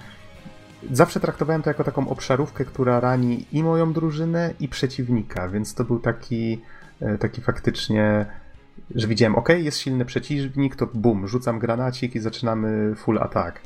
zawsze 0.92 1.20
traktowałem 1.20 1.62
to 1.62 1.70
jako 1.70 1.84
taką 1.84 2.10
obszarówkę, 2.10 2.66
która 2.66 3.00
rani 3.00 3.46
i 3.52 3.64
moją 3.64 3.94
drużynę, 3.94 4.54
i 4.60 4.68
przeciwnika, 4.68 5.50
więc 5.50 5.74
to 5.74 5.84
był 5.84 6.00
taki, 6.00 6.62
e, 7.02 7.18
taki 7.18 7.42
faktycznie, 7.42 8.26
że 8.96 9.08
widziałem, 9.08 9.36
ok, 9.36 9.50
jest 9.50 9.78
silny 9.78 10.06
przeciwnik, 10.06 10.76
to 10.76 10.88
bum, 10.94 11.28
rzucam 11.28 11.60
granacik 11.60 12.16
i 12.16 12.20
zaczynamy 12.20 12.96
full 12.96 13.18
attack. 13.18 13.62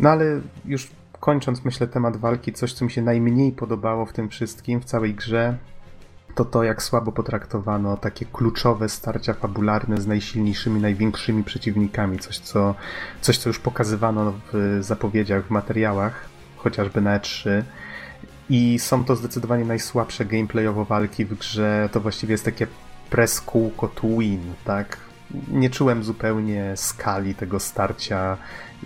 No 0.00 0.10
ale 0.10 0.40
już 0.64 0.90
kończąc, 1.20 1.64
myślę, 1.64 1.86
temat 1.86 2.16
walki, 2.16 2.52
coś, 2.52 2.72
co 2.72 2.84
mi 2.84 2.90
się 2.90 3.02
najmniej 3.02 3.52
podobało 3.52 4.06
w 4.06 4.12
tym 4.12 4.28
wszystkim, 4.28 4.80
w 4.80 4.84
całej 4.84 5.14
grze, 5.14 5.56
to 6.34 6.44
to, 6.44 6.64
jak 6.64 6.82
słabo 6.82 7.12
potraktowano 7.12 7.96
takie 7.96 8.26
kluczowe 8.26 8.88
starcia 8.88 9.34
fabularne 9.34 10.00
z 10.00 10.06
najsilniejszymi, 10.06 10.80
największymi 10.80 11.44
przeciwnikami. 11.44 12.18
Coś, 12.18 12.38
co, 12.38 12.74
coś, 13.20 13.38
co 13.38 13.50
już 13.50 13.58
pokazywano 13.58 14.32
w 14.52 14.78
zapowiedziach, 14.80 15.44
w 15.44 15.50
materiałach, 15.50 16.24
chociażby 16.56 17.00
na 17.00 17.18
E3. 17.18 17.62
I 18.50 18.78
są 18.78 19.04
to 19.04 19.16
zdecydowanie 19.16 19.64
najsłabsze 19.64 20.24
gameplayowo 20.24 20.84
walki 20.84 21.24
w 21.24 21.38
grze. 21.38 21.88
To 21.92 22.00
właściwie 22.00 22.32
jest 22.32 22.44
takie 22.44 22.66
press 23.10 23.40
kółko 23.40 23.88
to 23.88 24.08
win, 24.08 24.54
tak? 24.64 25.07
Nie 25.48 25.70
czułem 25.70 26.04
zupełnie 26.04 26.72
skali 26.76 27.34
tego 27.34 27.60
starcia 27.60 28.36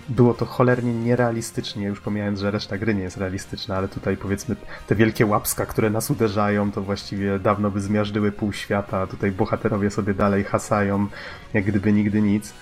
było 0.09 0.33
to 0.33 0.45
cholernie 0.45 0.93
nierealistycznie, 0.93 1.87
już 1.87 2.01
pomijając, 2.01 2.39
że 2.39 2.51
reszta 2.51 2.77
gry 2.77 2.95
nie 2.95 3.01
jest 3.03 3.17
realistyczna, 3.17 3.75
ale 3.75 3.87
tutaj 3.87 4.17
powiedzmy 4.17 4.55
te 4.87 4.95
wielkie 4.95 5.25
łapska, 5.25 5.65
które 5.65 5.89
nas 5.89 6.11
uderzają, 6.11 6.71
to 6.71 6.81
właściwie 6.81 7.39
dawno 7.39 7.71
by 7.71 7.81
zmiażdżyły 7.81 8.31
pół 8.31 8.53
świata, 8.53 9.07
tutaj 9.07 9.31
bohaterowie 9.31 9.89
sobie 9.89 10.13
dalej 10.13 10.43
hasają, 10.43 11.07
jak 11.53 11.65
gdyby 11.65 11.93
nigdy 11.93 12.21
nic. 12.21 12.53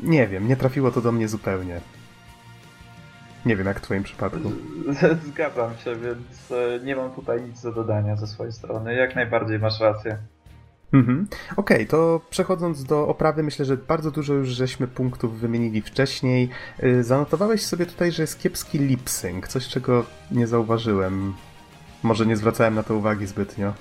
Nie 0.00 0.26
wiem, 0.26 0.48
nie 0.48 0.56
trafiło 0.56 0.90
to 0.90 1.00
do 1.00 1.12
mnie 1.12 1.28
zupełnie. 1.28 1.80
Nie 3.46 3.56
wiem, 3.56 3.66
jak 3.66 3.78
w 3.78 3.82
twoim 3.82 4.02
przypadku. 4.02 4.52
Zgadzam 5.28 5.76
się, 5.76 5.96
więc 5.96 6.52
e, 6.52 6.84
nie 6.84 6.96
mam 6.96 7.10
tutaj 7.10 7.42
nic 7.42 7.62
do 7.62 7.72
dodania 7.72 8.16
ze 8.16 8.26
swojej 8.26 8.52
strony. 8.52 8.94
Jak 8.94 9.14
najbardziej 9.14 9.58
masz 9.58 9.80
rację. 9.80 10.18
Mhm. 10.92 11.26
Okej, 11.56 11.76
okay, 11.76 11.86
to 11.86 12.20
przechodząc 12.30 12.84
do 12.84 13.08
oprawy, 13.08 13.42
myślę, 13.42 13.64
że 13.64 13.76
bardzo 13.76 14.10
dużo 14.10 14.34
już 14.34 14.48
żeśmy 14.48 14.86
punktów 14.86 15.40
wymienili 15.40 15.82
wcześniej. 15.82 16.48
Y, 16.82 17.04
zanotowałeś 17.04 17.62
sobie 17.62 17.86
tutaj, 17.86 18.12
że 18.12 18.22
jest 18.22 18.40
kiepski 18.40 18.78
lip 18.78 19.10
sync, 19.10 19.46
coś 19.46 19.68
czego 19.68 20.04
nie 20.30 20.46
zauważyłem. 20.46 21.34
Może 22.02 22.26
nie 22.26 22.36
zwracałem 22.36 22.74
na 22.74 22.82
to 22.82 22.96
uwagi 22.96 23.26
zbytnio. 23.26 23.72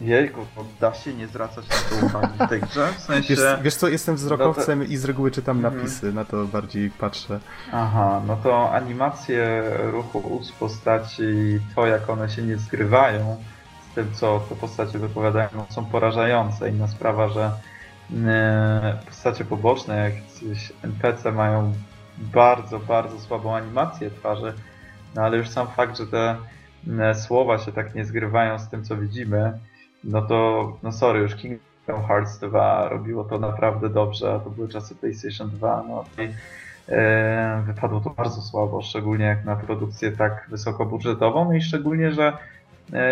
Jejku, 0.00 0.40
da 0.80 0.94
się 0.94 1.14
nie 1.14 1.28
zwracać 1.28 1.64
na 1.68 1.98
to 1.98 2.06
uwagi 2.06 2.32
w 2.46 2.48
tej 2.48 2.60
grze? 2.60 2.88
W 2.98 3.00
sensie... 3.00 3.34
Wiesz, 3.34 3.44
wiesz 3.62 3.74
co, 3.74 3.88
jestem 3.88 4.16
wzrokowcem 4.16 4.78
no 4.78 4.84
to... 4.84 4.90
i 4.90 4.96
z 4.96 5.04
reguły 5.04 5.30
czytam 5.30 5.56
mhm. 5.56 5.76
napisy, 5.76 6.12
na 6.12 6.24
to 6.24 6.44
bardziej 6.44 6.90
patrzę. 6.90 7.40
Aha, 7.72 8.22
no 8.26 8.36
to 8.36 8.72
animacje 8.72 9.62
ruchu 9.92 10.18
ust 10.18 10.52
postaci, 10.52 11.60
to 11.76 11.86
jak 11.86 12.10
one 12.10 12.30
się 12.30 12.42
nie 12.42 12.56
zgrywają, 12.56 13.36
tym, 13.94 14.12
co 14.12 14.40
te 14.48 14.56
postacie 14.56 14.98
wypowiadają, 14.98 15.48
są 15.68 15.84
porażające. 15.84 16.70
Inna 16.70 16.88
sprawa, 16.88 17.28
że 17.28 17.52
e, 18.26 18.98
postacie 19.06 19.44
poboczne, 19.44 19.96
jak 19.96 20.14
jakieś 20.14 20.72
NPC 20.82 21.32
mają 21.32 21.72
bardzo, 22.18 22.78
bardzo 22.78 23.20
słabą 23.20 23.56
animację 23.56 24.10
twarzy, 24.10 24.54
no 25.14 25.22
ale 25.22 25.36
już 25.36 25.48
sam 25.48 25.66
fakt, 25.66 25.98
że 25.98 26.06
te 26.06 26.36
e, 27.00 27.14
słowa 27.14 27.58
się 27.58 27.72
tak 27.72 27.94
nie 27.94 28.04
zgrywają 28.04 28.58
z 28.58 28.68
tym, 28.68 28.84
co 28.84 28.96
widzimy, 28.96 29.58
no 30.04 30.22
to, 30.22 30.72
no 30.82 30.92
sorry, 30.92 31.20
już 31.20 31.34
Kingdom 31.34 32.04
Hearts 32.08 32.38
2 32.38 32.88
robiło 32.88 33.24
to 33.24 33.38
naprawdę 33.38 33.88
dobrze, 33.88 34.34
a 34.34 34.38
to 34.38 34.50
były 34.50 34.68
czasy 34.68 34.94
PlayStation 34.94 35.50
2, 35.50 35.84
no 35.88 36.04
i 36.24 36.28
e, 36.88 37.62
wypadło 37.66 38.00
to 38.00 38.10
bardzo 38.10 38.42
słabo, 38.42 38.82
szczególnie 38.82 39.24
jak 39.24 39.44
na 39.44 39.56
produkcję 39.56 40.12
tak 40.12 40.46
wysokobudżetową 40.48 41.52
i 41.52 41.62
szczególnie, 41.62 42.12
że 42.12 42.32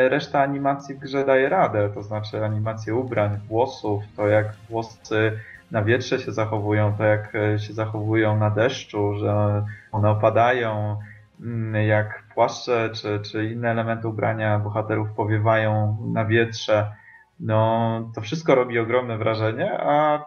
reszta 0.09 0.41
animacji 0.41 0.95
w 0.95 0.99
grze 0.99 1.25
daje 1.25 1.49
radę, 1.49 1.91
to 1.95 2.03
znaczy 2.03 2.45
animacje 2.45 2.95
ubrań, 2.95 3.39
włosów, 3.49 4.03
to 4.17 4.29
jak 4.29 4.47
włosy 4.69 5.39
na 5.71 5.83
wietrze 5.83 6.19
się 6.19 6.33
zachowują, 6.33 6.95
to 6.97 7.05
jak 7.05 7.35
e, 7.35 7.59
się 7.59 7.73
zachowują 7.73 8.39
na 8.39 8.51
deszczu, 8.51 9.15
że 9.15 9.65
one 9.93 10.11
opadają, 10.11 10.99
mm, 11.41 11.87
jak 11.87 12.23
płaszcze 12.35 12.91
czy, 12.95 13.21
czy 13.21 13.45
inne 13.45 13.71
elementy 13.71 14.09
ubrania 14.09 14.59
bohaterów 14.59 15.13
powiewają 15.13 15.97
na 16.13 16.25
wietrze. 16.25 16.93
No, 17.41 18.11
to 18.15 18.21
wszystko 18.21 18.55
robi 18.55 18.79
ogromne 18.79 19.19
wrażenie, 19.19 19.81
a 19.81 20.25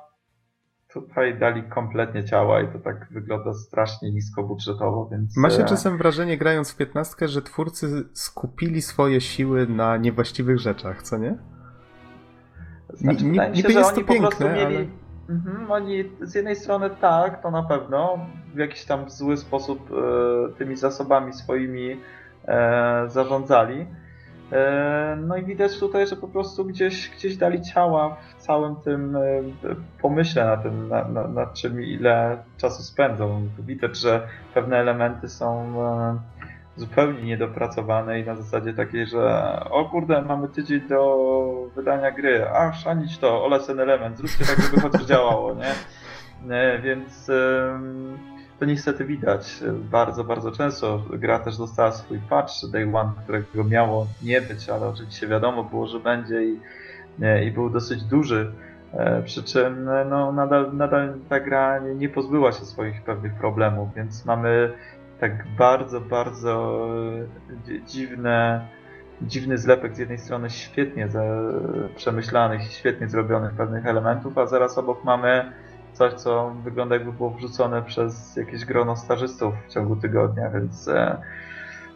tutaj 0.94 1.40
dali 1.40 1.64
kompletnie 1.64 2.24
ciała 2.24 2.62
i 2.62 2.68
to 2.68 2.80
tak 2.80 3.08
wygląda 3.12 3.54
strasznie 3.54 4.12
nisko 4.12 4.44
budżetowo, 4.44 5.10
więc... 5.12 5.38
Ma 5.38 5.50
się 5.50 5.64
e, 5.64 5.66
czasem 5.66 5.98
wrażenie, 5.98 6.38
grając 6.38 6.72
w 6.72 6.78
15, 6.78 7.28
że 7.28 7.42
twórcy 7.42 8.04
skupili 8.14 8.82
swoje 8.82 9.22
siły 9.22 9.68
na 9.68 9.98
niewłaściwych 9.98 10.60
rzeczach, 10.60 11.04
co 11.04 11.18
nie? 11.18 11.38
Znaczy, 12.94 13.26
N- 13.26 13.36
się, 13.36 13.52
niby 13.52 13.74
jest 13.74 13.96
to 13.96 14.04
piękne, 14.04 14.54
mieli... 14.54 14.76
ale... 14.76 14.86
Mhm, 15.30 15.72
oni 15.72 16.04
z 16.22 16.36
jednej 16.36 16.56
strony 16.56 16.90
tak, 17.02 17.42
to 17.42 17.52
na 17.52 17.64
pewno, 17.64 18.20
w 18.54 18.58
jakiś 18.58 18.86
tam 18.86 19.10
zły 19.10 19.38
sposób 19.38 19.92
e, 19.92 20.54
tymi 20.58 20.76
zasobami 20.76 21.34
swoimi 21.34 22.02
e, 22.48 23.04
zarządzali, 23.08 23.86
no 25.18 25.38
i 25.38 25.44
widać 25.44 25.80
tutaj, 25.80 26.08
że 26.08 26.16
po 26.16 26.28
prostu 26.28 26.66
gdzieś, 26.66 27.10
gdzieś 27.10 27.38
dali 27.38 27.62
ciała 27.62 28.18
w 28.38 28.42
całym 28.42 28.76
tym 28.76 29.16
e, 29.16 29.20
pomyśle 30.02 30.46
na 30.46 30.58
tym, 30.58 30.88
na, 30.88 31.08
na, 31.08 31.28
nad 31.28 31.54
czym 31.54 31.82
ile 31.82 32.44
czasu 32.58 32.84
spędzą. 32.84 33.48
Widać, 33.60 33.98
że 33.98 34.28
pewne 34.54 34.78
elementy 34.78 35.30
są 35.30 35.74
e, 35.82 36.20
zupełnie 36.76 37.24
niedopracowane 37.24 38.20
i 38.20 38.26
na 38.26 38.36
zasadzie 38.36 38.74
takiej, 38.74 39.08
że 39.08 39.60
o 39.70 39.86
kurde, 39.86 40.22
mamy 40.22 40.48
tydzień 40.48 40.82
do 40.88 41.70
wydania 41.76 42.12
gry, 42.12 42.48
a 42.50 42.74
szanić 42.74 43.18
to, 43.18 43.46
olać 43.46 43.68
ten 43.68 43.80
element, 43.80 44.18
zróbcie 44.18 44.46
tak, 44.46 44.62
żeby 44.62 44.82
chociaż 44.82 45.06
działało, 45.06 45.56
nie? 45.56 45.74
Więc 46.84 47.32
to 48.62 48.66
niestety 48.66 49.06
widać 49.06 49.64
bardzo, 49.92 50.24
bardzo 50.24 50.52
często. 50.52 51.04
Gra 51.10 51.40
też 51.40 51.58
dostała 51.58 51.92
swój 51.92 52.20
patch 52.30 52.54
Day 52.72 52.84
One, 52.94 53.12
którego 53.24 53.64
miało 53.64 54.08
nie 54.24 54.42
być, 54.42 54.70
ale 54.70 54.88
oczywiście 54.88 55.28
wiadomo 55.28 55.64
było, 55.64 55.88
że 55.88 56.00
będzie 56.00 56.44
i, 56.44 56.60
i 57.46 57.52
był 57.52 57.70
dosyć 57.70 58.04
duży. 58.04 58.52
E, 58.94 59.22
przy 59.24 59.44
czym 59.44 59.90
no, 60.10 60.32
nadal, 60.32 60.76
nadal 60.76 61.14
ta 61.30 61.40
gra 61.40 61.80
nie 61.80 62.10
pozbyła 62.10 62.52
się 62.52 62.66
swoich 62.66 63.02
pewnych 63.02 63.34
problemów, 63.34 63.90
więc 63.96 64.26
mamy 64.26 64.74
tak 65.20 65.48
bardzo, 65.58 66.02
bardzo 66.02 66.88
dziwne, 67.86 68.68
dziwny 69.22 69.58
zlepek 69.58 69.96
z 69.96 70.00
jednej 70.00 70.18
strony 70.18 70.50
świetnie 70.50 71.08
przemyślanych 71.96 72.62
i 72.62 72.74
świetnie 72.74 73.10
zrobionych 73.10 73.54
pewnych 73.54 73.86
elementów, 73.86 74.38
a 74.38 74.46
zaraz 74.46 74.78
obok 74.78 75.04
mamy 75.04 75.52
coś, 75.94 76.14
co 76.14 76.56
wygląda 76.64 76.96
jakby 76.96 77.14
było 77.14 77.30
wrzucone 77.30 77.82
przez 77.82 78.36
jakieś 78.36 78.66
grono 78.66 78.96
stażystów 78.96 79.54
w 79.68 79.74
ciągu 79.74 79.96
tygodnia, 79.96 80.50
więc 80.50 80.88
e, 80.88 81.22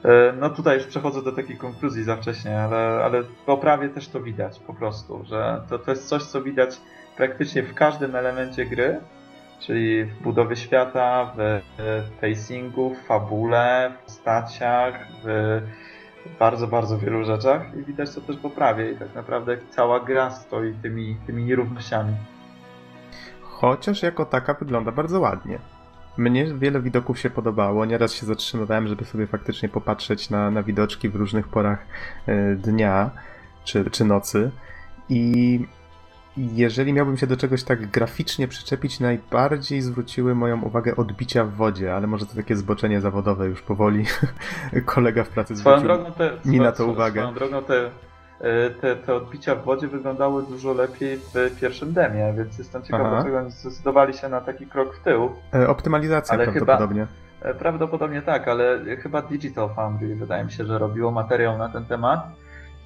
e, 0.06 0.34
no 0.40 0.50
tutaj 0.50 0.78
już 0.78 0.88
przechodzę 0.88 1.22
do 1.22 1.32
takiej 1.32 1.58
konkluzji 1.58 2.04
za 2.04 2.16
wcześnie, 2.16 2.62
ale, 2.62 2.78
ale 2.78 3.24
w 3.24 3.50
oprawie 3.50 3.90
też 3.90 4.08
to 4.08 4.22
widać 4.22 4.60
po 4.60 4.74
prostu, 4.74 5.24
że 5.26 5.62
to, 5.70 5.80
to 5.80 5.92
jest 5.92 6.08
coś, 6.08 6.24
co 6.24 6.42
widać 6.42 6.82
praktycznie 7.18 7.64
w 7.64 7.74
każdym 7.74 8.16
elemencie 8.16 8.66
gry, 8.66 9.00
czyli 9.60 10.06
w 10.06 10.22
budowie 10.22 10.56
świata, 10.56 11.34
w, 11.38 11.62
w 11.78 12.12
pacingu, 12.22 12.96
w 12.96 13.08
fabule, 13.08 13.92
w 14.02 14.06
postaciach, 14.06 15.08
w 15.24 15.62
w 16.26 16.38
bardzo, 16.38 16.68
bardzo 16.68 16.98
wielu 16.98 17.24
rzeczach 17.24 17.62
i 17.78 17.84
widać 17.84 18.16
to 18.16 18.22
też 18.22 18.38
poprawie 18.38 18.92
i 18.92 18.98
tak 18.98 19.16
naprawdę 19.16 19.58
cała 19.70 20.00
gra 20.00 20.32
stoi 20.32 20.74
tymi, 20.74 21.18
tymi 21.26 21.44
nierównościami. 21.44 22.14
Chociaż 23.66 24.04
jako 24.04 24.26
taka 24.26 24.54
wygląda 24.54 24.92
bardzo 24.92 25.20
ładnie. 25.20 25.60
Mnie 26.18 26.46
wiele 26.46 26.82
widoków 26.82 27.20
się 27.20 27.30
podobało. 27.30 27.86
Nieraz 27.86 28.14
się 28.14 28.26
zatrzymywałem, 28.26 28.88
żeby 28.88 29.06
sobie 29.06 29.28
faktycznie 29.28 29.70
popatrzeć 29.70 30.30
na, 30.30 30.52
na 30.52 30.64
widoczki 30.64 31.10
w 31.10 31.16
różnych 31.16 31.48
porach 31.48 31.86
e, 32.28 32.56
dnia 32.56 33.12
czy, 33.64 33.90
czy 33.92 34.06
nocy. 34.06 34.52
I 35.10 35.60
jeżeli 36.38 36.94
miałbym 36.94 37.18
się 37.18 37.28
do 37.28 37.38
czegoś 37.38 37.64
tak 37.64 37.88
graficznie 37.88 38.48
przyczepić, 38.48 39.00
najbardziej 39.00 39.82
zwróciły 39.82 40.36
moją 40.36 40.62
uwagę 40.62 40.96
odbicia 40.96 41.44
w 41.44 41.54
wodzie, 41.54 41.96
ale 41.96 42.08
może 42.08 42.26
to 42.26 42.36
takie 42.36 42.56
zboczenie 42.56 43.02
zawodowe 43.02 43.48
już 43.48 43.62
powoli. 43.62 44.06
Kolega 44.86 45.24
w 45.24 45.30
pracy 45.30 45.56
zwrócił 45.56 45.84
drogą 45.84 46.12
te, 46.12 46.38
mi 46.46 46.60
na 46.60 46.72
to 46.72 46.86
uwagę. 46.86 47.22
Swoją 47.22 47.36
drogą 47.36 47.64
te, 47.64 47.90
te, 48.82 48.96
te 48.96 49.16
odbicia 49.16 49.56
w 49.56 49.64
wodzie 49.64 49.88
wyglądały 49.88 50.44
dużo 50.44 50.74
lepiej 50.74 51.18
w 51.18 51.60
pierwszym 51.62 51.94
demie, 51.94 52.34
więc 52.38 52.58
jestem 52.58 52.84
ciekaw, 52.84 53.10
dlaczego 53.10 53.38
oni 53.38 53.52
zdecydowali 53.52 54.14
się 54.14 54.30
na 54.30 54.42
taki 54.42 54.68
krok 54.68 54.96
w 54.96 55.04
tył. 55.04 55.32
E, 55.54 55.68
optymalizacja 55.68 56.34
ale 56.34 56.44
prawdopodobnie. 56.44 57.08
Chyba, 57.40 57.52
e, 57.52 57.54
prawdopodobnie 57.54 58.22
tak, 58.22 58.48
ale 58.48 58.80
chyba 59.04 59.22
Digital 59.22 59.70
Foundry 59.76 60.16
wydaje 60.16 60.44
mi 60.44 60.52
się, 60.52 60.66
że 60.66 60.80
robiło 60.80 61.12
materiał 61.12 61.58
na 61.58 61.70
ten 61.70 61.86
temat 61.86 62.20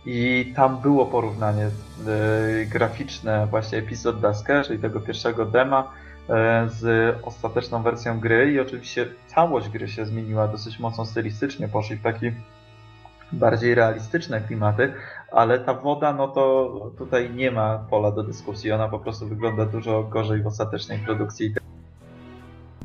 i 0.06 0.54
tam 0.56 0.82
było 0.82 1.06
porównanie 1.06 1.68
y, 1.68 2.66
graficzne 2.66 3.48
właśnie 3.48 3.78
epizod 3.78 4.20
Dusker, 4.22 4.66
czyli 4.66 4.80
tego 4.80 5.00
pierwszego 5.00 5.46
dema 5.46 5.82
y, 5.84 6.34
z 6.70 7.16
ostateczną 7.24 7.84
wersją 7.84 8.20
gry 8.20 8.52
i 8.52 8.60
oczywiście 8.60 9.08
całość 9.28 9.70
gry 9.70 9.88
się 9.88 10.06
zmieniła 10.06 10.48
dosyć 10.48 10.80
mocno 10.80 11.06
stylistycznie, 11.06 11.68
poszli 11.68 11.96
w 11.96 12.02
taki 12.02 12.32
bardziej 13.32 13.76
realistyczne 13.76 14.42
klimaty, 14.42 14.94
ale 15.32 15.60
ta 15.60 15.74
woda, 15.74 16.14
no 16.14 16.28
to 16.28 16.92
tutaj 16.98 17.34
nie 17.34 17.52
ma 17.52 17.78
pola 17.90 18.12
do 18.12 18.24
dyskusji, 18.24 18.72
ona 18.72 18.90
po 18.90 19.00
prostu 19.00 19.28
wygląda 19.28 19.66
dużo 19.66 20.04
gorzej 20.04 20.44
w 20.44 20.48
ostatecznej 20.48 21.00
produkcji 21.00 21.54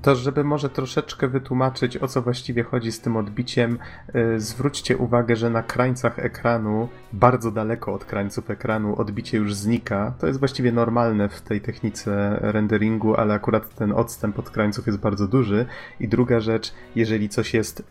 to 0.05 0.15
żeby 0.15 0.45
może 0.45 0.71
troszeczkę 0.71 1.29
wytłumaczyć, 1.29 1.97
o 1.97 2.09
co 2.09 2.23
właściwie 2.23 2.63
chodzi 2.63 2.93
z 2.93 3.01
tym 3.01 3.17
odbiciem, 3.17 3.79
yy, 4.15 4.41
zwróćcie 4.41 4.97
uwagę, 4.97 5.37
że 5.37 5.51
na 5.51 5.63
krańcach 5.63 6.19
ekranu, 6.19 6.89
bardzo 7.13 7.51
daleko 7.51 7.95
od 7.95 8.05
krańców 8.05 8.51
ekranu, 8.51 9.01
odbicie 9.01 9.39
już 9.39 9.55
znika. 9.55 10.15
To 10.19 10.27
jest 10.27 10.39
właściwie 10.39 10.73
normalne 10.73 11.29
w 11.29 11.41
tej 11.41 11.61
technice 11.61 12.39
renderingu, 12.41 13.15
ale 13.15 13.35
akurat 13.35 13.75
ten 13.75 13.93
odstęp 13.93 14.39
od 14.39 14.51
krańców 14.51 14.87
jest 14.87 14.99
bardzo 14.99 15.29
duży. 15.29 15.67
I 16.01 16.09
druga 16.09 16.41
rzecz, 16.41 16.75
jeżeli 16.97 17.29
coś 17.29 17.55
jest 17.55 17.83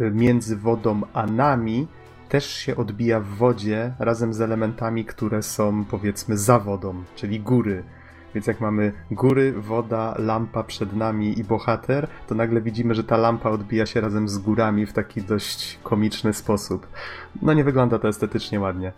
y, 0.00 0.10
między 0.10 0.56
wodą 0.56 1.00
a 1.12 1.26
nami, 1.26 1.86
też 2.32 2.54
się 2.56 2.76
odbija 2.76 3.20
w 3.20 3.26
wodzie 3.26 3.92
razem 3.98 4.34
z 4.34 4.40
elementami, 4.40 5.04
które 5.04 5.42
są 5.42 5.84
powiedzmy 5.84 6.36
za 6.36 6.58
wodą, 6.58 7.04
czyli 7.14 7.40
góry. 7.40 7.84
Więc 8.34 8.46
jak 8.46 8.60
mamy 8.60 8.92
góry, 9.10 9.52
woda, 9.52 10.14
lampa 10.18 10.64
przed 10.64 10.96
nami 10.96 11.38
i 11.38 11.44
bohater, 11.44 12.08
to 12.26 12.34
nagle 12.34 12.60
widzimy, 12.60 12.94
że 12.94 13.04
ta 13.04 13.16
lampa 13.16 13.50
odbija 13.50 13.86
się 13.86 14.00
razem 14.00 14.28
z 14.28 14.38
górami 14.38 14.86
w 14.86 14.92
taki 14.92 15.22
dość 15.22 15.78
komiczny 15.82 16.32
sposób. 16.32 16.86
No 17.42 17.52
nie 17.52 17.64
wygląda 17.64 17.98
to 17.98 18.08
estetycznie 18.08 18.60
ładnie. 18.60 18.92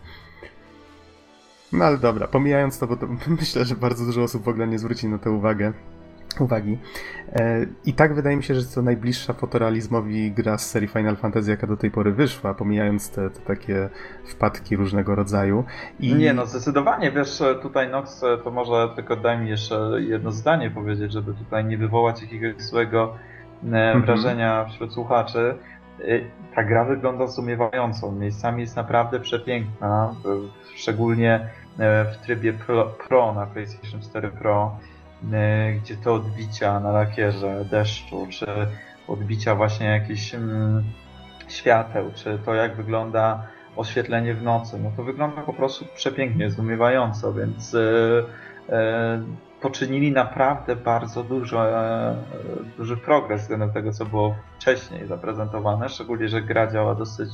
No 1.73 1.85
ale 1.85 1.97
dobra, 1.97 2.27
pomijając 2.27 2.79
to, 2.79 2.87
bo 2.87 2.97
to 2.97 3.07
myślę, 3.39 3.65
że 3.65 3.75
bardzo 3.75 4.05
dużo 4.05 4.23
osób 4.23 4.43
w 4.43 4.49
ogóle 4.49 4.67
nie 4.67 4.79
zwróci 4.79 5.07
na 5.07 5.17
to 5.17 5.31
uwagę 5.31 5.73
uwagi. 6.43 6.77
E, 7.33 7.65
I 7.85 7.93
tak 7.93 8.15
wydaje 8.15 8.37
mi 8.37 8.43
się, 8.43 8.55
że 8.55 8.65
to 8.65 8.81
najbliższa 8.81 9.33
fotorealizmowi 9.33 10.31
gra 10.31 10.57
z 10.57 10.69
serii 10.69 10.87
Final 10.87 11.15
Fantasy, 11.15 11.51
jaka 11.51 11.67
do 11.67 11.77
tej 11.77 11.91
pory 11.91 12.11
wyszła, 12.11 12.53
pomijając 12.53 13.09
te, 13.09 13.29
te 13.29 13.39
takie 13.39 13.89
wpadki 14.25 14.75
różnego 14.75 15.15
rodzaju. 15.15 15.63
I... 15.99 16.15
Nie, 16.15 16.33
no 16.33 16.45
zdecydowanie, 16.45 17.11
wiesz, 17.11 17.43
tutaj 17.61 17.89
Nox, 17.89 18.23
to 18.43 18.51
może 18.51 18.89
tylko 18.95 19.15
daj 19.15 19.39
mi 19.39 19.49
jeszcze 19.49 19.91
jedno 19.97 20.31
zdanie 20.31 20.71
powiedzieć, 20.71 21.11
żeby 21.11 21.33
tutaj 21.33 21.65
nie 21.65 21.77
wywołać 21.77 22.21
jakiegoś 22.21 22.61
złego 22.61 23.15
e, 23.63 23.67
mhm. 23.67 24.01
wrażenia 24.01 24.65
wśród 24.65 24.93
słuchaczy. 24.93 25.55
E, 26.01 26.19
ta 26.55 26.63
gra 26.63 26.85
wygląda 26.85 27.27
zdumiewająco. 27.27 28.11
Miejscami 28.11 28.61
jest 28.61 28.75
naprawdę 28.75 29.19
przepiękna, 29.19 30.15
szczególnie 30.75 31.49
w 32.13 32.25
trybie 32.25 32.53
Pro, 32.53 32.85
Pro 32.85 33.33
na 33.33 33.45
PlayStation 33.45 34.01
4 34.01 34.29
Pro. 34.29 34.77
E, 35.33 35.73
gdzie 35.73 35.97
te 35.97 36.11
odbicia 36.11 36.79
na 36.79 36.91
lakierze 36.91 37.65
deszczu, 37.65 38.27
czy 38.29 38.45
odbicia 39.07 39.55
właśnie 39.55 39.85
jakichś 39.87 40.35
mm, 40.35 40.83
świateł, 41.47 42.11
czy 42.15 42.39
to 42.45 42.53
jak 42.53 42.75
wygląda 42.75 43.47
oświetlenie 43.75 44.33
w 44.33 44.43
nocy, 44.43 44.79
no 44.79 44.91
to 44.97 45.03
wygląda 45.03 45.41
po 45.41 45.53
prostu 45.53 45.85
przepięknie, 45.95 46.49
zdumiewająco, 46.49 47.33
więc 47.33 47.73
yy, 47.73 48.25
yy, 48.69 48.75
poczynili 49.61 50.11
naprawdę 50.11 50.75
bardzo 50.75 51.23
dużo, 51.23 51.65
duży 52.77 52.97
progres 52.97 53.41
względem 53.41 53.71
tego, 53.71 53.91
co 53.91 54.05
było 54.05 54.35
wcześniej 54.57 55.07
zaprezentowane, 55.07 55.89
szczególnie, 55.89 56.27
że 56.27 56.41
gra 56.41 56.71
działa 56.71 56.95
dosyć, 56.95 57.29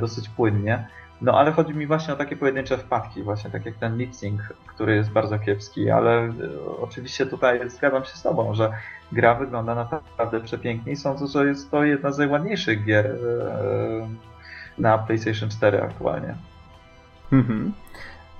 dosyć 0.00 0.28
płynnie. 0.28 0.86
No 1.22 1.38
ale 1.38 1.52
chodzi 1.52 1.74
mi 1.74 1.86
właśnie 1.86 2.14
o 2.14 2.16
takie 2.16 2.36
pojedyncze 2.36 2.78
wpadki, 2.78 3.22
właśnie 3.22 3.50
tak 3.50 3.66
jak 3.66 3.74
ten 3.76 3.96
lip 3.96 4.10
który 4.66 4.96
jest 4.96 5.10
bardzo 5.10 5.38
kiepski, 5.38 5.90
ale 5.90 6.24
e, 6.24 6.32
oczywiście 6.80 7.26
tutaj 7.26 7.70
zgadzam 7.70 8.04
się 8.04 8.16
z 8.16 8.22
Tobą, 8.22 8.54
że 8.54 8.72
gra 9.12 9.34
wygląda 9.34 9.74
naprawdę 9.74 10.40
przepięknie 10.40 10.92
i 10.92 10.96
sądzę, 10.96 11.26
że 11.26 11.46
jest 11.46 11.70
to 11.70 11.84
jedna 11.84 12.12
z 12.12 12.18
najładniejszych 12.18 12.84
gier 12.84 13.06
e, 13.06 14.08
na 14.78 14.98
PlayStation 14.98 15.48
4 15.48 15.82
aktualnie. 15.82 16.34
Mhm. 17.32 17.72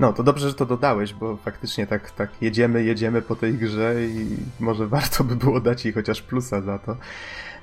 No, 0.00 0.12
to 0.12 0.22
dobrze, 0.22 0.48
że 0.48 0.54
to 0.54 0.66
dodałeś, 0.66 1.14
bo 1.14 1.36
faktycznie 1.36 1.86
tak, 1.86 2.10
tak 2.10 2.30
jedziemy, 2.40 2.84
jedziemy 2.84 3.22
po 3.22 3.36
tej 3.36 3.54
grze 3.54 3.94
i 4.04 4.36
może 4.60 4.86
warto 4.86 5.24
by 5.24 5.36
było 5.36 5.60
dać 5.60 5.84
jej 5.84 5.94
chociaż 5.94 6.22
plusa 6.22 6.60
za 6.60 6.78
to. 6.78 6.96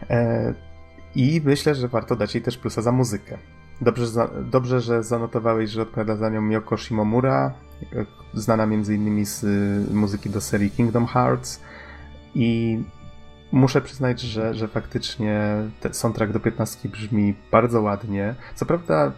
E, 0.10 0.54
I 1.16 1.42
myślę, 1.46 1.76
że 1.76 1.88
warto 1.88 2.16
dać 2.16 2.36
jej 2.36 2.44
też 2.44 2.58
plusa 2.58 2.82
za 2.82 2.92
muzykę. 2.92 3.38
Dobrze, 3.82 4.28
dobrze, 4.42 4.82
że 4.82 5.04
zanotowałeś, 5.04 5.70
że 5.70 5.82
odpowiada 5.82 6.16
za 6.16 6.30
nią 6.30 6.50
Yoko 6.50 6.78
Shimomura, 6.78 7.54
znana 8.34 8.64
m.in. 8.64 9.26
z 9.26 9.44
y, 9.44 9.94
muzyki 9.94 10.30
do 10.30 10.42
serii 10.42 10.72
Kingdom 10.72 11.06
Hearts 11.06 11.62
i 12.36 12.80
muszę 13.52 13.82
przyznać, 13.82 14.22
że, 14.22 14.54
że 14.54 14.68
faktycznie 14.68 15.56
ten 15.80 15.94
soundtrack 15.94 16.34
do 16.34 16.40
15 16.40 16.90
brzmi 16.90 17.36
bardzo 17.52 17.82
ładnie. 17.82 18.36
Co 18.56 18.66
prawda 18.66 19.12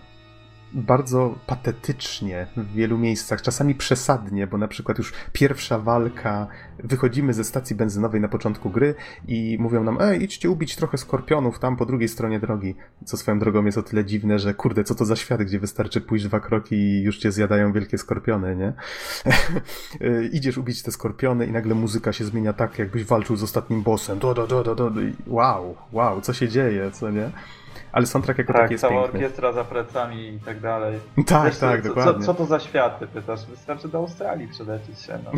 bardzo 0.74 1.36
patetycznie 1.48 2.48
w 2.58 2.74
wielu 2.74 2.98
miejscach, 2.98 3.41
czasami 3.41 3.76
przesadnie, 3.76 4.48
bo 4.48 4.58
na 4.58 4.68
przykład 4.68 4.98
już 4.98 5.14
pierwsza 5.34 5.80
walka, 5.80 6.48
wychodzimy 6.84 7.34
ze 7.34 7.44
stacji 7.44 7.76
benzynowej 7.76 8.22
na 8.22 8.28
początku 8.28 8.70
gry 8.70 8.96
i 9.28 9.58
mówią 9.60 9.84
nam, 9.84 9.98
ej, 10.02 10.24
idźcie 10.24 10.50
ubić 10.50 10.76
trochę 10.76 10.98
skorpionów 10.98 11.60
tam 11.60 11.78
po 11.78 11.86
drugiej 11.86 12.10
stronie 12.10 12.40
drogi, 12.40 12.76
co 13.06 13.18
swoją 13.18 13.40
drogą 13.40 13.66
jest 13.66 13.78
o 13.78 13.84
tyle 13.84 14.06
dziwne, 14.06 14.40
że 14.40 14.54
kurde, 14.54 14.84
co 14.84 14.96
to 14.96 15.06
za 15.06 15.16
świat, 15.16 15.41
gdzie 15.41 15.60
wystarczy 15.60 16.02
pójść 16.02 16.26
dwa 16.26 16.40
kroki 16.40 16.76
i 16.76 17.04
już 17.04 17.18
cię 17.18 17.32
zjadają 17.32 17.74
wielkie 17.74 17.98
skorpiony, 17.98 18.56
nie? 18.56 18.74
Idziesz 20.38 20.58
ubić 20.58 20.84
te 20.84 20.91
skorpiony 20.91 21.46
i 21.46 21.52
nagle 21.52 21.76
muzyka 21.76 22.14
się 22.14 22.26
zmienia 22.26 22.54
tak, 22.54 22.80
jakbyś 22.80 23.04
walczył 23.04 23.36
z 23.36 23.44
ostatnim 23.44 23.82
bossem, 23.82 24.20
do, 24.20 24.34
do, 24.34 24.48
do, 24.48 24.64
do, 24.64 24.76
do, 24.76 24.91
wow, 25.28 25.76
wow, 25.91 26.22
co 26.22 26.34
się 26.34 26.50
dzieje, 26.50 26.91
co 26.91 27.10
nie? 27.10 27.32
Ale 27.91 28.06
soundtrack 28.06 28.38
jako 28.38 28.53
tak, 28.53 28.61
taki 28.61 28.74
jest 28.74 28.82
cała 28.82 29.02
piękny. 29.02 29.20
orkiestra 29.20 29.52
za 29.52 29.64
plecami 29.64 30.30
i 30.30 30.40
tak 30.40 30.60
dalej. 30.60 30.99
Tak, 31.28 31.56
tak, 31.56 31.82
co, 31.82 31.88
dokładnie. 31.88 32.14
Co, 32.14 32.20
co, 32.20 32.34
to 32.34 32.45
za 32.45 32.60
światy, 32.60 33.07
pytasz? 33.07 33.45
Wystarczy 33.45 33.88
do 33.88 33.98
Australii 33.98 34.48
przylecieć 34.48 34.99
się, 34.99 35.20
no. 35.26 35.32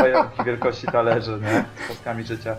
Pająki 0.00 0.44
wielkości 0.44 0.86
talerzy, 0.86 1.40
nie? 1.42 1.64
Z 1.84 1.88
kostkami 1.88 2.24
życia. 2.24 2.56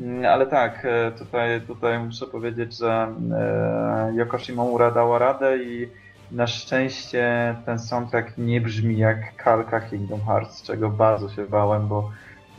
Mm, 0.00 0.24
ale 0.24 0.46
tak, 0.46 0.84
e, 0.84 1.12
tutaj, 1.18 1.60
tutaj 1.60 1.98
muszę 1.98 2.26
powiedzieć, 2.26 2.78
że 2.78 3.14
e, 3.32 4.12
Yoko 4.14 4.38
Shimomura 4.38 4.90
dała 4.90 5.18
radę 5.18 5.58
i 5.58 5.88
na 6.30 6.46
szczęście 6.46 7.56
ten 7.66 7.78
soundtrack 7.78 8.38
nie 8.38 8.60
brzmi 8.60 8.98
jak 8.98 9.36
kalka 9.36 9.80
Kingdom 9.80 10.20
Hearts, 10.20 10.62
czego 10.62 10.90
bardzo 10.90 11.28
się 11.28 11.44
bałem, 11.46 11.88
bo 11.88 12.10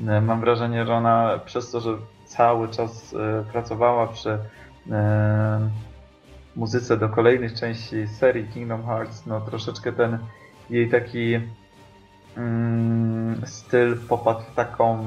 e, 0.07 0.21
mam 0.21 0.41
wrażenie, 0.41 0.85
że 0.85 0.93
ona 0.93 1.39
przez 1.45 1.71
to, 1.71 1.79
że 1.79 1.91
cały 2.25 2.69
czas 2.69 3.15
pracowała 3.51 4.07
przy 4.07 4.37
muzyce 6.55 6.97
do 6.97 7.09
kolejnych 7.09 7.53
części 7.53 8.07
serii 8.07 8.47
Kingdom 8.47 8.85
Hearts, 8.85 9.25
no 9.25 9.41
troszeczkę 9.41 9.93
ten 9.93 10.17
jej 10.69 10.89
taki 10.89 11.39
mm, 12.37 13.41
styl 13.45 13.97
popadł 14.09 14.41
w 14.41 14.55
taką 14.55 14.99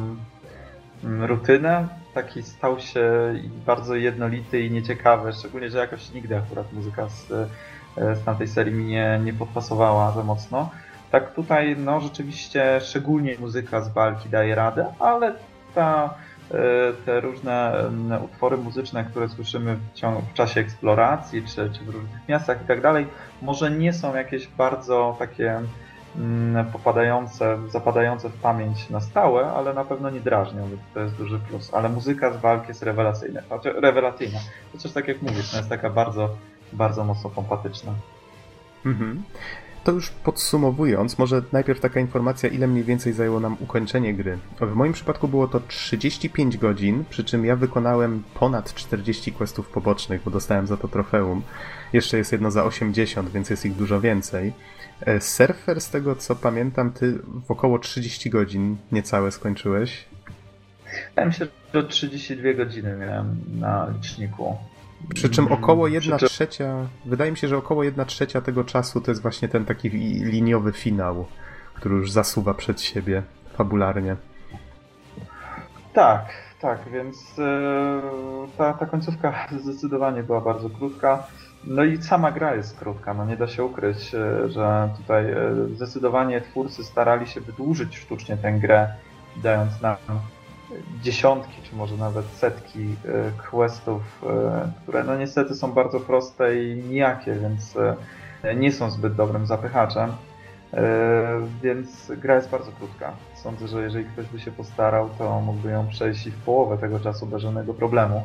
mm, 1.05 1.25
rutynę, 1.25 1.89
taki 2.15 2.43
stał 2.43 2.81
się 2.81 3.35
bardzo 3.67 3.95
jednolity 3.95 4.61
i 4.61 4.71
nieciekawy, 4.71 5.33
szczególnie, 5.33 5.71
że 5.71 5.79
jakoś 5.79 6.13
nigdy 6.13 6.37
akurat 6.37 6.73
muzyka 6.73 7.09
z, 7.09 7.33
e, 7.33 8.17
z 8.17 8.25
tamtej 8.25 8.49
serii 8.49 8.75
mi 8.75 8.85
nie, 8.85 9.21
nie 9.25 9.33
podpasowała 9.33 10.13
za 10.13 10.23
mocno. 10.23 10.71
Tak 11.11 11.35
tutaj, 11.35 11.77
no 11.79 12.01
rzeczywiście, 12.01 12.81
szczególnie 12.81 13.39
muzyka 13.39 13.81
z 13.81 13.93
walki 13.93 14.29
daje 14.29 14.55
radę, 14.55 14.95
ale 14.99 15.35
ta 15.75 16.15
te 17.07 17.21
różne 17.21 17.89
utwory 18.25 18.57
muzyczne, 18.57 19.05
które 19.05 19.29
słyszymy 19.29 19.77
w, 19.77 19.95
ciągu, 19.95 20.23
w 20.23 20.35
czasie 20.35 20.61
eksploracji, 20.61 21.43
czy, 21.43 21.55
czy 21.55 21.85
w 21.85 21.89
różnych 21.89 22.29
miastach 22.29 22.63
i 22.63 22.67
tak 22.67 22.81
dalej, 22.81 23.07
może 23.43 23.71
nie 23.71 23.93
są 23.93 24.15
jakieś 24.15 24.49
bardzo 24.49 25.17
takie 25.19 25.61
mm, 26.17 26.67
popadające, 26.73 27.59
zapadające 27.69 28.29
w 28.29 28.35
pamięć 28.35 28.91
na 28.91 29.01
stałe, 29.01 29.47
ale 29.47 29.75
na 29.75 29.85
pewno 29.85 30.11
nie 30.11 30.21
drażnią, 30.21 30.69
więc 30.69 30.81
to 30.95 31.01
jest 31.01 31.15
duży 31.15 31.39
plus. 31.39 31.75
Ale 31.75 31.89
muzyka 31.89 32.33
z 32.33 32.37
walki 32.37 32.69
jest 32.69 32.83
rewelacyjna. 32.83 33.41
Znaczy, 33.41 33.73
rewelacyjna. 33.73 34.39
Chociaż 34.73 34.93
tak 34.93 35.09
jak 35.09 35.23
mówisz, 35.23 35.53
no 35.53 35.59
jest 35.59 35.71
taka 35.71 35.91
bardzo, 35.91 36.29
bardzo 36.73 37.05
mocno 37.05 37.31
pompatyczna. 37.31 37.93
Mhm. 38.87 39.23
To 39.85 39.93
już 39.93 40.11
podsumowując, 40.11 41.19
może 41.19 41.43
najpierw 41.53 41.81
taka 41.81 42.01
informacja, 42.01 42.49
ile 42.49 42.67
mniej 42.67 42.85
więcej 42.85 43.13
zajęło 43.13 43.41
nam 43.41 43.57
ukończenie 43.61 44.15
gry. 44.15 44.39
W 44.61 44.75
moim 44.75 44.93
przypadku 44.93 45.29
było 45.29 45.49
to 45.49 45.61
35 45.61 46.57
godzin, 46.57 47.05
przy 47.11 47.25
czym 47.25 47.45
ja 47.45 47.57
wykonałem 47.57 48.23
ponad 48.35 48.75
40 48.75 49.33
questów 49.33 49.69
pobocznych, 49.69 50.23
bo 50.25 50.31
dostałem 50.31 50.67
za 50.67 50.77
to 50.77 50.89
trofeum. 50.89 51.43
Jeszcze 51.93 52.19
jest 52.19 52.33
jedno 52.33 52.51
za 52.51 52.65
80, 52.65 53.31
więc 53.31 53.51
jest 53.51 53.67
ich 53.67 53.77
dużo 53.77 54.01
więcej. 54.01 54.53
E, 55.01 55.21
surfer, 55.21 55.81
z 55.81 55.91
tego 55.91 56.17
co 56.17 56.37
pamiętam, 56.37 56.93
ty 56.93 57.19
w 57.47 57.51
około 57.51 57.79
30 57.79 58.31
godzin 58.31 58.77
niecałe 58.93 59.31
skończyłeś. 59.31 60.05
Ja 61.17 61.25
myślę, 61.25 61.47
że 61.75 61.85
32 61.85 62.53
godziny 62.53 62.97
miałem 62.97 63.37
na 63.59 63.89
liczniku. 63.95 64.57
Przy 65.15 65.31
czym 65.31 65.53
około 65.53 65.89
1 65.89 66.19
trzecia, 66.19 66.75
wydaje 67.05 67.31
mi 67.31 67.37
się, 67.37 67.49
że 67.49 67.57
około 67.57 67.85
1 67.85 68.07
trzecia 68.07 68.41
tego 68.41 68.65
czasu 68.65 69.01
to 69.01 69.11
jest 69.11 69.23
właśnie 69.23 69.49
ten 69.49 69.65
taki 69.65 69.91
liniowy 70.25 70.73
finał, 70.73 71.27
który 71.75 71.95
już 71.95 72.11
zasuwa 72.11 72.55
przed 72.55 72.81
siebie 72.81 73.23
fabularnie. 73.57 74.17
Tak, 75.93 76.33
tak, 76.61 76.79
więc 76.93 77.39
yy, 77.39 77.45
ta, 78.59 78.73
ta 78.73 78.87
końcówka 78.87 79.49
zdecydowanie 79.61 80.23
była 80.23 80.41
bardzo 80.41 80.71
krótka. 80.71 81.27
No 81.65 81.85
i 81.85 82.03
sama 82.03 82.33
gra 82.33 82.55
jest 82.55 82.79
krótka, 82.79 83.15
no 83.15 83.25
nie 83.25 83.37
da 83.37 83.49
się 83.49 83.65
ukryć, 83.65 84.13
yy, 84.13 84.51
że 84.51 84.89
tutaj 84.97 85.27
yy, 85.27 85.69
zdecydowanie 85.75 86.41
twórcy 86.41 86.85
starali 86.85 87.27
się 87.27 87.41
wydłużyć 87.41 87.99
sztucznie 87.99 88.37
tę 88.37 88.53
grę, 88.53 88.95
dając 89.37 89.81
nam 89.81 89.97
dziesiątki, 91.03 91.63
czy 91.63 91.77
może 91.77 91.97
nawet 91.97 92.27
setki 92.27 92.85
e, 92.85 93.51
questów, 93.51 94.23
e, 94.27 94.73
które 94.83 95.05
no 95.05 95.17
niestety 95.17 95.55
są 95.55 95.73
bardzo 95.73 96.01
proste 96.01 96.63
i 96.63 96.77
nijakie, 96.77 97.35
więc 97.35 97.77
e, 98.43 98.55
nie 98.55 98.73
są 98.73 98.91
zbyt 98.91 99.15
dobrym 99.15 99.47
zapychaczem. 99.47 100.13
Więc 101.63 102.13
gra 102.17 102.35
jest 102.35 102.51
bardzo 102.51 102.73
krótka. 102.73 103.13
Sądzę, 103.35 103.69
że 103.69 103.83
jeżeli 103.83 104.05
ktoś 104.05 104.27
by 104.27 104.41
się 104.41 104.51
postarał, 104.51 105.09
to 105.19 105.41
mógłby 105.41 105.71
ją 105.71 105.89
przejść 105.89 106.27
i 106.27 106.31
w 106.31 106.37
połowę 106.37 106.79
tego 106.79 107.01
czasu 107.01 107.27
bez 107.27 107.43
żadnego 107.43 107.75
problemu. 107.75 108.23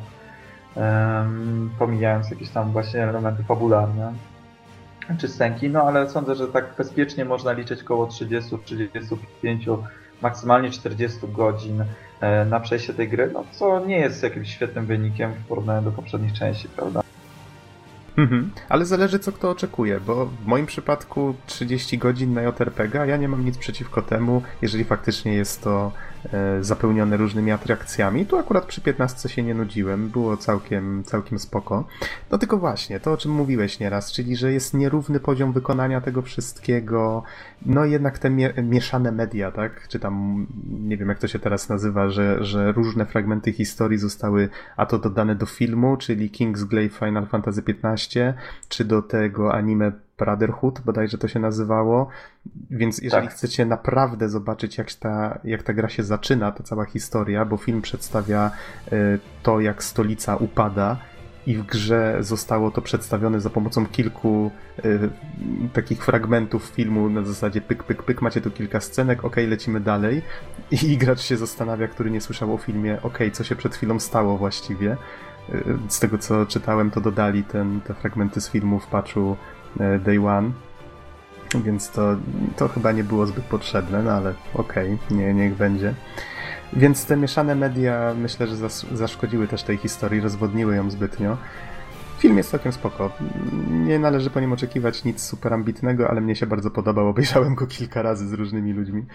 Pomijając 1.80 2.30
jakieś 2.30 2.50
tam 2.50 2.72
właśnie 2.72 3.04
elementy 3.04 3.44
fabularne 3.44 4.14
czy 5.18 5.28
scenki, 5.28 5.70
no 5.70 5.84
ale 5.84 6.10
sądzę, 6.10 6.36
że 6.36 6.48
tak 6.48 6.66
bezpiecznie 6.78 7.26
można 7.26 7.52
liczyć 7.52 7.82
około 7.82 8.08
30-35 8.08 9.78
maksymalnie 10.22 10.70
40 10.70 11.20
godzin 11.28 11.84
na 12.50 12.60
przejście 12.60 12.94
tej 12.94 13.10
gry, 13.10 13.30
no 13.34 13.44
co 13.52 13.86
nie 13.86 13.98
jest 13.98 14.24
jakimś 14.24 14.54
świetnym 14.54 14.86
wynikiem 14.86 15.34
w 15.34 15.48
porównaniu 15.48 15.82
do 15.82 15.92
poprzednich 15.92 16.34
części, 16.34 16.70
prawda? 16.70 17.02
Mhm. 18.18 18.52
Ale 18.70 18.86
zależy 18.86 19.20
co 19.20 19.32
kto 19.32 19.50
oczekuje, 19.50 20.00
bo 20.00 20.26
w 20.26 20.46
moim 20.46 20.66
przypadku 20.66 21.36
30 21.46 21.98
godzin 21.98 22.34
na 22.34 22.42
JRPG, 22.42 23.06
ja 23.06 23.18
nie 23.18 23.28
mam 23.28 23.46
nic 23.46 23.58
przeciwko 23.58 24.02
temu, 24.02 24.42
jeżeli 24.62 24.84
faktycznie 24.84 25.34
jest 25.34 25.64
to 25.64 25.92
e, 26.17 26.17
zapełnione 26.62 27.18
różnymi 27.18 27.52
atrakcjami. 27.52 28.26
Tu 28.26 28.38
akurat 28.38 28.66
przy 28.66 28.82
15 28.82 29.30
się 29.30 29.44
nie 29.44 29.54
nudziłem, 29.54 30.10
było 30.10 30.38
całkiem, 30.38 31.04
całkiem 31.04 31.40
spoko. 31.40 31.88
No 32.32 32.38
tylko 32.38 32.58
właśnie, 32.58 33.00
to 33.00 33.12
o 33.12 33.18
czym 33.18 33.32
mówiłeś 33.32 33.80
nieraz, 33.80 34.12
czyli 34.12 34.36
że 34.36 34.54
jest 34.54 34.74
nierówny 34.74 35.20
poziom 35.20 35.54
wykonania 35.54 36.02
tego 36.02 36.22
wszystkiego, 36.22 37.24
no 37.66 37.86
jednak 37.86 38.20
te 38.20 38.30
mie 38.30 38.54
mieszane 38.64 39.12
media, 39.12 39.52
tak? 39.52 39.88
Czy 39.88 40.00
tam, 40.00 40.48
nie 40.68 40.98
wiem 40.98 41.10
jak 41.10 41.20
to 41.20 41.28
się 41.28 41.40
teraz 41.40 41.70
nazywa, 41.70 42.10
że, 42.10 42.44
że 42.44 42.72
różne 42.72 43.06
fragmenty 43.06 43.54
historii 43.54 43.98
zostały 43.98 44.50
a 44.78 44.86
to 44.86 45.00
dodane 45.00 45.36
do 45.36 45.46
filmu, 45.46 45.98
czyli 45.98 46.30
Kingsglaive 46.30 46.98
Final 46.98 47.28
Fantasy 47.28 47.64
XV, 47.84 48.34
czy 48.70 48.86
do 48.86 49.02
tego 49.02 49.54
anime 49.54 49.92
Brotherhood, 50.18 50.82
bodajże 50.86 51.18
to 51.18 51.28
się 51.28 51.40
nazywało. 51.40 52.08
Więc 52.72 53.02
jeżeli 53.02 53.28
tak. 53.28 53.36
chcecie 53.36 53.66
naprawdę 53.66 54.30
zobaczyć, 54.30 54.78
jak 54.78 54.94
ta, 54.94 55.40
jak 55.44 55.64
ta 55.64 55.74
gra 55.74 55.90
się 55.90 56.04
zaczyna, 56.04 56.52
ta 56.52 56.64
cała 56.64 56.86
historia, 56.86 57.46
bo 57.46 57.58
film 57.58 57.82
przedstawia 57.82 58.52
y, 58.94 59.20
to, 59.44 59.60
jak 59.60 59.84
stolica 59.84 60.36
upada, 60.36 60.98
i 61.48 61.56
w 61.56 61.66
grze 61.66 62.18
zostało 62.20 62.72
to 62.72 62.82
przedstawione 62.82 63.42
za 63.42 63.50
pomocą 63.50 63.86
kilku 63.86 64.52
y, 64.86 65.10
takich 65.74 66.06
fragmentów 66.06 66.64
filmu 66.64 67.10
na 67.10 67.24
zasadzie 67.24 67.62
pyk, 67.62 67.84
pyk, 67.84 68.04
pyk, 68.04 68.22
macie 68.22 68.42
tu 68.42 68.52
kilka 68.52 68.80
scenek, 68.80 69.26
ok, 69.26 69.36
lecimy 69.48 69.80
dalej 69.80 70.22
i 70.72 70.98
gracz 70.98 71.22
się 71.22 71.38
zastanawia, 71.38 71.88
który 71.88 72.12
nie 72.12 72.22
słyszał 72.22 72.54
o 72.54 72.58
filmie, 72.58 73.02
ok, 73.02 73.20
co 73.34 73.44
się 73.44 73.56
przed 73.56 73.76
chwilą 73.76 74.00
stało 74.00 74.38
właściwie. 74.38 74.98
Y, 75.50 75.64
z 75.88 76.00
tego 76.00 76.18
co 76.18 76.46
czytałem, 76.46 76.92
to 76.92 77.02
dodali 77.02 77.44
ten, 77.44 77.82
te 77.82 77.94
fragmenty 77.94 78.42
z 78.42 78.50
filmu 78.50 78.80
w 78.80 78.88
patchu 78.88 79.38
Day 80.00 80.28
One, 80.28 80.52
więc 81.56 81.92
to, 81.92 82.16
to 82.56 82.68
chyba 82.68 82.92
nie 82.92 83.04
było 83.04 83.26
zbyt 83.26 83.46
potrzebne, 83.46 84.04
no 84.04 84.12
ale 84.12 84.34
okej, 84.54 84.98
okay, 85.06 85.18
nie, 85.18 85.34
niech 85.34 85.56
będzie. 85.56 85.94
Więc 86.74 87.06
te 87.06 87.18
mieszane 87.18 87.56
media 87.56 88.14
myślę, 88.18 88.48
że 88.48 88.56
zaszkodziły 88.94 89.48
też 89.48 89.64
tej 89.64 89.78
historii, 89.78 90.22
rozwodniły 90.22 90.76
ją 90.76 90.92
zbytnio. 90.92 91.38
Film 92.20 92.38
jest 92.38 92.52
całkiem 92.52 92.72
spoko. 92.72 93.12
Nie 93.70 94.00
należy 94.00 94.30
po 94.30 94.40
nim 94.40 94.54
oczekiwać 94.54 95.04
nic 95.04 95.22
super 95.22 95.54
ambitnego, 95.54 96.10
ale 96.10 96.22
mnie 96.22 96.36
się 96.36 96.48
bardzo 96.48 96.72
podobał. 96.72 97.08
Obejrzałem 97.08 97.56
go 97.56 97.68
kilka 97.68 98.02
razy 98.02 98.28
z 98.28 98.34
różnymi 98.34 98.74
ludźmi. 98.74 99.06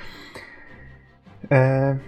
E... 1.50 1.98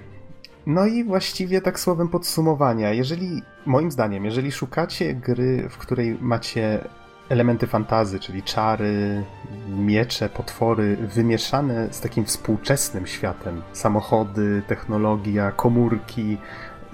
No 0.66 0.86
i 0.86 1.04
właściwie 1.04 1.60
tak 1.60 1.80
słowem 1.80 2.08
podsumowania. 2.08 2.92
Jeżeli, 2.92 3.42
moim 3.66 3.90
zdaniem, 3.90 4.24
jeżeli 4.24 4.52
szukacie 4.52 5.14
gry, 5.14 5.68
w 5.70 5.78
której 5.78 6.18
macie 6.20 6.84
elementy 7.28 7.66
fantazy, 7.66 8.20
czyli 8.20 8.42
czary, 8.42 9.24
miecze, 9.68 10.28
potwory, 10.28 10.96
wymieszane 10.96 11.92
z 11.92 12.00
takim 12.00 12.24
współczesnym 12.24 13.06
światem. 13.06 13.62
Samochody, 13.72 14.62
technologia, 14.66 15.52
komórki. 15.52 16.38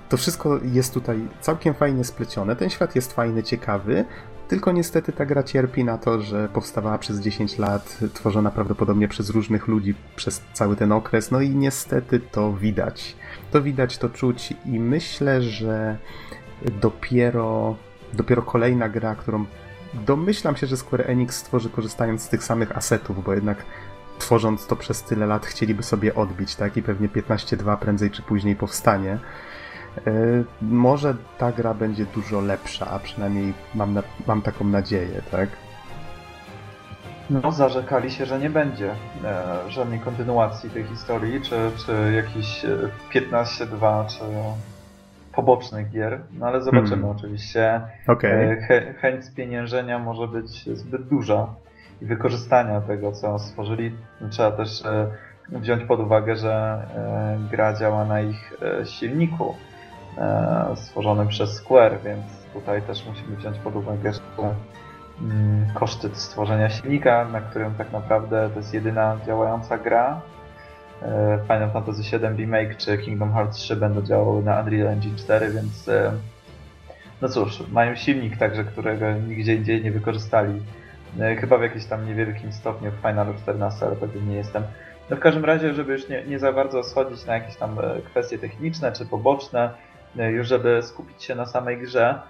To 0.09 0.17
wszystko 0.17 0.61
jest 0.73 0.95
tutaj 0.95 1.29
całkiem 1.41 1.75
fajnie 1.75 2.05
splecione. 2.05 2.57
Ten 2.57 2.71
świat 2.71 2.97
jest 2.97 3.13
fajny, 3.13 3.43
ciekawy, 3.43 4.05
tylko 4.49 4.73
niestety 4.73 5.13
ta 5.13 5.27
gra 5.27 5.43
cierpi 5.43 5.85
na 5.85 5.99
to, 5.99 6.21
że 6.21 6.49
powstawała 6.49 6.99
przez 6.99 7.21
10 7.21 7.59
lat, 7.59 7.99
tworzona 8.15 8.51
prawdopodobnie 8.51 9.09
przez 9.09 9.31
różnych 9.31 9.69
ludzi 9.69 9.95
przez 10.17 10.43
cały 10.53 10.77
ten 10.77 10.93
okres, 10.93 11.31
no 11.31 11.41
i 11.41 11.51
niestety 11.51 12.21
to 12.21 12.53
widać. 12.53 13.17
To 13.51 13.63
widać, 13.63 13.99
to 13.99 14.09
czuć 14.09 14.55
i 14.67 14.81
myślę, 14.81 15.43
że 15.43 15.97
dopiero, 16.81 17.77
dopiero 18.13 18.43
kolejna 18.43 18.89
gra, 18.89 19.15
którą 19.15 19.45
domyślam 19.95 20.57
się, 20.57 20.67
że 20.67 20.77
Square 20.77 21.11
Enix 21.11 21.37
stworzy 21.37 21.71
korzystając 21.71 22.23
z 22.23 22.29
tych 22.29 22.45
samych 22.45 22.77
asetów, 22.77 23.25
bo 23.25 23.35
jednak 23.35 23.65
tworząc 24.19 24.67
to 24.67 24.77
przez 24.77 25.03
tyle 25.03 25.27
lat 25.27 25.47
chcieliby 25.47 25.83
sobie 25.83 26.15
odbić, 26.15 26.57
tak? 26.57 26.77
I 26.77 26.83
pewnie 26.83 27.09
15.2 27.09 27.77
prędzej 27.77 28.11
czy 28.11 28.23
później 28.23 28.57
powstanie. 28.57 29.19
Yy, 30.07 30.45
może 30.63 31.17
ta 31.39 31.53
gra 31.53 31.75
będzie 31.75 32.07
dużo 32.07 32.41
lepsza, 32.41 32.87
a 32.91 32.99
przynajmniej 32.99 33.55
mam, 33.75 33.95
na, 33.95 34.03
mam 34.27 34.43
taką 34.43 34.65
nadzieję, 34.65 35.23
tak? 35.31 35.49
No, 37.31 37.53
zarzekali 37.53 38.11
się, 38.11 38.27
że 38.27 38.39
nie 38.39 38.51
będzie 38.51 38.95
e, 39.25 39.59
żadnej 39.69 40.01
kontynuacji 40.01 40.71
tej 40.71 40.85
historii, 40.85 41.41
czy, 41.41 41.71
czy 41.87 42.13
jakiś 42.17 42.65
15.2, 43.15 44.07
czy 44.07 44.25
pobocznych 45.33 45.91
gier, 45.91 46.21
no 46.33 46.47
ale 46.47 46.63
zobaczymy 46.63 47.03
hmm. 47.03 47.11
oczywiście. 47.17 47.81
Okay. 48.07 48.59
E, 48.71 48.93
chęć 48.93 49.25
spieniężenia 49.25 49.99
może 49.99 50.29
być 50.29 50.65
zbyt 50.79 51.03
duża 51.03 51.47
i 52.03 52.07
wykorzystania 52.07 52.81
tego, 52.81 53.13
co 53.13 53.39
stworzyli. 53.39 53.95
Trzeba 54.31 54.51
też 54.51 54.85
e, 54.85 55.07
wziąć 55.49 55.85
pod 55.85 56.01
uwagę, 56.01 56.37
że 56.37 56.53
e, 56.97 57.39
gra 57.51 57.75
działa 57.75 58.05
na 58.05 58.21
ich 58.21 58.53
silniku 58.85 59.55
stworzonym 60.75 61.29
przez 61.29 61.55
Square, 61.55 61.99
więc 62.05 62.23
tutaj 62.53 62.83
też 62.83 63.07
musimy 63.07 63.37
wziąć 63.37 63.59
pod 63.59 63.77
uwagę, 63.77 64.13
że 64.13 64.21
koszty 65.75 66.11
stworzenia 66.13 66.71
silnika, 66.71 67.25
na 67.33 67.41
którym 67.41 67.75
tak 67.75 67.93
naprawdę 67.93 68.51
to 68.51 68.57
jest 68.57 68.75
jedyna 68.75 69.17
działająca 69.27 69.79
gra, 69.79 70.21
Final 71.43 71.71
Fantasy 71.73 72.03
VII 72.03 72.37
Remake 72.37 72.77
czy 72.77 72.99
Kingdom 72.99 73.33
Hearts 73.33 73.57
3 73.57 73.77
będą 73.77 74.03
działały 74.03 74.43
na 74.43 74.61
Unreal 74.61 74.89
Engine 74.89 75.17
4, 75.17 75.51
więc 75.51 75.89
e, 75.89 76.13
no 77.23 77.29
cóż, 77.29 77.63
mają 77.73 77.97
silnik 77.97 78.37
także, 78.37 78.65
którego 78.65 79.13
nigdzie 79.13 79.55
indziej 79.55 79.83
nie 79.83 79.93
wykorzystali. 79.93 80.63
E, 81.21 81.37
chyba 81.37 81.59
w 81.59 81.63
jakimś 81.63 81.85
tam 81.85 82.07
niewielkim 82.07 82.53
stopniu 82.53 82.91
w 82.91 83.09
Finalu 83.09 83.35
14, 83.35 83.87
ale 83.87 83.97
pewnie 83.97 84.23
nie 84.23 84.37
jestem. 84.37 84.63
No 85.11 85.17
w 85.17 85.21
każdym 85.21 85.45
razie, 85.45 85.75
żeby 85.75 85.93
już 85.93 86.09
nie, 86.09 86.25
nie 86.25 86.39
za 86.39 86.53
bardzo 86.53 86.83
schodzić 86.83 87.27
na 87.27 87.35
jakieś 87.35 87.57
tam 87.57 87.77
kwestie 88.05 88.39
techniczne 88.39 88.93
czy 88.93 89.07
poboczne, 89.07 89.71
już 90.17 90.49
żeby 90.49 90.83
skupić 90.83 91.25
się 91.25 91.35
na 91.35 91.47
samej 91.47 91.79
grze. 91.79 92.21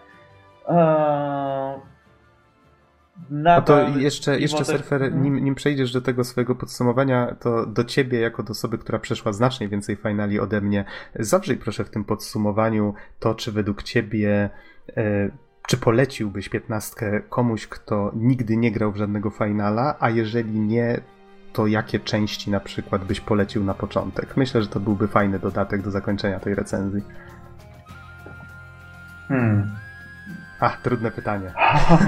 No 3.30 3.62
to 3.62 3.88
jeszcze, 3.88 4.40
jeszcze 4.40 4.64
surfer, 4.64 5.02
mhm. 5.02 5.22
nim, 5.22 5.44
nim 5.44 5.54
przejdziesz 5.54 5.92
do 5.92 6.00
tego 6.00 6.24
swojego 6.24 6.54
podsumowania, 6.54 7.36
to 7.40 7.66
do 7.66 7.84
ciebie, 7.84 8.20
jako 8.20 8.42
do 8.42 8.50
osoby, 8.50 8.78
która 8.78 8.98
przeszła 8.98 9.32
znacznie 9.32 9.68
więcej 9.68 9.96
finali 9.96 10.40
ode 10.40 10.60
mnie, 10.60 10.84
zawrzyj 11.18 11.56
proszę 11.56 11.84
w 11.84 11.90
tym 11.90 12.04
podsumowaniu 12.04 12.94
to, 13.18 13.34
czy 13.34 13.52
według 13.52 13.82
ciebie, 13.82 14.50
e, 14.96 15.30
czy 15.68 15.76
poleciłbyś 15.76 16.48
piętnastkę 16.48 17.20
komuś, 17.20 17.66
kto 17.66 18.12
nigdy 18.16 18.56
nie 18.56 18.72
grał 18.72 18.92
w 18.92 18.96
żadnego 18.96 19.30
finala, 19.30 19.96
a 20.00 20.10
jeżeli 20.10 20.60
nie, 20.60 21.00
to 21.52 21.66
jakie 21.66 22.00
części 22.00 22.50
na 22.50 22.60
przykład 22.60 23.04
byś 23.04 23.20
polecił 23.20 23.64
na 23.64 23.74
początek? 23.74 24.36
Myślę, 24.36 24.62
że 24.62 24.68
to 24.68 24.80
byłby 24.80 25.08
fajny 25.08 25.38
dodatek 25.38 25.82
do 25.82 25.90
zakończenia 25.90 26.40
tej 26.40 26.54
recenzji. 26.54 27.02
Hmm. 29.28 29.79
A, 30.60 30.70
trudne 30.70 31.10
pytanie. 31.10 31.52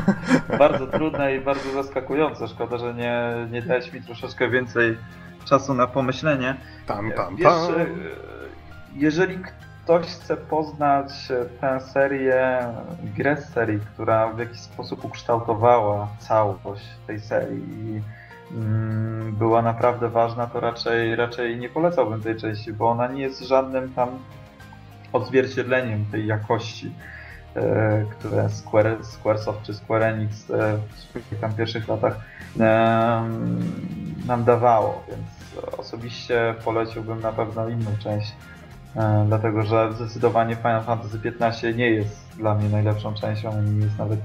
bardzo 0.59 0.87
trudne 0.87 1.37
i 1.37 1.41
bardzo 1.41 1.73
zaskakujące. 1.73 2.49
Szkoda, 2.49 2.79
że 2.79 2.95
nie, 2.95 3.35
nie 3.51 3.62
dałeś 3.62 3.93
mi 3.93 4.03
troszeczkę 4.03 4.49
więcej 4.49 4.97
czasu 5.45 5.74
na 5.74 5.87
pomyślenie. 5.87 6.57
Tam, 6.87 7.12
tam, 7.12 7.37
Wiesz, 7.37 7.45
tam. 7.45 7.74
E, 7.81 7.87
jeżeli 8.97 9.39
ktoś 9.85 10.07
chce 10.07 10.37
poznać 10.37 11.09
tę 11.61 11.81
serię, 11.81 12.59
grę 13.16 13.37
z 13.37 13.53
serii, 13.53 13.81
która 13.81 14.29
w 14.29 14.39
jakiś 14.39 14.61
sposób 14.61 15.05
ukształtowała 15.05 16.09
całość 16.19 16.85
tej 17.07 17.20
serii 17.20 17.62
i 17.62 18.03
mm, 18.55 19.33
była 19.33 19.62
naprawdę 19.62 20.09
ważna, 20.09 20.47
to 20.47 20.61
raczej, 20.61 21.16
raczej 21.16 21.57
nie 21.57 21.69
polecałbym 21.69 22.23
tej 22.23 22.37
części, 22.37 22.73
bo 22.73 22.91
ona 22.91 23.09
nie 23.09 23.23
jest 23.23 23.41
żadnym 23.41 23.93
tam 23.93 24.09
odzwierciedleniem 25.12 26.05
tej 26.12 26.27
jakości 26.27 26.93
które 28.11 28.49
Square, 28.51 29.05
Squaresoft 29.05 29.62
czy 29.62 29.74
Square 29.74 30.03
Enix 30.03 30.51
e, 30.51 30.79
w 30.89 31.01
swoich 31.01 31.41
tam 31.41 31.55
pierwszych 31.55 31.89
latach 31.89 32.20
e, 32.61 32.62
nam 34.27 34.45
dawało, 34.45 35.05
więc 35.09 35.29
osobiście 35.79 36.55
poleciłbym 36.65 37.20
na 37.20 37.33
pewno 37.33 37.69
inną 37.69 37.91
część, 38.03 38.33
dlatego 39.27 39.62
że 39.62 39.93
zdecydowanie 39.93 40.57
Final 40.57 40.83
Fantasy 40.83 41.19
XV 41.41 41.74
nie 41.74 41.91
jest 41.91 42.37
dla 42.37 42.55
mnie 42.55 42.69
najlepszą 42.69 43.15
częścią, 43.15 43.62
nie 43.62 43.85
jest 43.85 43.99
nawet 43.99 44.20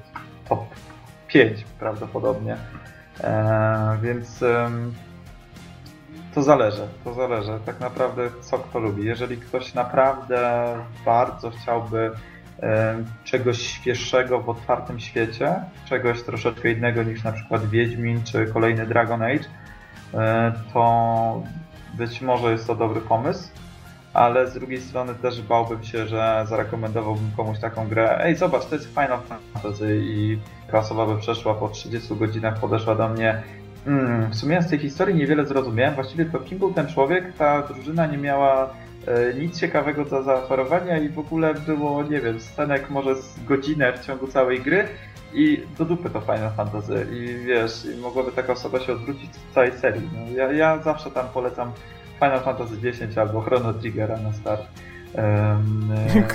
top 0.49 0.60
5 1.28 1.66
prawdopodobnie, 1.80 2.58
więc 4.02 4.44
to 6.36 6.44
zależy, 6.44 6.88
to 7.04 7.14
zależy 7.14 7.60
tak 7.66 7.80
naprawdę 7.80 8.30
co 8.41 8.60
kto 8.60 8.80
lubi. 8.80 9.06
Jeżeli 9.06 9.38
ktoś 9.38 9.74
naprawdę 9.74 10.66
bardzo 11.06 11.52
chciałby 11.52 12.12
czegoś 13.24 13.62
świeższego 13.62 14.42
w 14.42 14.50
otwartym 14.50 15.00
świecie, 15.00 15.56
czegoś 15.86 16.24
troszeczkę 16.24 16.72
innego 16.72 17.04
niż 17.04 17.24
na 17.24 17.32
przykład 17.32 17.70
Wiedźmin 17.70 18.24
czy 18.24 18.46
kolejny 18.54 18.86
Dragon 18.86 19.22
Age, 19.22 19.46
e, 20.14 20.54
to 20.74 21.44
być 21.94 22.22
może 22.22 22.52
jest 22.52 22.68
to 22.68 22.76
dobry 22.76 23.02
pomysł, 23.02 23.50
ale 24.14 24.48
z 24.48 24.54
drugiej 24.54 24.82
strony 24.82 25.16
też 25.16 25.42
bałbym 25.42 25.84
się, 25.84 26.08
że 26.08 26.46
zarekomendowałbym 26.50 27.32
komuś 27.38 27.60
taką 27.60 27.88
grę. 27.88 28.20
Ej, 28.24 28.36
zobacz, 28.36 28.66
to 28.66 28.76
jest 28.76 28.88
Final 28.88 29.20
Fantasy 29.22 30.00
i 30.04 30.40
klasowa 30.70 31.06
by 31.06 31.18
przeszła 31.18 31.54
po 31.54 31.70
30 31.70 32.16
godzinach, 32.16 32.60
podeszła 32.60 32.96
do 32.96 33.10
mnie. 33.10 33.44
Hmm, 33.86 34.30
w 34.32 34.36
sumie 34.36 34.62
z 34.62 34.70
tej 34.70 34.80
historii 34.80 35.16
niewiele 35.16 35.46
zrozumiałem. 35.46 35.96
Właściwie 35.96 36.26
to 36.26 36.40
kim 36.40 36.60
był 36.60 36.74
ten 36.74 36.88
człowiek? 36.88 37.34
Ta 37.38 37.62
drużyna 37.62 38.06
nie 38.06 38.18
miała 38.18 38.70
E, 38.70 38.86
nic 39.40 39.60
ciekawego 39.60 40.06
do 40.06 40.24
zaoferowania 40.24 40.98
i 40.98 41.10
w 41.10 41.20
ogóle 41.20 41.54
było, 41.54 42.04
nie 42.04 42.22
wiem, 42.22 42.40
scenek 42.40 42.90
może 42.90 43.16
z 43.16 43.44
godzinę 43.44 43.94
w 43.94 44.06
ciągu 44.06 44.28
całej 44.28 44.62
gry 44.62 44.88
i 45.34 45.64
do 45.78 45.86
dupy 45.86 46.10
to 46.10 46.22
Final 46.22 46.52
Fantasy 46.58 47.08
i 47.12 47.46
wiesz, 47.46 47.86
i 47.86 48.02
mogłaby 48.02 48.32
taka 48.32 48.54
osoba 48.54 48.80
się 48.80 48.94
odwrócić 48.94 49.30
w 49.30 49.54
całej 49.54 49.72
serii. 49.72 50.10
No, 50.14 50.38
ja, 50.38 50.52
ja 50.52 50.82
zawsze 50.82 51.12
tam 51.12 51.28
polecam 51.34 51.72
Final 52.20 52.44
Fantasy 52.44 52.76
X 52.90 53.18
albo 53.18 53.42
Chrono 53.42 53.74
Triggera 53.74 54.18
na 54.18 54.34
start. 54.34 54.62
Um, 55.14 55.90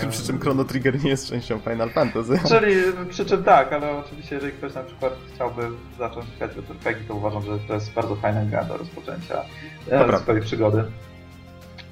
przy 0.11 0.27
czym 0.27 0.41
Chrono 0.41 0.65
Trigger 0.65 1.05
nie 1.05 1.11
jest 1.11 1.29
częścią 1.29 1.59
Final 1.59 1.91
Fantasy. 1.91 2.39
Czyli, 2.49 2.77
przy 3.11 3.25
czym 3.25 3.45
tak, 3.45 3.73
ale 3.73 3.97
oczywiście 3.97 4.35
jeżeli 4.35 4.53
ktoś 4.53 4.75
na 4.75 4.83
przykład 4.83 5.13
chciałby 5.35 5.63
zacząć 5.99 6.27
grać 6.39 6.53
w 6.53 6.71
RPG, 6.71 7.09
to 7.09 7.15
uważam, 7.15 7.43
że 7.43 7.59
to 7.59 7.75
jest 7.75 7.93
bardzo 7.93 8.17
fajna 8.17 8.45
gra 8.45 8.65
do 8.65 8.77
rozpoczęcia 8.77 9.45
e, 9.91 10.19
swojej 10.19 10.43
przygody. 10.43 10.85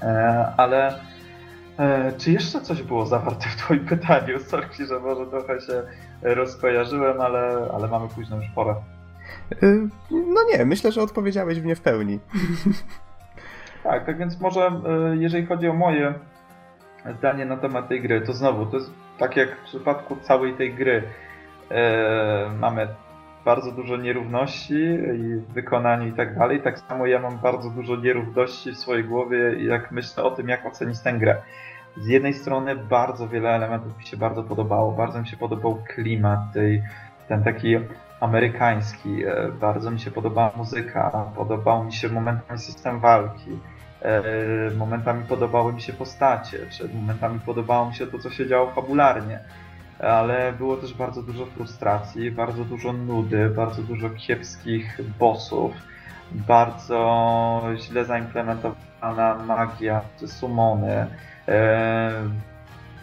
E, 0.02 0.52
ale 0.56 1.00
e, 1.78 2.12
czy 2.18 2.32
jeszcze 2.32 2.60
coś 2.60 2.82
było 2.82 3.06
zawarte 3.06 3.48
w 3.48 3.56
Twoim 3.56 3.86
pytaniu? 3.86 4.40
Sorki, 4.40 4.86
że 4.86 5.00
może 5.00 5.26
trochę 5.26 5.60
się 5.60 5.82
rozkojarzyłem, 6.22 7.20
ale, 7.20 7.68
ale 7.74 7.88
mamy 7.88 8.08
późną 8.08 8.36
już 8.36 8.50
porę. 8.54 8.74
E, 9.62 9.66
no 10.10 10.40
nie, 10.52 10.64
myślę, 10.64 10.92
że 10.92 11.02
odpowiedziałeś 11.02 11.60
w 11.60 11.64
nie 11.64 11.76
w 11.76 11.80
pełni. 11.80 12.18
Tak, 13.82 14.06
tak 14.06 14.18
więc 14.18 14.40
może 14.40 14.80
jeżeli 15.18 15.46
chodzi 15.46 15.68
o 15.68 15.72
moje 15.72 16.14
zdanie 17.18 17.44
na 17.44 17.56
temat 17.56 17.88
tej 17.88 18.02
gry, 18.02 18.20
to 18.20 18.32
znowu, 18.32 18.66
to 18.66 18.76
jest 18.76 18.90
tak 19.18 19.36
jak 19.36 19.56
w 19.56 19.64
przypadku 19.64 20.16
całej 20.16 20.54
tej 20.54 20.74
gry. 20.74 21.02
Mamy 22.58 22.88
bardzo 23.44 23.72
dużo 23.72 23.96
nierówności 23.96 24.74
i 25.14 25.36
w 25.36 25.52
wykonaniu 25.52 26.08
i 26.08 26.12
tak 26.12 26.38
dalej. 26.38 26.62
Tak 26.62 26.78
samo 26.78 27.06
ja 27.06 27.18
mam 27.18 27.38
bardzo 27.38 27.70
dużo 27.70 27.96
nierówności 27.96 28.72
w 28.72 28.78
swojej 28.78 29.04
głowie, 29.04 29.64
jak 29.64 29.92
myślę 29.92 30.24
o 30.24 30.30
tym, 30.30 30.48
jak 30.48 30.66
ocenić 30.66 31.00
tę 31.00 31.12
grę. 31.12 31.42
Z 31.96 32.06
jednej 32.06 32.34
strony 32.34 32.76
bardzo 32.76 33.28
wiele 33.28 33.50
elementów 33.50 33.98
mi 33.98 34.06
się 34.06 34.16
bardzo 34.16 34.42
podobało. 34.42 34.92
Bardzo 34.92 35.20
mi 35.20 35.26
się 35.26 35.36
podobał 35.36 35.82
klimat, 35.94 36.40
tej, 36.54 36.82
ten 37.28 37.44
taki 37.44 37.76
amerykański. 38.20 39.24
E, 39.24 39.48
bardzo 39.60 39.90
mi 39.90 40.00
się 40.00 40.10
podobała 40.10 40.52
muzyka, 40.56 41.30
podobał 41.36 41.84
mi 41.84 41.92
się 41.92 42.08
momentami 42.08 42.58
system 42.58 43.00
walki. 43.00 43.58
E, 44.02 44.22
momentami 44.76 45.24
podobały 45.24 45.72
mi 45.72 45.80
się 45.80 45.92
postacie, 45.92 46.58
czy 46.70 46.88
momentami 46.88 47.40
podobało 47.40 47.88
mi 47.88 47.94
się 47.94 48.06
to, 48.06 48.18
co 48.18 48.30
się 48.30 48.46
działo 48.46 48.70
fabularnie 48.70 49.40
ale 50.02 50.52
było 50.52 50.76
też 50.76 50.94
bardzo 50.94 51.22
dużo 51.22 51.46
frustracji, 51.46 52.30
bardzo 52.30 52.64
dużo 52.64 52.92
nudy, 52.92 53.50
bardzo 53.50 53.82
dużo 53.82 54.10
kiepskich 54.10 55.00
bossów, 55.18 55.72
bardzo 56.32 57.62
źle 57.76 58.04
zaimplementowana 58.04 59.34
magia 59.46 60.00
czy 60.20 60.28
sumony, 60.28 61.06
e, 61.48 62.12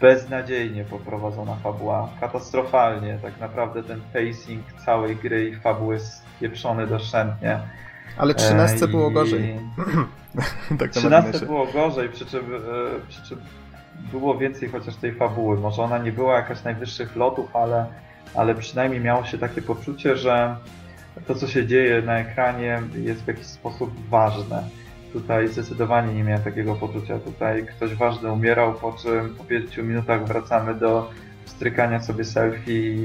beznadziejnie 0.01 0.83
poprowadzona 0.83 1.55
fabuła, 1.55 2.09
katastrofalnie, 2.19 3.19
tak 3.21 3.39
naprawdę 3.39 3.83
ten 3.83 4.01
pacing 4.13 4.65
całej 4.85 5.15
gry 5.15 5.49
i 5.49 5.55
fabuły 5.55 5.93
jest 5.93 6.23
pieprzony 6.39 6.87
doszczętnie. 6.87 7.59
Ale 8.17 8.33
13 8.33 8.85
e, 8.85 8.87
było 8.87 9.11
gorzej. 9.11 9.59
tak 10.79 10.91
13 10.91 11.45
było 11.45 11.65
gorzej, 11.65 12.09
przy 12.09 12.25
czym, 12.25 12.55
e, 12.55 13.07
przy 13.07 13.23
czym 13.23 13.39
było 14.11 14.37
więcej 14.37 14.69
chociaż 14.69 14.95
tej 14.95 15.13
fabuły. 15.13 15.57
Może 15.57 15.81
ona 15.81 15.97
nie 15.97 16.11
była 16.11 16.35
jakaś 16.35 16.63
najwyższych 16.63 17.15
lotów, 17.15 17.55
ale, 17.55 17.85
ale 18.35 18.55
przynajmniej 18.55 19.01
miało 19.01 19.23
się 19.23 19.37
takie 19.37 19.61
poczucie, 19.61 20.17
że 20.17 20.55
to, 21.27 21.35
co 21.35 21.47
się 21.47 21.67
dzieje 21.67 22.01
na 22.01 22.19
ekranie, 22.19 22.81
jest 22.95 23.23
w 23.23 23.27
jakiś 23.27 23.45
sposób 23.45 24.09
ważne. 24.09 24.63
Tutaj 25.13 25.47
zdecydowanie 25.47 26.13
nie 26.13 26.23
miałem 26.23 26.43
takiego 26.43 26.75
poczucia. 26.75 27.19
Tutaj 27.19 27.65
ktoś 27.65 27.95
ważny 27.95 28.31
umierał, 28.31 28.73
po 28.73 28.93
czym 28.93 29.35
po 29.35 29.43
5 29.43 29.77
minutach 29.77 30.25
wracamy 30.25 30.75
do 30.75 31.09
strykania 31.45 32.01
sobie 32.01 32.25
selfie 32.25 32.95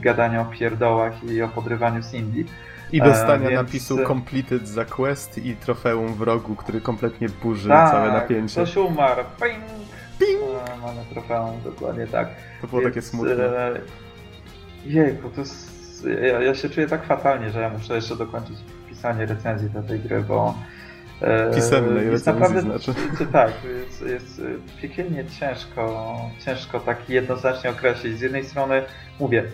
gadania 0.00 0.40
o 0.40 0.44
pierdołach 0.44 1.24
i 1.24 1.42
o 1.42 1.48
podrywaniu 1.48 2.02
Cindy. 2.10 2.44
I 2.92 2.98
dostania 3.02 3.48
więc... 3.48 3.62
napisu 3.62 3.98
completed 4.06 4.68
za 4.68 4.84
quest 4.84 5.38
i 5.38 5.56
trofeum 5.56 6.14
wrogu, 6.14 6.56
który 6.56 6.80
kompletnie 6.80 7.28
burzy 7.42 7.68
tak, 7.68 7.90
całe 7.90 8.12
napięcie. 8.12 8.54
ktoś 8.54 8.76
umarł. 8.76 9.24
Ping! 9.42 9.77
Mamy 10.82 11.00
trofeum, 11.10 11.60
dokładnie 11.64 12.06
tak. 12.06 12.28
To 12.60 12.66
było 12.66 12.80
Więc, 12.80 12.94
takie 12.94 13.02
smutne. 13.02 13.44
E, 13.44 13.80
jejku, 14.86 15.28
to 15.30 15.40
jest... 15.40 16.06
Ja, 16.22 16.42
ja, 16.42 16.54
się 16.54 16.70
czuję 16.70 16.86
tak 16.86 17.04
fatalnie, 17.04 17.50
że 17.50 17.60
ja 17.60 17.70
muszę 17.70 17.94
jeszcze 17.94 18.16
dokończyć 18.16 18.56
pisanie 18.88 19.26
recenzji 19.26 19.70
do 19.70 19.82
tej 19.82 20.00
gry, 20.00 20.20
bo... 20.20 20.54
E, 21.20 21.54
Pisemnej 21.54 22.10
recenzji 22.10 22.32
naprawdę, 22.32 22.60
znaczy. 22.60 22.94
Tak, 23.32 23.52
jest, 23.80 24.02
jest 24.02 24.42
piekielnie 24.82 25.24
ciężko, 25.40 26.16
ciężko 26.44 26.80
tak 26.80 27.10
jednoznacznie 27.10 27.70
określić. 27.70 28.18
Z 28.18 28.20
jednej 28.20 28.44
strony, 28.44 28.82
mówię, 29.20 29.44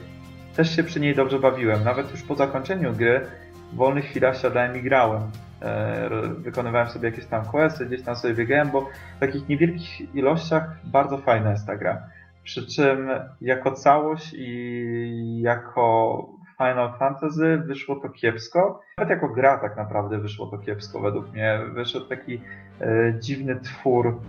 też 0.57 0.77
się 0.77 0.85
przy 0.85 1.01
niej 1.01 1.15
dobrze 1.15 1.39
bawiłem. 1.39 1.85
Nawet 1.85 2.11
już 2.11 2.23
po 2.23 2.35
zakończeniu 2.35 2.93
gry 2.93 3.27
w 3.73 3.77
wolnych 3.77 4.05
chwilach 4.05 4.41
siadałem 4.41 4.77
i 4.77 4.83
grałem. 4.83 5.31
E, 5.63 6.09
wykonywałem 6.39 6.89
sobie 6.89 7.09
jakieś 7.09 7.27
tam 7.27 7.45
questy, 7.45 7.87
gdzieś 7.87 8.03
tam 8.03 8.17
sobie 8.17 8.35
biegałem, 8.35 8.71
bo 8.71 8.81
w 9.17 9.21
takich 9.21 9.49
niewielkich 9.49 10.15
ilościach 10.15 10.77
bardzo 10.85 11.19
fajna 11.19 11.51
jest 11.51 11.67
ta 11.67 11.77
gra. 11.77 12.07
Przy 12.45 12.67
czym 12.67 13.09
jako 13.41 13.73
całość 13.73 14.35
i 14.39 15.41
jako 15.43 16.27
Final 16.59 16.93
Fantasy 16.99 17.63
wyszło 17.67 17.97
to 17.97 18.09
kiepsko. 18.09 18.81
Nawet 18.99 19.11
jako 19.11 19.29
gra 19.29 19.59
tak 19.59 19.77
naprawdę 19.77 20.19
wyszło 20.19 20.47
to 20.47 20.59
kiepsko 20.59 21.01
według 21.01 21.33
mnie. 21.33 21.61
Wyszedł 21.73 22.07
taki 22.07 22.41
e, 22.81 23.15
dziwny 23.21 23.61
twór 23.61 24.21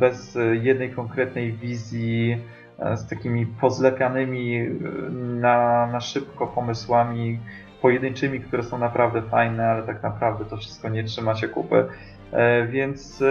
bez 0.00 0.38
jednej 0.52 0.90
konkretnej 0.90 1.52
wizji, 1.52 2.38
z 2.94 3.08
takimi 3.08 3.46
pozlepianymi 3.46 4.68
na, 5.40 5.86
na 5.86 6.00
szybko 6.00 6.46
pomysłami 6.46 7.38
pojedynczymi, 7.82 8.40
które 8.40 8.62
są 8.62 8.78
naprawdę 8.78 9.22
fajne, 9.22 9.66
ale 9.66 9.82
tak 9.82 10.02
naprawdę 10.02 10.44
to 10.44 10.56
wszystko 10.56 10.88
nie 10.88 11.04
trzyma 11.04 11.34
się 11.34 11.48
kupy. 11.48 11.86
Więc 12.68 13.22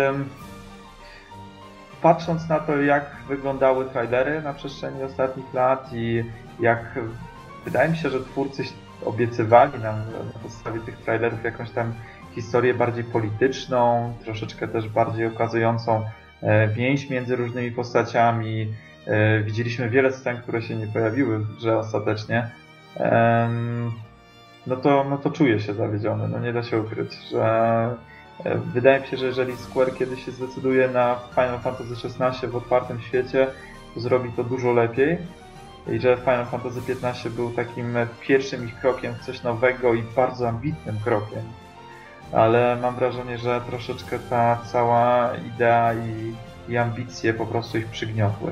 patrząc 2.02 2.49
na 2.49 2.60
to, 2.60 2.82
jak 2.82 3.15
wyglądały 3.28 3.86
trailery 3.86 4.41
na 4.41 4.53
przestrzeni 4.53 5.03
ostatnich 5.03 5.53
lat 5.53 5.90
i 5.94 6.24
jak 6.60 6.99
wydaje 7.65 7.90
mi 7.90 7.98
się, 7.98 8.10
że 8.10 8.19
twórcy 8.19 8.64
obiecywali 9.06 9.80
nam 9.80 9.95
na 10.34 10.40
podstawie 10.44 10.80
tych 10.80 10.98
trailerów 10.98 11.44
jakąś 11.44 11.72
tam 11.72 11.94
historię 12.36 12.74
bardziej 12.74 13.03
polityczną, 13.03 14.14
troszeczkę 14.24 14.68
też 14.68 14.90
bardziej 14.90 15.26
okazującą 15.26 16.03
e, 16.41 16.68
więź 16.68 17.10
między 17.10 17.36
różnymi 17.36 17.72
postaciami. 17.72 18.74
E, 19.07 19.40
widzieliśmy 19.40 19.90
wiele 19.90 20.11
scen, 20.11 20.38
które 20.38 20.61
się 20.61 20.76
nie 20.76 20.88
pojawiły 20.88 21.40
w 21.40 21.68
ostatecznie. 21.68 22.49
No 24.68 24.76
to, 24.76 25.06
no 25.10 25.18
to 25.18 25.31
czuję 25.31 25.60
się 25.60 25.73
zawiedziony, 25.73 26.27
no 26.27 26.39
nie 26.39 26.53
da 26.53 26.64
się 26.64 26.81
ukryć, 26.81 27.14
że 27.31 27.98
E, 28.45 28.57
wydaje 28.57 28.99
mi 28.99 29.07
się, 29.07 29.18
że 29.18 29.26
jeżeli 29.26 29.57
Square 29.57 29.94
kiedyś 29.94 30.26
się 30.26 30.31
zdecyduje 30.31 30.88
na 30.88 31.19
Final 31.35 31.60
Fantasy 31.60 31.94
XVI 32.07 32.48
w 32.48 32.56
otwartym 32.56 33.02
świecie, 33.02 33.48
to 33.94 33.99
zrobi 33.99 34.31
to 34.31 34.44
dużo 34.44 34.73
lepiej. 34.73 35.18
I 35.91 35.99
że 35.99 36.18
Final 36.18 36.45
Fantasy 36.45 36.80
XV 37.03 37.30
był 37.30 37.52
takim 37.52 37.98
pierwszym 38.22 38.65
ich 38.65 38.80
krokiem 38.80 39.14
w 39.14 39.26
coś 39.26 39.44
nowego 39.44 39.94
i 39.94 40.03
bardzo 40.15 40.49
ambitnym 40.49 40.99
krokiem. 41.03 41.44
Ale 42.31 42.77
mam 42.81 42.95
wrażenie, 42.95 43.38
że 43.38 43.61
troszeczkę 43.69 44.19
ta 44.19 44.61
cała 44.65 45.31
idea 45.35 45.94
i, 45.94 46.35
i 46.72 46.77
ambicje 46.77 47.34
po 47.34 47.45
prostu 47.45 47.77
ich 47.77 47.88
przygniotły. 47.88 48.52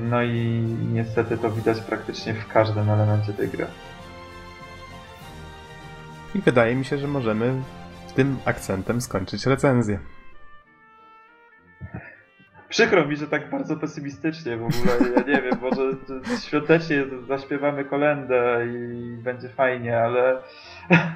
No 0.00 0.22
i 0.22 0.64
niestety 0.92 1.38
to 1.38 1.50
widać 1.50 1.80
praktycznie 1.80 2.34
w 2.34 2.48
każdym 2.48 2.90
elemencie 2.90 3.32
tej 3.32 3.48
gry. 3.48 3.66
I 6.34 6.40
wydaje 6.40 6.74
mi 6.74 6.84
się, 6.84 6.98
że 6.98 7.08
możemy 7.08 7.62
tym 8.14 8.36
akcentem 8.44 9.00
skończyć 9.00 9.46
recenzję. 9.46 9.98
Przykro 12.68 13.06
mi, 13.06 13.16
że 13.16 13.26
tak 13.26 13.50
bardzo 13.50 13.76
pesymistycznie 13.76 14.56
w 14.56 14.62
ogóle, 14.62 15.10
ja 15.16 15.34
nie 15.34 15.42
wiem, 15.42 15.58
może 15.60 15.82
świątecznie 16.46 17.04
zaśpiewamy 17.28 17.84
kolendę 17.84 18.66
i 18.66 19.16
będzie 19.16 19.48
fajnie, 19.48 19.98
ale 19.98 20.42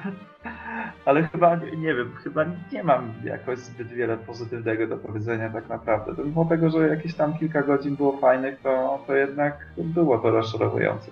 ale 1.05 1.27
chyba, 1.27 1.55
nie 1.55 1.95
wiem, 1.95 2.11
chyba 2.23 2.45
nie 2.71 2.83
mam 2.83 3.13
jakoś 3.23 3.59
zbyt 3.59 3.87
wiele 3.87 4.17
pozytywnego 4.17 4.87
do 4.87 4.97
powiedzenia 4.97 5.49
tak 5.49 5.69
naprawdę. 5.69 6.23
Mimo 6.23 6.45
tego, 6.45 6.69
że 6.69 6.87
jakieś 6.87 7.13
tam 7.15 7.37
kilka 7.37 7.61
godzin 7.63 7.95
było 7.95 8.17
fajnych, 8.17 8.59
to, 8.59 9.03
to 9.07 9.15
jednak 9.15 9.65
było 9.77 10.17
to 10.17 10.31
rozczarowujące. 10.31 11.11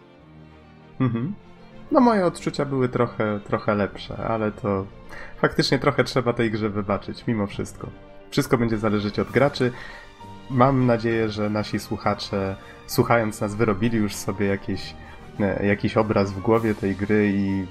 Mhm. 0.99 1.33
No 1.95 2.01
moje 2.01 2.25
odczucia 2.25 2.65
były 2.65 2.89
trochę, 2.89 3.39
trochę 3.39 3.75
lepsze, 3.75 4.17
ale 4.17 4.51
to 4.51 4.85
faktycznie 5.37 5.79
trochę 5.79 6.03
trzeba 6.03 6.33
tej 6.33 6.51
grze 6.51 6.69
wybaczyć, 6.69 7.27
mimo 7.27 7.47
wszystko. 7.47 7.87
Wszystko 8.31 8.57
będzie 8.57 8.77
zależeć 8.77 9.19
od 9.19 9.31
graczy. 9.31 9.71
Mam 10.49 10.85
nadzieję, 10.85 11.29
że 11.29 11.49
nasi 11.49 11.79
słuchacze, 11.79 12.55
słuchając 12.87 13.41
nas, 13.41 13.55
wyrobili 13.55 13.97
już 13.97 14.15
sobie 14.15 14.45
jakieś, 14.45 14.95
e, 15.39 15.65
jakiś 15.65 15.97
obraz 15.97 16.31
w 16.31 16.41
głowie 16.41 16.75
tej 16.75 16.95
gry 16.95 17.31
i 17.35 17.65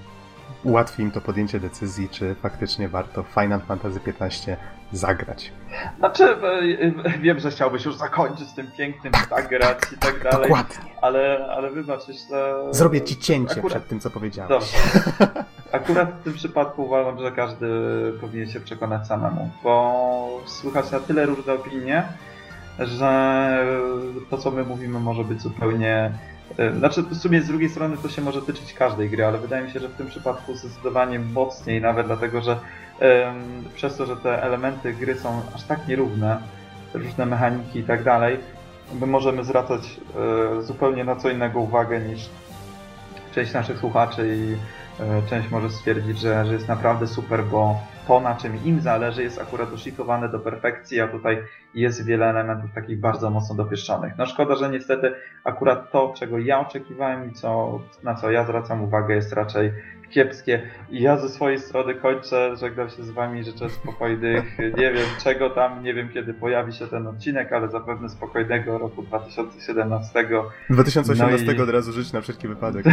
ułatwi 0.63 1.03
im 1.03 1.11
to 1.11 1.21
podjęcie 1.21 1.61
decyzji, 1.61 2.09
czy 2.09 2.35
faktycznie 2.35 2.89
warto 2.89 3.23
Final 3.23 3.61
Fantasy 3.61 4.01
XV 4.07 4.57
zagrać. 4.97 5.53
Znaczy, 5.99 6.25
e, 6.25 6.35
e, 7.05 7.19
wiem, 7.19 7.41
że 7.41 7.51
chciałbyś 7.51 7.85
już 7.85 7.95
zakończyć 7.95 8.49
z 8.49 8.55
tym 8.55 8.71
pięknym 8.79 9.13
zagrać 9.31 9.79
i 9.97 9.99
tak 9.99 10.23
dalej. 10.23 10.43
Dokładnie. 10.43 10.77
Ale, 11.03 11.47
ale 11.57 11.71
wybacz, 11.71 12.07
że... 12.31 12.55
Zrobię 12.71 13.03
ci 13.03 13.17
cięcie 13.17 13.53
akurat... 13.53 13.73
przed 13.73 13.89
tym, 13.89 14.01
co 14.01 14.11
powiedziałeś. 14.11 14.49
Dobrze. 14.49 14.77
Akurat 15.73 16.11
w 16.21 16.25
tym 16.25 16.35
przypadku 16.35 16.83
uważam, 16.83 17.19
że 17.19 17.33
każdy 17.33 17.67
powinien 18.21 18.51
się 18.51 18.61
przekonać 18.61 19.07
samemu, 19.07 19.51
bo 19.63 20.43
słychać 20.47 20.91
na 20.91 21.01
tyle 21.01 21.27
różne 21.27 21.53
opinie, 21.53 22.03
że 22.79 23.67
to, 24.31 24.39
co 24.39 24.51
my 24.51 24.65
mówimy, 24.65 25.01
może 25.01 25.25
być 25.25 25.41
zupełnie 25.43 26.13
E, 26.59 26.75
znaczy, 26.75 27.03
w 27.03 27.17
sumie 27.17 27.43
z 27.43 27.47
drugiej 27.47 27.69
strony 27.69 27.97
to 27.97 28.09
się 28.09 28.23
może 28.23 28.43
tyczyć 28.43 28.75
każdej 28.75 29.11
gry, 29.11 29.25
ale 29.25 29.39
wydaje 29.39 29.65
mi 29.65 29.71
się, 29.71 29.81
że 29.81 29.89
w 29.89 29.95
tym 29.95 30.07
przypadku 30.07 30.55
zdecydowanie 30.55 31.19
mocniej, 31.19 31.81
nawet 31.81 32.07
dlatego, 32.07 32.41
że 32.41 32.59
przez 33.75 33.97
to, 33.97 34.07
że 34.07 34.17
te 34.17 34.43
elementy 34.43 34.93
gry 34.93 35.15
są 35.15 35.43
aż 35.55 35.63
tak 35.63 35.89
nierówne, 35.89 36.39
różne 36.95 37.27
mechaniki 37.27 37.79
i 37.79 37.85
tak 37.85 38.03
dalej, 38.03 38.39
my 39.01 39.07
możemy 39.07 39.45
zwracać 39.45 40.01
e, 40.59 40.63
zupełnie 40.63 41.05
na 41.05 41.17
co 41.17 41.31
innego 41.31 41.61
uwagę 41.61 42.01
niż 42.01 42.29
część 43.35 43.53
naszych 43.53 43.79
słuchaczy 43.79 44.37
i 44.37 44.57
e, 45.03 45.23
część 45.31 45.51
może 45.51 45.71
stwierdzić, 45.71 46.19
że, 46.19 46.47
że 46.47 46.53
jest 46.53 46.69
naprawdę 46.69 47.07
super, 47.07 47.45
bo 47.45 47.81
to, 48.09 48.21
na 48.21 48.35
czym 48.35 48.65
im 48.65 48.81
zależy, 48.81 49.23
jest 49.23 49.41
akurat 49.41 49.71
doszlifowane 49.71 50.29
do 50.29 50.39
perfekcji, 50.39 51.01
a 51.01 51.09
tutaj 51.09 51.39
jest 51.75 52.05
wiele 52.05 52.27
elementów 52.31 52.73
takich 52.75 53.01
bardzo 53.01 53.31
mocno 53.31 53.55
dopieszczonych. 53.55 54.13
No 54.19 54.27
szkoda, 54.27 54.57
że 54.57 54.71
niestety 54.71 55.15
akurat 55.45 55.91
to, 55.93 56.15
czego 56.17 56.39
ja 56.39 56.61
oczekiwałem 56.61 57.31
i 57.31 57.35
co, 57.35 57.81
na 58.03 58.15
co 58.15 58.31
ja 58.31 58.45
zwracam 58.45 58.85
uwagę, 58.85 59.15
jest 59.15 59.33
raczej 59.33 59.73
kiepskie. 60.15 60.63
I 60.91 61.03
ja 61.03 61.17
ze 61.17 61.29
swojej 61.29 61.59
strony 61.59 61.95
kończę, 61.95 62.57
żegnam 62.57 62.91
się 62.91 63.03
z 63.03 63.11
wami, 63.11 63.45
życzę 63.45 63.71
spokojnych, 63.71 64.59
nie 64.79 64.93
wiem 64.93 65.07
czego 65.25 65.51
tam, 65.51 65.83
nie 65.83 65.95
wiem 65.95 66.09
kiedy 66.09 66.35
pojawi 66.35 66.73
się 66.73 66.87
ten 66.87 67.07
odcinek, 67.07 67.53
ale 67.53 67.69
zapewne 67.69 68.09
spokojnego 68.09 68.79
roku 68.79 69.03
2017. 69.03 70.29
2018 70.71 71.47
no 71.47 71.53
i... 71.53 71.61
od 71.61 71.71
razu 71.71 71.93
żyć 71.93 72.13
na 72.13 72.21
wszelki 72.21 72.49
wypadek. 72.49 72.87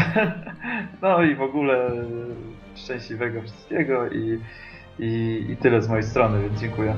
no 1.01 1.23
i 1.23 1.35
w 1.35 1.41
ogóle 1.41 1.91
szczęśliwego 2.75 3.41
wszystkiego 3.41 4.09
i 4.09 4.39
i, 4.99 5.45
I 5.49 5.57
tyle 5.57 5.81
z 5.81 5.89
mojej 5.89 6.03
strony, 6.03 6.41
więc 6.41 6.59
dziękuję. 6.59 6.95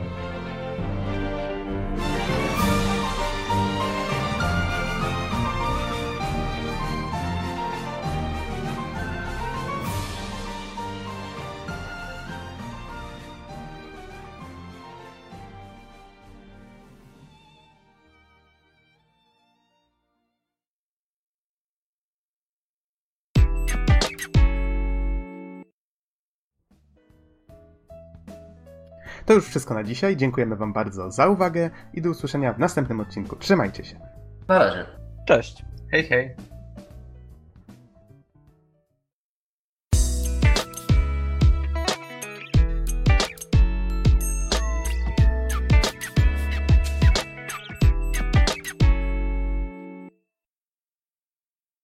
To 29.34 29.38
już 29.38 29.48
wszystko 29.48 29.74
na 29.74 29.84
dzisiaj. 29.84 30.18
Dziękujemy 30.18 30.56
Wam 30.56 30.74
bardzo 30.74 31.12
za 31.12 31.28
uwagę 31.28 31.70
i 31.94 32.02
do 32.02 32.10
usłyszenia 32.10 32.54
w 32.54 32.60
następnym 32.60 33.00
odcinku. 33.00 33.36
Trzymajcie 33.36 33.84
się. 33.86 34.00
Na 34.48 34.60
razie. 34.60 34.86
Cześć. 35.28 35.66
Hej, 35.92 36.04
hej. 36.04 36.36